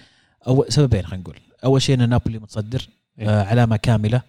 أول 0.48 0.66
سببين 0.70 1.06
خلينا 1.06 1.24
نقول. 1.24 1.40
أول 1.64 1.82
شيء 1.82 1.96
أن 2.04 2.10
نابولي 2.10 2.40
متصدر 2.40 2.88
إيه. 3.20 3.30
آه 3.30 3.44
علامة 3.44 3.76
كاملة. 3.78 4.22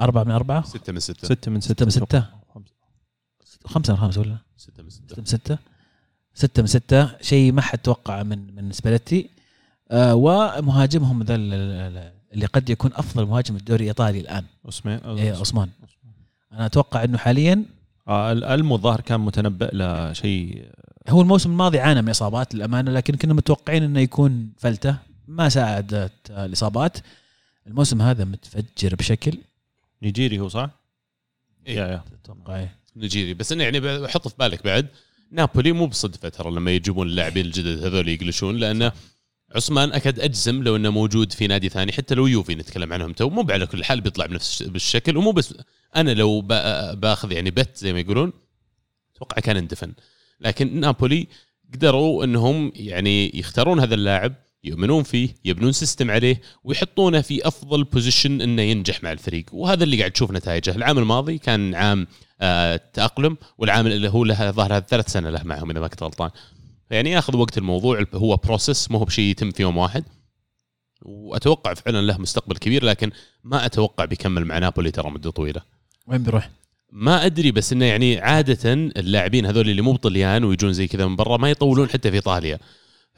أربعة 0.00 0.24
من 0.24 0.30
أربعة؟ 0.30 0.62
ستة 0.62 0.92
من 0.92 1.00
ستة. 1.00 1.28
ستة 1.28 1.50
من 1.50 1.60
ستة. 1.60 1.74
ستة 1.74 1.84
من 1.84 1.90
ستة. 1.90 2.24
خمسة 3.64 3.92
من 3.92 3.98
خمسة 3.98 4.20
ولا؟ 4.20 4.36
ستة 4.60 4.82
من 4.82 4.90
ستة. 4.90 5.06
ستة 5.14 5.20
من 5.20 5.24
ستة. 5.26 5.58
ستة 6.34 6.60
من 6.62 6.66
ستة. 6.66 7.22
شيء 7.22 7.52
ما 7.52 7.62
حد 7.62 7.78
توقعه 7.78 8.22
من 8.22 8.54
من 8.54 8.72
سباليتي. 8.72 9.30
آه 9.90 10.14
ومهاجمهم 10.14 11.22
ذا 11.22 11.34
ال- 11.34 11.52
ال- 11.54 12.12
اللي 12.32 12.46
قد 12.46 12.70
يكون 12.70 12.90
أفضل 12.94 13.26
مهاجم 13.26 13.54
في 13.54 13.60
الدوري 13.60 13.82
الإيطالي 13.82 14.20
الآن. 14.20 14.44
أوسيمين 14.64 14.98
إيه 15.18 15.32
أوسيمين. 15.32 15.68
أنا 16.52 16.66
أتوقع 16.66 17.04
إنه 17.04 17.18
حاليا 17.18 17.64
آه 18.08 18.32
ألمو 18.32 18.74
الظاهر 18.74 19.00
كان 19.00 19.20
متنبئ 19.20 19.74
له 19.76 20.12
شيء 20.12 20.70
هو 21.08 21.20
الموسم 21.22 21.50
الماضي 21.50 21.78
عانى 21.80 22.02
من 22.02 22.08
إصابات 22.08 22.54
للامانه 22.54 22.90
لكن 22.92 23.14
كنا 23.14 23.34
متوقعين 23.34 23.82
إنه 23.82 24.00
يكون 24.00 24.52
فلتة. 24.58 24.96
ما 25.28 25.48
ساعدت 25.48 26.12
الإصابات. 26.30 26.98
الموسم 27.66 28.02
هذا 28.02 28.24
متفجر 28.24 28.94
بشكل. 28.94 29.38
نيجيري 30.02 30.38
هو 30.40 30.48
صح؟ 30.48 30.70
إيه. 31.66 31.76
يا 31.76 32.04
أتوقع 32.24 32.66
نيجيري 32.96 33.34
بس 33.34 33.52
إنه 33.52 33.64
يعني 33.64 33.80
ب- 33.80 34.06
حط 34.06 34.28
في 34.28 34.34
بالك 34.38 34.64
بعد 34.64 34.86
نابولي 35.32 35.72
مو 35.72 35.86
بصدفة 35.86 36.28
ترى 36.28 36.50
لما 36.50 36.70
يجيبون 36.70 37.06
اللاعبين 37.06 37.46
الجدد 37.46 37.84
هذول 37.84 38.08
يقلشون 38.08 38.56
لأنه 38.56 38.92
أوسيمين 39.56 39.92
أكاد 39.92 40.20
أجزم 40.20 40.62
لو 40.62 40.76
إنه 40.76 40.90
موجود 40.90 41.32
في 41.32 41.46
نادي 41.46 41.68
ثاني 41.68 41.92
حتى 41.92 42.14
لو 42.14 42.26
يوفي 42.26 42.54
نتكلم 42.54 42.92
عنهم 42.92 43.12
تو 43.12 43.28
مو 43.30 43.46
على 43.50 43.66
كل 43.66 43.84
حال 43.84 44.00
بيطلع 44.00 44.26
بنفس 44.26 44.62
بالشكل 44.62 45.16
ومو 45.16 45.32
بس 45.32 45.54
أنا 45.96 46.10
لو 46.14 46.40
با- 46.40 46.94
باخذ 46.94 47.32
يعني 47.32 47.50
بت 47.50 47.76
زي 47.76 47.92
ما 47.92 48.00
يقولون 48.00 48.32
أتوقع 49.16 49.40
كان 49.40 49.56
اندفن. 49.56 49.92
لكن 50.40 50.80
نابولي 50.80 51.26
قدروا 51.74 52.24
إنهم 52.24 52.72
يعني 52.74 53.38
يختارون 53.38 53.80
هذا 53.80 53.94
اللاعب 53.94 54.34
يؤمنون 54.64 55.02
فيه 55.02 55.28
يبنون 55.44 55.72
system 55.72 56.10
عليه 56.10 56.40
ويحطونه 56.64 57.20
في 57.20 57.46
أفضل 57.48 57.84
position 57.84 58.40
إنه 58.40 58.62
ينجح 58.62 59.02
مع 59.02 59.12
الفريق. 59.12 59.44
وهذا 59.52 59.84
اللي 59.84 59.98
قاعد 59.98 60.10
تشوف 60.10 60.30
نتائجه. 60.30 60.70
العام 60.76 60.98
الماضي 60.98 61.38
كان 61.38 61.74
عام 61.74 62.06
آه 62.40 62.80
تأقلم 62.92 63.36
والعام 63.58 63.86
اللي 63.86 64.08
هو 64.08 64.24
له 64.24 64.50
ظهر 64.50 64.72
هذا 64.72 64.80
ثلاث 64.80 65.12
سنة 65.12 65.30
له 65.30 65.42
معهم 65.44 65.70
إذا 65.70 65.80
ما 65.80 65.88
كنت 65.88 66.02
غلطان. 66.02 66.30
يعني 66.90 67.10
ياخذ 67.10 67.36
وقت 67.36 67.58
الموضوع 67.58 68.04
هو 68.14 68.36
process 68.36 68.90
مو 68.90 68.98
هو 68.98 69.04
بشيء 69.04 69.24
يتم 69.24 69.50
في 69.50 69.62
يوم 69.62 69.76
واحد. 69.76 70.04
وأتوقع 71.02 71.74
فعلا 71.74 72.00
له 72.00 72.18
مستقبل 72.18 72.56
كبير 72.56 72.84
لكن 72.84 73.10
ما 73.44 73.66
أتوقع 73.66 74.04
بيكمل 74.04 74.44
مع 74.44 74.58
نابولي 74.58 74.90
ترى 74.90 75.10
مدة 75.10 75.30
طويلة. 75.30 75.62
وين 76.06 76.22
بيروح؟ 76.22 76.50
ما 76.92 77.26
أدري 77.26 77.52
بس 77.52 77.72
إنه 77.72 77.84
يعني 77.84 78.18
عادة 78.18 78.72
اللاعبين 78.72 79.46
هذول 79.46 79.70
اللي 79.70 79.82
مو 79.82 79.92
بطليان 79.92 80.44
ويجون 80.44 80.72
زي 80.72 80.86
كذا 80.86 81.06
من 81.06 81.16
برا 81.16 81.36
ما 81.36 81.50
يطولون 81.50 81.88
حتى 81.88 82.10
في 82.10 82.16
إيطاليا. 82.16 82.58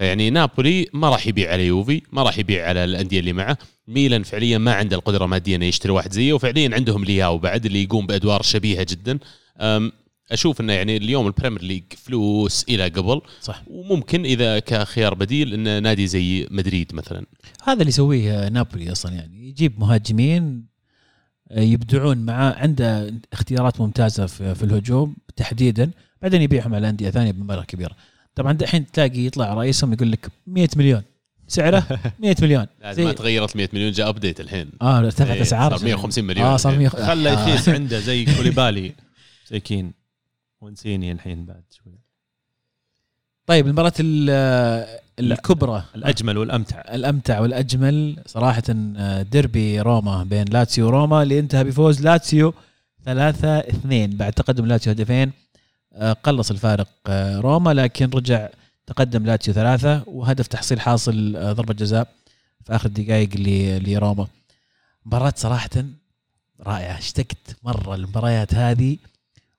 يعني 0.00 0.30
نابولي 0.30 0.86
ما 0.92 1.10
راح 1.10 1.26
يبيع 1.26 1.52
على 1.52 1.66
يوفي 1.66 2.02
ما 2.12 2.22
راح 2.22 2.38
يبيع 2.38 2.68
على 2.68 2.84
الأندية 2.84 3.20
اللي 3.20 3.32
معه. 3.32 3.58
ميلان 3.88 4.22
فعليا 4.22 4.58
ما 4.58 4.74
عنده 4.74 4.96
القدرة 4.96 5.26
ماديا 5.26 5.56
إنه 5.56 5.64
يشتري 5.64 5.92
واحد 5.92 6.12
زيه 6.12 6.32
وفعليا 6.32 6.74
عندهم 6.74 7.04
لياو 7.04 7.38
بعد 7.38 7.66
اللي 7.66 7.82
يقوم 7.82 8.06
بأدوار 8.06 8.42
شبيهة 8.42 8.86
جدا. 8.90 9.18
أشوف 10.30 10.60
إنه 10.60 10.72
يعني 10.72 10.96
اليوم 10.96 11.26
البريمير 11.26 11.62
ليج 11.62 11.82
فلوس 11.96 12.64
إلى 12.68 12.88
قبل. 12.88 13.20
صح. 13.40 13.62
وممكن 13.66 14.24
إذا 14.24 14.58
كخيار 14.58 15.14
بديل 15.14 15.54
إن 15.54 15.82
نادي 15.82 16.06
زي 16.06 16.48
مدريد 16.50 16.94
مثلا. 16.94 17.26
هذا 17.64 17.78
اللي 17.78 17.88
يسويه 17.88 18.48
نابولي 18.48 18.92
أصلا 18.92 19.12
يعني. 19.12 19.48
يجيب 19.48 19.80
مهاجمين 19.80 20.72
آه، 21.50 21.60
يبدعون 21.60 22.18
معاه 22.18 22.52
عنده 22.52 23.14
اختيارات 23.32 23.80
ممتازة 23.80 24.26
في, 24.26 24.54
في 24.54 24.62
الهجوم 24.62 25.16
تحديدا 25.36 25.90
بعدين 26.22 26.42
يبيعهم 26.42 26.74
على 26.74 26.88
أندية 26.88 27.10
ثانية 27.10 27.30
بمبالغ 27.30 27.64
كبيرة. 27.64 27.96
طبعا 28.34 28.52
دحين 28.52 28.86
تلاقي 28.90 29.20
يطلع 29.26 29.54
رئيسهم 29.54 29.92
يقول 29.92 30.12
لك 30.12 30.28
100 30.46 30.68
مليون. 30.76 31.02
سعره 31.48 31.86
100 32.20 32.36
مليون. 32.42 32.66
لازم 32.80 33.02
ما 33.04 33.08
زي- 33.08 33.14
تغيرت 33.14 33.56
100 33.56 33.68
مليون 33.72 33.92
جاء 33.92 34.08
ابديت 34.08 34.40
الحين. 34.40 34.70
آه 34.82 34.98
ارتفعت 34.98 35.30
إيه، 35.30 35.42
أسعار. 35.42 35.76
صار 35.76 35.84
150 35.84 36.24
مليون. 36.24 36.46
آه 36.46 36.56
صار 36.56 36.72
الحين. 36.72 36.88
100 37.00 37.06
خله 37.06 37.30
آه. 37.32 37.48
يخيس 37.48 37.68
عنده 37.68 37.98
زي 38.00 38.24
كوليبالي. 38.36 38.92
زي 39.50 39.60
كين. 39.60 39.92
ونسيني 40.60 41.12
الحين 41.12 41.44
بعد 41.46 41.62
شوي. 41.70 41.98
طيب 43.46 43.66
المباراة 43.66 43.92
ال- 44.00 44.98
الكبرى. 45.20 45.84
الأجمل 45.96 46.38
والأمتع. 46.38 46.80
الأمتع 46.94 47.40
والأجمل 47.40 48.16
صراحة 48.26 48.62
آه، 48.96 49.22
ديربي 49.22 49.80
روما 49.80 50.24
بين 50.24 50.44
لاتسيو 50.44 50.86
وروما 50.86 51.22
اللي 51.22 51.38
انتهى 51.38 51.64
بفوز 51.64 52.02
لاتسيو 52.02 52.54
3 53.04 53.58
2 53.58 54.16
بعد 54.16 54.32
تقدم 54.32 54.66
لاتسيو 54.66 54.92
هدفين 54.92 55.32
قلص 56.22 56.50
الفارق 56.50 56.88
آه، 57.06 57.40
روما 57.40 57.74
لكن 57.74 58.10
رجع 58.14 58.48
تقدم 58.86 59.26
لاتسيو 59.26 59.54
ثلاثة 59.54 60.02
وهدف 60.06 60.46
تحصيل 60.46 60.80
حاصل 60.80 61.36
آه، 61.36 61.52
ضربة 61.52 61.74
جزاء 61.74 62.08
في 62.64 62.76
آخر 62.76 62.86
الدقائق 62.86 63.28
لروما. 63.88 64.26
مباراة 65.06 65.32
صراحة 65.36 65.70
رائعة 66.60 66.98
اشتقت 66.98 67.56
مرة 67.62 67.94
للمباريات 67.94 68.54
هذه 68.54 68.96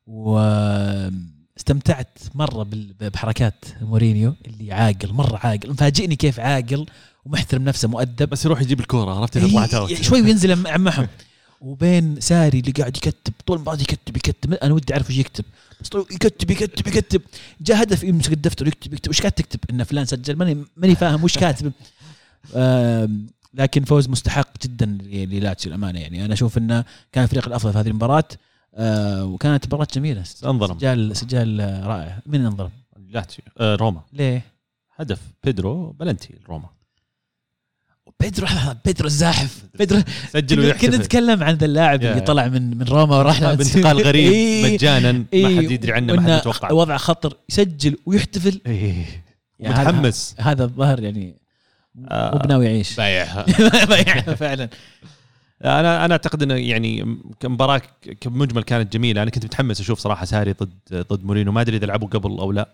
واستمتعت 0.08 2.18
مرة 2.36 2.68
بحركات 3.00 3.66
مورينيو 3.82 4.36
اللي 4.46 4.74
عاقل 4.74 5.14
مرة 5.14 5.40
عاقل 5.44 5.70
مفاجئني 5.70 6.16
كيف 6.16 6.40
عاقل 6.40 6.86
ومحترم 7.26 7.64
نفسه 7.64 7.88
مؤدب. 7.88 8.30
بس 8.30 8.46
يروح 8.46 8.62
يجيب 8.62 8.80
الكورة 8.80 9.20
عرفت؟ 9.20 9.38
طلعت 9.38 9.74
إيه، 9.74 9.80
out 9.80 10.02
شوي 10.02 10.22
وينزل 10.22 10.56
مع 10.56 10.78
معهم 10.78 11.08
وبين 11.64 12.20
ساري 12.20 12.60
اللي 12.60 12.72
قاعد 12.72 12.98
يكتب 12.98 13.34
طول 13.46 13.56
المباراة 13.58 13.82
يكتب 13.82 14.18
يكتب. 14.18 14.54
أنا 14.54 14.74
ودي 14.74 14.94
أعرف 14.94 15.10
إيش 15.10 15.18
يكتب. 15.18 15.46
بس 15.82 15.90
طول 15.90 16.06
يكتب 16.12 16.52
يكتب 16.52 16.88
يكتب. 16.88 17.22
جاء 17.62 17.84
هدف 17.84 18.04
يمسك 18.04 18.32
الدفتر 18.34 18.68
يكتب 18.68 18.94
يكتب. 18.94 19.10
وش 19.10 19.20
قاعد 19.22 19.32
تكتب؟ 19.32 19.60
إن 19.70 19.84
فلان 19.84 20.06
سجل. 20.06 20.36
ماني 20.36 20.66
ماني 20.78 20.96
فاهم 20.96 21.24
وش 21.24 21.38
كاتب. 21.38 21.72
لكن 23.54 23.84
فوز 23.84 24.10
مستحق 24.10 24.64
جدا 24.64 24.86
ل- 24.86 25.30
للاتسيو 25.30 25.70
الأمانة 25.72 26.00
يعني. 26.00 26.26
أنا 26.26 26.34
أشوف 26.34 26.58
إنه 26.58 26.86
كان 27.12 27.24
الفريق 27.24 27.48
الأفضل 27.48 27.74
في 27.74 27.80
هذه 27.80 27.88
المباراة. 27.88 28.24
آه، 28.76 29.26
وكانت 29.26 29.66
مباراة 29.66 29.88
جميلة. 29.94 30.24
انظلم. 30.46 30.78
سجال 30.80 31.18
سجال 31.18 31.60
رائع. 31.86 32.20
من 32.26 32.46
انظلم 32.46 32.70
لاتسيو 33.10 33.46
آه 33.60 33.76
روما. 33.76 34.02
ليه؟ 34.14 34.46
هدف 34.96 35.20
بيدرو 35.44 35.92
بلنتي 35.92 36.34
روما 36.50 36.70
بيدرو 38.24 38.48
بيدرو 38.86 39.08
الزاحف. 39.08 39.64
بيدرو 39.80 40.02
سجل 40.34 40.56
كنا 40.56 40.66
ويحتفل. 40.66 40.96
نتكلم 40.96 41.44
عن 41.44 41.54
ذا 41.56 41.66
اللاعب. 41.66 42.04
اللي 42.04 42.22
طلع 42.22 42.48
من 42.48 42.78
من 42.78 42.84
روما 42.84 43.18
وراح 43.18 43.40
بانتقال 43.40 44.02
غريب 44.08 44.32
إيه. 44.32 44.74
مجانا. 44.74 45.12
ما 45.12 45.26
إيه. 45.34 45.58
حد 45.58 45.72
يدري 45.72 45.94
عنه 45.94 46.14
ما 46.14 46.22
حد 46.22 46.40
يتوقع. 46.40 46.72
وضع 46.72 46.98
خطر 46.98 47.38
يسجل 47.50 47.98
ويحتفل. 48.06 48.62
إيه. 48.66 49.06
يعني 49.60 49.74
متحمس. 49.74 50.36
هذا 50.40 50.64
الظهر 50.64 51.04
يعني 51.04 51.36
آه. 52.08 52.32
مو 52.34 52.40
بناوي 52.40 52.66
يعيش. 52.66 52.96
بايعها 52.96 53.44
فعلا. 54.36 54.70
أنا 55.66 56.06
أنا 56.06 56.14
أعتقد 56.14 56.44
إنه 56.44 56.56
يعني 56.56 57.18
كمباراة 57.40 57.82
كمجمل 58.22 58.64
كانت 58.64 58.94
جميلة. 58.94 59.24
أنا 59.24 59.32
كنت 59.32 59.46
متحمس 59.46 59.82
أشوف 59.82 60.00
صراحة 60.00 60.26
ساري 60.26 60.52
ضد 60.52 60.70
ضد 60.94 61.26
مورينو 61.26 61.52
ما 61.52 61.62
أدري 61.62 61.78
إذا 61.78 61.86
لعبوا 61.86 62.08
قبل 62.08 62.30
أو 62.30 62.52
لا. 62.52 62.70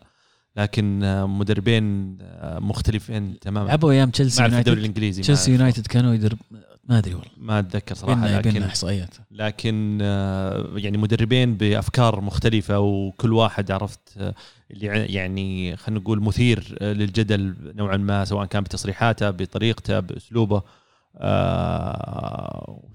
لكن 0.56 1.00
مدربين 1.30 2.18
مختلفين 2.44 3.40
تماما. 3.40 3.68
لعبوا 3.68 3.92
أيام 3.92 4.10
تشيلسي 4.10 4.42
اعرف 4.42 4.54
الدوري 4.54 4.68
يونايتد 4.70 4.80
الإنجليزي 4.86 5.22
تشيلسي. 5.22 5.52
يونايتد 5.52 5.88
كانوا 5.88 6.14
يدرب 6.14 6.38
ما 6.84 6.98
أدري 6.98 7.14
والله. 7.14 7.30
ما 7.38 7.60
أتذكر 7.60 7.96
صراحة 7.96 8.22
بينا 8.22 8.38
لكن 8.38 8.52
بينا 8.52 8.66
إحصائيات. 8.66 9.16
لكن 9.32 10.00
آه، 10.02 10.70
يعني 10.76 10.98
مدربين 10.98 11.56
بأفكار 11.56 12.22
مختلفة 12.22 12.80
وكل 12.80 13.34
واحد 13.34 13.72
عرفت 13.72 14.00
آه، 14.18 14.34
اللي 14.72 14.86
يعني 14.88 15.78
خلينا 15.78 16.00
نقول 16.02 16.22
مثير 16.24 16.78
آه، 16.82 16.94
للجدل 16.94 17.56
نوعا 17.76 17.98
ما 17.98 18.26
سواء 18.26 18.46
كان 18.46 18.64
بتصريحاته 18.64 19.30
بطريقته 19.30 20.00
بأسلوبه. 20.00 20.62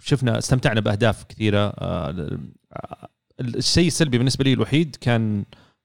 شفنا 0.01 0.39
استمتعنا 0.39 0.81
بأهداف 0.81 1.24
كثيرة. 1.24 1.74
ال- 1.81 2.39
الشيء 3.40 3.86
السلبي 3.86 4.18
بالنسبة 4.18 4.44
لي 4.44 4.52
الوحيد 4.52 4.97
كان 5.01 5.44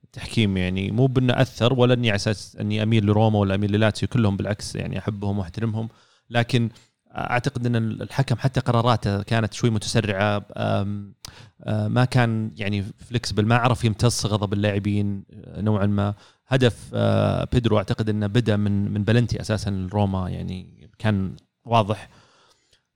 التحكيم 0.09 0.57
يعني 0.57 0.91
مو 0.91 1.05
بأنه 1.05 1.41
أثر 1.41 1.73
ولا 1.73 1.93
أني 1.93 2.09
على 2.09 2.15
أساس 2.15 2.55
أني 2.55 2.83
أميل 2.83 3.05
لروما 3.05 3.39
ولا 3.39 3.55
أميل 3.55 3.71
للاتسيو 3.71 4.09
كلهم 4.09 4.37
بالعكس 4.37 4.75
يعني 4.75 4.99
أحبهم 4.99 5.39
وأحترمهم. 5.39 5.89
لكن 6.29 6.69
أعتقد 7.17 7.65
أن 7.65 7.75
الحكم 7.75 8.35
حتى 8.35 8.59
قراراته 8.59 9.23
كانت 9.23 9.53
شوي 9.53 9.69
متسرعة 9.69 10.45
أه، 10.53 11.87
ما 11.87 12.05
كان 12.05 12.51
يعني 12.57 12.83
flexible 12.97 13.45
ما 13.45 13.55
عرف 13.55 13.85
يمتص 13.85 14.25
غضب 14.25 14.53
اللاعبين 14.53 15.23
أه، 15.33 15.61
نوعا 15.61 15.85
ما. 15.85 16.13
هدف 16.47 16.91
أه، 16.93 17.47
بيدرو 17.51 17.77
أعتقد 17.77 18.09
أنه 18.09 18.27
بدأ 18.27 18.57
من 18.57 18.91
من 18.91 19.03
بلنتي 19.03 19.41
أساسا 19.41 19.69
لروما 19.69 20.29
يعني 20.29 20.89
كان 20.99 21.35
واضح. 21.65 22.09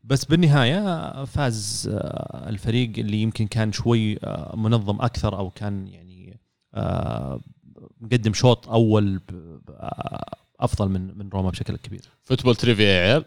بس 0.04 0.26
بالنهاية 0.26 1.26
فاز 1.26 1.90
الفريق 2.34 2.92
اللي 2.98 3.18
يمكن 3.22 3.48
كان 3.48 3.72
شوي 3.72 4.20
منظم 4.54 5.02
أكثر 5.02 5.38
أو 5.38 5.50
كان 5.50 5.88
يعني 5.88 6.03
مقدم 8.02 8.34
شوط 8.34 8.70
أول 8.70 9.22
أه، 9.70 10.36
أفضل 10.60 10.90
من 10.90 11.18
من 11.18 11.30
روما 11.30 11.50
بشكل 11.50 11.78
كبير 11.78 12.02
football 12.24 12.56
trivia 12.56 12.86
يا 12.86 13.02
عيال. 13.02 13.26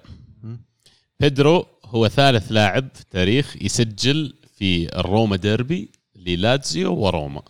بيدرو 1.21 1.67
هو 1.85 2.09
ثالث 2.09 2.53
لاعب 2.53 2.89
في 2.95 3.01
التاريخ 3.01 3.57
يسجل 3.63 4.35
في 4.57 4.99
ال 4.99 5.06
Roma 5.06 5.37
derby 5.37 5.91
للاتزيو 6.17 6.95
وروما 6.95 7.43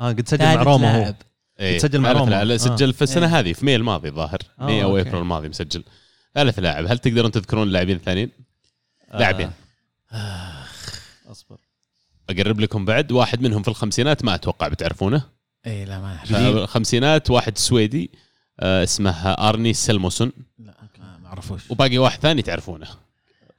آه 0.00 0.08
قد 0.12 0.28
سجل 0.28 0.44
مع 0.44 0.62
روما 0.62 0.96
هو 1.08 1.14
إيه 1.60 1.78
تسجل 1.78 2.00
مع 2.00 2.12
روما. 2.12 2.30
لاعب. 2.30 2.46
لا، 2.46 2.54
آه. 2.54 2.56
سجل 2.56 2.92
في 2.92 3.02
السنة 3.02 3.26
إيه. 3.26 3.38
هذه 3.40 3.52
في 3.52 3.66
May 3.66 3.76
الماضي 3.76 4.10
ظاهر 4.10 4.38
آه، 4.60 4.64
May 4.64 4.82
أو 4.82 4.90
okay. 4.90 5.00
أبريل 5.08 5.22
الماضي 5.22 5.48
مسجل 5.48 5.84
ثالث 6.34 6.58
لاعب 6.58 6.86
هل 6.86 6.98
تقدرون 6.98 7.30
تذكرون 7.30 7.62
اللاعبين 7.68 7.96
الثانيين؟ 7.96 8.30
لاعبين 9.14 9.50
أصبر 11.30 11.58
أقرب 12.30 12.60
لكم 12.60 12.84
بعد. 12.84 13.12
واحد 13.12 13.42
منهم 13.42 13.62
في 13.62 13.68
الخمسينات 13.68 14.24
ما 14.24 14.34
أتوقع 14.34 14.68
بتعرفونه. 14.68 15.22
إي 15.66 15.84
لا 15.84 16.00
ما 16.00 16.16
أعرف. 16.16 16.32
آه، 16.34 16.50
الخمسينات 16.50 17.30
واحد 17.30 17.58
سويدي 17.58 18.10
آه، 18.60 18.82
اسمه 18.84 19.10
أرني 19.30 19.72
سيلموسون 19.74 20.32
لا 20.58 20.74
ما 20.98 21.26
أعرفوش. 21.26 21.70
وباقي 21.70 21.98
واحد 21.98 22.20
ثاني 22.20 22.42
تعرفونه. 22.42 22.86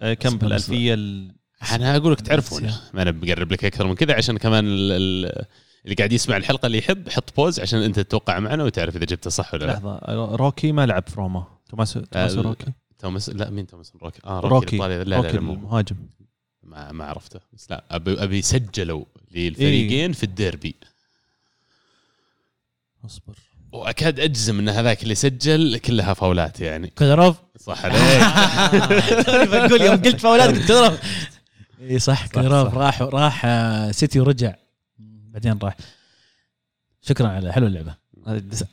آه، 0.02 0.14
كم 0.14 0.38
بالألفية 0.38 0.94
ال- 0.94 1.32
أنا 1.72 1.96
أقول 1.96 2.12
لك 2.12 2.22
تعرفونه. 2.22 2.82
ما 2.94 3.02
أنا 3.02 3.12
بقرب 3.12 3.52
لك 3.52 3.66
أكثر 3.66 3.88
من 3.88 3.96
كذا 3.96 4.16
عشان 4.16 4.38
كمان 4.38 4.66
ال- 4.68 4.92
ال- 4.92 5.46
اللي 5.86 5.96
قاعد 5.96 6.12
يسمع 6.14 6.38
الحلقة 6.38 6.66
اللي 6.66 6.78
يحب 6.78 7.10
حط 7.10 7.36
pause 7.38 7.60
عشان 7.60 7.80
أنت 7.82 8.00
تتوقع 8.00 8.40
معنا 8.40 8.64
وتعرف 8.64 8.96
إذا 8.96 9.06
جبته 9.06 9.30
صح 9.30 9.54
ولا 9.54 9.66
لا. 9.66 9.72
لحظة. 9.72 9.96
آه، 9.96 10.36
روكي 10.36 10.72
ما 10.72 10.86
لعب 10.86 11.04
في 11.10 11.16
روما. 11.16 11.48
توماس 11.70 11.94
توماس 11.94 12.36
آه، 12.36 12.42
روكي؟ 12.42 12.66
توماس 13.00 13.30
لا 13.30 13.50
مين 13.50 13.68
توماس 13.68 13.94
روكي؟ 14.04 14.20
آه 14.26 14.40
روكي, 14.40 14.54
روكي. 14.56 14.76
الإيطالي. 14.76 15.04
لا 15.10 15.18
روكي 15.18 15.28
لا, 15.28 15.34
لا 15.34 15.40
المهاجم. 15.40 15.96
ما, 16.70 16.92
ما 16.92 17.06
عرفته. 17.06 17.40
بس 17.54 17.72
لا 17.72 17.84
أبي 17.92 18.24
أبي 18.24 18.42
سجلوا 18.42 19.06
للفريقين 19.32 20.14
في 20.14 20.24
الديربي. 20.24 20.76
أصبر. 23.06 23.36
وأكاد 23.72 24.20
أجزم 24.20 24.60
إن 24.60 24.70
هذاك 24.70 25.04
اللي 25.04 25.16
سجل 25.16 25.78
كلها 25.78 26.14
فاولات 26.14 26.60
يعني. 26.60 26.88
كولاروف 26.88 27.38
صح 27.60 27.86
عليك. 27.86 28.24
بقول 29.52 29.82
يوم 29.82 29.96
قلت 29.96 30.20
فاولات 30.22 30.50
قلت 30.56 30.68
كولاروف 30.68 31.00
اي 31.82 32.00
صح 32.00 32.28
كولاروف 32.28 32.68
صح. 32.68 32.74
راح 32.78 33.02
راح 33.02 33.42
آه، 33.46 33.92
سيتي 33.92 34.20
ورجع. 34.20 34.56
بعدين 35.00 35.60
راح. 35.64 35.78
شكرا 37.02 37.28
على 37.28 37.54
حلو 37.54 37.68
اللعبة. 37.68 37.96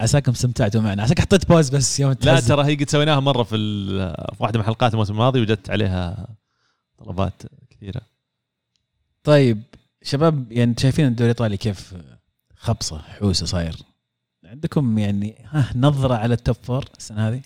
عساكم 0.00 0.32
استمتعتوا 0.32 0.80
معنا. 0.80 1.02
عساك 1.02 1.20
حطيت 1.20 1.48
pause 1.48 1.68
بس 1.68 2.00
يوم 2.00 2.16
لا. 2.22 2.40
ترى 2.40 2.64
هي 2.64 2.74
قد 2.74 2.90
سويناها 2.90 3.20
مرة 3.20 3.42
في 3.42 3.56
في 4.36 4.36
واحدة 4.42 4.58
من 4.58 4.64
حلقات 4.64 4.92
الموسم 4.92 5.12
الماضي 5.12 5.40
وجدت 5.40 5.70
عليها 5.70 6.28
طلبات 6.98 7.42
كثيرة. 7.76 8.00
طيب 9.24 9.62
شباب 10.02 10.52
يعني 10.52 10.74
شايفين 10.78 11.06
الدوري 11.06 11.30
الإيطالي 11.30 11.56
كيف 11.56 11.94
خبصة 12.56 12.98
حوسة 12.98 13.46
صاير؟ 13.46 13.76
عندكم 14.44 14.98
يعني 14.98 15.34
ها 15.50 15.72
نظرة 15.76 16.14
على 16.14 16.34
ال 16.34 16.40
top 16.40 16.56
four 16.62 16.84
السنة 16.98 17.28
هذه؟ 17.28 17.42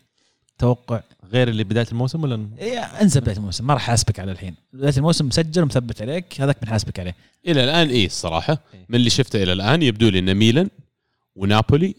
توقع؟ 0.58 1.00
غير 1.32 1.48
اللي 1.48 1.64
بداية 1.64 1.86
الموسم 1.92 2.22
ولا؟ 2.22 2.48
إيه، 2.58 2.78
انسى 2.78 3.20
بداية 3.20 3.36
الموسم 3.36 3.66
ما 3.66 3.74
راح 3.74 3.82
أحاسبك 3.82 4.20
على 4.20 4.32
الحين. 4.32 4.54
بداية 4.72 4.96
الموسم 4.96 5.26
مسجل 5.26 5.62
ومثبت 5.62 6.02
عليك 6.02 6.40
هذاك 6.40 6.60
بنحاسبك 6.62 7.00
عليه. 7.00 7.14
إلى 7.46 7.64
الآن 7.64 7.88
إيه 7.88 8.06
الصراحة. 8.06 8.58
إيه. 8.74 8.86
من 8.88 8.96
اللي 8.96 9.10
شفته 9.10 9.42
إلى 9.42 9.52
الآن 9.52 9.82
يبدو 9.82 10.08
لي 10.08 10.18
إن 10.18 10.34
ميلان 10.34 10.68
ونابولي 11.36 11.94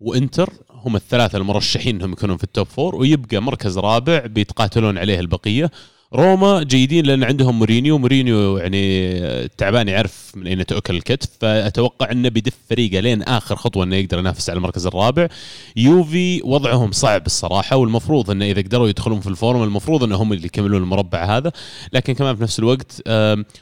وإنتر 0.00 0.52
هم 0.70 0.96
الثلاثة 0.96 1.38
المرشحين 1.38 1.96
إنهم 1.96 2.12
يكونون 2.12 2.36
في 2.36 2.44
ال 2.44 2.50
top 2.50 2.66
four 2.66 2.94
ويبقى 2.96 3.40
مركز 3.40 3.78
رابع 3.78 4.26
بيتقاتلون 4.26 4.98
عليه 4.98 5.20
البقية. 5.20 5.70
روما 6.16 6.62
جيدين 6.62 7.06
لأن 7.06 7.24
عندهم 7.24 7.58
مورينيو. 7.58 7.98
مورينيو 7.98 8.58
يعني 8.58 9.48
تعبان 9.48 9.88
يعرف 9.88 10.32
من 10.36 10.46
أين 10.46 10.66
تؤكل 10.66 10.96
الكتف. 10.96 11.28
فأتوقع 11.40 12.12
إنه 12.12 12.28
بيدف 12.28 12.52
فريقه 12.70 13.00
لين 13.00 13.22
آخر 13.22 13.56
خطوة 13.56 13.84
إنه 13.84 13.96
يقدر 13.96 14.18
ينافس 14.18 14.50
على 14.50 14.56
المركز 14.56 14.86
الرابع. 14.86 15.28
يوفي 15.76 16.40
وضعهم 16.44 16.92
صعب 16.92 17.26
الصراحة 17.26 17.76
والمفروض 17.76 18.30
إنه 18.30 18.44
إذا 18.44 18.62
قدروا 18.62 18.88
يدخلون 18.88 19.20
في 19.20 19.26
ال 19.26 19.33
form 19.33 19.62
المفروض 19.62 20.04
انهم 20.04 20.32
اللي 20.32 20.46
يكملون 20.46 20.82
المربع 20.82 21.36
هذا. 21.36 21.52
لكن 21.92 22.12
كمان 22.12 22.36
في 22.36 22.42
نفس 22.42 22.58
الوقت 22.58 23.02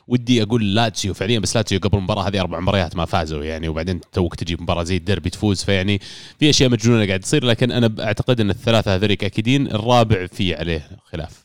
ودي 0.08 0.42
أقول 0.42 0.74
لاتسيو 0.74 1.14
فعليا 1.14 1.38
بس 1.38 1.56
لاتسيو 1.56 1.78
قبل 1.78 1.98
المباراة 1.98 2.28
هذه 2.28 2.40
أربع 2.40 2.60
مباريات 2.60 2.96
ما 2.96 3.04
فازوا 3.04 3.44
يعني 3.44 3.68
وبعدين 3.68 4.00
توك 4.12 4.34
تجيب 4.34 4.62
مباراة 4.62 4.82
زي 4.82 4.96
الديربي 4.96 5.30
تفوز. 5.30 5.64
فيعني 5.64 6.00
في 6.38 6.50
أشياء 6.50 6.70
مجنونة 6.70 7.06
قاعد 7.06 7.20
تصير 7.20 7.44
لكن 7.44 7.72
أنا 7.72 7.94
أعتقد 8.00 8.40
إن 8.40 8.50
الثلاثة 8.50 8.94
هذوليك 8.94 9.24
أكيدين 9.24 9.66
الرابع 9.66 10.26
في 10.26 10.54
عليه 10.54 10.88
خلاف. 11.12 11.43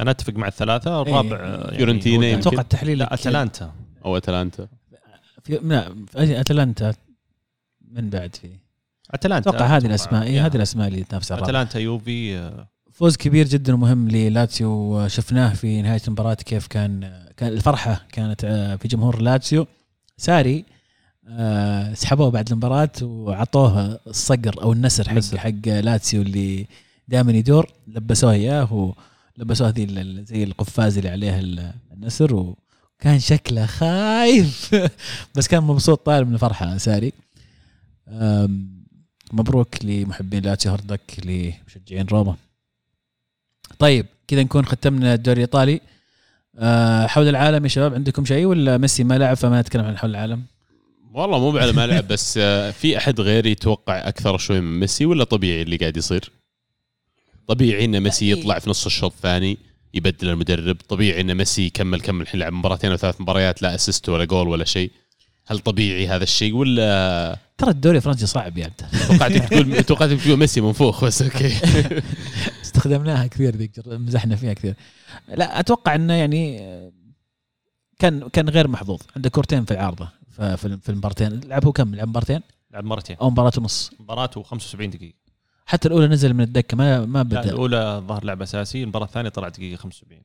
أنا 0.00 0.10
أتفق 0.10 0.32
مع 0.32 0.48
الثلاثة 0.48 1.02
الرابع 1.02 1.36
آه، 1.36 1.64
يعني 1.64 1.76
فيورنتينا 1.76 2.26
يمكن. 2.26 2.40
أتوقع 2.40 2.60
التحليل 2.60 2.98
لا 2.98 3.14
أتلانتا. 3.14 3.72
أو 4.04 4.16
أتلانتا. 4.16 4.68
في 5.42 5.60
لا 5.62 5.94
في 6.08 6.40
أتلانتا؟ 6.40 6.94
من 7.90 8.10
بعد 8.10 8.36
في؟ 8.36 8.50
أتلانتا. 9.10 9.50
أتوقع 9.50 9.76
هذه 9.76 9.86
الأسماء 9.86 10.22
اي 10.22 10.34
يا. 10.34 10.46
هذه 10.46 10.56
الأسماء 10.56 10.88
اللي 10.88 11.02
تنافس 11.02 11.32
على 11.32 11.38
الرابع. 11.38 11.50
أتلانتا 11.50 11.78
يوفي 11.78 12.38
آه، 12.38 12.68
فوز 12.92 13.16
كبير 13.16 13.46
جدا 13.46 13.74
ومهم 13.74 14.08
للاتسيو 14.08 15.08
شفناه 15.08 15.54
في 15.54 15.82
نهاية 15.82 16.00
المباراة 16.06 16.34
كيف 16.34 16.66
كان 16.66 17.12
كان 17.36 17.52
الفرحة 17.52 18.06
كانت 18.12 18.44
آه، 18.44 18.76
في 18.76 18.88
جمهور 18.88 19.22
لاتسيو 19.22 19.66
ساري 20.16 20.64
آه، 21.28 21.94
سحبوه 21.94 22.30
بعد 22.30 22.50
المباراة 22.50 22.90
وعطوه 23.02 24.00
الصقر 24.06 24.62
أو 24.62 24.72
النسر 24.72 25.08
حق 25.08 25.14
نسر. 25.14 25.38
حق 25.38 25.68
لاتسيو 25.68 26.22
اللي 26.22 26.66
دائما 27.08 27.32
يدور 27.32 27.70
لبسوه 27.88 28.32
إياه 28.32 28.94
ولبسوه 29.38 29.68
هذه 29.68 29.86
زي 30.24 30.44
القفاز 30.44 30.96
اللي 30.96 31.08
عليها 31.10 31.38
ال- 31.40 31.72
النسر 31.92 32.34
وكان 32.34 33.18
شكله 33.18 33.66
خايف. 33.66 34.74
بس 35.36 35.48
كان 35.48 35.62
مبسوط 35.62 36.06
طالع 36.06 36.26
من 36.26 36.34
الفرحة 36.34 36.76
ساري. 36.76 37.12
مبروك 39.32 39.84
لمحبين 39.84 40.42
لاتسيو 40.42 40.72
hard 40.72 40.86
luck 40.86 41.00
لمشجعين 41.24 42.06
روما. 42.06 42.36
طيب 43.78 44.06
كذا 44.28 44.42
نكون 44.42 44.64
ختمنا 44.66 45.14
الدوري 45.14 45.36
الإيطالي. 45.36 45.80
آه، 46.58 47.06
حول 47.06 47.28
العالم 47.28 47.64
يا 47.64 47.68
شباب 47.68 47.94
عندكم 47.94 48.24
شيء 48.24 48.44
ولا 48.46 48.78
ميسي 48.78 49.04
ما 49.04 49.18
لعب 49.18 49.36
فما 49.36 49.60
نتكلم 49.60 49.84
عن 49.84 49.98
حول 49.98 50.10
العالم؟ 50.10 50.42
والله 51.14 51.38
مو 51.38 51.58
على 51.58 51.72
ما 51.72 51.86
لعب 51.86 52.08
بس 52.12 52.38
آه، 52.42 52.70
في 52.70 52.96
أحد 52.98 53.20
غيري 53.20 53.50
يتوقع 53.50 54.08
أكثر 54.08 54.38
شوي 54.38 54.60
من 54.60 54.80
ميسي 54.80 55.06
ولا 55.06 55.24
طبيعي 55.24 55.62
اللي 55.62 55.76
قاعد 55.76 55.96
يصير؟ 55.96 56.30
طبيعي 57.46 57.84
إن 57.84 58.00
ميسي 58.00 58.30
يطلع 58.30 58.58
في 58.58 58.70
نص 58.70 58.86
الشوط 58.86 59.12
الثاني 59.12 59.58
يبدل 59.94 60.28
المدرب، 60.28 60.76
طبيعي 60.88 61.20
إن 61.20 61.34
ميسي 61.34 61.66
يكمل 61.66 62.00
كمل 62.00 62.22
الحين 62.22 62.40
لعب 62.40 62.52
مباراتين 62.52 62.90
أو 62.90 62.96
ثلاث 62.96 63.20
مباريات 63.20 63.62
لا 63.62 63.74
assist 63.74 64.08
ولا 64.08 64.24
جول 64.24 64.48
ولا 64.48 64.64
شيء. 64.64 64.90
هل 65.46 65.58
طبيعي 65.58 66.08
هذا 66.08 66.22
الشيء 66.22 66.54
ولا؟ 66.54 67.38
ترى 67.58 67.70
الدوري 67.70 67.96
الفرنسي 67.96 68.26
صعب 68.26 68.58
يعني. 68.58 68.74
توقعتك 69.08 69.48
تقول 69.48 69.82
توقعتك 69.84 70.20
تقول 70.20 70.38
ميسي 70.38 70.60
منفوخ 70.60 71.04
بس 71.04 71.22
okay. 71.22 71.52
استخدمناها 72.62 73.26
كثير 73.26 73.56
ذيك 73.56 73.70
مزحنا 73.86 74.36
فيها 74.36 74.52
كثير. 74.52 74.74
لا 75.28 75.60
أتوقع 75.60 75.94
إنه 75.94 76.14
يعني 76.14 76.58
كان 77.98 78.28
كان 78.28 78.48
غير 78.48 78.68
محظوظ. 78.68 79.00
عنده 79.16 79.30
كورتين 79.30 79.64
في 79.64 79.70
العارضة 79.70 80.08
في 80.30 80.56
في 80.56 80.88
المباراتين. 80.88 81.40
لعبوا 81.44 81.72
كم؟ 81.72 81.94
لعب 81.94 82.08
مباراتين؟ 82.08 82.40
لعب 82.72 82.84
مرتين 82.84 83.16
أو 83.16 83.30
مباراة 83.30 83.52
ونص. 83.58 83.90
مباراة 84.00 84.30
و75 84.36 84.76
دقيقة. 84.76 85.25
حتى 85.66 85.88
الأولى 85.88 86.06
نزل 86.08 86.34
من 86.34 86.40
الدكة 86.40 86.76
ما 86.76 87.06
ما 87.06 87.18
لا 87.18 87.22
بدا 87.22 87.44
الأولى 87.44 88.02
ظهر 88.08 88.24
لعب 88.24 88.42
أساسي 88.42 88.82
المباراة 88.82 89.04
الثانية 89.06 89.28
طلع 89.28 89.48
دقيقة 89.48 89.76
75 89.76 90.22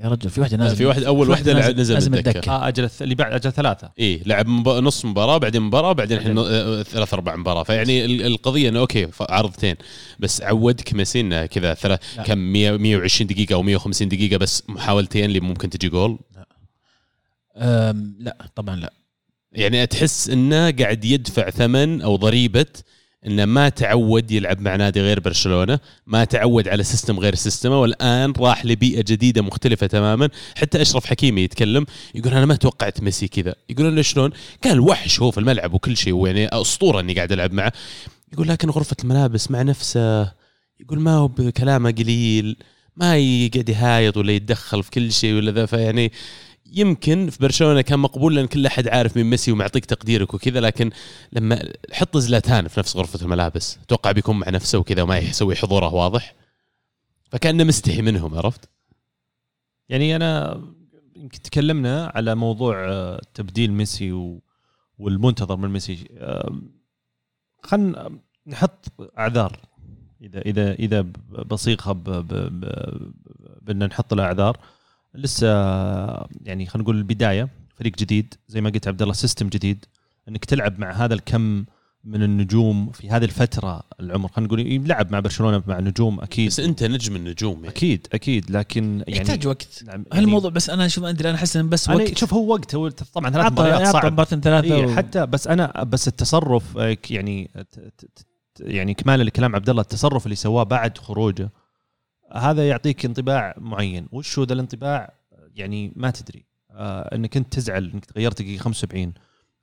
يا 0.00 0.08
رجل 0.08 0.30
في 0.30 0.40
واحدة 0.40 0.56
لا، 0.56 0.62
نازل 0.64 0.76
في 0.76 0.86
واحد 0.86 1.02
أول 1.02 1.30
واحدة 1.30 1.54
واحد 1.54 1.64
لعب- 1.70 1.78
نزل 1.80 1.94
نازل 1.94 2.06
من 2.10 2.12
من 2.12 2.18
الدكة. 2.18 2.36
الدكة. 2.38 2.52
آه 2.52 2.68
أجل 2.68 2.88
الث- 2.88 3.02
اللي 3.02 3.14
بعد 3.14 3.32
أجل 3.32 3.52
ثلاثة 3.52 3.90
إيه 3.98 4.22
لعب 4.26 4.46
مب... 4.46 4.68
نص 4.68 5.04
مباراة 5.04 5.38
بعدين 5.38 5.62
مباراة 5.62 5.92
بعدين 5.92 6.18
الحين 6.18 6.38
آه، 6.38 6.82
ثلاث 6.82 7.14
أربع 7.14 7.36
مباراة. 7.36 7.62
فيعني 7.62 8.04
ال- 8.04 8.26
القضية 8.26 8.68
إنه 8.68 8.80
أوكي 8.80 9.08
عرضتين. 9.20 9.74
بس 10.18 10.42
عودك 10.42 10.94
ميسي 10.94 11.20
إنه 11.20 11.46
كذا 11.46 11.74
ثلاث 11.74 12.00
لا. 12.16 12.22
كم 12.22 12.38
100 12.38 12.70
120 12.76 13.26
دقيقة 13.28 13.52
أو 13.54 13.62
150 13.62 14.08
دقيقة 14.08 14.36
بس 14.36 14.62
محاولتين 14.68 15.24
اللي 15.24 15.40
ممكن 15.40 15.70
تجي 15.70 15.88
جول؟ 15.88 16.18
أم، 17.56 18.14
لا 18.18 18.36
طبعا 18.54 18.76
لا. 18.76 18.92
يعني 19.52 19.86
تحس 19.86 20.28
إنه 20.28 20.70
قاعد 20.70 21.04
يدفع 21.04 21.50
ثمن 21.50 22.02
أو 22.02 22.16
ضريبة 22.16 22.66
إنه 23.26 23.44
ما 23.44 23.68
تعود 23.68 24.30
يلعب 24.30 24.60
مع 24.60 24.76
نادي 24.76 25.00
غير 25.00 25.20
برشلونة، 25.20 25.78
ما 26.06 26.24
تعود 26.24 26.68
على 26.68 26.82
سيستم 26.82 27.18
غير 27.18 27.34
سيستمه 27.34 27.80
والآن 27.80 28.32
راح 28.38 28.66
لبيئة 28.66 29.00
جديدة 29.00 29.42
مختلفة 29.42 29.86
تماما، 29.86 30.28
حتى 30.56 30.82
أشرف 30.82 31.06
حكيمي 31.06 31.42
يتكلم 31.42 31.86
يقول 32.14 32.32
أنا 32.32 32.46
ما 32.46 32.54
توقعت 32.54 33.00
ميسي 33.00 33.28
كذا، 33.28 33.54
يقول 33.68 33.96
له 33.96 34.02
شلون؟ 34.02 34.30
قال 34.64 34.80
وحش 34.80 35.20
هو 35.20 35.30
في 35.30 35.38
الملعب 35.38 35.74
وكل 35.74 35.96
شيء 35.96 36.12
ويعني 36.12 36.48
أسطورة 36.48 37.00
إني 37.00 37.14
قاعد 37.14 37.32
ألعب 37.32 37.52
معه. 37.52 37.72
يقول 38.32 38.48
لكن 38.48 38.70
غرفة 38.70 38.96
الملابس 39.02 39.50
مع 39.50 39.62
نفسه 39.62 40.22
يقول 40.80 41.00
ما 41.00 41.14
هو 41.14 41.28
بكلامه 41.28 41.90
قليل، 41.90 42.56
ما 42.96 43.16
يقعد 43.16 43.68
يهايط 43.68 44.16
ولا 44.16 44.32
يتدخل 44.32 44.82
في 44.82 44.90
كل 44.90 45.12
شيء 45.12 45.34
ولا 45.34 45.52
ذا 45.52 45.66
فيعني 45.66 46.12
يمكن 46.72 47.30
في 47.30 47.38
برشلونة 47.40 47.80
كان 47.80 47.98
مقبول 47.98 48.34
لأن 48.36 48.46
كل 48.46 48.66
أحد 48.66 48.88
عارف 48.88 49.16
مين 49.16 49.26
ميسي 49.26 49.52
ومعطيك 49.52 49.84
تقديرك 49.84 50.34
وكذا 50.34 50.60
لكن 50.60 50.90
لما 51.32 51.72
حط 51.92 52.16
زلاتان 52.16 52.68
في 52.68 52.80
نفس 52.80 52.96
غرفة 52.96 53.22
الملابس 53.22 53.78
أتوقع 53.78 54.12
بيكون 54.12 54.38
مع 54.38 54.50
نفسه 54.50 54.78
وكذا 54.78 55.02
وما 55.02 55.18
يسوي 55.18 55.56
حضوره 55.56 55.94
واضح. 55.94 56.34
فكأنه 57.30 57.64
مستحي 57.64 58.02
منهم 58.02 58.34
عرفت؟ 58.34 58.68
يعني 59.88 60.16
أنا 60.16 60.62
يمكن 61.16 61.42
تكلمنا 61.42 62.12
على 62.14 62.34
موضوع 62.34 62.84
آه، 62.88 63.20
تبديل 63.34 63.72
ميسي 63.72 64.12
و- 64.12 64.42
والمنتظر 64.98 65.56
من 65.56 65.68
ميسي. 65.68 66.08
خلينا 67.62 68.18
نحط 68.46 68.92
أعذار. 69.18 69.60
اذا 70.22 70.40
اذا 70.40 70.72
إذا 70.72 71.00
بصيغها 71.46 71.92
ب- 71.92 72.02
ب- 72.10 72.60
ب- 73.62 73.70
نحط 73.70 74.14
له 74.14 74.22
أعذار. 74.22 74.58
لسه 75.14 75.46
يعني 76.44 76.66
خلينا 76.66 76.82
نقول 76.84 76.96
البداية 76.98 77.48
فريق 77.76 77.96
جديد 77.96 78.34
زي 78.48 78.60
ما 78.60 78.70
قلت 78.70 78.88
عبد 78.88 79.02
الله 79.02 79.14
سيستم 79.14 79.48
جديد. 79.48 79.84
إنك 80.28 80.44
تلعب 80.44 80.78
مع 80.78 80.90
هذا 80.92 81.14
الكم 81.14 81.64
من 82.04 82.22
النجوم 82.22 82.90
في 82.90 83.10
هذه 83.10 83.24
الفترة 83.24 83.82
العمر. 84.00 84.28
خلينا 84.28 84.46
نقول 84.48 84.60
يلعب 84.60 85.12
مع 85.12 85.20
برشلونة 85.20 85.62
مع 85.66 85.80
نجوم 85.80 86.20
أكيد. 86.20 86.46
بس 86.46 86.60
أنت 86.60 86.84
نجم 86.84 87.16
النجوم 87.16 87.56
يعني. 87.56 87.68
أكيد 87.68 88.06
أكيد. 88.12 88.50
لكن 88.50 89.04
يعني 89.08 89.16
يحتاج 89.20 89.46
وقت. 89.46 89.84
نعم 89.86 90.04
هالموضوع 90.12 90.50
بس 90.50 90.70
أنا 90.70 90.88
شوف 90.88 91.04
أدري 91.04 91.28
أنا 91.30 91.38
أحس 91.38 91.56
إنه 91.56 91.68
بس 91.68 91.88
أنا 91.88 91.96
وقت. 91.98 92.18
شوف 92.18 92.34
هو 92.34 92.52
وقت. 92.52 92.74
هو 92.74 92.88
طبعا 92.88 93.30
ثلاث 93.30 93.52
مباريات 93.52 93.88
صعب. 93.88 94.12
مباراتين 94.12 94.40
ثلاثة 94.40 94.74
إيه 94.74 94.86
و- 94.86 94.96
حتى 94.96 95.26
بس 95.26 95.46
أنا 95.48 95.84
بس 95.84 96.08
التصرف 96.08 96.78
ك- 96.78 97.10
يعني 97.10 97.50
ت- 97.54 97.78
ت- 97.78 98.04
ت- 98.04 98.26
يعني 98.60 98.94
كمالا 98.94 99.22
لكلام 99.22 99.54
عبد 99.56 99.68
الله 99.70 99.82
التصرف 99.82 100.26
اللي 100.26 100.36
سواه 100.36 100.62
بعد 100.62 100.98
خروجه 100.98 101.50
هذا 102.32 102.68
يعطيك 102.68 103.04
انطباع 103.04 103.54
معين. 103.58 104.08
وش 104.12 104.38
هو 104.38 104.44
ذا 104.44 104.52
الانطباع؟ 104.52 105.14
يعني 105.54 105.92
ما 105.96 106.10
تدري. 106.10 106.44
آه 106.70 107.14
إنك 107.14 107.36
أنت 107.36 107.52
تزعل 107.52 107.90
إنك 107.94 108.04
تغيرت 108.04 108.42
دقيقة 108.42 108.62
75 108.62 109.14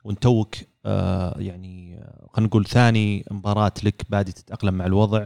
وأنت 0.04 0.24
توك 0.24 0.56
آه 0.86 1.36
يعني 1.40 1.98
آه، 1.98 2.28
خلينا 2.34 2.48
نقول 2.48 2.66
ثاني 2.66 3.26
مباراة 3.32 3.74
لك 3.84 4.06
بادي 4.10 4.32
تتأقلم 4.32 4.74
مع 4.74 4.86
الوضع. 4.86 5.26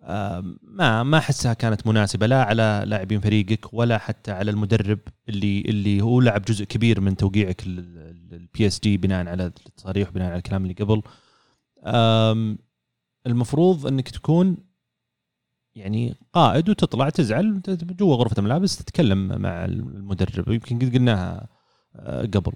آه 0.00 0.44
ما 0.62 1.02
ما 1.02 1.18
أحسها 1.18 1.54
كانت 1.54 1.86
مناسبة 1.86 2.26
لا 2.26 2.44
على 2.44 2.82
لاعبين 2.86 3.20
فريقك 3.20 3.74
ولا 3.74 3.98
حتى 3.98 4.32
على 4.32 4.50
المدرب 4.50 4.98
اللي 5.28 5.60
اللي 5.60 6.00
هو 6.00 6.20
لعب 6.20 6.42
جزء 6.42 6.64
كبير 6.64 7.00
من 7.00 7.16
توقيعك 7.16 7.62
ال 7.66 8.66
PSG 8.66 8.96
بناء 8.96 9.28
على 9.28 9.46
التصاريح 9.46 10.10
بناء 10.10 10.28
على 10.28 10.38
الكلام 10.38 10.62
اللي 10.62 10.74
قبل. 10.74 11.02
المفروض 13.26 13.86
إنك 13.86 14.08
تكون 14.08 14.56
يعني 15.74 16.14
قائد 16.32 16.68
وتطلع 16.70 17.08
تزعل 17.08 17.60
جوا 17.98 18.16
غرفة 18.16 18.34
الملابس 18.38 18.76
تتكلم 18.76 19.40
مع 19.42 19.64
المدرب. 19.64 20.48
يمكن 20.48 20.78
قد 20.78 20.94
قلناها 20.94 21.48
آه، 21.96 22.22
قبل. 22.22 22.52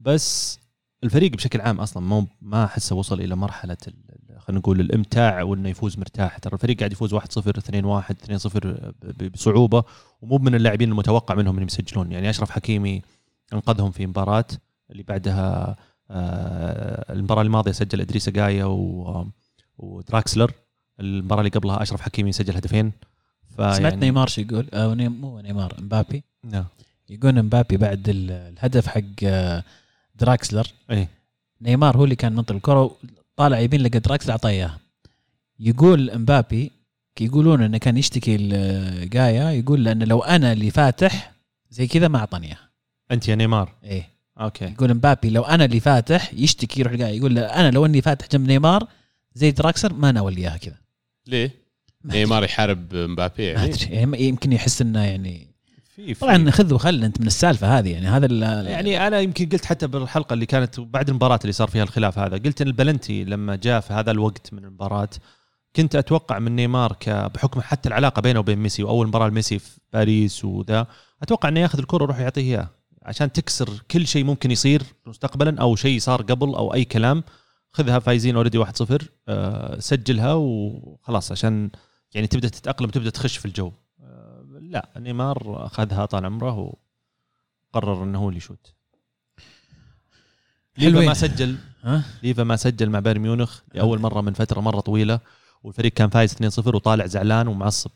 بس 0.00 0.58
الفريق 1.04 1.32
بشكل 1.32 1.60
عام 1.60 1.80
أصلا 1.80 2.02
ما 2.02 2.26
ما 2.40 2.64
أحسه 2.64 2.96
وصل 2.96 3.20
إلى 3.20 3.36
مرحلة 3.36 3.76
خلينا 4.38 4.60
نقول 4.60 4.80
الإمتاع 4.80 5.42
وإنه 5.42 5.68
يفوز 5.68 5.98
مرتاح. 5.98 6.38
ترى 6.38 6.52
الفريق 6.54 6.78
قاعد 6.78 6.92
يفوز 6.92 7.14
1-0 7.14 7.20
2-1 7.58 8.16
2-0 8.16 8.66
ب- 8.66 8.92
ب- 9.02 9.32
بصعوبة 9.32 9.84
ومو 10.22 10.38
من 10.38 10.54
اللاعبين 10.54 10.90
المتوقع 10.90 11.34
منهم 11.34 11.54
إنهم 11.54 11.66
يسجلون. 11.66 12.12
يعني 12.12 12.30
أشرف 12.30 12.50
حكيمي 12.50 13.02
انقذهم 13.52 13.90
في 13.90 14.06
مباراة 14.06 14.44
اللي 14.90 15.02
بعدها 15.02 15.76
آه، 16.10 17.12
المباراة 17.12 17.42
الماضية 17.42 17.72
سجل 17.72 18.00
إدريس 18.00 18.28
جايا 18.28 18.64
ودراكسلر 19.78 20.52
المباراة 21.02 21.40
اللي 21.40 21.50
قبلها 21.50 21.82
أشرف 21.82 22.00
حكيمي 22.00 22.32
سجل 22.32 22.56
هدفين 22.56 22.92
سمعت 23.56 23.76
فيعني- 23.80 23.96
نيمار 23.96 24.28
شو 24.28 24.40
يقول؟ 24.40 24.66
نيم 24.74 25.12
مو 25.20 25.40
نيمار 25.40 25.74
مبابي. 25.78 26.22
نعم. 26.44 26.64
يقول 27.10 27.42
مبابي 27.42 27.76
بعد 27.76 28.08
ال- 28.08 28.30
الهدف 28.30 28.86
حق 28.86 29.00
آه، 29.24 29.64
دراكسلر. 30.14 30.66
إي. 30.90 31.08
نيمار 31.62 31.96
هو 31.96 32.04
اللي 32.04 32.16
كان 32.16 32.32
منطل 32.34 32.56
الكرة 32.56 32.96
طالع 33.36 33.58
يمين 33.60 33.80
لقى 33.80 33.98
دراكسلر 33.98 34.32
أعطاه 34.32 34.50
إياها. 34.50 34.78
يقول 35.60 36.18
مبابي 36.18 36.70
يقولون 37.20 37.62
إنه 37.62 37.78
كان 37.78 37.96
يشتكي 37.96 38.36
الجايا 38.36 39.50
يقول 39.50 39.84
لأن 39.84 40.02
لو 40.02 40.20
أنا 40.20 40.52
اللي 40.52 40.70
فاتح 40.70 41.32
زي 41.70 41.86
كذا 41.86 42.08
ما 42.08 42.18
أعطاني 42.18 42.46
إياها. 42.46 42.68
أنت 43.10 43.28
يا 43.28 43.34
نيمار؟ 43.34 43.72
إيه 43.84 44.08
okay. 44.40 44.64
يقول 44.64 44.94
مبابي 44.94 45.30
لو 45.30 45.42
أنا 45.42 45.64
اللي 45.64 45.80
فاتح 45.80 46.34
يشتكي 46.34 46.80
يروح 46.80 46.92
الجايا 46.92 47.12
يقول 47.14 47.38
أنا 47.38 47.70
لو 47.70 47.86
أني 47.86 48.00
فاتح 48.02 48.26
جنب 48.32 48.46
نيمار 48.46 48.86
زي 49.34 49.50
دراكسلر 49.50 49.92
ما 49.92 50.12
ناولي 50.12 50.40
إياها 50.40 50.56
كذا. 50.56 50.76
ليه؟ 51.26 51.50
ما 52.04 52.14
نيمار 52.14 52.44
يحارب 52.44 52.94
مبابي 52.94 53.54
ما 53.54 53.60
يعني 53.60 53.74
أدري. 53.74 53.86
يعني 53.94 54.22
يمكن 54.22 54.52
يحس 54.52 54.82
إنه 54.82 55.04
يعني 55.04 55.54
في 55.96 56.14
طبعا 56.14 56.50
خذ 56.50 56.74
وخل 56.74 57.04
أنت 57.04 57.20
من 57.20 57.26
السالفة 57.26 57.78
هذه 57.78 57.92
يعني. 57.92 58.06
هذا 58.08 58.26
ال- 58.26 58.66
يعني 58.66 59.06
أنا 59.06 59.20
يمكن 59.20 59.48
قلت 59.48 59.64
حتى 59.64 59.86
بالحلقة 59.86 60.34
اللي 60.34 60.46
كانت 60.46 60.80
بعد 60.80 61.08
المباراة 61.08 61.38
اللي 61.42 61.52
صار 61.52 61.68
فيها 61.68 61.82
الخلاف 61.82 62.18
هذا 62.18 62.36
قلت 62.36 62.60
إن 62.60 62.66
البلنتي 62.66 63.24
لما 63.24 63.56
جاء 63.56 63.80
في 63.80 63.92
هذا 63.92 64.10
الوقت 64.10 64.52
من 64.54 64.64
المباراة 64.64 65.08
كنت 65.76 65.96
أتوقع 65.96 66.38
من 66.38 66.56
نيمار 66.56 66.96
بحكم 67.06 67.60
حتى 67.60 67.88
العلاقة 67.88 68.20
بينه 68.22 68.38
وبين 68.40 68.58
ميسي 68.58 68.82
وأول 68.82 69.06
مباراة 69.08 69.28
لميسي 69.28 69.58
في 69.58 69.70
باريس 69.92 70.44
وذا 70.44 70.86
أتوقع 71.22 71.48
إنه 71.48 71.60
ياخذ 71.60 71.78
الكرة 71.78 72.02
ويروح 72.02 72.18
يعطيه 72.18 72.42
إياه 72.42 72.68
عشان 73.02 73.32
تكسر 73.32 73.68
كل 73.90 74.06
شيء 74.06 74.24
ممكن 74.24 74.50
يصير 74.50 74.82
مستقبلا 75.06 75.60
أو 75.60 75.76
شيء 75.76 76.00
صار 76.00 76.22
قبل 76.22 76.46
أو 76.46 76.74
أي 76.74 76.84
كلام. 76.84 77.24
خذها 77.72 77.98
فايزين 77.98 78.36
already 78.36 78.58
1-0 78.64 79.02
آه، 79.28 79.78
سجلها 79.78 80.34
وخلاص 80.34 81.32
عشان 81.32 81.70
يعني 82.14 82.26
تبدأ 82.26 82.48
تتأقلم 82.48 82.90
تبدا 82.90 83.10
تخش 83.10 83.36
في 83.36 83.44
الجو. 83.46 83.72
آه، 84.00 84.44
لا 84.60 84.88
نيمار 84.96 85.66
أخذها 85.66 86.06
طال 86.06 86.24
عمره 86.24 86.74
وقرر 87.74 88.04
إنه 88.04 88.18
هو 88.18 88.28
اللي 88.28 88.38
يشوت. 88.38 88.74
ليفا. 90.78 91.00
ما 91.00 91.14
سجل. 91.14 91.56
ها؟ 91.82 92.04
ليفا 92.22 92.44
ما 92.44 92.56
سجل 92.56 92.90
مع 92.90 92.98
بايرن 92.98 93.20
ميونخ 93.20 93.60
لأول 93.74 93.98
مرة 94.00 94.20
من 94.20 94.32
فترة 94.32 94.60
مرة 94.60 94.80
طويلة 94.80 95.20
والفريق 95.62 95.92
كان 95.92 96.08
فايز 96.10 96.34
2-0 96.34 96.74
وطالع 96.74 97.06
زعلان 97.06 97.48
ومعصب. 97.48 97.90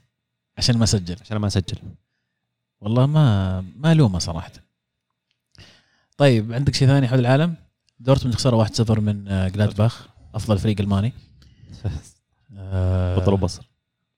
عشان 0.58 0.78
ما 0.78 0.86
سجل. 0.86 1.16
عشان 1.20 1.36
ما 1.36 1.48
سجل. 1.48 1.78
والله 2.80 3.06
ما 3.06 3.60
ما 3.60 3.92
الومه 3.92 4.18
صراحة. 4.18 4.52
طيب 6.16 6.52
عندك 6.52 6.74
شيء 6.74 6.88
ثاني 6.88 7.08
حول 7.08 7.18
العالم؟ 7.18 7.65
دورتموند 8.00 8.34
خسروا 8.36 8.64
1-0 8.64 8.90
من 9.00 9.28
آه، 9.28 9.48
جلادباخ 9.48 10.06
أفضل 10.34 10.58
فريق 10.58 10.80
ألماني. 10.80 11.12
آه، 12.58 13.16
بطل 13.16 13.32
وبصل 13.32 13.62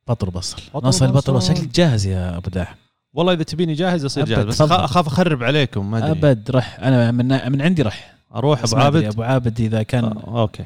بطل 0.09 0.31
بصل 0.31 0.63
بطل 0.75 0.89
نصل 0.89 1.07
البطل 1.07 1.33
بصل. 1.33 1.53
بصل 1.53 1.57
شكلك 1.57 1.75
جاهز 1.75 2.07
يا 2.07 2.37
أبو 2.37 2.51
داحم 2.51 2.75
والله 3.13 3.33
إذا 3.33 3.43
تبيني 3.43 3.75
جاهز 3.75 4.05
أصير 4.05 4.25
جاهز 4.25 4.45
بس 4.45 4.61
اخاف 4.61 5.07
أخرب 5.07 5.43
عليكم 5.43 5.91
ما 5.91 5.99
أدري. 5.99 6.11
أبد 6.11 6.51
رح. 6.51 6.79
أنا 6.81 7.11
من 7.11 7.53
من 7.53 7.63
عندي 7.63 7.83
رح. 7.83 8.15
أروح 8.35 8.63
أبو 8.65 8.77
عابد؟ 8.77 9.05
أبو 9.05 9.23
عابد 9.23 9.61
إذا 9.61 9.83
كان 9.83 10.05
آه، 10.05 10.41
okay. 10.43 10.65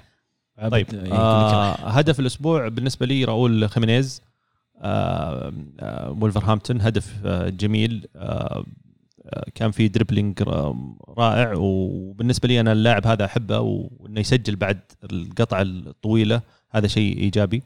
عابد 0.58 0.72
طيب. 0.72 0.86
آه 1.12 1.72
هدف 1.74 2.20
الأسبوع 2.20 2.68
بالنسبة 2.68 3.06
لي 3.06 3.24
راؤول 3.24 3.68
خيمينيز. 3.70 4.22
آه 4.78 5.52
آه 5.80 6.10
وولفرهامبتون 6.10 6.80
هدف 6.80 7.14
آه 7.24 7.48
جميل. 7.48 8.08
آه 8.16 8.20
آه، 8.20 8.64
كان 9.54 9.70
في 9.70 9.88
dribbling 9.88 10.42
را- 10.42 10.96
رائع 11.08 11.52
وبالنسبة 11.56 12.48
لي 12.48 12.60
أنا 12.60 12.72
اللاعب 12.72 13.06
هذا 13.06 13.24
أحبه 13.24 13.60
وإنه 13.60 14.20
يسجل 14.20 14.56
بعد 14.56 14.78
القطعة 15.12 15.62
الطويلة 15.62 16.40
هذا 16.70 16.86
شيء 16.86 17.18
إيجابي. 17.18 17.62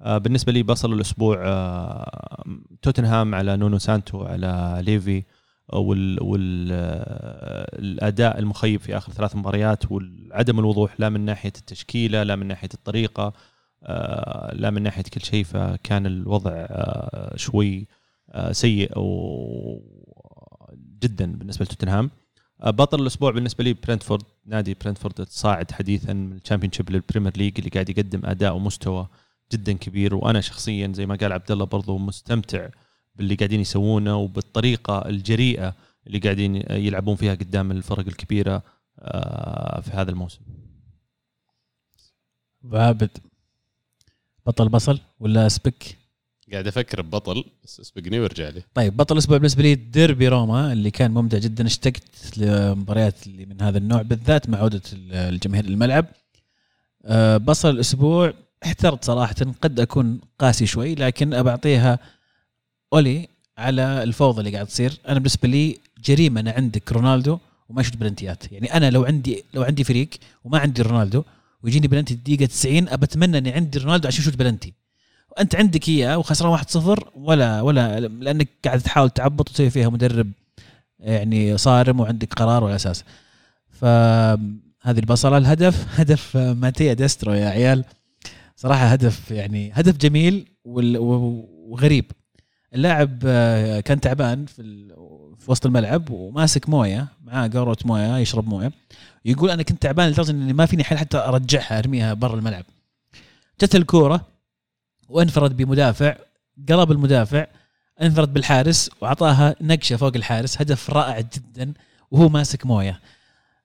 آه، 0.00 0.18
بالنسبة 0.18 0.52
لي 0.52 0.62
بصل 0.62 0.92
الأسبوع 0.92 1.42
آه، 1.46 2.44
توتنهام 2.82 3.34
على 3.34 3.56
نونو 3.56 3.78
سانتو 3.78 4.22
على 4.24 4.78
ليفي 4.82 5.22
والاداء 7.78 8.38
المخيب 8.38 8.80
في 8.80 8.96
آخر 8.96 9.12
ثلاث 9.12 9.36
مباريات 9.36 9.82
وعدم 9.92 10.58
الوضوح 10.58 11.00
لا 11.00 11.08
من 11.08 11.20
ناحية 11.20 11.52
التشكيلة 11.58 12.22
لا 12.22 12.36
من 12.36 12.46
ناحية 12.46 12.68
الطريقة 12.74 13.32
آه، 13.84 14.54
لا 14.54 14.70
من 14.70 14.82
ناحية 14.82 15.02
كل 15.02 15.20
شيء 15.20 15.44
فكان 15.44 16.06
الوضع 16.06 16.50
آه، 16.54 17.36
شوي 17.36 17.86
آه، 18.30 18.52
سيء 18.52 18.90
جدا 21.02 21.32
بالنسبة 21.32 21.64
لتوتنهام. 21.64 22.10
آه، 22.62 22.70
بطل 22.70 23.02
الأسبوع 23.02 23.30
بالنسبة 23.30 23.64
لي 23.64 23.72
برنتفورد. 23.72 24.22
نادي 24.46 24.76
برنتفورد 24.84 25.14
صاعد 25.14 25.70
حديثا 25.70 26.12
من 26.12 26.36
ال 26.36 26.72
Championship 26.72 26.90
لل 26.90 27.00
Premier 27.00 27.36
League 27.36 27.54
اللي 27.58 27.70
قاعد 27.70 27.88
يقدم 27.88 28.20
أداء 28.24 28.56
ومستوى 28.56 29.08
جدا 29.52 29.72
كبير. 29.72 30.14
وأنا 30.14 30.40
شخصيا 30.40 30.92
زي 30.94 31.06
ما 31.06 31.14
قال 31.14 31.32
عبد 31.32 31.50
الله 31.50 31.64
برضو 31.64 31.98
مستمتع 31.98 32.68
باللي 33.14 33.34
قاعدين 33.34 33.60
يسوونه 33.60 34.16
وبالطريقة 34.16 35.08
الجريئة 35.08 35.74
اللي 36.06 36.18
قاعدين 36.18 36.56
يلعبون 36.70 37.16
فيها 37.16 37.34
قدام 37.34 37.70
الفرق 37.70 38.06
الكبيرة 38.06 38.62
آه، 38.98 39.80
في 39.80 39.90
هذا 39.90 40.10
الموسم. 40.10 40.40
ابو 42.64 42.76
عابد 42.76 43.10
بطل 44.46 44.68
بصل 44.68 45.00
ولا 45.20 45.48
أسبقك 45.48 46.01
قاعد 46.52 46.66
أفكر 46.66 47.02
ببطل 47.02 47.44
بس 47.64 47.80
أسبقني 47.80 48.20
وارجع 48.20 48.48
لي. 48.48 48.62
طيب 48.74 48.96
بطل 48.96 49.14
الأسبوع 49.14 49.36
بالنسبة 49.38 49.62
لي 49.62 49.74
ديربي 49.74 50.28
روما 50.28 50.72
اللي 50.72 50.90
كان 50.90 51.10
ممتع 51.10 51.38
جدا 51.38 51.66
اشتقت 51.66 52.38
لمباريات 52.38 53.26
اللي 53.26 53.46
من 53.46 53.62
هذا 53.62 53.78
النوع 53.78 54.02
بالذات 54.02 54.48
مع 54.48 54.58
عودة 54.58 54.82
الجماهير 55.12 55.66
للملعب. 55.66 56.06
أه، 57.04 57.36
بصل 57.36 57.70
الأسبوع 57.70 58.32
احترت 58.64 59.04
صراحة 59.04 59.34
قد 59.62 59.80
أكون 59.80 60.20
قاسي 60.38 60.66
شوي 60.66 60.94
لكن 60.94 61.34
ابى 61.34 61.50
اعطيها 61.50 61.98
أولي 62.92 63.28
على 63.58 64.02
الفوضى 64.02 64.40
اللي 64.40 64.50
قاعد 64.52 64.66
تصير. 64.66 64.98
أنا 65.08 65.14
بالنسبة 65.18 65.48
لي 65.48 65.78
جريمة 66.04 66.40
ان 66.40 66.48
عندك 66.48 66.92
رونالدو 66.92 67.38
وما 67.68 67.80
يشوت 67.80 67.96
بلنتيات. 67.96 68.52
يعني 68.52 68.74
أنا 68.74 68.90
لو 68.90 69.04
عندي 69.04 69.44
لو 69.54 69.62
عندي 69.62 69.84
فريق 69.84 70.08
وما 70.44 70.58
عندي 70.58 70.82
رونالدو 70.82 71.22
ويجيني 71.62 71.88
بلنتي 71.88 72.14
الدقيقة 72.14 72.46
90 72.46 72.88
ابى 72.88 73.04
أتمنى 73.04 73.38
إني 73.38 73.52
عندي 73.52 73.78
رونالدو 73.78 74.08
عشان 74.08 74.20
يشوت 74.20 74.36
بلنتي. 74.36 74.72
وانت 75.38 75.56
عندك 75.56 75.88
إياه 75.88 76.18
وخسران 76.18 76.58
1-0 76.58 77.02
ولا 77.14 77.60
ولا 77.60 78.00
لأنك 78.00 78.48
قاعد 78.64 78.80
تحاول 78.80 79.10
تعبط 79.10 79.50
وتسوي 79.50 79.70
فيها 79.70 79.88
مدرب 79.88 80.32
يعني 81.00 81.58
صارم 81.58 82.00
وعندك 82.00 82.34
قرار 82.34 82.64
ولا 82.64 82.76
أساس. 82.76 83.04
فهذه 83.70 84.98
البصلة 84.98 85.36
الهدف 85.38 85.86
هدف 86.00 86.36
ماتيا 86.36 86.92
ديسترو 86.92 87.32
يا 87.32 87.48
عيال. 87.48 87.84
صراحة 88.56 88.86
هدف 88.86 89.30
يعني 89.30 89.70
هدف 89.74 89.96
جميل 89.96 90.48
وغريب. 90.64 92.12
اللاعب 92.74 93.18
آه، 93.26 93.80
كان 93.80 94.00
تعبان 94.00 94.46
في 94.46 94.62
في 95.38 95.50
وسط 95.50 95.66
الملعب 95.66 96.10
وماسك 96.10 96.68
موية 96.68 97.08
معاه 97.24 97.48
قاروة 97.48 97.76
موية 97.84 98.16
يشرب 98.18 98.48
موية. 98.48 98.72
يقول 99.24 99.50
أنا 99.50 99.62
كنت 99.62 99.82
تعبان 99.82 100.08
لدرجة 100.10 100.30
إني 100.30 100.52
ما 100.52 100.66
فيني 100.66 100.84
حل 100.84 100.98
حتى 100.98 101.18
أرجعها 101.18 101.78
أرميها 101.78 102.14
برا 102.14 102.34
الملعب. 102.34 102.64
جت 103.60 103.74
الكورة 103.76 104.31
وانفرد 105.12 105.56
بمدافع 105.56 106.16
قلب 106.68 106.92
المدافع 106.92 107.46
انفرد 108.02 108.32
بالحارس 108.32 108.90
وأعطاها 109.00 109.54
نقشة 109.60 109.96
فوق 109.96 110.12
الحارس 110.16 110.60
هدف 110.60 110.90
رائع 110.90 111.20
جدا 111.20 111.72
وهو 112.10 112.28
ماسك 112.28 112.66
موية. 112.66 113.00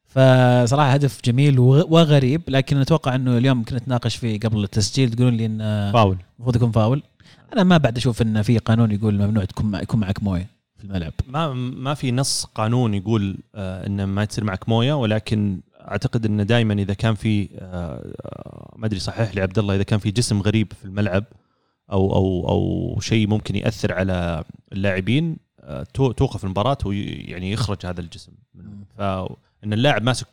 فصراحة 0.07 0.89
هدف 0.93 1.19
جميل 1.25 1.59
وغ- 1.59 1.85
وغريب 1.93 2.41
لكن 2.47 2.77
أتوقع 2.77 3.15
إنه 3.15 3.37
اليوم 3.37 3.63
كنا 3.63 3.77
نتناقش 3.79 4.15
فيه 4.15 4.39
قبل 4.39 4.63
التسجيل 4.63 5.11
تقولون 5.13 5.33
لي 5.33 5.45
انه 5.45 5.91
فاول. 5.91 6.17
المفروض 6.35 6.55
يكون 6.55 6.71
فاول. 6.71 7.03
أنا 7.53 7.63
ما 7.63 7.77
بعد 7.77 7.97
أشوف 7.97 8.21
انه 8.21 8.41
في 8.41 8.57
قانون 8.57 8.91
يقول 8.91 9.13
ممنوع 9.13 9.45
تكون 9.45 9.75
يكون 9.75 9.99
معك 9.99 10.23
موية 10.23 10.47
في 10.77 10.83
الملعب. 10.83 11.13
ما 11.27 11.53
ما 11.53 11.93
في 11.93 12.11
نص 12.11 12.45
قانون 12.45 12.93
يقول 12.93 13.37
آه 13.55 13.87
انه 13.87 14.05
ما 14.05 14.25
تصير 14.25 14.43
معك 14.43 14.69
موية 14.69 14.93
ولكن 14.93 15.59
أعتقد 15.91 16.25
إنه 16.25 16.43
دائما 16.43 16.73
إذا 16.73 16.93
كان 16.93 17.15
في 17.15 17.49
آه 17.59 18.13
آه، 18.21 18.73
ما 18.77 18.85
أدري 18.85 18.99
صحح 18.99 19.35
لي 19.35 19.41
عبد 19.41 19.59
الله 19.59 19.75
إذا 19.75 19.83
كان 19.83 19.99
في 19.99 20.11
جسم 20.11 20.41
غريب 20.41 20.73
في 20.79 20.85
الملعب 20.85 21.23
أو 21.91 22.13
أو 22.15 22.49
أو 22.49 22.99
شيء 22.99 23.27
ممكن 23.27 23.55
يأثر 23.55 23.93
على 23.93 24.43
اللاعبين 24.73 25.37
آه 25.59 25.83
تو- 25.93 26.11
توقف 26.11 26.43
المباراة 26.43 26.77
ويعني 26.85 27.51
يخرج 27.51 27.85
هذا 27.85 28.01
الجسم. 28.01 28.31
فان 28.97 29.73
اللاعب 29.73 30.03
ماسك 30.03 30.27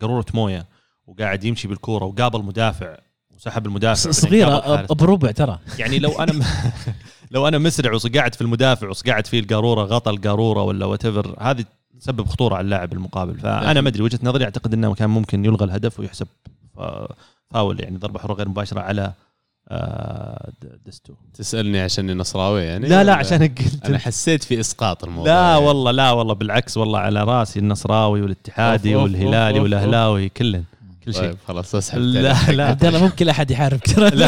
قارورة 0.00 0.26
موية 0.34 0.66
وقاعد 1.06 1.44
يمشي 1.44 1.68
بالكورة 1.68 2.04
وقابل 2.04 2.42
مدافع 2.42 2.96
وسحب 3.36 3.66
المدافع 3.66 4.10
صغيرة 4.10 4.86
بربع 4.92 5.30
ترى. 5.30 5.58
يعني 5.78 5.98
لو 5.98 6.10
أنا 6.10 6.32
م... 6.32 6.42
لو 7.30 7.48
أنا 7.48 7.58
مسرع 7.58 7.92
وقعت 7.92 8.34
في 8.34 8.40
المدافع 8.42 8.88
وقعت 8.88 9.26
فيه 9.26 9.40
القارورة 9.40 9.82
غطى 9.82 10.10
القارورة 10.10 10.62
ولا 10.62 10.86
what 10.86 11.06
هذه 11.40 11.64
تسبب 12.00 12.26
خطورة 12.26 12.54
على 12.54 12.64
اللاعب 12.64 12.92
المقابل. 12.92 13.38
فأنا 13.38 13.80
ما 13.80 13.88
أدري 13.88 14.02
وجهة 14.02 14.20
نظري 14.22 14.44
أعتقد 14.44 14.74
إنه 14.74 14.94
كان 14.94 15.10
ممكن 15.10 15.44
يلغى 15.44 15.64
الهدف 15.64 16.00
ويحسب 16.00 16.26
فاول 17.50 17.80
يعني 17.80 17.96
ضربة 17.96 18.18
حرة 18.18 18.34
غير 18.34 18.48
مباشرة 18.48 18.80
على 18.80 19.12
آه، 19.70 20.52
دستو 20.86 21.14
تسألني 21.34 21.80
عشان 21.80 22.16
نصراوي 22.16 22.62
يعني 22.62 22.88
لا 22.88 23.04
لا 23.04 23.14
عشان 23.14 23.42
قلت؟ 23.42 23.84
أنا 23.84 23.98
حسيت 23.98 24.44
في 24.44 24.60
إسقاط 24.60 25.04
الموضوع 25.04 25.32
لا 25.32 25.50
يعني. 25.50 25.66
والله 25.66 25.90
لا 25.90 26.10
والله 26.10 26.34
بالعكس 26.34 26.76
والله 26.76 26.98
على 26.98 27.24
رأسي 27.24 27.58
النصراوي 27.58 28.22
والاتحادي 28.22 28.94
أوف، 28.94 29.02
والهلالي 29.02 29.58
أوف،. 29.58 29.62
والأهلاوي 29.62 30.28
كلن 30.28 30.64
كل 31.08 31.14
شيء. 31.14 31.22
طيب 31.22 31.36
خلاص 31.48 31.74
اسحب 31.74 31.98
لا 31.98 32.52
لا 32.52 32.66
عبد 32.68 32.84
الله 32.84 33.02
ممكن 33.02 33.28
أحد 33.28 33.50
يحاربك 33.50 33.86
ترى. 33.94 34.10
لا 34.10 34.26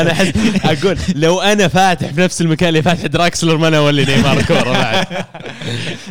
أنا 0.00 0.12
أحس 0.12 0.32
أقول 0.64 0.98
لو 1.14 1.40
أنا 1.40 1.68
فاتح 1.68 2.12
في 2.12 2.20
نفس 2.20 2.40
المكان 2.40 2.68
اللي 2.68 2.82
فاتح 2.82 3.06
دراكسلر 3.06 3.56
ما 3.56 3.68
أنا 3.68 3.78
أولي 3.78 4.04
نيمار 4.04 4.42
كورة 4.42 4.72
بعد. 4.72 5.06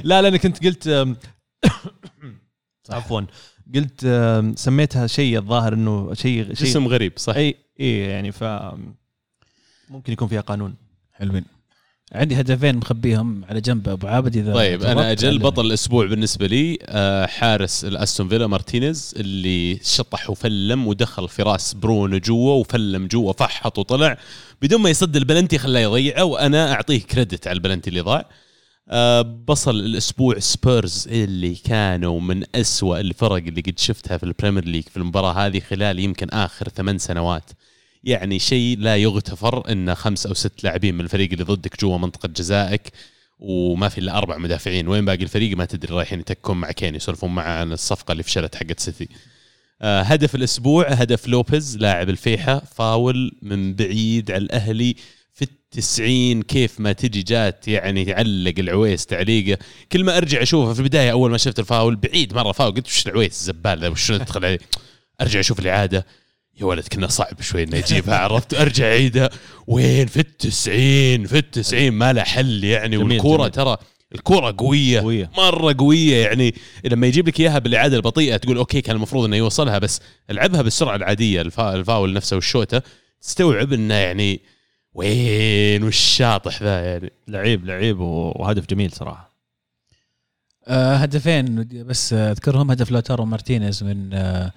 لا 0.03 0.21
لا 0.21 0.27
أنا 0.27 0.37
كنت 0.37 0.65
قلت 0.65 0.87
عفوا 2.89 3.21
قلت 3.75 4.07
سميتها 4.55 5.07
شيء 5.07 5.37
الظاهر 5.37 5.73
إنه 5.73 6.13
شيء 6.13 6.53
شيء 6.53 6.67
جسم 6.67 6.87
غريب 6.87 7.13
صح. 7.15 7.35
إي 7.35 7.55
إي 7.79 7.99
يعني 7.99 8.31
ف 8.31 8.43
ممكن 9.89 10.13
يكون 10.13 10.27
فيها 10.27 10.41
قانون. 10.41 10.75
حلوين. 11.13 11.45
عندي 12.13 12.39
هدفين 12.39 12.75
مخبيهم 12.75 13.45
على 13.49 13.61
جنب 13.61 13.89
أبو 13.89 14.07
عابد 14.07 14.37
إذا 14.37 14.53
طيب 14.53 14.83
أنا 14.83 15.11
أجل. 15.11 15.39
بطل 15.39 15.65
الأسبوع 15.65 16.05
بالنسبة 16.05 16.47
لي 16.47 16.77
آه، 16.81 17.25
حارس 17.25 17.85
الأستون 17.85 18.29
فيلا 18.29 18.47
مارتينيز 18.47 19.13
اللي 19.17 19.79
شطح 19.83 20.29
وفلم 20.29 20.87
ودخل 20.87 21.29
في 21.29 21.41
راس 21.41 21.73
برونو 21.73 22.17
جوا 22.17 22.53
وفلم 22.53 23.07
جوا 23.07 23.33
فحط 23.33 23.79
وطلع. 23.79 24.17
بدون 24.61 24.81
ما 24.81 24.89
يصد 24.89 25.15
البلنتي 25.15 25.57
خلاه 25.57 25.79
يضيعه 25.79 26.23
وأنا 26.23 26.73
أعطيه 26.73 27.01
credit 27.01 27.47
على 27.47 27.55
البلنتي 27.55 27.89
اللي 27.89 28.01
ضاع. 28.01 28.29
آه، 28.89 29.21
بصل 29.21 29.75
الأسبوع 29.75 30.39
سبيرز 30.39 31.07
اللي 31.11 31.55
كانوا 31.55 32.19
من 32.19 32.43
أسوأ 32.55 32.99
الفرق 32.99 33.35
اللي 33.35 33.61
قد 33.61 33.79
شفتها 33.79 34.17
في 34.17 34.23
ال 34.23 34.28
Premier 34.28 34.65
League 34.65 34.83
في 34.83 34.97
المباراة 34.97 35.33
هذه 35.33 35.59
خلال 35.59 35.99
يمكن 35.99 36.29
آخر 36.29 36.69
ثمان 36.69 36.97
سنوات. 36.97 37.49
يعني 38.05 38.39
شيء 38.39 38.77
لا 38.79 38.97
يغتفر 38.97 39.71
إن 39.71 39.95
خمس 39.95 40.25
أو 40.25 40.33
ست 40.33 40.63
لاعبين 40.63 40.95
من 40.95 41.01
الفريق 41.01 41.31
اللي 41.31 41.43
ضدك 41.43 41.81
جوا 41.81 41.97
منطقة 41.97 42.27
جزائك 42.27 42.91
وما 43.39 43.89
في 43.89 43.97
إلا 43.97 44.17
أربع 44.17 44.37
مدافعين. 44.37 44.87
وين 44.87 45.05
باقي 45.05 45.23
الفريق؟ 45.23 45.57
ما 45.57 45.65
تدري 45.65 45.93
رايحين 45.95 46.19
يتكون 46.19 46.57
مع 46.57 46.71
كين 46.71 46.95
يسولفون 46.95 47.35
معه 47.35 47.59
عن 47.59 47.71
الصفقة 47.71 48.11
اللي 48.11 48.23
فشلت 48.23 48.55
حقت 48.55 48.79
سيتي. 48.79 49.09
آه 49.81 50.01
هدف 50.01 50.35
الأسبوع 50.35 50.87
هدف 50.87 51.27
لوبيز 51.27 51.77
لاعب 51.77 52.09
الفيحة 52.09 52.59
فاول 52.59 53.31
من 53.41 53.73
بعيد 53.73 54.31
على 54.31 54.43
الأهلي 54.43 54.95
في 55.33 55.41
التسعين. 55.41 56.41
كيف 56.41 56.79
ما 56.79 56.91
تجي 56.93 57.21
جات 57.21 57.67
يعني 57.67 58.05
تعلق 58.05 58.53
العويس 58.59 59.05
تعليقه. 59.05 59.59
كل 59.91 60.03
ما 60.03 60.17
أرجع 60.17 60.41
أشوفه 60.41 60.73
في 60.73 60.79
البداية 60.79 61.11
أول 61.11 61.31
ما 61.31 61.37
شفت 61.37 61.59
الفاول 61.59 61.95
بعيد 61.95 62.33
مرة 62.33 62.51
فاول 62.51 62.71
قلت 62.71 62.87
وش 62.87 63.07
العويس 63.07 63.31
الزبال 63.31 63.79
ذا 63.79 63.87
وش 63.87 64.11
ندخل 64.11 64.45
عليه؟ 64.45 64.59
أرجع 65.21 65.39
أشوف 65.39 65.59
الإعادة. 65.59 66.05
يا 66.61 66.65
ولد 66.65 66.87
كنا 66.87 67.07
صعب 67.07 67.41
شوي 67.41 67.63
انه 67.63 67.77
يجيبها 67.77 68.17
عرفت؟ 68.17 68.53
أرجع 68.53 68.85
اعيدها 68.85 69.29
وين؟ 69.67 70.07
في 70.07 70.19
التسعين 70.19 71.27
في 71.27 71.37
التسعين 71.37 71.93
ما 71.93 72.13
له 72.13 72.23
حل 72.23 72.63
يعني 72.63 72.97
جميل، 72.97 73.11
والكورة 73.11 73.37
جميل. 73.41 73.51
ترى 73.51 73.77
الكورة 74.15 74.55
قوية 74.57 74.99
قوية. 75.01 75.31
مرة 75.37 75.75
قوية 75.79 76.25
يعني. 76.25 76.55
لما 76.85 77.07
يجيب 77.07 77.27
لك 77.27 77.39
إياها 77.39 77.59
بالاعاده 77.59 77.97
البطيئه 77.97 78.37
تقول 78.37 78.57
okay 78.57 78.81
كان 78.81 78.95
المفروض 78.95 79.25
إنه 79.25 79.35
يوصلها 79.35 79.79
بس 79.79 80.01
العبها 80.29 80.61
بالسرعة 80.61 80.95
العادية 80.95 81.41
الفا- 81.41 81.75
الفاول 81.75 82.13
نفسه 82.13 82.35
والشوتة. 82.35 82.81
تستوعب 83.21 83.73
إنه 83.73 83.93
يعني 83.93 84.41
وين 84.93 85.83
والشاطح 85.83 86.63
ذا 86.63 86.85
يعني. 86.85 87.11
لعيب 87.27 87.65
لعيب 87.65 87.99
وهدف 87.99 88.65
جميل 88.65 88.91
صراحة. 88.91 89.35
آه 90.67 90.95
هدفين 90.95 91.67
بس 91.85 92.13
أذكرهم 92.13 92.71
هدف 92.71 92.91
لوتارو 92.91 93.25
مارتينيز 93.25 93.83
من 93.83 94.13
آه 94.13 94.51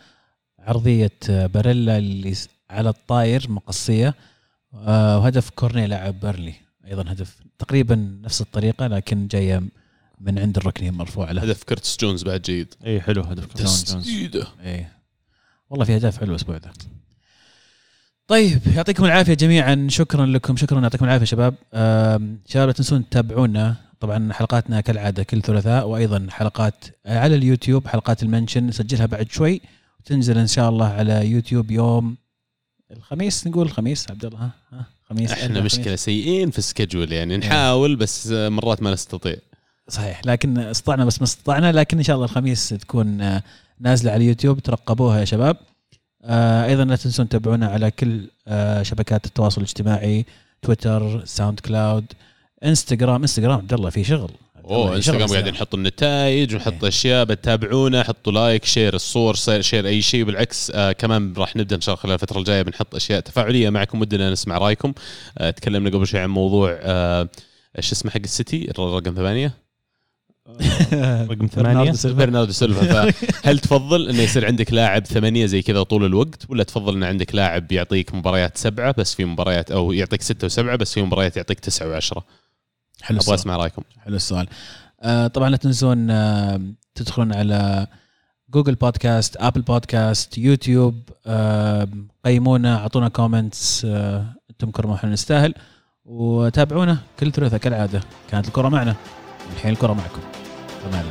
عرضية 0.69 1.11
آه، 1.31 1.47
باريلا 1.47 1.99
اللي 1.99 2.35
على 2.71 2.89
الطاير 2.89 3.51
مقصية 3.51 4.15
آه 4.75 5.19
وهدف 5.19 5.51
كورني 5.51 5.87
لاعب 5.87 6.21
بيرنلي. 6.21 6.55
أيضا 6.87 7.13
هدف 7.13 7.37
تقريبا 7.59 8.21
نفس 8.23 8.41
الطريقة 8.41 8.87
لكن 8.87 9.27
جاية 9.27 9.63
من 10.21 10.39
عند 10.39 10.57
الركنية 10.57 10.91
مرفوعة 10.91 11.33
له. 11.33 11.43
هدف 11.43 11.63
كرتس 11.63 11.97
جونز 12.01 12.23
بعد 12.23 12.43
جيد. 12.43 12.75
إي 12.87 13.01
حلو 13.01 13.23
هدف 13.23 13.47
كريستيان 13.47 14.01
جونز. 14.01 14.07
تسديدة. 14.07 14.47
إيه 14.63 14.93
والله 15.71 15.85
في 15.85 15.95
أهداف 15.95 16.19
حلوة 16.19 16.31
الأسبوع 16.31 16.57
ذا 16.57 16.73
طيب 18.27 18.61
يعطيكم 18.77 19.05
العافية 19.05 19.35
جميعا. 19.35 19.87
شكرا 19.91 20.27
لكم 20.27 20.57
شكرا 20.57 20.81
يعطيكم 20.81 21.05
العافية 21.05 21.25
شباب. 21.25 21.55
شباب 22.47 22.67
لا 22.67 22.73
تنسون 22.73 23.09
تتابعونا. 23.09 23.77
طبعا 24.01 24.33
حلقاتنا 24.33 24.81
كالعادة 24.81 25.23
كل 25.23 25.43
ثلاثاء 25.43 25.89
وأيضا 25.89 26.27
حلقات 26.31 26.85
على 27.07 27.35
اليوتيوب 27.35 27.87
حلقات 27.87 28.23
ال 28.23 28.28
mention 28.28 28.67
نسجلها 28.67 29.07
بعد 29.07 29.31
شوي. 29.31 29.61
وتنزل 30.01 30.39
إن 30.39 30.47
شاء 30.47 30.69
الله 30.69 30.87
على 30.87 31.27
يوتيوب 31.31 31.71
يوم 31.71 32.17
الخميس 32.91 33.47
نقول 33.47 33.67
الخميس 33.67 34.11
عبد 34.11 34.25
الله 34.25 34.39
ها, 34.39 34.51
ها 34.73 34.87
خميس. 35.09 35.33
إحنا 35.33 35.61
مشكلة 35.61 35.97
سيئين 35.97 36.51
في 36.51 36.59
ال 36.59 36.65
schedule 36.65 37.13
يعني 37.13 37.37
نحاول 37.37 37.97
بس 37.97 38.27
مرات 38.27 38.83
ما 38.83 38.93
نستطيع. 38.93 39.37
صحيح 39.89 40.21
لكن 40.25 40.59
استطعنا 40.59 41.05
بس 41.05 41.19
ما 41.19 41.25
استطعنا 41.25 41.73
لكن 41.73 41.97
إن 41.97 42.03
شاء 42.03 42.17
الله 42.17 42.27
الخميس 42.27 42.69
تكون 42.69 43.41
نازلة 43.81 44.13
على 44.13 44.25
اليوتيوب 44.25 44.59
ترقبوها 44.59 45.21
يا 45.21 45.25
شباب. 45.25 45.57
آه، 46.25 46.67
أيضا 46.67 46.85
لا 46.85 46.97
تنسون 46.97 47.29
تتابعونا 47.29 47.67
على 47.67 47.91
كل 47.91 48.31
آه، 48.49 48.83
شبكات 48.83 49.27
التواصل 49.27 49.61
الاجتماعي 49.61 50.25
تويتر 50.63 51.25
SoundCloud 51.25 52.05
إنستغرام. 52.65 53.21
إنستغرام 53.21 53.59
عبد 53.59 53.73
الله 53.73 53.91
في 53.91 54.05
شغل. 54.05 54.31
أوه 54.69 54.97
إنستغرام 54.97 55.29
قاعدين 55.29 55.53
نحط 55.53 55.75
النتائج 55.75 56.55
ونحط 56.55 56.85
أشياء 56.85 57.25
بتتابعونا 57.25 58.03
حطوا 58.03 58.33
like 58.33 58.65
share 58.65 58.95
الصور 58.95 59.35
share 59.61 59.87
أي 59.87 60.03
شيء 60.03 60.25
بالعكس 60.25 60.73
آه 60.75 60.93
كمان 60.93 61.35
راح 61.37 61.57
نبدأ 61.57 61.77
إن 61.77 61.81
شاء 61.81 61.93
الله 61.93 62.03
خلال 62.03 62.15
الفترة 62.15 62.39
الجاية 62.39 62.63
بنحط 62.63 62.95
أشياء 62.95 63.21
تفاعلية 63.21 63.71
معكم 63.71 64.01
ودنا 64.01 64.31
نسمع 64.31 64.59
رأيكم. 64.59 64.93
آه 65.39 65.51
تكلمنا 65.51 65.91
قبل 65.91 66.07
شوي 66.07 66.21
عن 66.21 66.31
موضوع 66.31 66.79
آه 66.83 67.29
إيش 67.79 67.93
اسمه 67.93 68.11
حق 68.11 68.21
السيتي؟ 68.25 68.73
رقم 68.79 69.15
ثمانية؟ 69.15 69.55
رقم 71.31 71.47
ثمانية؟ 71.47 71.93
برناردو 72.05 72.53
سيلفا 72.53 73.11
فهل 73.11 73.59
تفضل 73.59 74.09
إنه 74.09 74.23
يصير 74.23 74.47
عندك 74.47 74.73
لاعب 74.73 75.07
ثمانية 75.07 75.47
زي 75.47 75.63
كذا 75.63 75.83
طول 75.83 76.05
الوقت 76.05 76.43
ولا 76.49 76.63
تفضل 76.63 76.97
إن 76.97 77.05
عندك 77.05 77.35
لاعب 77.35 77.73
يعطيك 77.73 78.15
مباريات 78.15 78.59
سبعة 78.59 78.95
بس 78.99 79.15
في 79.15 79.25
مباريات 79.25 79.71
أو 79.71 79.93
يعطيك 79.93 80.23
ستة 80.23 80.45
وسبعة 80.45 80.77
بس 80.77 80.95
في 80.95 81.03
مباريات 81.03 81.37
يعطيك 81.37 81.61
تسعة 81.61 81.89
وعشرة؟ 81.89 82.25
حلو 83.03 83.19
أبغى 83.19 83.35
أسمع 83.35 83.57
رأيكم. 83.57 83.83
حلو 84.05 84.17
السؤال. 84.17 84.49
آه 85.01 85.27
طبعا 85.27 85.51
لا 85.51 85.57
تنسون 85.57 86.11
آه 86.11 86.61
تدخلون 86.95 87.35
على 87.35 87.87
جوجل 88.51 88.75
بودكاست 88.75 89.37
آبل 89.37 89.63
بودكاست 89.63 90.39
يوتيوب 90.39 91.03
آه 91.27 91.89
قيمونا 92.25 92.77
أعطونا 92.77 93.09
كومنتس 93.09 93.85
آه 93.85 94.25
أنتم 94.51 94.71
كرموا 94.71 94.95
إحنا 94.95 95.11
نستاهل. 95.11 95.55
وتابعونا 96.05 96.99
كل 97.21 97.33
ثلاثاء 97.33 97.61
كالعادة. 97.61 98.01
كانت 98.31 98.49
الكرة 98.49 98.69
معنا 98.69 98.95
الحين 99.57 99.73
الكرة 99.73 99.93
معكم. 99.93 100.21
تمام 100.85 101.05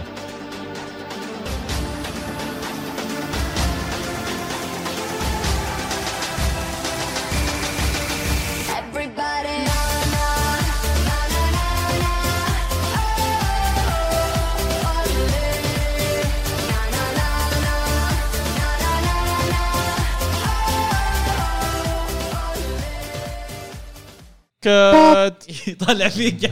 كات 24.67 25.43
يطلع 25.67 26.09
فيك. 26.09 26.51